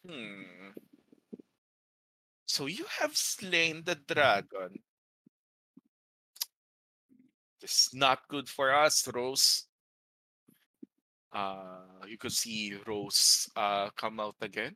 Hmm. 0.08 0.72
So 2.46 2.68
you 2.68 2.86
have 3.00 3.16
slain 3.16 3.84
the 3.86 3.96
dragon. 3.96 4.78
Is 7.64 7.90
not 7.94 8.28
good 8.28 8.50
for 8.50 8.76
us, 8.76 9.08
Rose. 9.08 9.66
Uh, 11.32 12.06
you 12.06 12.18
could 12.18 12.34
see 12.34 12.76
Rose 12.86 13.50
uh, 13.56 13.90
come 13.96 14.20
out 14.20 14.36
again. 14.42 14.76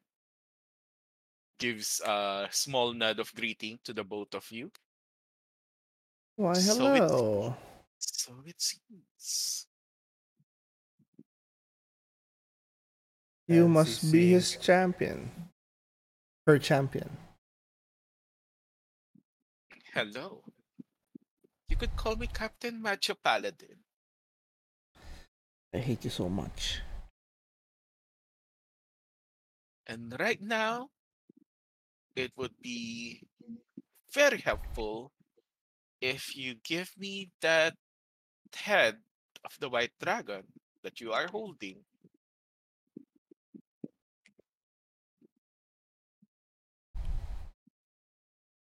Gives 1.59 1.99
a 2.05 2.47
small 2.49 2.93
nod 2.93 3.19
of 3.19 3.33
greeting 3.35 3.77
to 3.83 3.93
the 3.93 4.03
both 4.03 4.33
of 4.33 4.49
you. 4.51 4.71
Why, 6.37 6.53
hello. 6.55 7.07
So 7.07 7.55
it 8.45 8.61
seems. 8.61 9.67
You 13.47 13.63
As 13.63 13.69
must 13.69 14.11
be 14.11 14.31
his 14.31 14.57
champion. 14.57 15.31
Her 16.45 16.59
champion. 16.59 17.09
Hello. 19.93 20.43
You 21.69 21.75
could 21.75 21.95
call 21.95 22.15
me 22.15 22.27
Captain 22.27 22.81
Macho 22.81 23.15
Paladin. 23.23 23.83
I 25.73 25.79
hate 25.79 26.03
you 26.03 26.09
so 26.09 26.29
much. 26.29 26.81
And 29.85 30.15
right 30.19 30.41
now, 30.41 30.89
it 32.15 32.31
would 32.35 32.55
be 32.61 33.21
very 34.13 34.39
helpful 34.39 35.11
if 36.01 36.35
you 36.35 36.55
give 36.63 36.91
me 36.97 37.31
that 37.41 37.75
head 38.55 38.97
of 39.45 39.57
the 39.59 39.69
white 39.69 39.91
dragon 40.01 40.43
that 40.83 41.01
you 41.01 41.11
are 41.11 41.27
holding. 41.27 41.77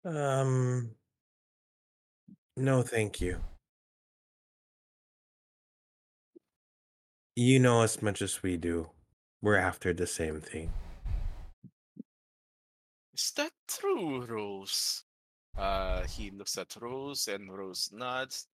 Um, 0.05 0.91
no, 2.57 2.83
thank 2.83 3.21
you. 3.21 3.39
You 7.37 7.59
know 7.61 7.83
as 7.83 8.03
much 8.03 8.21
as 8.21 8.43
we 8.43 8.57
do. 8.57 8.91
We're 9.41 9.57
after 9.57 9.93
the 9.93 10.07
same 10.07 10.41
thing. 10.41 10.71
Is 13.15 13.33
that 13.37 13.53
true, 13.67 14.25
Rose? 14.25 15.05
Uh, 15.57 16.05
he 16.05 16.31
looks 16.31 16.57
at 16.59 16.77
Rose 16.81 17.29
and 17.29 17.51
Rose 17.51 17.91
nods. 17.93 18.47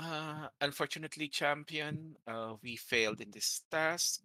Uh, 0.00 0.48
unfortunately, 0.62 1.28
champion, 1.28 2.16
uh, 2.26 2.54
we 2.62 2.74
failed 2.76 3.20
in 3.20 3.30
this 3.30 3.62
task. 3.70 4.22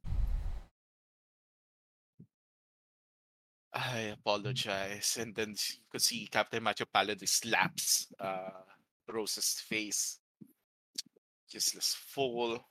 I 3.73 4.15
apologize. 4.15 5.18
And 5.19 5.35
then 5.35 5.49
you 5.49 5.84
could 5.91 6.02
see 6.02 6.30
Captain 6.31 6.64
Macho 6.64 6.85
Paladin 6.85 7.27
slaps 7.27 8.07
uh, 8.22 8.64
Rose's 9.11 9.60
face. 9.68 10.19
Useless 11.49 11.93
fool. 12.07 12.64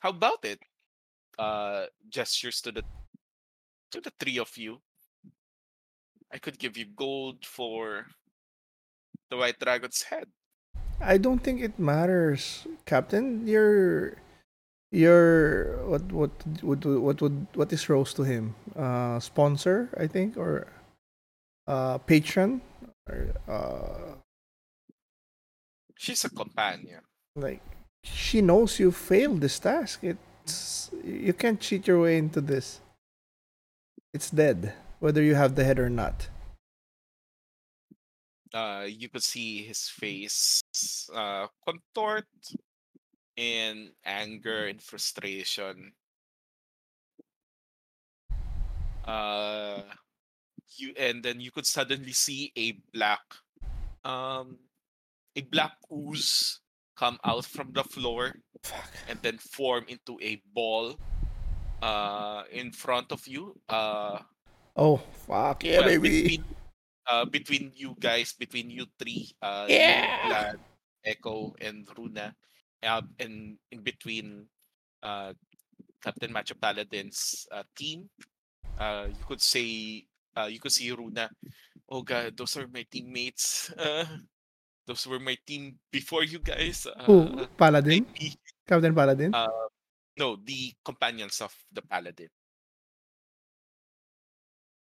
How 0.00 0.10
about 0.10 0.44
it? 0.44 0.58
Uh, 1.38 1.86
gestures 2.08 2.60
to 2.60 2.70
the 2.70 2.82
to 3.90 4.00
the 4.00 4.12
three 4.20 4.38
of 4.38 4.54
you. 4.56 4.82
I 6.30 6.38
could 6.38 6.58
give 6.58 6.76
you 6.76 6.84
gold 6.94 7.46
for 7.46 8.06
the 9.30 9.36
white 9.38 9.58
dragon's 9.58 10.02
head. 10.02 10.26
I 11.00 11.18
don't 11.18 11.40
think 11.42 11.60
it 11.60 11.78
matters, 11.78 12.66
Captain. 12.86 13.46
You're 13.46 14.16
you're 14.90 15.76
what 15.86 16.02
what 16.12 16.30
what 16.62 16.84
what 16.86 17.20
would 17.20 17.46
what 17.54 17.72
is 17.72 17.88
Rose 17.88 18.14
to 18.14 18.22
him? 18.22 18.54
Uh 18.76 19.18
sponsor, 19.20 19.90
I 19.98 20.06
think, 20.06 20.36
or 20.36 20.66
uh 21.66 21.98
patron? 21.98 22.60
Or 23.08 23.34
uh 23.48 24.14
She's 25.96 26.24
a 26.24 26.30
companion. 26.30 27.00
like 27.36 27.62
she 28.04 28.40
knows 28.42 28.78
you 28.78 28.92
failed 28.92 29.40
this 29.40 29.58
task. 29.58 30.04
It's 30.04 30.90
you 31.02 31.32
can't 31.32 31.60
cheat 31.60 31.86
your 31.86 32.00
way 32.02 32.18
into 32.18 32.40
this. 32.40 32.80
It's 34.12 34.30
dead, 34.30 34.74
whether 35.00 35.22
you 35.22 35.34
have 35.34 35.54
the 35.56 35.64
head 35.64 35.78
or 35.78 35.90
not. 35.90 36.28
Uh, 38.54 38.86
you 38.86 39.08
could 39.08 39.22
see 39.22 39.64
his 39.64 39.88
face 39.88 40.62
uh, 41.12 41.48
contort 41.66 42.24
in 43.36 43.90
anger 44.06 44.66
and 44.66 44.80
frustration. 44.80 45.90
Uh, 49.04 49.82
you 50.78 50.94
and 50.96 51.22
then 51.22 51.40
you 51.40 51.50
could 51.50 51.66
suddenly 51.66 52.12
see 52.12 52.52
a 52.56 52.78
black, 52.94 53.20
um, 54.04 54.56
a 55.34 55.42
black 55.42 55.72
ooze 55.92 56.60
come 56.96 57.18
out 57.24 57.44
from 57.44 57.72
the 57.72 57.82
floor 57.82 58.34
Fuck. 58.62 58.90
and 59.08 59.18
then 59.22 59.36
form 59.38 59.84
into 59.88 60.16
a 60.22 60.40
ball 60.54 60.94
uh 61.82 62.44
in 62.52 62.70
front 62.70 63.10
of 63.10 63.26
you 63.26 63.58
uh 63.68 64.18
Oh 64.76 64.96
fuck 65.26 65.64
yeah, 65.64 65.80
well, 65.80 65.88
baby. 65.88 66.22
between 66.22 66.44
uh 67.10 67.24
between 67.24 67.70
you 67.74 67.94
guys 68.00 68.32
between 68.32 68.70
you 68.70 68.86
three 68.98 69.28
uh 69.42 69.66
Yeah. 69.68 70.16
Blaidd, 70.24 70.60
Echo 71.04 71.52
and 71.60 71.84
Runa 71.96 72.32
uh, 72.82 73.02
and 73.20 73.56
in 73.70 73.80
between 73.84 74.48
uh 75.02 75.32
Captain 76.00 76.32
Macho 76.32 76.54
Paladin's 76.56 77.46
uh, 77.52 77.64
team 77.76 78.08
uh 78.80 79.06
you 79.08 79.24
could 79.28 79.40
say 79.42 80.04
uh 80.36 80.48
you 80.48 80.60
could 80.60 80.72
see 80.72 80.90
Runa 80.92 81.28
oh 81.88 82.02
god 82.02 82.36
those 82.36 82.56
are 82.56 82.66
my 82.68 82.84
teammates 82.88 83.68
uh 83.76 84.04
those 84.88 85.06
were 85.06 85.20
my 85.20 85.36
team 85.46 85.76
before 85.92 86.24
you 86.24 86.38
guys 86.40 86.84
uh, 86.88 87.04
Who? 87.04 87.46
Paladin? 87.56 88.04
maybe 88.12 88.36
Captain 88.68 88.94
Paladin? 88.94 89.32
uh 89.32 89.68
no 90.16 90.36
the 90.44 90.72
companions 90.84 91.40
of 91.40 91.52
the 91.72 91.82
paladin 91.82 92.28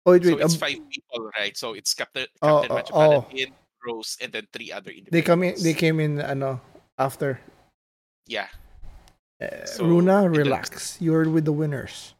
oh 0.08 0.12
wait, 0.16 0.24
so 0.24 0.38
it's 0.40 0.54
um, 0.56 0.60
five 0.60 0.80
people 0.90 1.30
right 1.38 1.56
so 1.58 1.74
it's 1.76 1.94
captain 1.94 2.26
Oh, 2.42 2.64
captain 2.64 2.96
oh, 2.96 3.12
oh. 3.14 3.22
paladin 3.28 3.52
rose 3.86 4.18
and 4.24 4.32
then 4.32 4.48
three 4.52 4.72
other 4.72 4.90
individuals 4.90 5.12
they 5.12 5.22
come 5.22 5.44
in. 5.44 5.54
They 5.62 5.74
came 5.76 6.00
in. 6.00 6.20
Ano 6.24 6.60
after. 6.98 7.40
yeah 8.26 8.48
Uh, 9.38 9.68
So, 9.70 9.86
Runa, 9.86 10.26
relax. 10.32 10.98
You're 11.00 11.30
with 11.30 11.46
the 11.46 11.54
winners. 11.54 12.16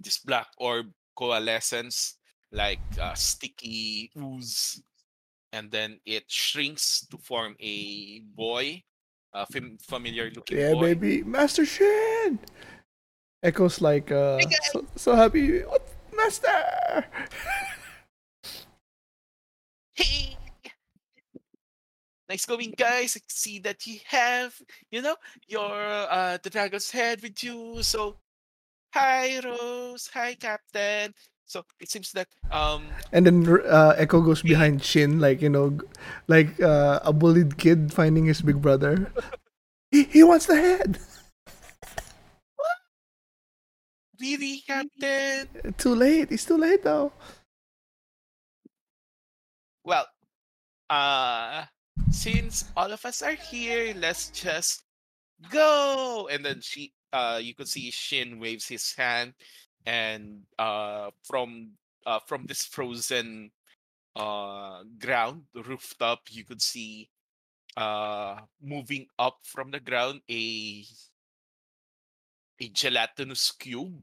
this 0.00 0.18
black 0.22 0.46
orb 0.58 0.86
coalescence 1.18 2.20
like 2.52 2.78
uh, 3.00 3.14
sticky 3.18 4.12
ooze 4.14 4.78
and 5.52 5.66
then 5.72 5.98
it 6.06 6.22
shrinks 6.30 7.02
to 7.10 7.18
form 7.18 7.56
a 7.58 8.20
boy 8.38 8.78
a 9.34 9.42
fam- 9.50 9.78
familiar 9.82 10.30
looking 10.30 10.56
boy. 10.56 10.62
Yeah, 10.62 10.72
boy 10.78 10.94
baby. 10.94 11.24
Master 11.26 11.66
Shin! 11.66 12.38
Echoes 13.42 13.80
like, 13.80 14.10
uh, 14.10 14.40
so, 14.72 14.86
so 14.96 15.14
happy. 15.14 15.60
What? 15.60 15.86
Master! 16.16 17.04
Hey! 19.94 20.36
Nice 22.28 22.44
going, 22.44 22.74
guys. 22.76 23.16
I 23.16 23.20
see 23.28 23.58
that 23.60 23.86
you 23.86 24.00
have, 24.06 24.54
you 24.90 25.00
know, 25.00 25.16
your 25.46 25.70
uh 25.70 26.38
the 26.42 26.50
dragon's 26.50 26.90
head 26.90 27.22
with 27.22 27.42
you. 27.44 27.82
So, 27.82 28.16
hi, 28.92 29.38
Rose. 29.44 30.10
Hi, 30.12 30.34
Captain. 30.34 31.14
So 31.44 31.62
it 31.78 31.88
seems 31.88 32.10
that 32.12 32.26
um 32.50 32.88
And 33.12 33.26
then 33.26 33.46
uh, 33.46 33.94
Echo 33.96 34.20
goes 34.20 34.42
behind 34.42 34.82
Shin, 34.82 35.20
like 35.20 35.40
you 35.40 35.48
know, 35.50 35.78
like 36.26 36.60
uh, 36.60 36.98
a 37.04 37.12
bullied 37.12 37.58
kid 37.58 37.92
finding 37.92 38.26
his 38.26 38.42
big 38.42 38.60
brother. 38.60 39.12
He, 39.92 40.02
he 40.02 40.24
wants 40.24 40.46
the 40.46 40.56
head. 40.56 40.98
Really 44.20 44.62
Captain. 44.66 45.48
Too 45.78 45.94
late. 45.94 46.30
It's 46.30 46.44
too 46.44 46.56
late 46.58 46.82
though. 46.82 47.12
Well, 49.84 50.06
uh 50.90 51.64
since 52.10 52.64
all 52.76 52.92
of 52.92 53.04
us 53.04 53.22
are 53.22 53.34
here, 53.34 53.94
let's 53.96 54.30
just 54.30 54.84
go. 55.50 56.28
And 56.30 56.44
then 56.44 56.60
she 56.60 56.92
uh 57.12 57.40
you 57.42 57.54
could 57.54 57.68
see 57.68 57.90
Shin 57.90 58.38
waves 58.40 58.66
his 58.68 58.94
hand 58.96 59.34
and 59.86 60.42
uh 60.58 61.10
from 61.22 61.72
uh 62.04 62.18
from 62.26 62.46
this 62.46 62.64
frozen 62.64 63.50
uh 64.16 64.82
ground 64.98 65.42
rooftop 65.54 66.20
you 66.30 66.44
could 66.44 66.60
see 66.62 67.08
uh 67.76 68.40
moving 68.62 69.06
up 69.18 69.38
from 69.44 69.70
the 69.70 69.80
ground 69.80 70.20
a 70.30 70.84
a 72.60 72.68
gelatinous 72.68 73.52
cube 73.52 74.02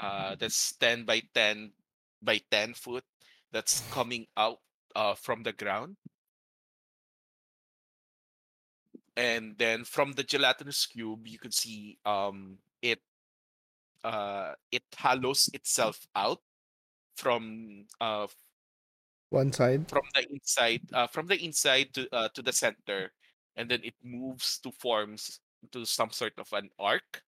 uh 0.00 0.34
that's 0.38 0.72
10 0.76 1.04
by 1.04 1.22
10 1.34 1.72
by 2.22 2.40
10 2.50 2.74
foot 2.74 3.04
that's 3.52 3.82
coming 3.90 4.26
out 4.36 4.58
uh 4.94 5.14
from 5.14 5.42
the 5.42 5.52
ground 5.52 5.96
and 9.16 9.58
then 9.58 9.82
from 9.82 10.12
the 10.12 10.22
gelatinous 10.22 10.86
cube 10.86 11.26
you 11.26 11.38
could 11.38 11.54
see 11.54 11.98
um 12.06 12.58
it 12.82 13.00
uh 14.04 14.52
it 14.70 14.84
hollows 14.94 15.50
itself 15.52 15.98
out 16.14 16.38
from 17.16 17.84
uh 18.00 18.26
One 19.30 19.52
side. 19.52 19.90
from 19.90 20.06
the 20.14 20.24
inside 20.30 20.82
uh 20.94 21.08
from 21.08 21.26
the 21.26 21.36
inside 21.42 21.92
to 21.94 22.06
uh 22.14 22.28
to 22.34 22.42
the 22.42 22.52
center 22.52 23.10
and 23.56 23.68
then 23.68 23.82
it 23.82 23.94
moves 24.04 24.60
to 24.62 24.70
forms 24.78 25.40
to 25.72 25.84
some 25.84 26.10
sort 26.10 26.32
of 26.38 26.50
an 26.52 26.70
arc 26.78 27.22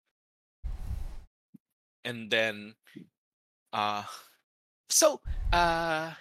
and 2.04 2.30
then 2.30 2.74
uh 3.72 4.02
so 4.88 5.20
uh 5.52 6.12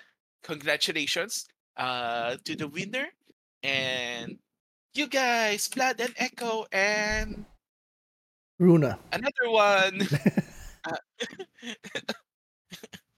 congratulations 0.44 1.48
uh 1.78 2.36
to 2.44 2.56
the 2.56 2.68
winner 2.68 3.08
and 3.64 4.38
you 4.94 5.08
guys 5.08 5.68
Blaidd 5.70 6.00
and 6.00 6.14
echo 6.18 6.66
and 6.72 7.46
Runa. 8.60 9.00
another 9.14 9.48
one 9.50 10.02
uh, 10.86 10.96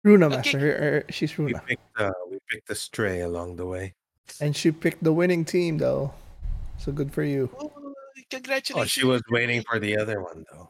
Runa 0.03 0.29
Master. 0.29 0.57
Her- 0.59 0.77
her- 0.81 1.05
she's 1.09 1.37
We 1.37 1.45
Runa. 1.45 1.61
picked 1.65 1.99
uh, 1.99 2.11
we 2.29 2.39
picked 2.49 2.69
a 2.69 2.75
stray 2.75 3.21
along 3.21 3.55
the 3.57 3.65
way. 3.67 3.93
And 4.39 4.55
she 4.55 4.71
picked 4.71 5.03
the 5.03 5.13
winning 5.13 5.45
team 5.45 5.77
though. 5.77 6.13
So 6.79 6.91
good 6.91 7.13
for 7.13 7.21
you. 7.23 7.49
Oh, 8.33 8.81
Oh, 8.81 8.85
she 8.85 9.05
was 9.05 9.21
waiting 9.29 9.63
for 9.63 9.79
the 9.79 9.97
other 9.97 10.21
one 10.21 10.45
though. 10.51 10.69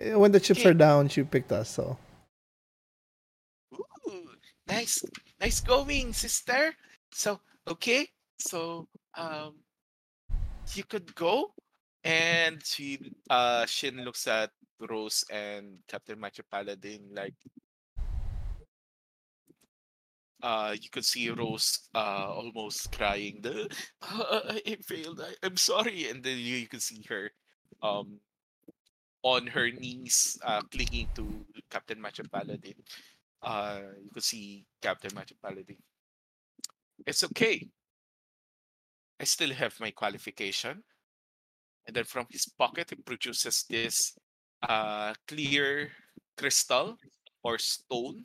Eh, 0.00 0.14
when 0.14 0.32
the 0.32 0.40
chips 0.40 0.60
Okay. 0.60 0.70
are 0.70 0.74
down, 0.74 1.08
she 1.08 1.22
picked 1.22 1.52
us. 1.52 1.68
So 1.68 1.96
Ooh, 3.74 4.30
nice, 4.66 5.04
nice 5.40 5.60
going, 5.60 6.12
sister. 6.12 6.74
So, 7.12 7.40
okay, 7.68 8.08
so 8.38 8.88
um, 9.16 9.56
you 10.74 10.84
could 10.84 11.14
go, 11.14 11.52
and 12.04 12.64
she, 12.64 13.12
uh, 13.28 13.66
Shin 13.66 14.04
looks 14.04 14.26
at 14.26 14.50
Rose 14.80 15.24
and 15.30 15.78
Captain 15.88 16.18
Macho 16.18 16.42
Paladin 16.50 17.10
like, 17.12 17.34
uh, 20.42 20.74
you 20.80 20.90
could 20.90 21.04
see 21.04 21.30
Rose, 21.30 21.88
uh, 21.94 22.30
almost 22.30 22.92
crying. 22.92 23.40
The, 23.42 23.68
I 24.02 24.76
failed. 24.86 25.20
I, 25.20 25.34
I'm 25.46 25.56
sorry, 25.56 26.08
and 26.08 26.22
then 26.22 26.38
you, 26.38 26.56
you 26.56 26.68
could 26.68 26.82
see 26.82 27.04
her, 27.08 27.30
um, 27.82 28.20
on 29.22 29.46
her 29.48 29.70
knees, 29.70 30.38
uh, 30.44 30.62
clinging 30.70 31.08
to 31.14 31.44
Captain 31.70 32.00
Macho 32.00 32.24
Paladin 32.32 32.74
uh 33.42 33.80
you 34.02 34.10
could 34.12 34.24
see 34.24 34.64
Captain 34.82 35.10
Macho 35.14 35.34
Paladin. 35.42 35.76
It's 37.06 37.24
okay. 37.24 37.68
I 39.18 39.24
still 39.24 39.52
have 39.52 39.78
my 39.80 39.90
qualification. 39.90 40.82
And 41.86 41.96
then 41.96 42.04
from 42.04 42.26
his 42.30 42.46
pocket 42.46 42.90
he 42.90 42.96
produces 42.96 43.64
this 43.68 44.12
uh 44.62 45.14
clear 45.26 45.90
crystal 46.36 46.96
or 47.42 47.58
stone. 47.58 48.24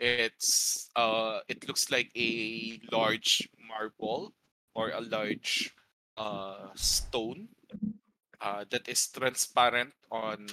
It's 0.00 0.88
uh 0.96 1.40
it 1.48 1.68
looks 1.68 1.90
like 1.92 2.08
a 2.16 2.80
large 2.90 3.48
marble 3.60 4.32
or 4.74 4.90
a 4.96 5.00
large 5.00 5.76
uh 6.16 6.72
stone 6.74 7.48
uh 8.40 8.64
that 8.70 8.88
is 8.88 9.08
transparent 9.12 9.92
on 10.10 10.48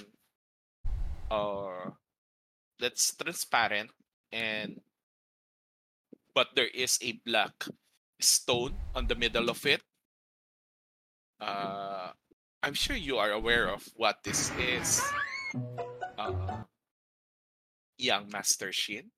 uh 1.30 1.96
that's 2.78 3.16
transparent 3.16 3.90
and 4.30 4.80
but 6.34 6.54
there 6.54 6.68
is 6.70 7.00
a 7.02 7.18
black 7.24 7.66
stone 8.20 8.74
on 8.94 9.06
the 9.08 9.14
middle 9.14 9.50
of 9.50 9.64
it. 9.66 9.82
Uh, 11.40 12.12
I'm 12.62 12.74
sure 12.74 12.96
you 12.96 13.18
are 13.18 13.32
aware 13.32 13.68
of 13.68 13.82
what 13.96 14.22
this 14.22 14.52
is. 14.58 15.02
Uh, 16.18 16.62
young 17.96 18.28
Master 18.30 18.72
Shin. 18.72 19.10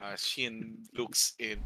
Uh, 0.00 0.16
Shin 0.16 0.76
looks 0.94 1.34
in 1.38 1.58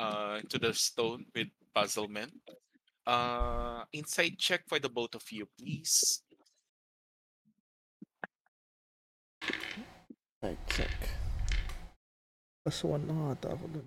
uh, 0.00 0.38
into 0.40 0.58
the 0.58 0.74
stone 0.74 1.26
with 1.34 1.48
puzzlement. 1.74 2.32
Uh, 3.06 3.84
insight 3.92 4.38
check 4.38 4.62
for 4.68 4.78
the 4.78 4.88
both 4.88 5.14
of 5.14 5.22
you, 5.30 5.46
please. 5.58 6.22
right 10.42 10.58
check. 10.68 10.94
Plus 12.64 12.84
one 12.84 13.06
na 13.06 13.32
ata 13.32 13.48
ako 13.54 13.66
dun. 13.72 13.86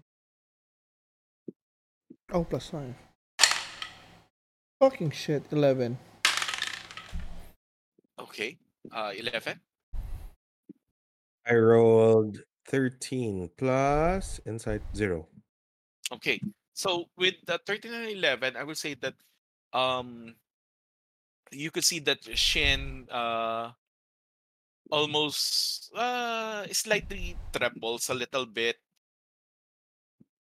Oh, 2.31 2.43
plus 2.43 2.71
five. 2.71 2.95
Fucking 4.79 5.11
shit. 5.11 5.43
Eleven. 5.51 5.99
Okay. 8.17 8.57
Uh, 8.91 9.11
11. 9.13 9.59
I 11.45 11.53
rolled 11.53 12.41
13 12.65 13.49
plus 13.57 14.39
insight 14.45 14.81
zero. 14.95 15.27
Okay. 16.11 16.39
So 16.73 17.05
with 17.17 17.35
the 17.45 17.59
13 17.65 17.93
and 17.93 18.09
11, 18.11 18.55
I 18.55 18.63
would 18.63 18.77
say 18.77 18.95
that 18.95 19.15
um 19.73 20.35
you 21.51 21.71
could 21.71 21.83
see 21.83 21.99
that 21.99 22.23
Shin 22.37 23.07
uh 23.11 23.71
almost 24.89 25.91
uh 25.95 26.67
slightly 26.71 27.37
trembles 27.53 28.09
a 28.09 28.13
little 28.13 28.45
bit 28.45 28.75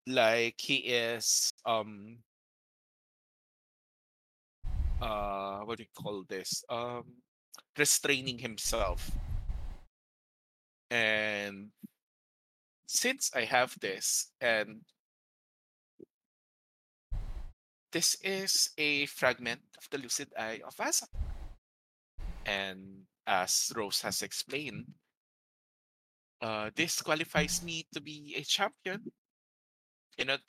like 0.05 0.55
he 0.61 0.77
is 0.88 1.51
um 1.65 2.17
uh 5.01 5.59
what 5.65 5.77
do 5.77 5.84
you 5.84 5.93
call 5.93 6.23
this 6.29 6.63
um 6.69 7.03
restraining 7.77 8.38
himself 8.38 9.11
and 10.89 11.69
since 12.88 13.30
i 13.35 13.43
have 13.43 13.76
this 13.80 14.31
and 14.41 14.81
this 17.91 18.18
is 18.22 18.72
a 18.77 19.05
fragment 19.07 19.61
of 19.77 19.88
the 19.89 19.97
lucid 19.97 20.27
eye 20.38 20.61
of 20.65 20.76
Asa. 20.80 21.07
And 22.45 23.07
as 23.26 23.72
Rose 23.76 24.01
has 24.01 24.22
explained, 24.22 24.85
uh, 26.41 26.69
this 26.76 27.01
qualifies 27.01 27.64
me 27.64 27.88
to 27.93 28.01
be 28.01 28.35
a 28.38 28.43
champion 28.43 29.11
in, 30.18 30.30
a, 30.30 30.39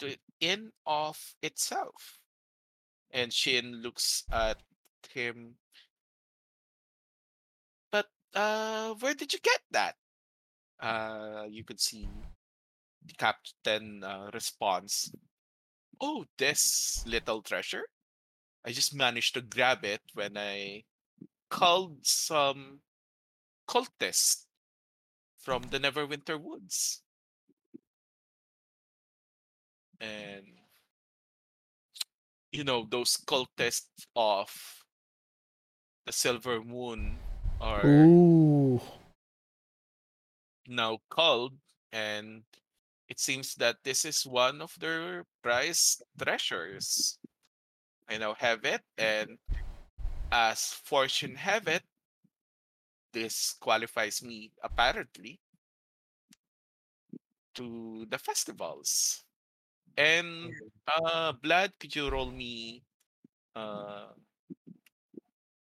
in 0.40 0.70
of 0.86 1.18
itself. 1.42 2.18
And 3.12 3.32
Shin 3.32 3.82
looks 3.82 4.24
at 4.30 4.58
him. 5.10 5.54
But 7.90 8.06
uh, 8.34 8.94
where 9.00 9.14
did 9.14 9.32
you 9.32 9.38
get 9.42 9.60
that? 9.70 9.96
Uh, 10.80 11.44
you 11.48 11.64
could 11.64 11.80
see 11.80 12.08
the 13.06 13.14
captain 13.14 14.04
uh, 14.04 14.30
response 14.32 15.10
oh, 16.00 16.24
this 16.38 17.04
little 17.06 17.42
treasure. 17.42 17.84
I 18.64 18.72
just 18.72 18.94
managed 18.94 19.34
to 19.34 19.40
grab 19.40 19.84
it 19.84 20.00
when 20.14 20.36
I 20.36 20.84
called 21.50 21.98
some 22.02 22.80
cultists 23.68 24.44
from 25.40 25.62
the 25.70 25.78
Neverwinter 25.78 26.40
Woods. 26.40 27.02
And 30.00 30.44
you 32.52 32.64
know, 32.64 32.86
those 32.88 33.16
cultists 33.16 34.06
of 34.16 34.48
the 36.06 36.12
Silver 36.12 36.62
Moon 36.62 37.18
are 37.60 37.84
Ooh. 37.84 38.80
Now 40.68 40.98
called, 41.08 41.54
and 41.92 42.44
it 43.08 43.18
seems 43.18 43.54
that 43.56 43.78
this 43.84 44.04
is 44.04 44.26
one 44.26 44.60
of 44.62 44.74
their 44.78 45.24
prized 45.42 46.02
treasures. 46.22 47.18
I 48.08 48.18
now 48.18 48.34
have 48.34 48.64
it, 48.64 48.82
and 48.98 49.38
as 50.30 50.72
fortune 50.84 51.36
have 51.36 51.68
it, 51.68 51.82
this 53.12 53.54
qualifies 53.60 54.22
me 54.22 54.52
apparently 54.62 55.40
to 57.54 58.06
the 58.10 58.18
festivals. 58.18 59.24
And 59.96 60.52
uh, 60.86 61.32
Blaidd, 61.42 61.72
could 61.80 61.94
you 61.94 62.10
roll 62.10 62.30
me 62.30 62.84
uh, 63.56 64.08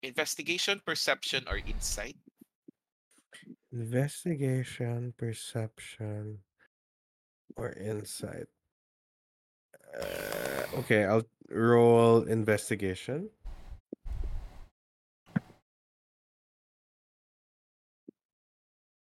investigation, 0.03 0.81
perception, 0.85 1.45
or 1.47 1.57
insight? 1.57 2.17
Investigation, 3.77 5.13
perception, 5.21 6.39
or 7.55 7.77
insight. 7.77 8.49
Uh, 9.93 10.81
okay, 10.81 11.05
I'll 11.05 11.29
roll 11.53 12.23
investigation. 12.23 13.29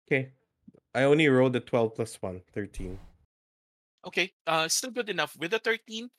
Okay. 0.04 0.34
I 0.94 1.04
only 1.04 1.30
rolled 1.30 1.56
a 1.56 1.62
12 1.62 1.96
plus 1.96 2.22
1, 2.22 2.42
13. 2.54 3.00
Okay, 4.08 4.32
uh, 4.46 4.68
still 4.68 4.92
good 4.92 5.08
enough. 5.08 5.38
With 5.40 5.52
the 5.52 5.60
13, 5.60 6.10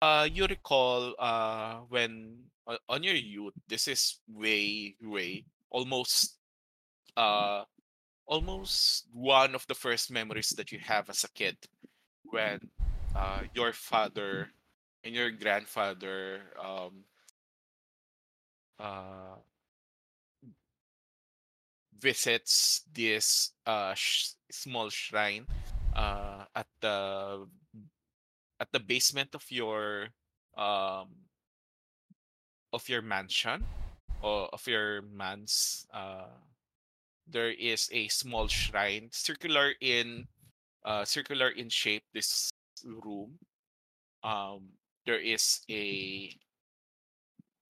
uh, 0.00 0.26
you 0.32 0.46
recall 0.46 1.14
uh, 1.18 1.84
when 1.92 2.48
uh, 2.66 2.78
on 2.88 3.02
your 3.02 3.14
youth, 3.14 3.52
this 3.68 3.86
is 3.88 4.20
way, 4.26 4.96
way, 5.02 5.44
almost, 5.68 6.38
uh, 7.16 7.64
almost 8.26 9.06
one 9.12 9.54
of 9.54 9.66
the 9.66 9.74
first 9.74 10.10
memories 10.10 10.50
that 10.50 10.72
you 10.72 10.78
have 10.78 11.08
as 11.10 11.24
a 11.24 11.30
kid 11.32 11.56
when 12.24 12.60
uh, 13.14 13.40
your 13.54 13.72
father 13.72 14.50
and 15.04 15.14
your 15.14 15.30
grandfather 15.30 16.40
um, 16.62 17.04
uh, 18.78 19.38
visits 21.98 22.82
this 22.92 23.52
uh, 23.66 23.94
sh- 23.94 24.34
small 24.50 24.90
shrine 24.90 25.46
uh, 25.94 26.44
at 26.54 26.66
the 26.80 27.46
at 28.60 28.72
the 28.72 28.80
basement 28.80 29.34
of 29.34 29.44
your 29.50 30.08
um, 30.56 31.08
of 32.72 32.88
your 32.88 33.02
mansion 33.02 33.64
or 34.20 34.48
of 34.52 34.66
your 34.66 35.02
man's 35.02 35.86
uh, 35.92 36.28
there 37.26 37.50
is 37.50 37.88
a 37.92 38.08
small 38.08 38.48
shrine 38.48 39.08
circular 39.12 39.72
in 39.80 40.26
uh, 40.84 41.04
circular 41.04 41.50
in 41.50 41.68
shape 41.68 42.04
this 42.14 42.50
room. 42.84 43.38
Um, 44.22 44.70
there 45.04 45.18
is 45.18 45.60
a 45.70 46.30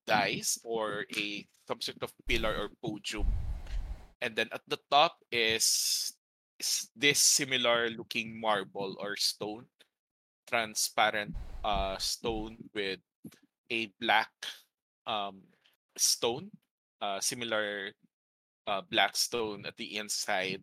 dice 0.06 0.58
or 0.64 1.04
a 1.16 1.46
some 1.66 1.80
sort 1.80 2.02
of 2.02 2.12
pillar 2.28 2.54
or 2.54 2.68
podium. 2.84 3.26
And 4.22 4.36
then 4.36 4.48
at 4.52 4.62
the 4.68 4.78
top 4.90 5.18
is, 5.32 6.14
is 6.58 6.88
this 6.96 7.20
similar 7.20 7.90
looking 7.90 8.40
marble 8.40 8.96
or 9.00 9.16
stone 9.16 9.66
transparent 10.48 11.34
uh, 11.64 11.98
stone 11.98 12.56
with 12.72 13.00
a 13.70 13.90
black 14.00 14.30
um, 15.06 15.42
stone 15.98 16.50
uh, 17.02 17.20
similar 17.20 17.90
uh, 18.66 18.82
black 18.90 19.16
stone 19.16 19.64
at 19.66 19.76
the 19.76 19.96
inside. 19.96 20.62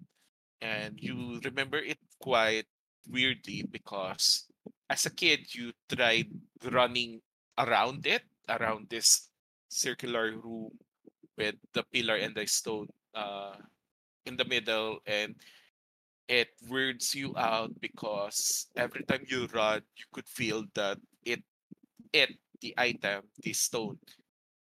And 0.61 0.95
you 0.99 1.39
remember 1.43 1.77
it 1.77 1.99
quite 2.19 2.65
weirdly 3.07 3.63
because 3.69 4.47
as 4.89 5.05
a 5.05 5.13
kid 5.13 5.43
you 5.53 5.71
tried 5.89 6.27
running 6.71 7.19
around 7.57 8.05
it 8.07 8.23
around 8.49 8.87
this 8.89 9.29
circular 9.69 10.31
room 10.37 10.69
with 11.37 11.55
the 11.73 11.83
pillar 11.91 12.15
and 12.15 12.35
the 12.35 12.45
stone 12.45 12.87
uh, 13.15 13.55
in 14.25 14.37
the 14.37 14.45
middle 14.45 14.99
and 15.05 15.35
it 16.27 16.49
weirds 16.69 17.13
you 17.13 17.35
out 17.35 17.69
because 17.81 18.67
every 18.77 19.03
time 19.03 19.23
you 19.27 19.47
run 19.53 19.81
you 19.97 20.05
could 20.13 20.27
feel 20.27 20.63
that 20.73 20.97
it 21.25 21.43
it 22.13 22.29
the 22.61 22.73
item 22.77 23.23
the 23.43 23.51
stone 23.51 23.97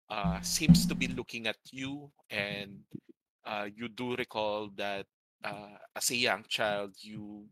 uh, 0.10 0.40
seems 0.42 0.86
to 0.86 0.94
be 0.94 1.08
looking 1.08 1.48
at 1.48 1.58
you 1.72 2.10
and 2.30 2.78
uh, 3.48 3.68
you 3.76 3.88
do 3.88 4.16
recall 4.16 4.70
that 4.76 5.06
uh, 5.44 5.80
as 5.96 6.12
a 6.12 6.16
young 6.16 6.44
child 6.48 6.94
you 7.00 7.46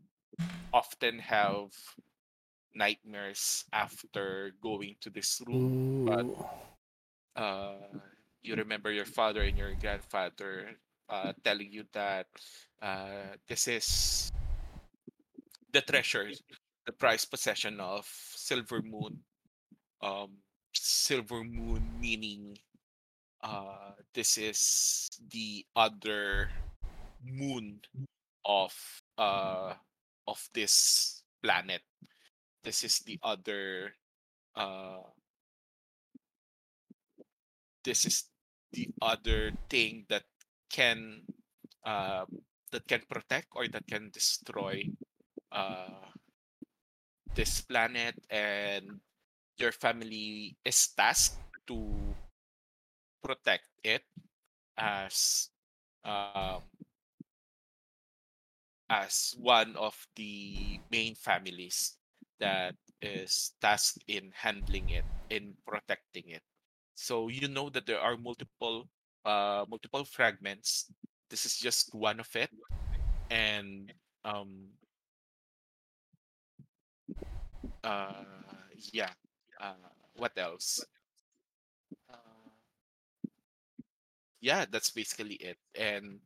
often 0.72 1.18
have 1.18 1.72
nightmares 2.74 3.64
after 3.72 4.52
going 4.62 4.94
to 5.00 5.08
this 5.08 5.40
room 5.46 6.04
but 6.04 6.26
uh, 7.40 7.80
you 8.42 8.54
remember 8.54 8.92
your 8.92 9.06
father 9.06 9.42
and 9.42 9.56
your 9.56 9.74
grandfather 9.80 10.76
uh, 11.08 11.32
telling 11.44 11.72
you 11.72 11.84
that 11.92 12.26
uh, 12.82 13.36
this 13.48 13.68
is 13.68 14.32
the 15.72 15.80
treasure, 15.80 16.30
the 16.86 16.92
prized 16.92 17.30
possession 17.30 17.80
of 17.80 18.06
Silver 18.34 18.82
Moon. 18.82 19.20
Um, 20.02 20.38
Silver 20.74 21.42
Moon 21.42 21.82
meaning 22.00 22.58
uh, 23.42 23.92
this 24.14 24.38
is 24.38 25.10
the 25.30 25.64
other 25.74 26.50
moon 27.24 27.80
of 28.44 28.72
uh, 29.18 29.74
of 30.26 30.40
this 30.54 31.22
planet. 31.42 31.82
This 32.64 32.84
is 32.84 33.00
the 33.00 33.18
other. 33.22 33.92
Uh, 34.54 35.04
this 37.84 38.04
is 38.04 38.24
the 38.72 38.88
other 39.00 39.52
thing 39.70 40.06
that 40.08 40.24
can 40.70 41.22
uh, 41.84 42.24
that 42.72 42.86
can 42.88 43.02
protect 43.08 43.46
or 43.54 43.68
that 43.68 43.86
can 43.86 44.10
destroy 44.10 44.82
uh, 45.52 46.10
this 47.34 47.60
planet 47.60 48.16
and 48.30 49.00
your 49.56 49.72
family 49.72 50.56
is 50.64 50.88
tasked 50.96 51.38
to 51.66 52.16
protect 53.26 53.68
it 53.84 54.04
as 54.78 55.50
um, 56.04 56.62
as 58.88 59.34
one 59.38 59.76
of 59.76 60.06
the 60.16 60.80
main 60.90 61.14
families 61.14 61.98
that 62.38 62.76
is 63.02 63.54
tasked 63.60 64.04
in 64.08 64.32
handling 64.34 64.90
it 64.90 65.06
in 65.30 65.54
protecting 65.66 66.28
it. 66.28 66.42
So 66.94 67.28
you 67.28 67.48
know 67.48 67.70
that 67.70 67.86
there 67.86 68.00
are 68.00 68.16
multiple 68.16 68.88
uh 69.24 69.64
multiple 69.68 70.04
fragments. 70.04 70.92
This 71.30 71.46
is 71.46 71.56
just 71.58 71.94
one 71.94 72.20
of 72.20 72.28
it. 72.36 72.50
And 73.30 73.92
um 74.24 74.78
uh 77.84 78.24
yeah 78.92 79.12
uh 79.60 79.90
what 80.14 80.32
else 80.38 80.86
yeah 84.46 84.62
that's 84.70 84.94
basically 84.94 85.34
it 85.42 85.58
and 85.74 86.22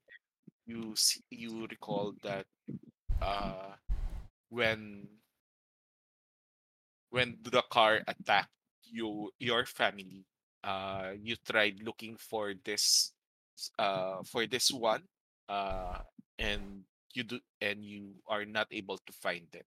you 0.69 0.93
see, 0.95 1.25
you 1.33 1.65
recall 1.73 2.13
that 2.23 2.45
uh 3.25 3.73
when 4.53 5.09
when 7.09 7.41
the 7.41 7.65
car 7.73 8.05
attacked 8.05 8.53
you 8.85 9.33
your 9.41 9.65
family 9.65 10.29
uh 10.65 11.17
you 11.17 11.35
tried 11.49 11.81
looking 11.81 12.15
for 12.21 12.53
this 12.69 13.17
uh 13.81 14.21
for 14.29 14.45
this 14.45 14.69
one 14.69 15.01
uh 15.49 16.05
and 16.39 16.85
you 17.17 17.25
do 17.25 17.41
and 17.65 17.81
you 17.83 18.13
are 18.29 18.45
not 18.45 18.69
able 18.71 19.01
to 19.01 19.13
find 19.17 19.49
it. 19.55 19.65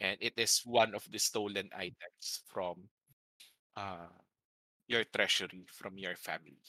And 0.00 0.16
it 0.20 0.32
is 0.36 0.62
one 0.64 0.96
of 0.96 1.04
the 1.12 1.20
stolen 1.20 1.68
items 1.76 2.40
from 2.48 2.88
uh 3.76 4.08
your 4.88 5.04
treasury 5.04 5.68
from 5.68 5.98
your 6.00 6.16
family 6.16 6.64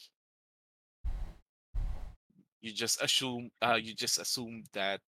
you 2.61 2.71
just 2.71 3.01
assume 3.01 3.49
uh 3.61 3.77
you 3.81 3.93
just 3.93 4.19
assume 4.19 4.63
that 4.73 5.01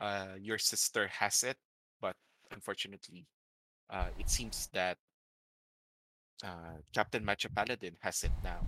uh 0.00 0.34
your 0.38 0.58
sister 0.58 1.08
has 1.08 1.42
it 1.42 1.56
but 2.00 2.14
unfortunately 2.52 3.26
uh 3.90 4.08
it 4.18 4.30
seems 4.30 4.68
that 4.72 4.96
uh 6.44 6.78
captain 6.94 7.24
matcha 7.24 7.52
paladin 7.54 7.96
has 8.00 8.22
it 8.24 8.32
now 8.42 8.60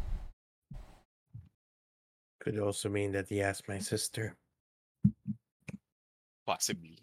Could 2.42 2.58
also 2.58 2.88
mean 2.88 3.12
that 3.12 3.28
he 3.28 3.40
asked 3.40 3.68
my 3.68 3.78
sister. 3.78 4.34
possibly 6.44 6.98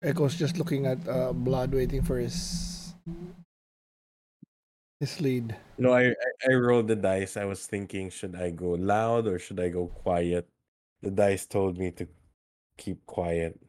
Echo's 0.00 0.36
just 0.36 0.58
looking 0.58 0.86
at 0.86 0.98
uh, 1.08 1.32
Blaidd, 1.32 1.72
waiting 1.72 2.02
for 2.02 2.18
his 2.18 2.94
his 5.00 5.20
lead. 5.20 5.56
No, 5.78 5.92
I, 5.92 6.10
I 6.10 6.14
I 6.50 6.54
rolled 6.54 6.88
the 6.88 6.96
dice. 6.96 7.36
I 7.36 7.44
was 7.44 7.66
thinking, 7.66 8.10
should 8.10 8.34
I 8.36 8.50
go 8.50 8.70
loud 8.78 9.26
or 9.26 9.38
should 9.38 9.58
I 9.60 9.68
go 9.68 9.88
quiet? 9.88 10.48
The 11.02 11.10
dice 11.10 11.46
told 11.46 11.78
me 11.78 11.90
to 11.92 12.08
keep 12.78 13.04
quiet. 13.06 13.60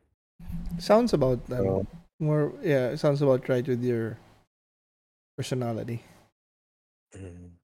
Sounds 0.78 1.14
about 1.14 1.40
um, 1.52 1.64
So 1.64 1.88
more. 2.20 2.54
Yeah, 2.62 2.90
it 2.90 2.98
sounds 2.98 3.22
about 3.22 3.48
right 3.50 3.68
with 3.68 3.84
your 3.84 4.18
personality. 5.38 6.04
mm, 7.14 7.58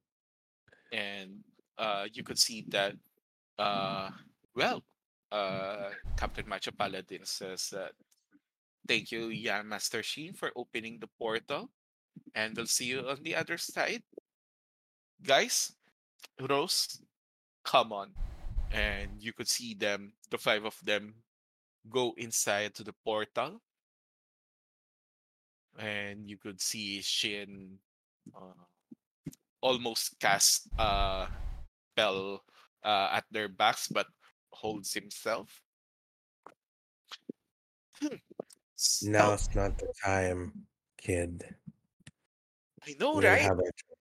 and 0.91 1.43
uh, 1.77 2.07
you 2.11 2.23
could 2.23 2.38
see 2.39 2.65
that 2.69 2.95
uh, 3.59 4.09
well 4.55 4.83
uh, 5.31 5.91
captain 6.17 6.47
macho 6.47 6.71
paladin 6.71 7.25
says 7.25 7.69
that 7.71 7.93
thank 8.88 9.11
you 9.11 9.29
Yan 9.29 9.67
master 9.67 10.03
Shin 10.03 10.33
for 10.33 10.51
opening 10.55 10.99
the 10.99 11.07
portal 11.19 11.69
and 12.35 12.55
we'll 12.55 12.65
see 12.65 12.85
you 12.85 12.99
on 13.07 13.17
the 13.23 13.35
other 13.35 13.57
side 13.57 14.03
guys 15.23 15.73
rose 16.39 17.01
come 17.63 17.91
on 17.91 18.11
and 18.71 19.11
you 19.19 19.33
could 19.33 19.47
see 19.47 19.73
them 19.73 20.13
the 20.29 20.38
five 20.38 20.65
of 20.65 20.77
them 20.83 21.13
go 21.89 22.13
inside 22.17 22.73
to 22.73 22.83
the 22.83 22.93
portal 23.03 23.61
and 25.77 26.29
you 26.29 26.38
could 26.38 26.61
see 26.61 27.01
shin 27.01 27.77
uh, 28.35 28.57
almost 29.61 30.19
cast 30.19 30.67
a 30.79 31.27
spell 31.91 32.43
uh, 32.83 33.09
at 33.11 33.25
their 33.31 33.47
backs 33.47 33.88
but 33.88 34.07
holds 34.51 34.93
himself 34.93 35.61
Hmm. 38.01 38.17
So, 38.75 39.09
now's 39.09 39.47
not 39.53 39.77
the 39.77 39.93
time, 40.03 40.65
kid. 40.97 41.55
I 42.86 42.95
know, 42.99 43.14
We'll 43.14 43.24
right? 43.24 43.41
have 43.41 43.58
our 43.60 43.64
turn. 43.64 43.98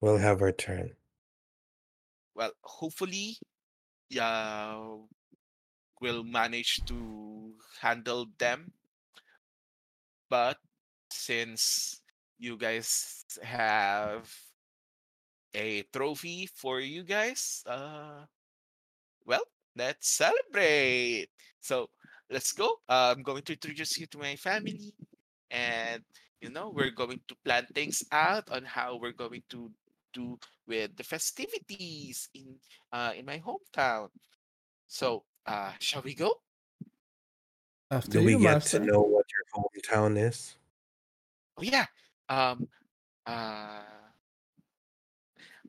We'll 0.00 0.18
have 0.18 0.42
our 0.42 0.52
turn. 0.52 0.90
Well, 2.34 2.52
hopefully, 2.62 3.38
yeah, 4.10 4.78
we'll 6.00 6.24
manage 6.24 6.84
to 6.86 7.52
handle 7.80 8.26
them. 8.38 8.72
But 10.30 10.58
since 11.10 12.00
you 12.38 12.56
guys 12.56 13.24
have 13.42 14.32
a 15.54 15.82
trophy 15.92 16.46
for 16.46 16.80
you 16.80 17.02
guys, 17.02 17.62
uh, 17.66 18.24
well, 19.26 19.44
let's 19.76 20.08
celebrate. 20.08 21.28
So 21.60 21.90
let's 22.30 22.52
go. 22.52 22.66
Uh, 22.88 23.14
I'm 23.16 23.22
going 23.22 23.42
to 23.42 23.52
introduce 23.54 23.98
you 23.98 24.06
to 24.06 24.18
my 24.18 24.36
family, 24.36 24.94
and 25.50 26.02
you 26.40 26.50
know 26.50 26.70
we're 26.70 26.90
going 26.94 27.20
to 27.28 27.34
plan 27.44 27.66
things 27.74 28.02
out 28.12 28.48
on 28.50 28.64
how 28.64 28.96
we're 28.96 29.12
going 29.16 29.42
to 29.50 29.70
do 30.14 30.38
with 30.66 30.96
the 30.96 31.04
festivities 31.04 32.28
in 32.34 32.56
uh 32.92 33.12
in 33.16 33.24
my 33.26 33.38
hometown. 33.40 34.08
So 34.86 35.24
uh, 35.46 35.72
shall 35.80 36.02
we 36.02 36.14
go? 36.14 36.34
After 37.90 38.20
Do 38.20 38.24
we 38.24 38.32
you, 38.32 38.40
get 38.40 38.54
master. 38.54 38.78
to 38.78 38.84
know 38.84 39.00
what 39.00 39.24
your 39.28 39.44
hometown 39.52 40.16
is? 40.18 40.56
Oh 41.56 41.62
yeah. 41.62 41.86
Um. 42.28 42.68
Uh. 43.26 43.80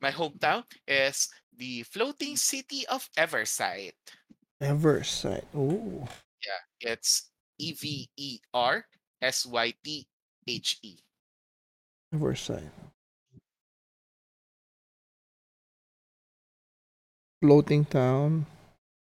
My 0.02 0.12
hometown 0.12 0.64
is 0.88 1.28
the 1.58 1.84
floating 1.84 2.36
city 2.38 2.88
of 2.88 3.08
Eversythe. 3.18 3.92
Eversythe. 4.62 5.44
Ooh. 5.56 6.08
Yeah, 6.46 6.92
it's 6.92 7.32
E 7.58 7.74
V 7.74 8.10
E 8.16 8.40
R 8.54 8.86
S 9.22 9.46
Y 9.46 9.74
T 9.84 10.08
H 10.50 10.80
E. 10.82 10.98
Eversythe. 12.10 12.74
Floating 17.42 17.86
town. 17.86 18.48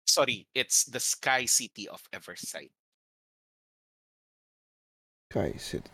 Sorry, 0.07 0.47
it's 0.55 0.85
the 0.85 0.99
Sky 0.99 1.47
City 1.47 1.89
of 1.89 2.03
Eversythe. 2.11 2.75
Sky 5.31 5.55
City. 5.57 5.91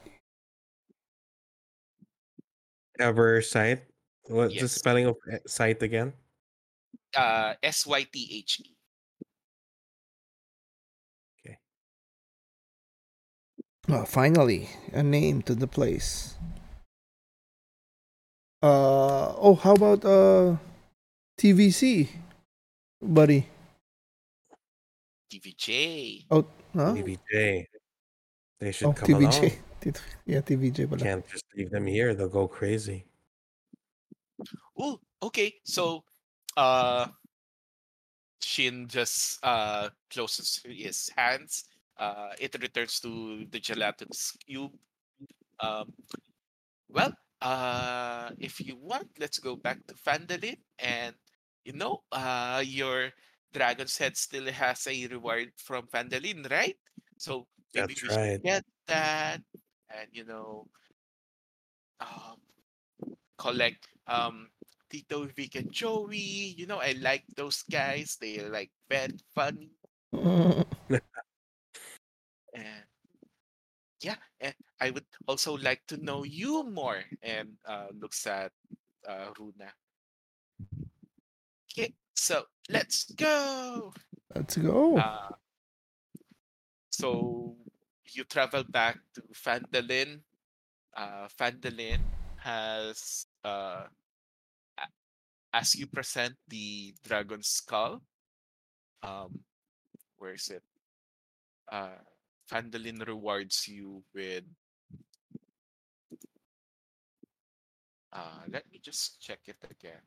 Ever 2.98 3.42
site? 3.42 3.84
What's 4.24 4.58
the 4.58 4.68
spelling 4.68 5.06
of 5.06 5.16
e- 5.28 5.44
site 5.46 5.82
again? 5.82 6.12
Uh, 7.14 7.54
S 7.62 7.84
Y 7.86 8.06
T 8.08 8.40
H 8.40 8.60
E. 8.64 8.72
Oh, 13.88 14.04
finally, 14.04 14.68
a 14.92 15.02
name 15.02 15.42
to 15.42 15.54
the 15.54 15.66
place. 15.66 16.36
Uh 18.62 19.34
oh, 19.42 19.58
how 19.60 19.74
about 19.74 20.04
uh 20.04 20.56
TVC, 21.36 22.08
buddy? 23.02 23.48
TVJ. 25.32 26.26
Oh, 26.30 26.46
huh? 26.76 26.94
TVJ. 26.94 27.66
They 28.60 28.70
should 28.70 28.88
Oh, 28.88 28.92
come 28.92 29.14
along. 29.14 29.32
TVJ. 29.32 29.58
Tit- 29.80 30.02
yeah, 30.26 30.40
TVJ 30.42 30.88
pala. 30.88 31.02
Can't 31.02 31.26
just 31.26 31.44
leave 31.56 31.70
them 31.70 31.86
here. 31.86 32.14
They'll 32.14 32.28
go 32.28 32.46
crazy. 32.46 33.04
Oh, 34.78 35.00
okay. 35.24 35.54
So, 35.64 36.04
uh, 36.56 37.08
Shin 38.40 38.86
just 38.86 39.42
uh 39.42 39.90
closes 40.08 40.62
his 40.64 41.10
hands. 41.16 41.64
Uh, 41.98 42.32
it 42.40 42.56
returns 42.60 43.00
to 43.00 43.44
the 43.50 43.60
gelatinous 43.60 44.36
cube. 44.44 44.72
Um, 45.60 45.92
well, 46.88 47.12
uh, 47.40 48.30
if 48.38 48.60
you 48.60 48.76
want, 48.76 49.08
let's 49.18 49.38
go 49.38 49.56
back 49.56 49.78
to 49.86 49.94
Phandalin, 49.94 50.58
and 50.78 51.14
you 51.64 51.72
know, 51.72 52.02
uh, 52.12 52.62
your 52.64 53.10
dragon's 53.52 53.96
head 53.98 54.16
still 54.16 54.46
has 54.50 54.86
a 54.86 55.06
reward 55.06 55.52
from 55.56 55.86
Phandalin, 55.88 56.48
right? 56.50 56.76
So 57.18 57.46
maybe 57.74 57.94
That's 57.94 58.02
we 58.02 58.08
right. 58.08 58.32
should 58.32 58.42
get 58.42 58.64
that, 58.88 59.40
and 59.90 60.08
you 60.12 60.24
know, 60.24 60.66
um, 62.00 62.40
collect 63.38 63.86
um 64.06 64.48
Tito, 64.90 65.24
Vic, 65.24 65.54
and 65.56 65.72
Joey. 65.72 66.54
You 66.56 66.66
know, 66.66 66.78
I 66.78 66.92
like 67.00 67.24
those 67.36 67.62
guys. 67.62 68.18
They're 68.20 68.50
like 68.50 68.70
very 68.88 69.16
funny 69.34 69.70
and 70.12 70.66
yeah, 74.02 74.18
and 74.40 74.54
I 74.80 74.90
would 74.90 75.06
also 75.26 75.56
like 75.56 75.82
to 75.88 75.96
know 76.02 76.24
you 76.24 76.64
more. 76.68 77.02
And 77.22 77.54
uh, 77.64 77.86
looks 77.94 78.26
at 78.26 78.52
uh, 79.08 79.30
Runa. 79.38 79.70
Okay, 81.70 81.94
so 82.14 82.44
let's 82.68 83.10
go. 83.14 83.94
Let's 84.34 84.56
go. 84.56 84.98
Uh, 84.98 85.30
so 86.90 87.56
you 88.12 88.24
travel 88.24 88.64
back 88.68 88.98
to 89.14 89.22
Phandalin. 89.32 90.20
Uh, 90.94 91.28
Phandalin 91.38 92.00
has 92.36 93.26
uh, 93.44 93.86
as 95.52 95.74
you 95.74 95.86
present 95.86 96.34
the 96.48 96.94
dragon 97.04 97.42
skull. 97.42 98.02
Um, 99.02 99.40
where 100.18 100.34
is 100.34 100.48
it? 100.48 100.62
Uh, 101.70 102.00
Phandalin 102.52 103.00
rewards 103.06 103.66
you 103.66 104.04
with. 104.14 104.44
Uh, 108.12 108.44
let 108.48 108.70
me 108.70 108.78
just 108.82 109.20
check 109.22 109.40
it 109.46 109.56
again. 109.70 110.02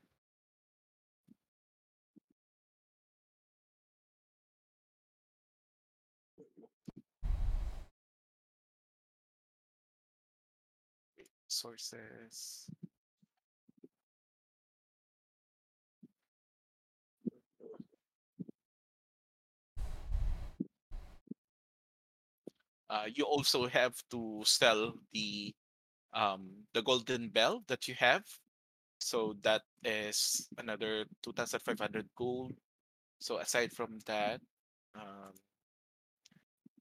Sources. 11.47 12.69
Uh, 22.95 23.11
you 23.11 23.26
also 23.26 23.67
have 23.67 23.91
to 24.09 24.39
sell 24.47 24.93
the 25.11 25.51
um 26.13 26.63
the 26.73 26.81
golden 26.81 27.27
bell 27.27 27.59
that 27.67 27.88
you 27.88 27.95
have. 27.99 28.23
So 28.99 29.35
that 29.43 29.63
is 29.84 30.47
another 30.57 31.05
2,500 31.22 32.07
gold. 32.15 32.55
So 33.19 33.39
aside 33.39 33.73
from 33.73 33.99
that, 34.07 34.39
um, 34.95 35.35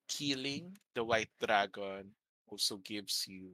killing 0.08 0.78
the 0.94 1.02
white 1.04 1.30
dragon 1.42 2.14
also 2.46 2.78
gives 2.78 3.26
you 3.26 3.50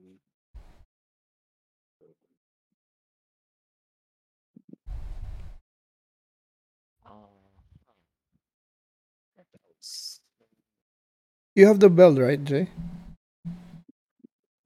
You 11.54 11.66
have 11.66 11.80
the 11.80 11.88
bell, 11.90 12.14
right, 12.14 12.42
Jay? 12.42 12.68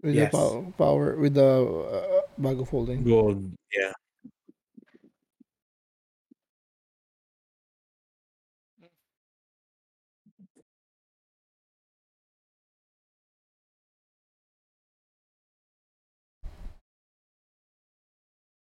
With 0.02 0.14
Yes. 0.14 0.30
the 0.32 0.36
power, 0.38 0.62
power 0.78 1.16
with 1.16 1.34
the 1.34 1.44
uh, 1.64 2.22
bago 2.40 2.66
folding. 2.68 3.02
Gold. 3.04 3.52
Yeah. 3.72 3.92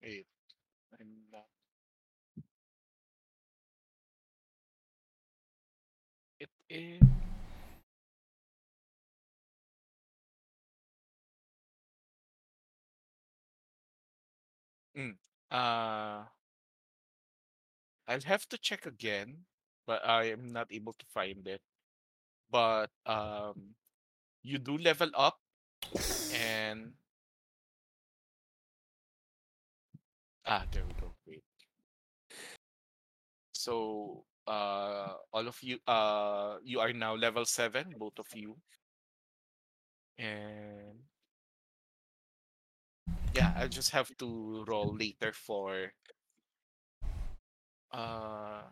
Wait, 0.02 0.26
I'm 1.00 1.08
not. 1.32 1.48
It 6.40 6.50
is. 6.70 7.17
Uh, 15.52 16.26
I'll 18.08 18.22
have 18.26 18.48
to 18.50 18.58
check 18.58 18.86
again, 18.86 19.46
but 19.86 20.06
I 20.06 20.26
am 20.32 20.52
not 20.52 20.68
able 20.72 20.94
to 20.94 21.06
find 21.14 21.48
it. 21.48 21.62
But 22.50 22.90
um, 23.06 23.76
you 24.44 24.58
do 24.60 24.78
level 24.78 25.10
up, 25.16 25.40
and 26.34 26.94
ah, 30.46 30.66
there 30.72 30.84
we 30.86 30.94
go. 31.00 31.14
Wait. 31.28 31.44
So 33.54 34.24
uh, 34.48 35.14
all 35.34 35.48
of 35.48 35.58
you, 35.62 35.80
uh, 35.88 36.58
you 36.64 36.80
are 36.80 36.94
now 36.94 37.16
level 37.16 37.46
seven, 37.46 37.96
both 37.98 38.18
of 38.20 38.28
you, 38.34 38.56
and 40.18 41.00
yeah, 43.38 43.52
I'll 43.56 43.70
just 43.70 43.92
have 43.92 44.10
to 44.18 44.64
roll 44.68 44.96
later 44.96 45.34
for 45.34 45.94
uh 47.92 48.70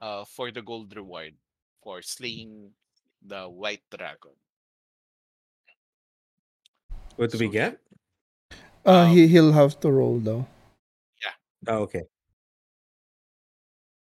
uh 0.00 0.24
for 0.24 0.50
the 0.50 0.62
gold 0.62 0.94
reward 0.96 1.36
for 1.82 2.00
slaying 2.02 2.74
the 3.22 3.48
white 3.48 3.84
dragon. 3.90 4.36
What 7.16 7.30
do 7.30 7.38
we 7.38 7.48
So, 7.48 7.52
yeah. 7.52 7.72
get? 7.72 7.78
Uh, 8.84 9.04
Um, 9.04 9.06
he 9.06 9.26
he'll 9.26 9.52
have 9.52 9.78
to 9.80 9.90
roll 9.90 10.18
though. 10.18 10.46
Oh, 11.66 11.82
okay. 11.82 12.08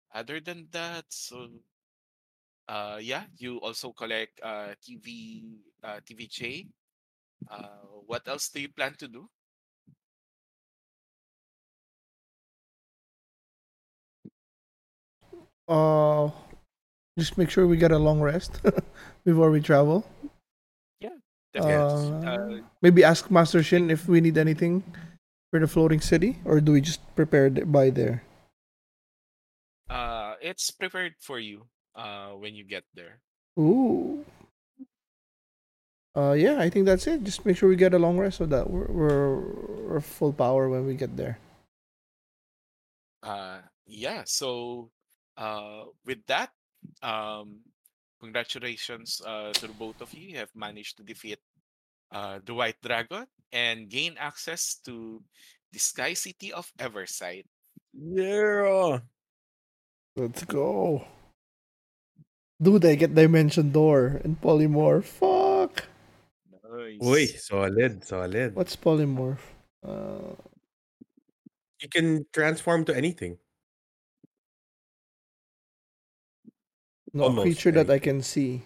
Other 0.09 0.39
than 0.39 0.69
that, 0.71 1.13
so 1.13 1.59
uh 2.67 2.99
yeah, 3.01 3.25
you 3.37 3.57
also 3.61 3.91
collect 3.93 4.39
uh 4.43 4.73
TV 4.83 5.59
uh 5.83 5.99
TVJ. 6.05 6.67
Uh 7.49 8.01
what 8.07 8.27
else 8.27 8.49
do 8.49 8.61
you 8.61 8.69
plan 8.69 8.95
to 8.99 9.07
do? 9.07 9.29
Uh, 15.67 16.29
just 17.17 17.37
make 17.37 17.49
sure 17.49 17.67
we 17.67 17.77
get 17.77 17.91
a 17.91 17.97
long 17.97 18.21
rest 18.21 18.61
before 19.25 19.51
we 19.51 19.61
travel. 19.61 20.05
Yeah, 20.99 21.17
definitely. 21.53 21.95
Uh, 22.25 22.25
Uh, 22.25 22.61
maybe 22.81 23.03
ask 23.03 23.31
Master 23.31 23.63
Shin 23.63 23.89
if 23.89 24.07
we 24.07 24.19
need 24.21 24.37
anything 24.37 24.83
for 25.51 25.59
the 25.59 25.67
floating 25.67 26.01
city, 26.01 26.39
or 26.45 26.59
do 26.61 26.73
we 26.73 26.81
just 26.81 27.01
prepare 27.15 27.49
by 27.49 27.89
there? 27.89 28.23
uh 29.89 30.35
it's 30.41 30.71
prepared 30.71 31.15
for 31.19 31.39
you 31.39 31.67
uh 31.95 32.31
when 32.37 32.55
you 32.55 32.63
get 32.63 32.83
there. 32.93 33.19
Ooh. 33.59 34.25
Uh, 36.15 36.31
yeah, 36.31 36.59
I 36.59 36.69
think 36.69 36.85
that's 36.85 37.07
it. 37.07 37.23
Just 37.23 37.45
make 37.45 37.57
sure 37.57 37.67
we 37.67 37.75
get 37.75 37.93
a 37.93 37.99
long 37.99 38.17
rest 38.17 38.37
so 38.37 38.45
that 38.45 38.69
we're 38.69 38.87
we're, 38.87 39.35
we're 39.87 40.01
full 40.01 40.31
power 40.31 40.69
when 40.69 40.85
we 40.85 40.95
get 40.95 41.15
there. 41.17 41.39
Uh 43.23 43.59
yeah, 43.85 44.23
so 44.25 44.89
uh 45.37 45.83
with 46.05 46.23
that, 46.27 46.51
um 47.01 47.59
congratulations 48.21 49.19
uh 49.25 49.51
to 49.59 49.67
both 49.75 49.99
of 49.99 50.13
you. 50.13 50.29
You 50.29 50.37
have 50.37 50.55
managed 50.55 50.97
to 50.97 51.03
defeat 51.03 51.39
uh 52.11 52.39
the 52.45 52.53
White 52.53 52.79
Dragon 52.81 53.27
and 53.51 53.89
gain 53.89 54.15
access 54.17 54.79
to 54.85 55.21
the 55.73 55.79
Sky 55.79 56.13
City 56.13 56.53
of 56.53 56.71
Eversythe. 56.79 57.47
Yeah. 57.91 58.99
Let's 60.15 60.45
go. 60.45 61.03
Dude, 62.61 62.85
I 62.85 62.95
get 62.95 63.15
Dimension 63.15 63.71
Door 63.71 64.21
and 64.23 64.39
Polymorph. 64.41 65.05
Fuck. 65.05 65.85
Nice. 66.63 66.99
Uy, 67.01 67.27
solid, 67.37 68.03
solid. 68.03 68.55
What's 68.55 68.75
Polymorph? 68.75 69.39
Uh, 69.83 70.35
You 71.81 71.87
can 71.87 72.25
transform 72.33 72.83
to 72.85 72.95
anything. 72.95 73.39
no, 77.13 77.23
Almost 77.25 77.43
creature 77.43 77.71
that 77.71 77.89
I 77.89 77.99
can 77.99 78.21
see. 78.21 78.61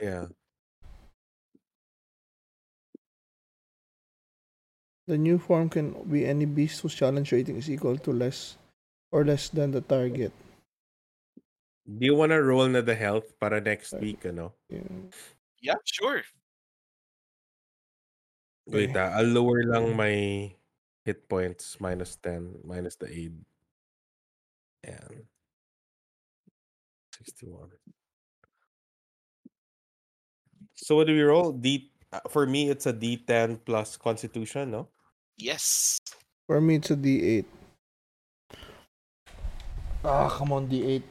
Yeah. 0.00 0.26
The 5.08 5.18
new 5.18 5.38
form 5.38 5.68
can 5.68 6.08
be 6.08 6.24
any 6.24 6.44
beast 6.44 6.82
whose 6.82 6.94
challenge 6.94 7.32
rating 7.32 7.56
is 7.56 7.68
equal 7.68 7.98
to 7.98 8.12
less 8.12 8.56
or 9.10 9.24
less 9.24 9.48
than 9.48 9.72
the 9.72 9.80
target. 9.80 10.32
Do 11.86 12.02
you 12.02 12.14
want 12.18 12.34
to 12.34 12.42
roll 12.42 12.66
na 12.66 12.82
the 12.82 12.98
health 12.98 13.38
para 13.38 13.62
next 13.62 13.94
Right. 13.94 14.02
week, 14.02 14.26
ano? 14.26 14.58
Yeah. 14.66 15.06
Yeah, 15.62 15.78
sure. 15.86 16.26
Wait, 18.66 18.90
Okay. 18.90 18.98
ah, 18.98 19.14
I'll 19.22 19.30
lower 19.30 19.62
lang 19.62 19.94
my 19.94 20.50
hit 21.06 21.30
points 21.30 21.78
minus 21.78 22.18
10, 22.18 22.66
minus 22.66 22.98
the 22.98 23.06
aid. 23.06 23.38
And 24.82 25.30
61. 27.14 27.70
So 30.74 30.98
what 30.98 31.06
do 31.06 31.14
we 31.14 31.22
roll? 31.22 31.54
D 31.54 31.90
uh, 32.12 32.22
for 32.30 32.46
me 32.46 32.70
it's 32.70 32.86
a 32.86 32.92
D10 32.92 33.62
plus 33.64 33.96
constitution, 33.96 34.70
no? 34.74 34.90
Yes. 35.38 35.98
For 36.46 36.60
me, 36.60 36.76
it's 36.76 36.90
a 36.90 36.96
D8. 36.96 37.44
Ah, 40.04 40.30
come 40.30 40.52
on, 40.52 40.68
D8. 40.70 41.02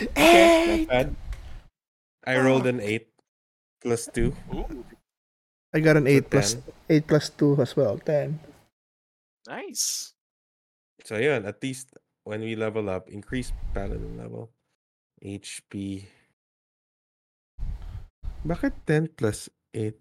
Okay, 0.00 0.80
not 0.80 0.88
bad. 0.88 1.08
I 2.24 2.38
rolled 2.40 2.66
an 2.66 2.80
8 2.80 3.04
plus 3.82 4.08
2. 4.12 4.32
Ooh, 4.54 4.84
I 5.74 5.80
got 5.80 5.96
an 5.96 6.06
So 6.06 6.12
8 6.24 6.30
plus 6.30 6.54
10. 6.54 6.62
8 6.88 7.06
plus 7.06 7.26
2 7.30 7.60
as 7.60 7.76
well. 7.76 7.98
10. 7.98 8.40
nice. 9.48 10.14
So 11.04 11.16
yeah, 11.16 11.40
at 11.44 11.62
least 11.62 11.96
when 12.24 12.40
we 12.40 12.56
level 12.56 12.88
up, 12.88 13.08
increase 13.08 13.52
paladin 13.74 14.16
level. 14.16 14.50
HP. 15.20 16.06
Bakit 18.46 18.72
10 18.86 19.08
plus 19.20 19.48
8? 19.74 19.96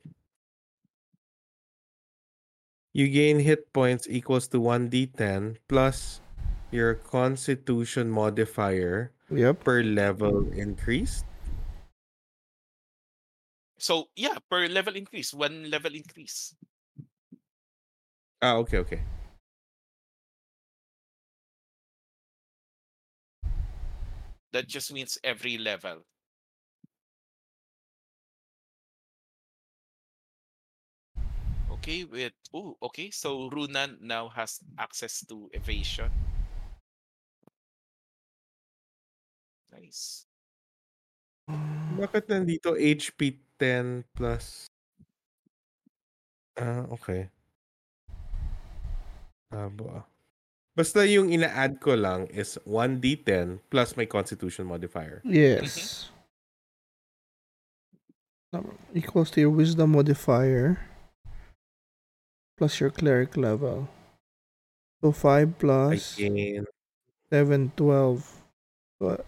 You 2.94 3.08
gain 3.08 3.40
hit 3.40 3.72
points 3.72 4.08
equals 4.10 4.48
to 4.50 4.60
1d10 4.60 5.60
plus 5.68 6.22
your 6.72 6.96
constitution 6.96 8.10
modifier 8.10 9.12
Yep. 9.31 9.64
per 9.64 9.84
level 9.84 10.49
increased. 10.53 11.26
So 13.77 14.10
yeah, 14.15 14.35
per 14.49 14.68
level 14.68 14.95
increase, 14.95 15.34
one 15.34 15.69
level 15.69 15.93
increase. 15.95 16.56
Ah, 18.41 18.56
okay, 18.57 18.77
okay. 18.80 19.01
That 24.51 24.68
just 24.68 24.91
means 24.91 25.18
every 25.23 25.57
level. 25.57 26.03
Okay, 31.80 32.03
with 32.03 32.34
oh, 32.53 32.76
okay. 32.81 33.11
So 33.11 33.49
Runan 33.51 34.01
now 34.01 34.27
has 34.30 34.60
access 34.77 35.23
to 35.30 35.49
evasion. 35.53 36.10
Nice. 39.74 40.26
Bakit 41.98 42.30
nandito 42.30 42.78
HP 42.78 43.38
10 43.58 44.06
plus? 44.14 44.70
Ah, 46.60 46.86
okay. 46.94 47.30
Abo 49.50 49.90
ah. 49.90 50.06
Basta 50.78 51.04
yung 51.04 51.34
ina-add 51.34 51.82
ko 51.82 51.98
lang 51.98 52.30
is 52.32 52.56
1d10 52.64 53.60
plus 53.68 53.98
my 53.98 54.06
constitution 54.06 54.64
modifier. 54.70 55.20
Yes. 55.28 56.08
Number 58.54 58.74
equals 58.96 59.30
to 59.36 59.41
your 59.41 59.54
wisdom 59.54 59.94
modifier 59.94 60.80
plus 62.58 62.80
your 62.80 62.90
cleric 62.90 63.36
level. 63.36 63.90
So 65.02 65.12
5 65.12 65.26
I 65.26 65.46
plus 65.60 66.16
gain 66.16 66.66
7, 67.32 67.72
12. 67.76 68.24
What? 69.00 69.26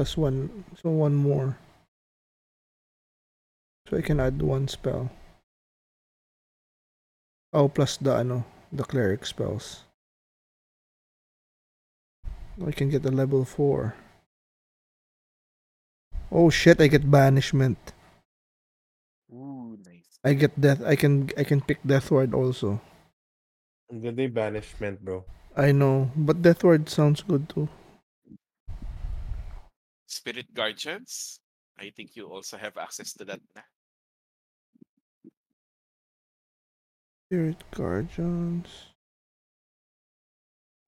Plus 0.00 0.16
one. 0.16 0.48
So 0.80 0.88
one 0.88 1.12
more. 1.12 1.60
So 3.84 3.98
I 3.98 4.00
can 4.00 4.16
add 4.16 4.40
one 4.40 4.64
spell. 4.64 5.12
Oh, 7.52 7.68
plus 7.68 8.00
the 8.00 8.16
ano, 8.16 8.48
the 8.72 8.88
cleric 8.88 9.28
spells. 9.28 9.84
I 12.64 12.72
can 12.72 12.88
get 12.88 13.04
a 13.04 13.12
level 13.12 13.44
four. 13.44 13.92
Oh 16.32 16.48
shit! 16.48 16.80
I 16.80 16.88
get 16.88 17.04
banishment. 17.04 17.76
Ooh, 19.28 19.76
nice. 19.84 20.16
I 20.24 20.32
get 20.32 20.56
death. 20.56 20.80
I 20.80 20.96
can 20.96 21.28
I 21.36 21.44
can 21.44 21.60
pick 21.60 21.84
death 21.84 22.08
ward 22.08 22.32
also. 22.32 22.80
Good 23.92 24.16
day 24.16 24.32
banishment, 24.32 25.04
bro. 25.04 25.28
I 25.52 25.76
know, 25.76 26.08
but 26.16 26.40
death 26.40 26.64
ward 26.64 26.88
sounds 26.88 27.20
good 27.20 27.52
too. 27.52 27.68
Spirit 30.10 30.50
Guardians. 30.52 31.38
I 31.78 31.94
think 31.94 32.18
you 32.18 32.26
also 32.26 32.58
have 32.58 32.76
access 32.76 33.14
to 33.14 33.24
that. 33.30 33.38
Spirit 37.30 37.62
Guardians. 37.70 38.66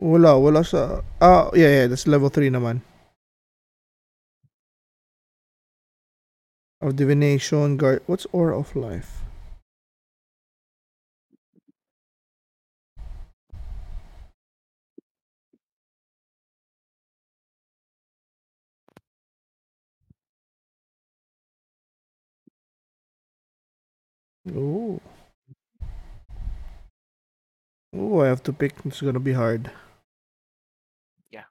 Wala, 0.03 0.35
wala 0.35 0.67
sa... 0.67 1.07
Ah, 1.23 1.55
yeah, 1.55 1.71
yeah, 1.71 1.87
that's 1.87 2.11
level 2.11 2.27
3 2.27 2.51
naman. 2.51 2.83
Of 6.83 6.99
Divination, 6.99 7.79
Guard... 7.79 8.03
What's 8.11 8.27
Aura 8.35 8.59
of 8.59 8.75
Life? 8.75 9.22
Ooh. 24.51 25.01
Ooh, 27.95 28.21
I 28.21 28.27
have 28.27 28.43
to 28.45 28.53
pick. 28.53 28.75
It's 28.85 29.01
gonna 29.01 29.21
be 29.21 29.33
hard. 29.33 29.71
Yeah. 31.31 31.45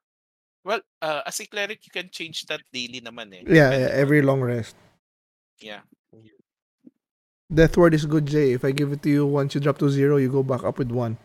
Well, 0.66 0.82
uh, 1.02 1.22
as 1.26 1.40
a 1.40 1.46
cleric, 1.46 1.86
you 1.86 1.92
can 1.92 2.10
change 2.10 2.46
that 2.48 2.62
daily 2.74 3.00
naman 3.00 3.34
eh. 3.34 3.44
Yeah, 3.48 3.72
yeah 3.72 3.90
every 3.94 4.22
long 4.22 4.42
rest. 4.42 4.76
Yeah. 5.60 5.82
Death 7.54 7.76
ward 7.78 7.94
is 7.94 8.06
good, 8.06 8.26
Jay. 8.26 8.54
If 8.54 8.64
I 8.64 8.72
give 8.72 8.92
it 8.92 9.04
to 9.04 9.10
you 9.10 9.26
once 9.26 9.54
you 9.54 9.62
drop 9.62 9.78
to 9.80 9.90
zero, 9.90 10.16
you 10.18 10.32
go 10.32 10.42
back 10.42 10.64
up 10.64 10.80
with 10.80 10.90
one. 10.90 11.18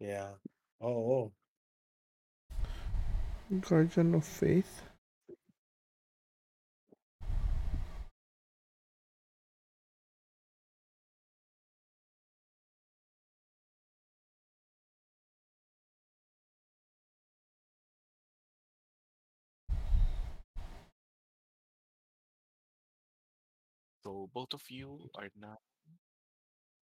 Yeah. 0.00 0.34
Oh, 0.80 1.30
oh. 1.30 1.32
Guardian 3.60 4.14
of 4.14 4.24
Faith. 4.24 4.82
Both 24.32 24.54
of 24.54 24.62
you 24.68 25.10
are 25.14 25.28
now 25.38 25.58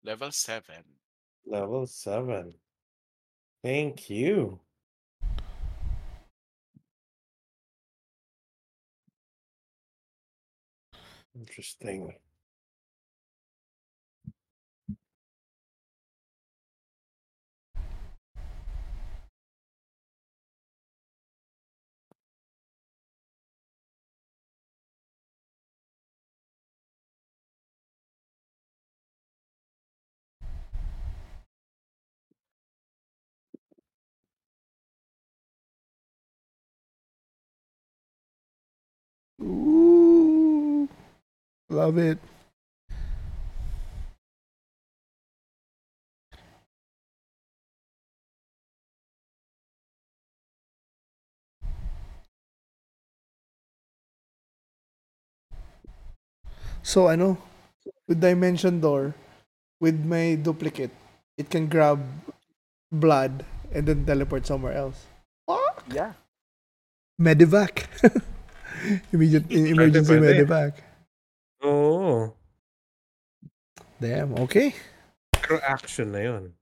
level 0.03 0.31
seven. 0.31 0.83
Level 1.45 1.87
seven. 1.87 2.53
Thank 3.63 4.09
you. 4.09 4.59
Interesting. 11.35 12.13
Love 41.77 41.99
it. 41.99 42.17
So 56.81 57.13
ano, 57.13 57.37
with 58.07 58.17
Dimension 58.21 58.81
Door, 58.81 59.13
with 59.79 60.01
my 60.01 60.33
duplicate, 60.33 60.89
it 61.37 61.51
can 61.51 61.67
grab 61.67 62.01
Blaidd 62.89 63.45
and 63.69 63.85
then 63.85 64.01
teleport 64.03 64.47
somewhere 64.47 64.73
else. 64.73 65.05
Fuck! 65.45 65.85
Yeah. 65.93 66.13
Medivac. 67.21 67.85
Immediate 69.13 69.51
emergency 69.51 70.17
medivac. 70.17 70.86
Oh. 71.61 72.33
Damn, 73.99 74.35
okay. 74.45 74.75
Pero 75.33 75.59
action 75.65 76.11
na 76.11 76.19
yun. 76.19 76.53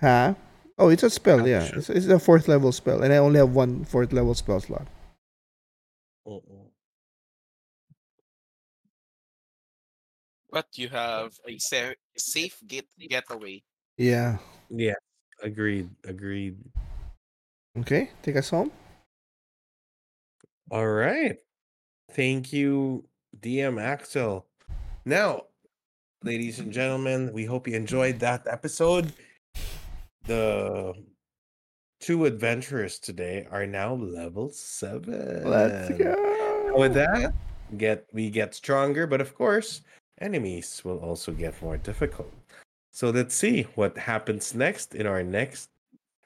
Huh? 0.00 0.34
Oh, 0.78 0.88
it's 0.88 1.02
a 1.02 1.10
spell, 1.10 1.46
yeah. 1.46 1.68
It's, 1.74 1.90
it's 1.90 2.06
a 2.06 2.18
fourth 2.18 2.48
level 2.48 2.72
spell, 2.72 3.02
and 3.02 3.12
I 3.12 3.18
only 3.18 3.38
have 3.38 3.54
one 3.54 3.84
fourth 3.84 4.12
level 4.12 4.34
spell 4.34 4.60
slot. 4.60 4.86
Oo. 6.26 6.70
But 10.50 10.66
you 10.78 10.88
have 10.88 11.34
a 11.46 11.58
sa- 11.58 11.98
safe 12.16 12.58
get 12.66 12.86
getaway. 12.98 13.62
Yeah. 13.98 14.38
Yeah. 14.70 14.98
Agreed. 15.42 15.90
Agreed. 16.06 16.56
Okay, 17.76 18.10
take 18.22 18.36
us 18.36 18.50
home. 18.50 18.70
All 20.70 20.86
right. 20.86 21.36
Thank 22.12 22.52
you, 22.52 23.04
DM 23.40 23.76
Axl. 23.76 24.44
Now, 25.04 25.44
ladies 26.22 26.58
and 26.58 26.72
gentlemen, 26.72 27.32
we 27.32 27.44
hope 27.44 27.68
you 27.68 27.74
enjoyed 27.74 28.18
that 28.20 28.46
episode. 28.46 29.12
The 30.26 30.94
two 32.00 32.24
adventurers 32.24 32.98
today 32.98 33.46
are 33.50 33.66
now 33.66 33.94
level 33.94 34.50
seven. 34.50 35.48
Let's 35.48 35.96
go. 35.96 36.72
With 36.76 36.94
that, 36.94 37.32
get 37.76 38.06
we 38.12 38.30
get 38.30 38.54
stronger, 38.54 39.06
but 39.06 39.20
of 39.20 39.34
course, 39.34 39.82
enemies 40.20 40.82
will 40.84 40.98
also 40.98 41.32
get 41.32 41.60
more 41.62 41.76
difficult. 41.76 42.32
So 42.92 43.10
let's 43.10 43.34
see 43.34 43.62
what 43.74 43.96
happens 43.98 44.54
next 44.54 44.94
in 44.94 45.06
our 45.06 45.22
next 45.22 45.70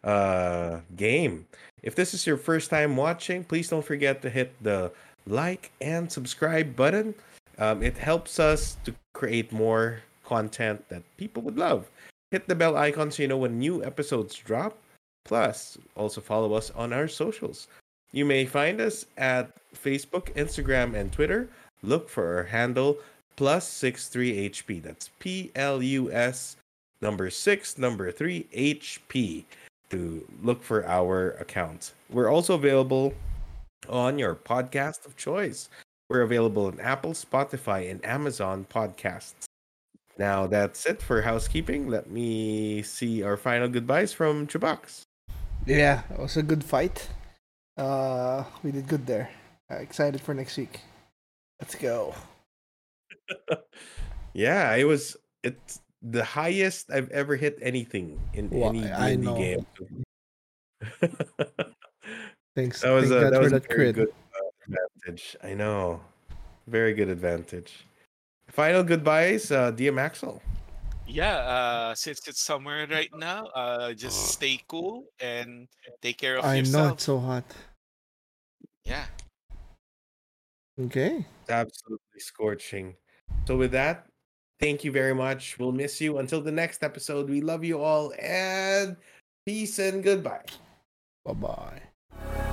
uh 0.05 0.81
game. 0.97 1.47
If 1.83 1.95
this 1.95 2.15
is 2.15 2.27
your 2.27 2.37
first 2.37 2.71
time 2.71 2.97
watching, 2.97 3.45
please 3.45 3.69
don't 3.69 3.85
forget 3.85 4.23
to 4.23 4.31
hit 4.31 4.53
the 4.63 4.93
like 5.29 5.71
and 5.81 6.11
subscribe 6.11 6.75
button. 6.77 7.15
Um, 7.59 7.83
it 7.83 7.97
helps 7.97 8.39
us 8.39 8.77
to 8.85 8.95
create 9.15 9.53
more 9.53 10.01
content 10.25 10.89
that 10.89 11.03
people 11.17 11.43
would 11.43 11.59
love. 11.59 11.89
Hit 12.31 12.47
the 12.47 12.55
bell 12.55 12.77
icon 12.77 13.11
so 13.11 13.23
you 13.23 13.29
know 13.29 13.39
when 13.39 13.59
new 13.59 13.83
episodes 13.85 14.35
drop. 14.37 14.79
Plus, 15.25 15.77
also 15.97 16.21
follow 16.21 16.55
us 16.55 16.71
on 16.71 16.93
our 16.93 17.09
socials. 17.09 17.69
You 18.13 18.25
may 18.25 18.47
find 18.47 18.81
us 18.81 19.05
at 19.17 19.51
Facebook, 19.75 20.33
Instagram, 20.35 20.95
and 20.95 21.13
Twitter. 21.13 21.49
Look 21.83 22.09
for 22.09 22.37
our 22.37 22.45
handle 22.45 22.99
plus 23.37 23.69
six 23.69 24.09
three 24.09 24.49
HP. 24.49 24.83
That's 24.83 25.11
P 25.19 25.51
L 25.55 25.83
U 25.83 26.11
S 26.11 26.57
number 27.01 27.31
six 27.31 27.79
number 27.79 28.11
three 28.11 28.47
HP 28.55 29.45
to 29.91 30.27
look 30.43 30.63
for 30.63 30.87
our 30.87 31.31
accounts. 31.33 31.93
We're 32.11 32.31
also 32.31 32.55
available 32.55 33.15
on 33.89 34.19
your 34.19 34.35
podcast 34.35 35.07
of 35.07 35.17
choice. 35.17 35.69
We're 36.09 36.23
available 36.23 36.67
on 36.67 36.81
Apple, 36.81 37.13
Spotify, 37.13 37.91
and 37.91 38.05
Amazon 38.05 38.67
podcasts. 38.69 39.45
Now 40.19 40.47
that's 40.47 40.87
it 40.87 41.01
for 41.01 41.23
housekeeping. 41.23 41.89
Let 41.89 42.11
me 42.11 42.83
see 42.83 43.23
our 43.23 43.37
final 43.37 43.69
goodbyes 43.69 44.13
from 44.13 44.47
Chubax. 44.47 45.03
Yeah, 45.67 46.03
it 46.11 46.19
was 46.19 46.37
a 46.37 46.43
good 46.43 46.65
fight. 46.65 47.09
Uh, 47.77 48.45
we 48.65 48.73
did 48.73 48.89
good 48.89 49.07
there. 49.07 49.31
Uh, 49.71 49.77
excited 49.77 50.21
for 50.21 50.35
next 50.35 50.57
week. 50.57 50.81
Let's 51.61 51.75
go. 51.75 52.15
yeah, 54.33 54.75
it 54.75 54.85
was 54.85 55.17
it's 55.45 55.81
the 56.03 56.25
highest 56.25 56.91
I've 56.91 57.11
ever 57.11 57.37
hit 57.37 57.59
anything 57.61 58.19
in 58.33 58.51
Well, 58.51 58.71
any 58.71 59.17
know. 59.17 59.37
game. 59.37 59.67
Thanks. 62.59 62.81
that 62.81 62.91
was 62.91 63.09
thank 63.09 63.23
a 63.23 63.31
that 63.31 63.39
was 63.39 63.53
a 63.53 63.61
that 63.61 63.69
very 63.69 63.93
crit. 63.93 63.95
good 63.95 64.09
uh, 64.35 64.75
advantage. 64.75 65.37
I 65.45 65.55
know. 65.55 66.01
Very 66.67 66.93
good 66.93 67.09
advantage. 67.09 67.87
Final 68.51 68.83
goodbyes, 68.83 69.53
uh, 69.53 69.71
DM 69.71 69.95
Axl. 69.95 70.41
Yeah, 71.07 71.37
uh, 71.37 71.95
since 71.95 72.27
it's 72.27 72.43
summer 72.43 72.85
right 72.91 73.15
now, 73.15 73.47
uh, 73.55 73.93
just 73.93 74.35
stay 74.35 74.61
cool 74.67 75.05
and 75.21 75.69
take 76.03 76.19
care 76.19 76.39
of 76.39 76.45
yourself. 76.45 76.51
I 76.51 76.57
know 76.57 76.67
yourself. 76.67 76.93
it's 76.95 77.05
so 77.05 77.19
hot. 77.21 77.45
Yeah. 78.85 79.05
Okay. 80.81 81.25
It's 81.43 81.51
absolutely 81.51 82.19
scorching. 82.19 82.97
So 83.47 83.57
with 83.57 83.71
that, 83.71 84.07
thank 84.59 84.83
you 84.83 84.91
very 84.91 85.15
much. 85.15 85.61
We'll 85.61 85.71
miss 85.71 86.01
you 86.01 86.19
until 86.19 86.41
the 86.41 86.53
next 86.53 86.83
episode. 86.83 87.31
We 87.31 87.41
love 87.41 87.63
you 87.63 87.81
all 87.81 88.13
and 88.21 88.97
peace 89.47 89.79
and 89.79 90.03
goodbye. 90.03 90.45
Bye 91.25 91.35
bye. 91.35 92.45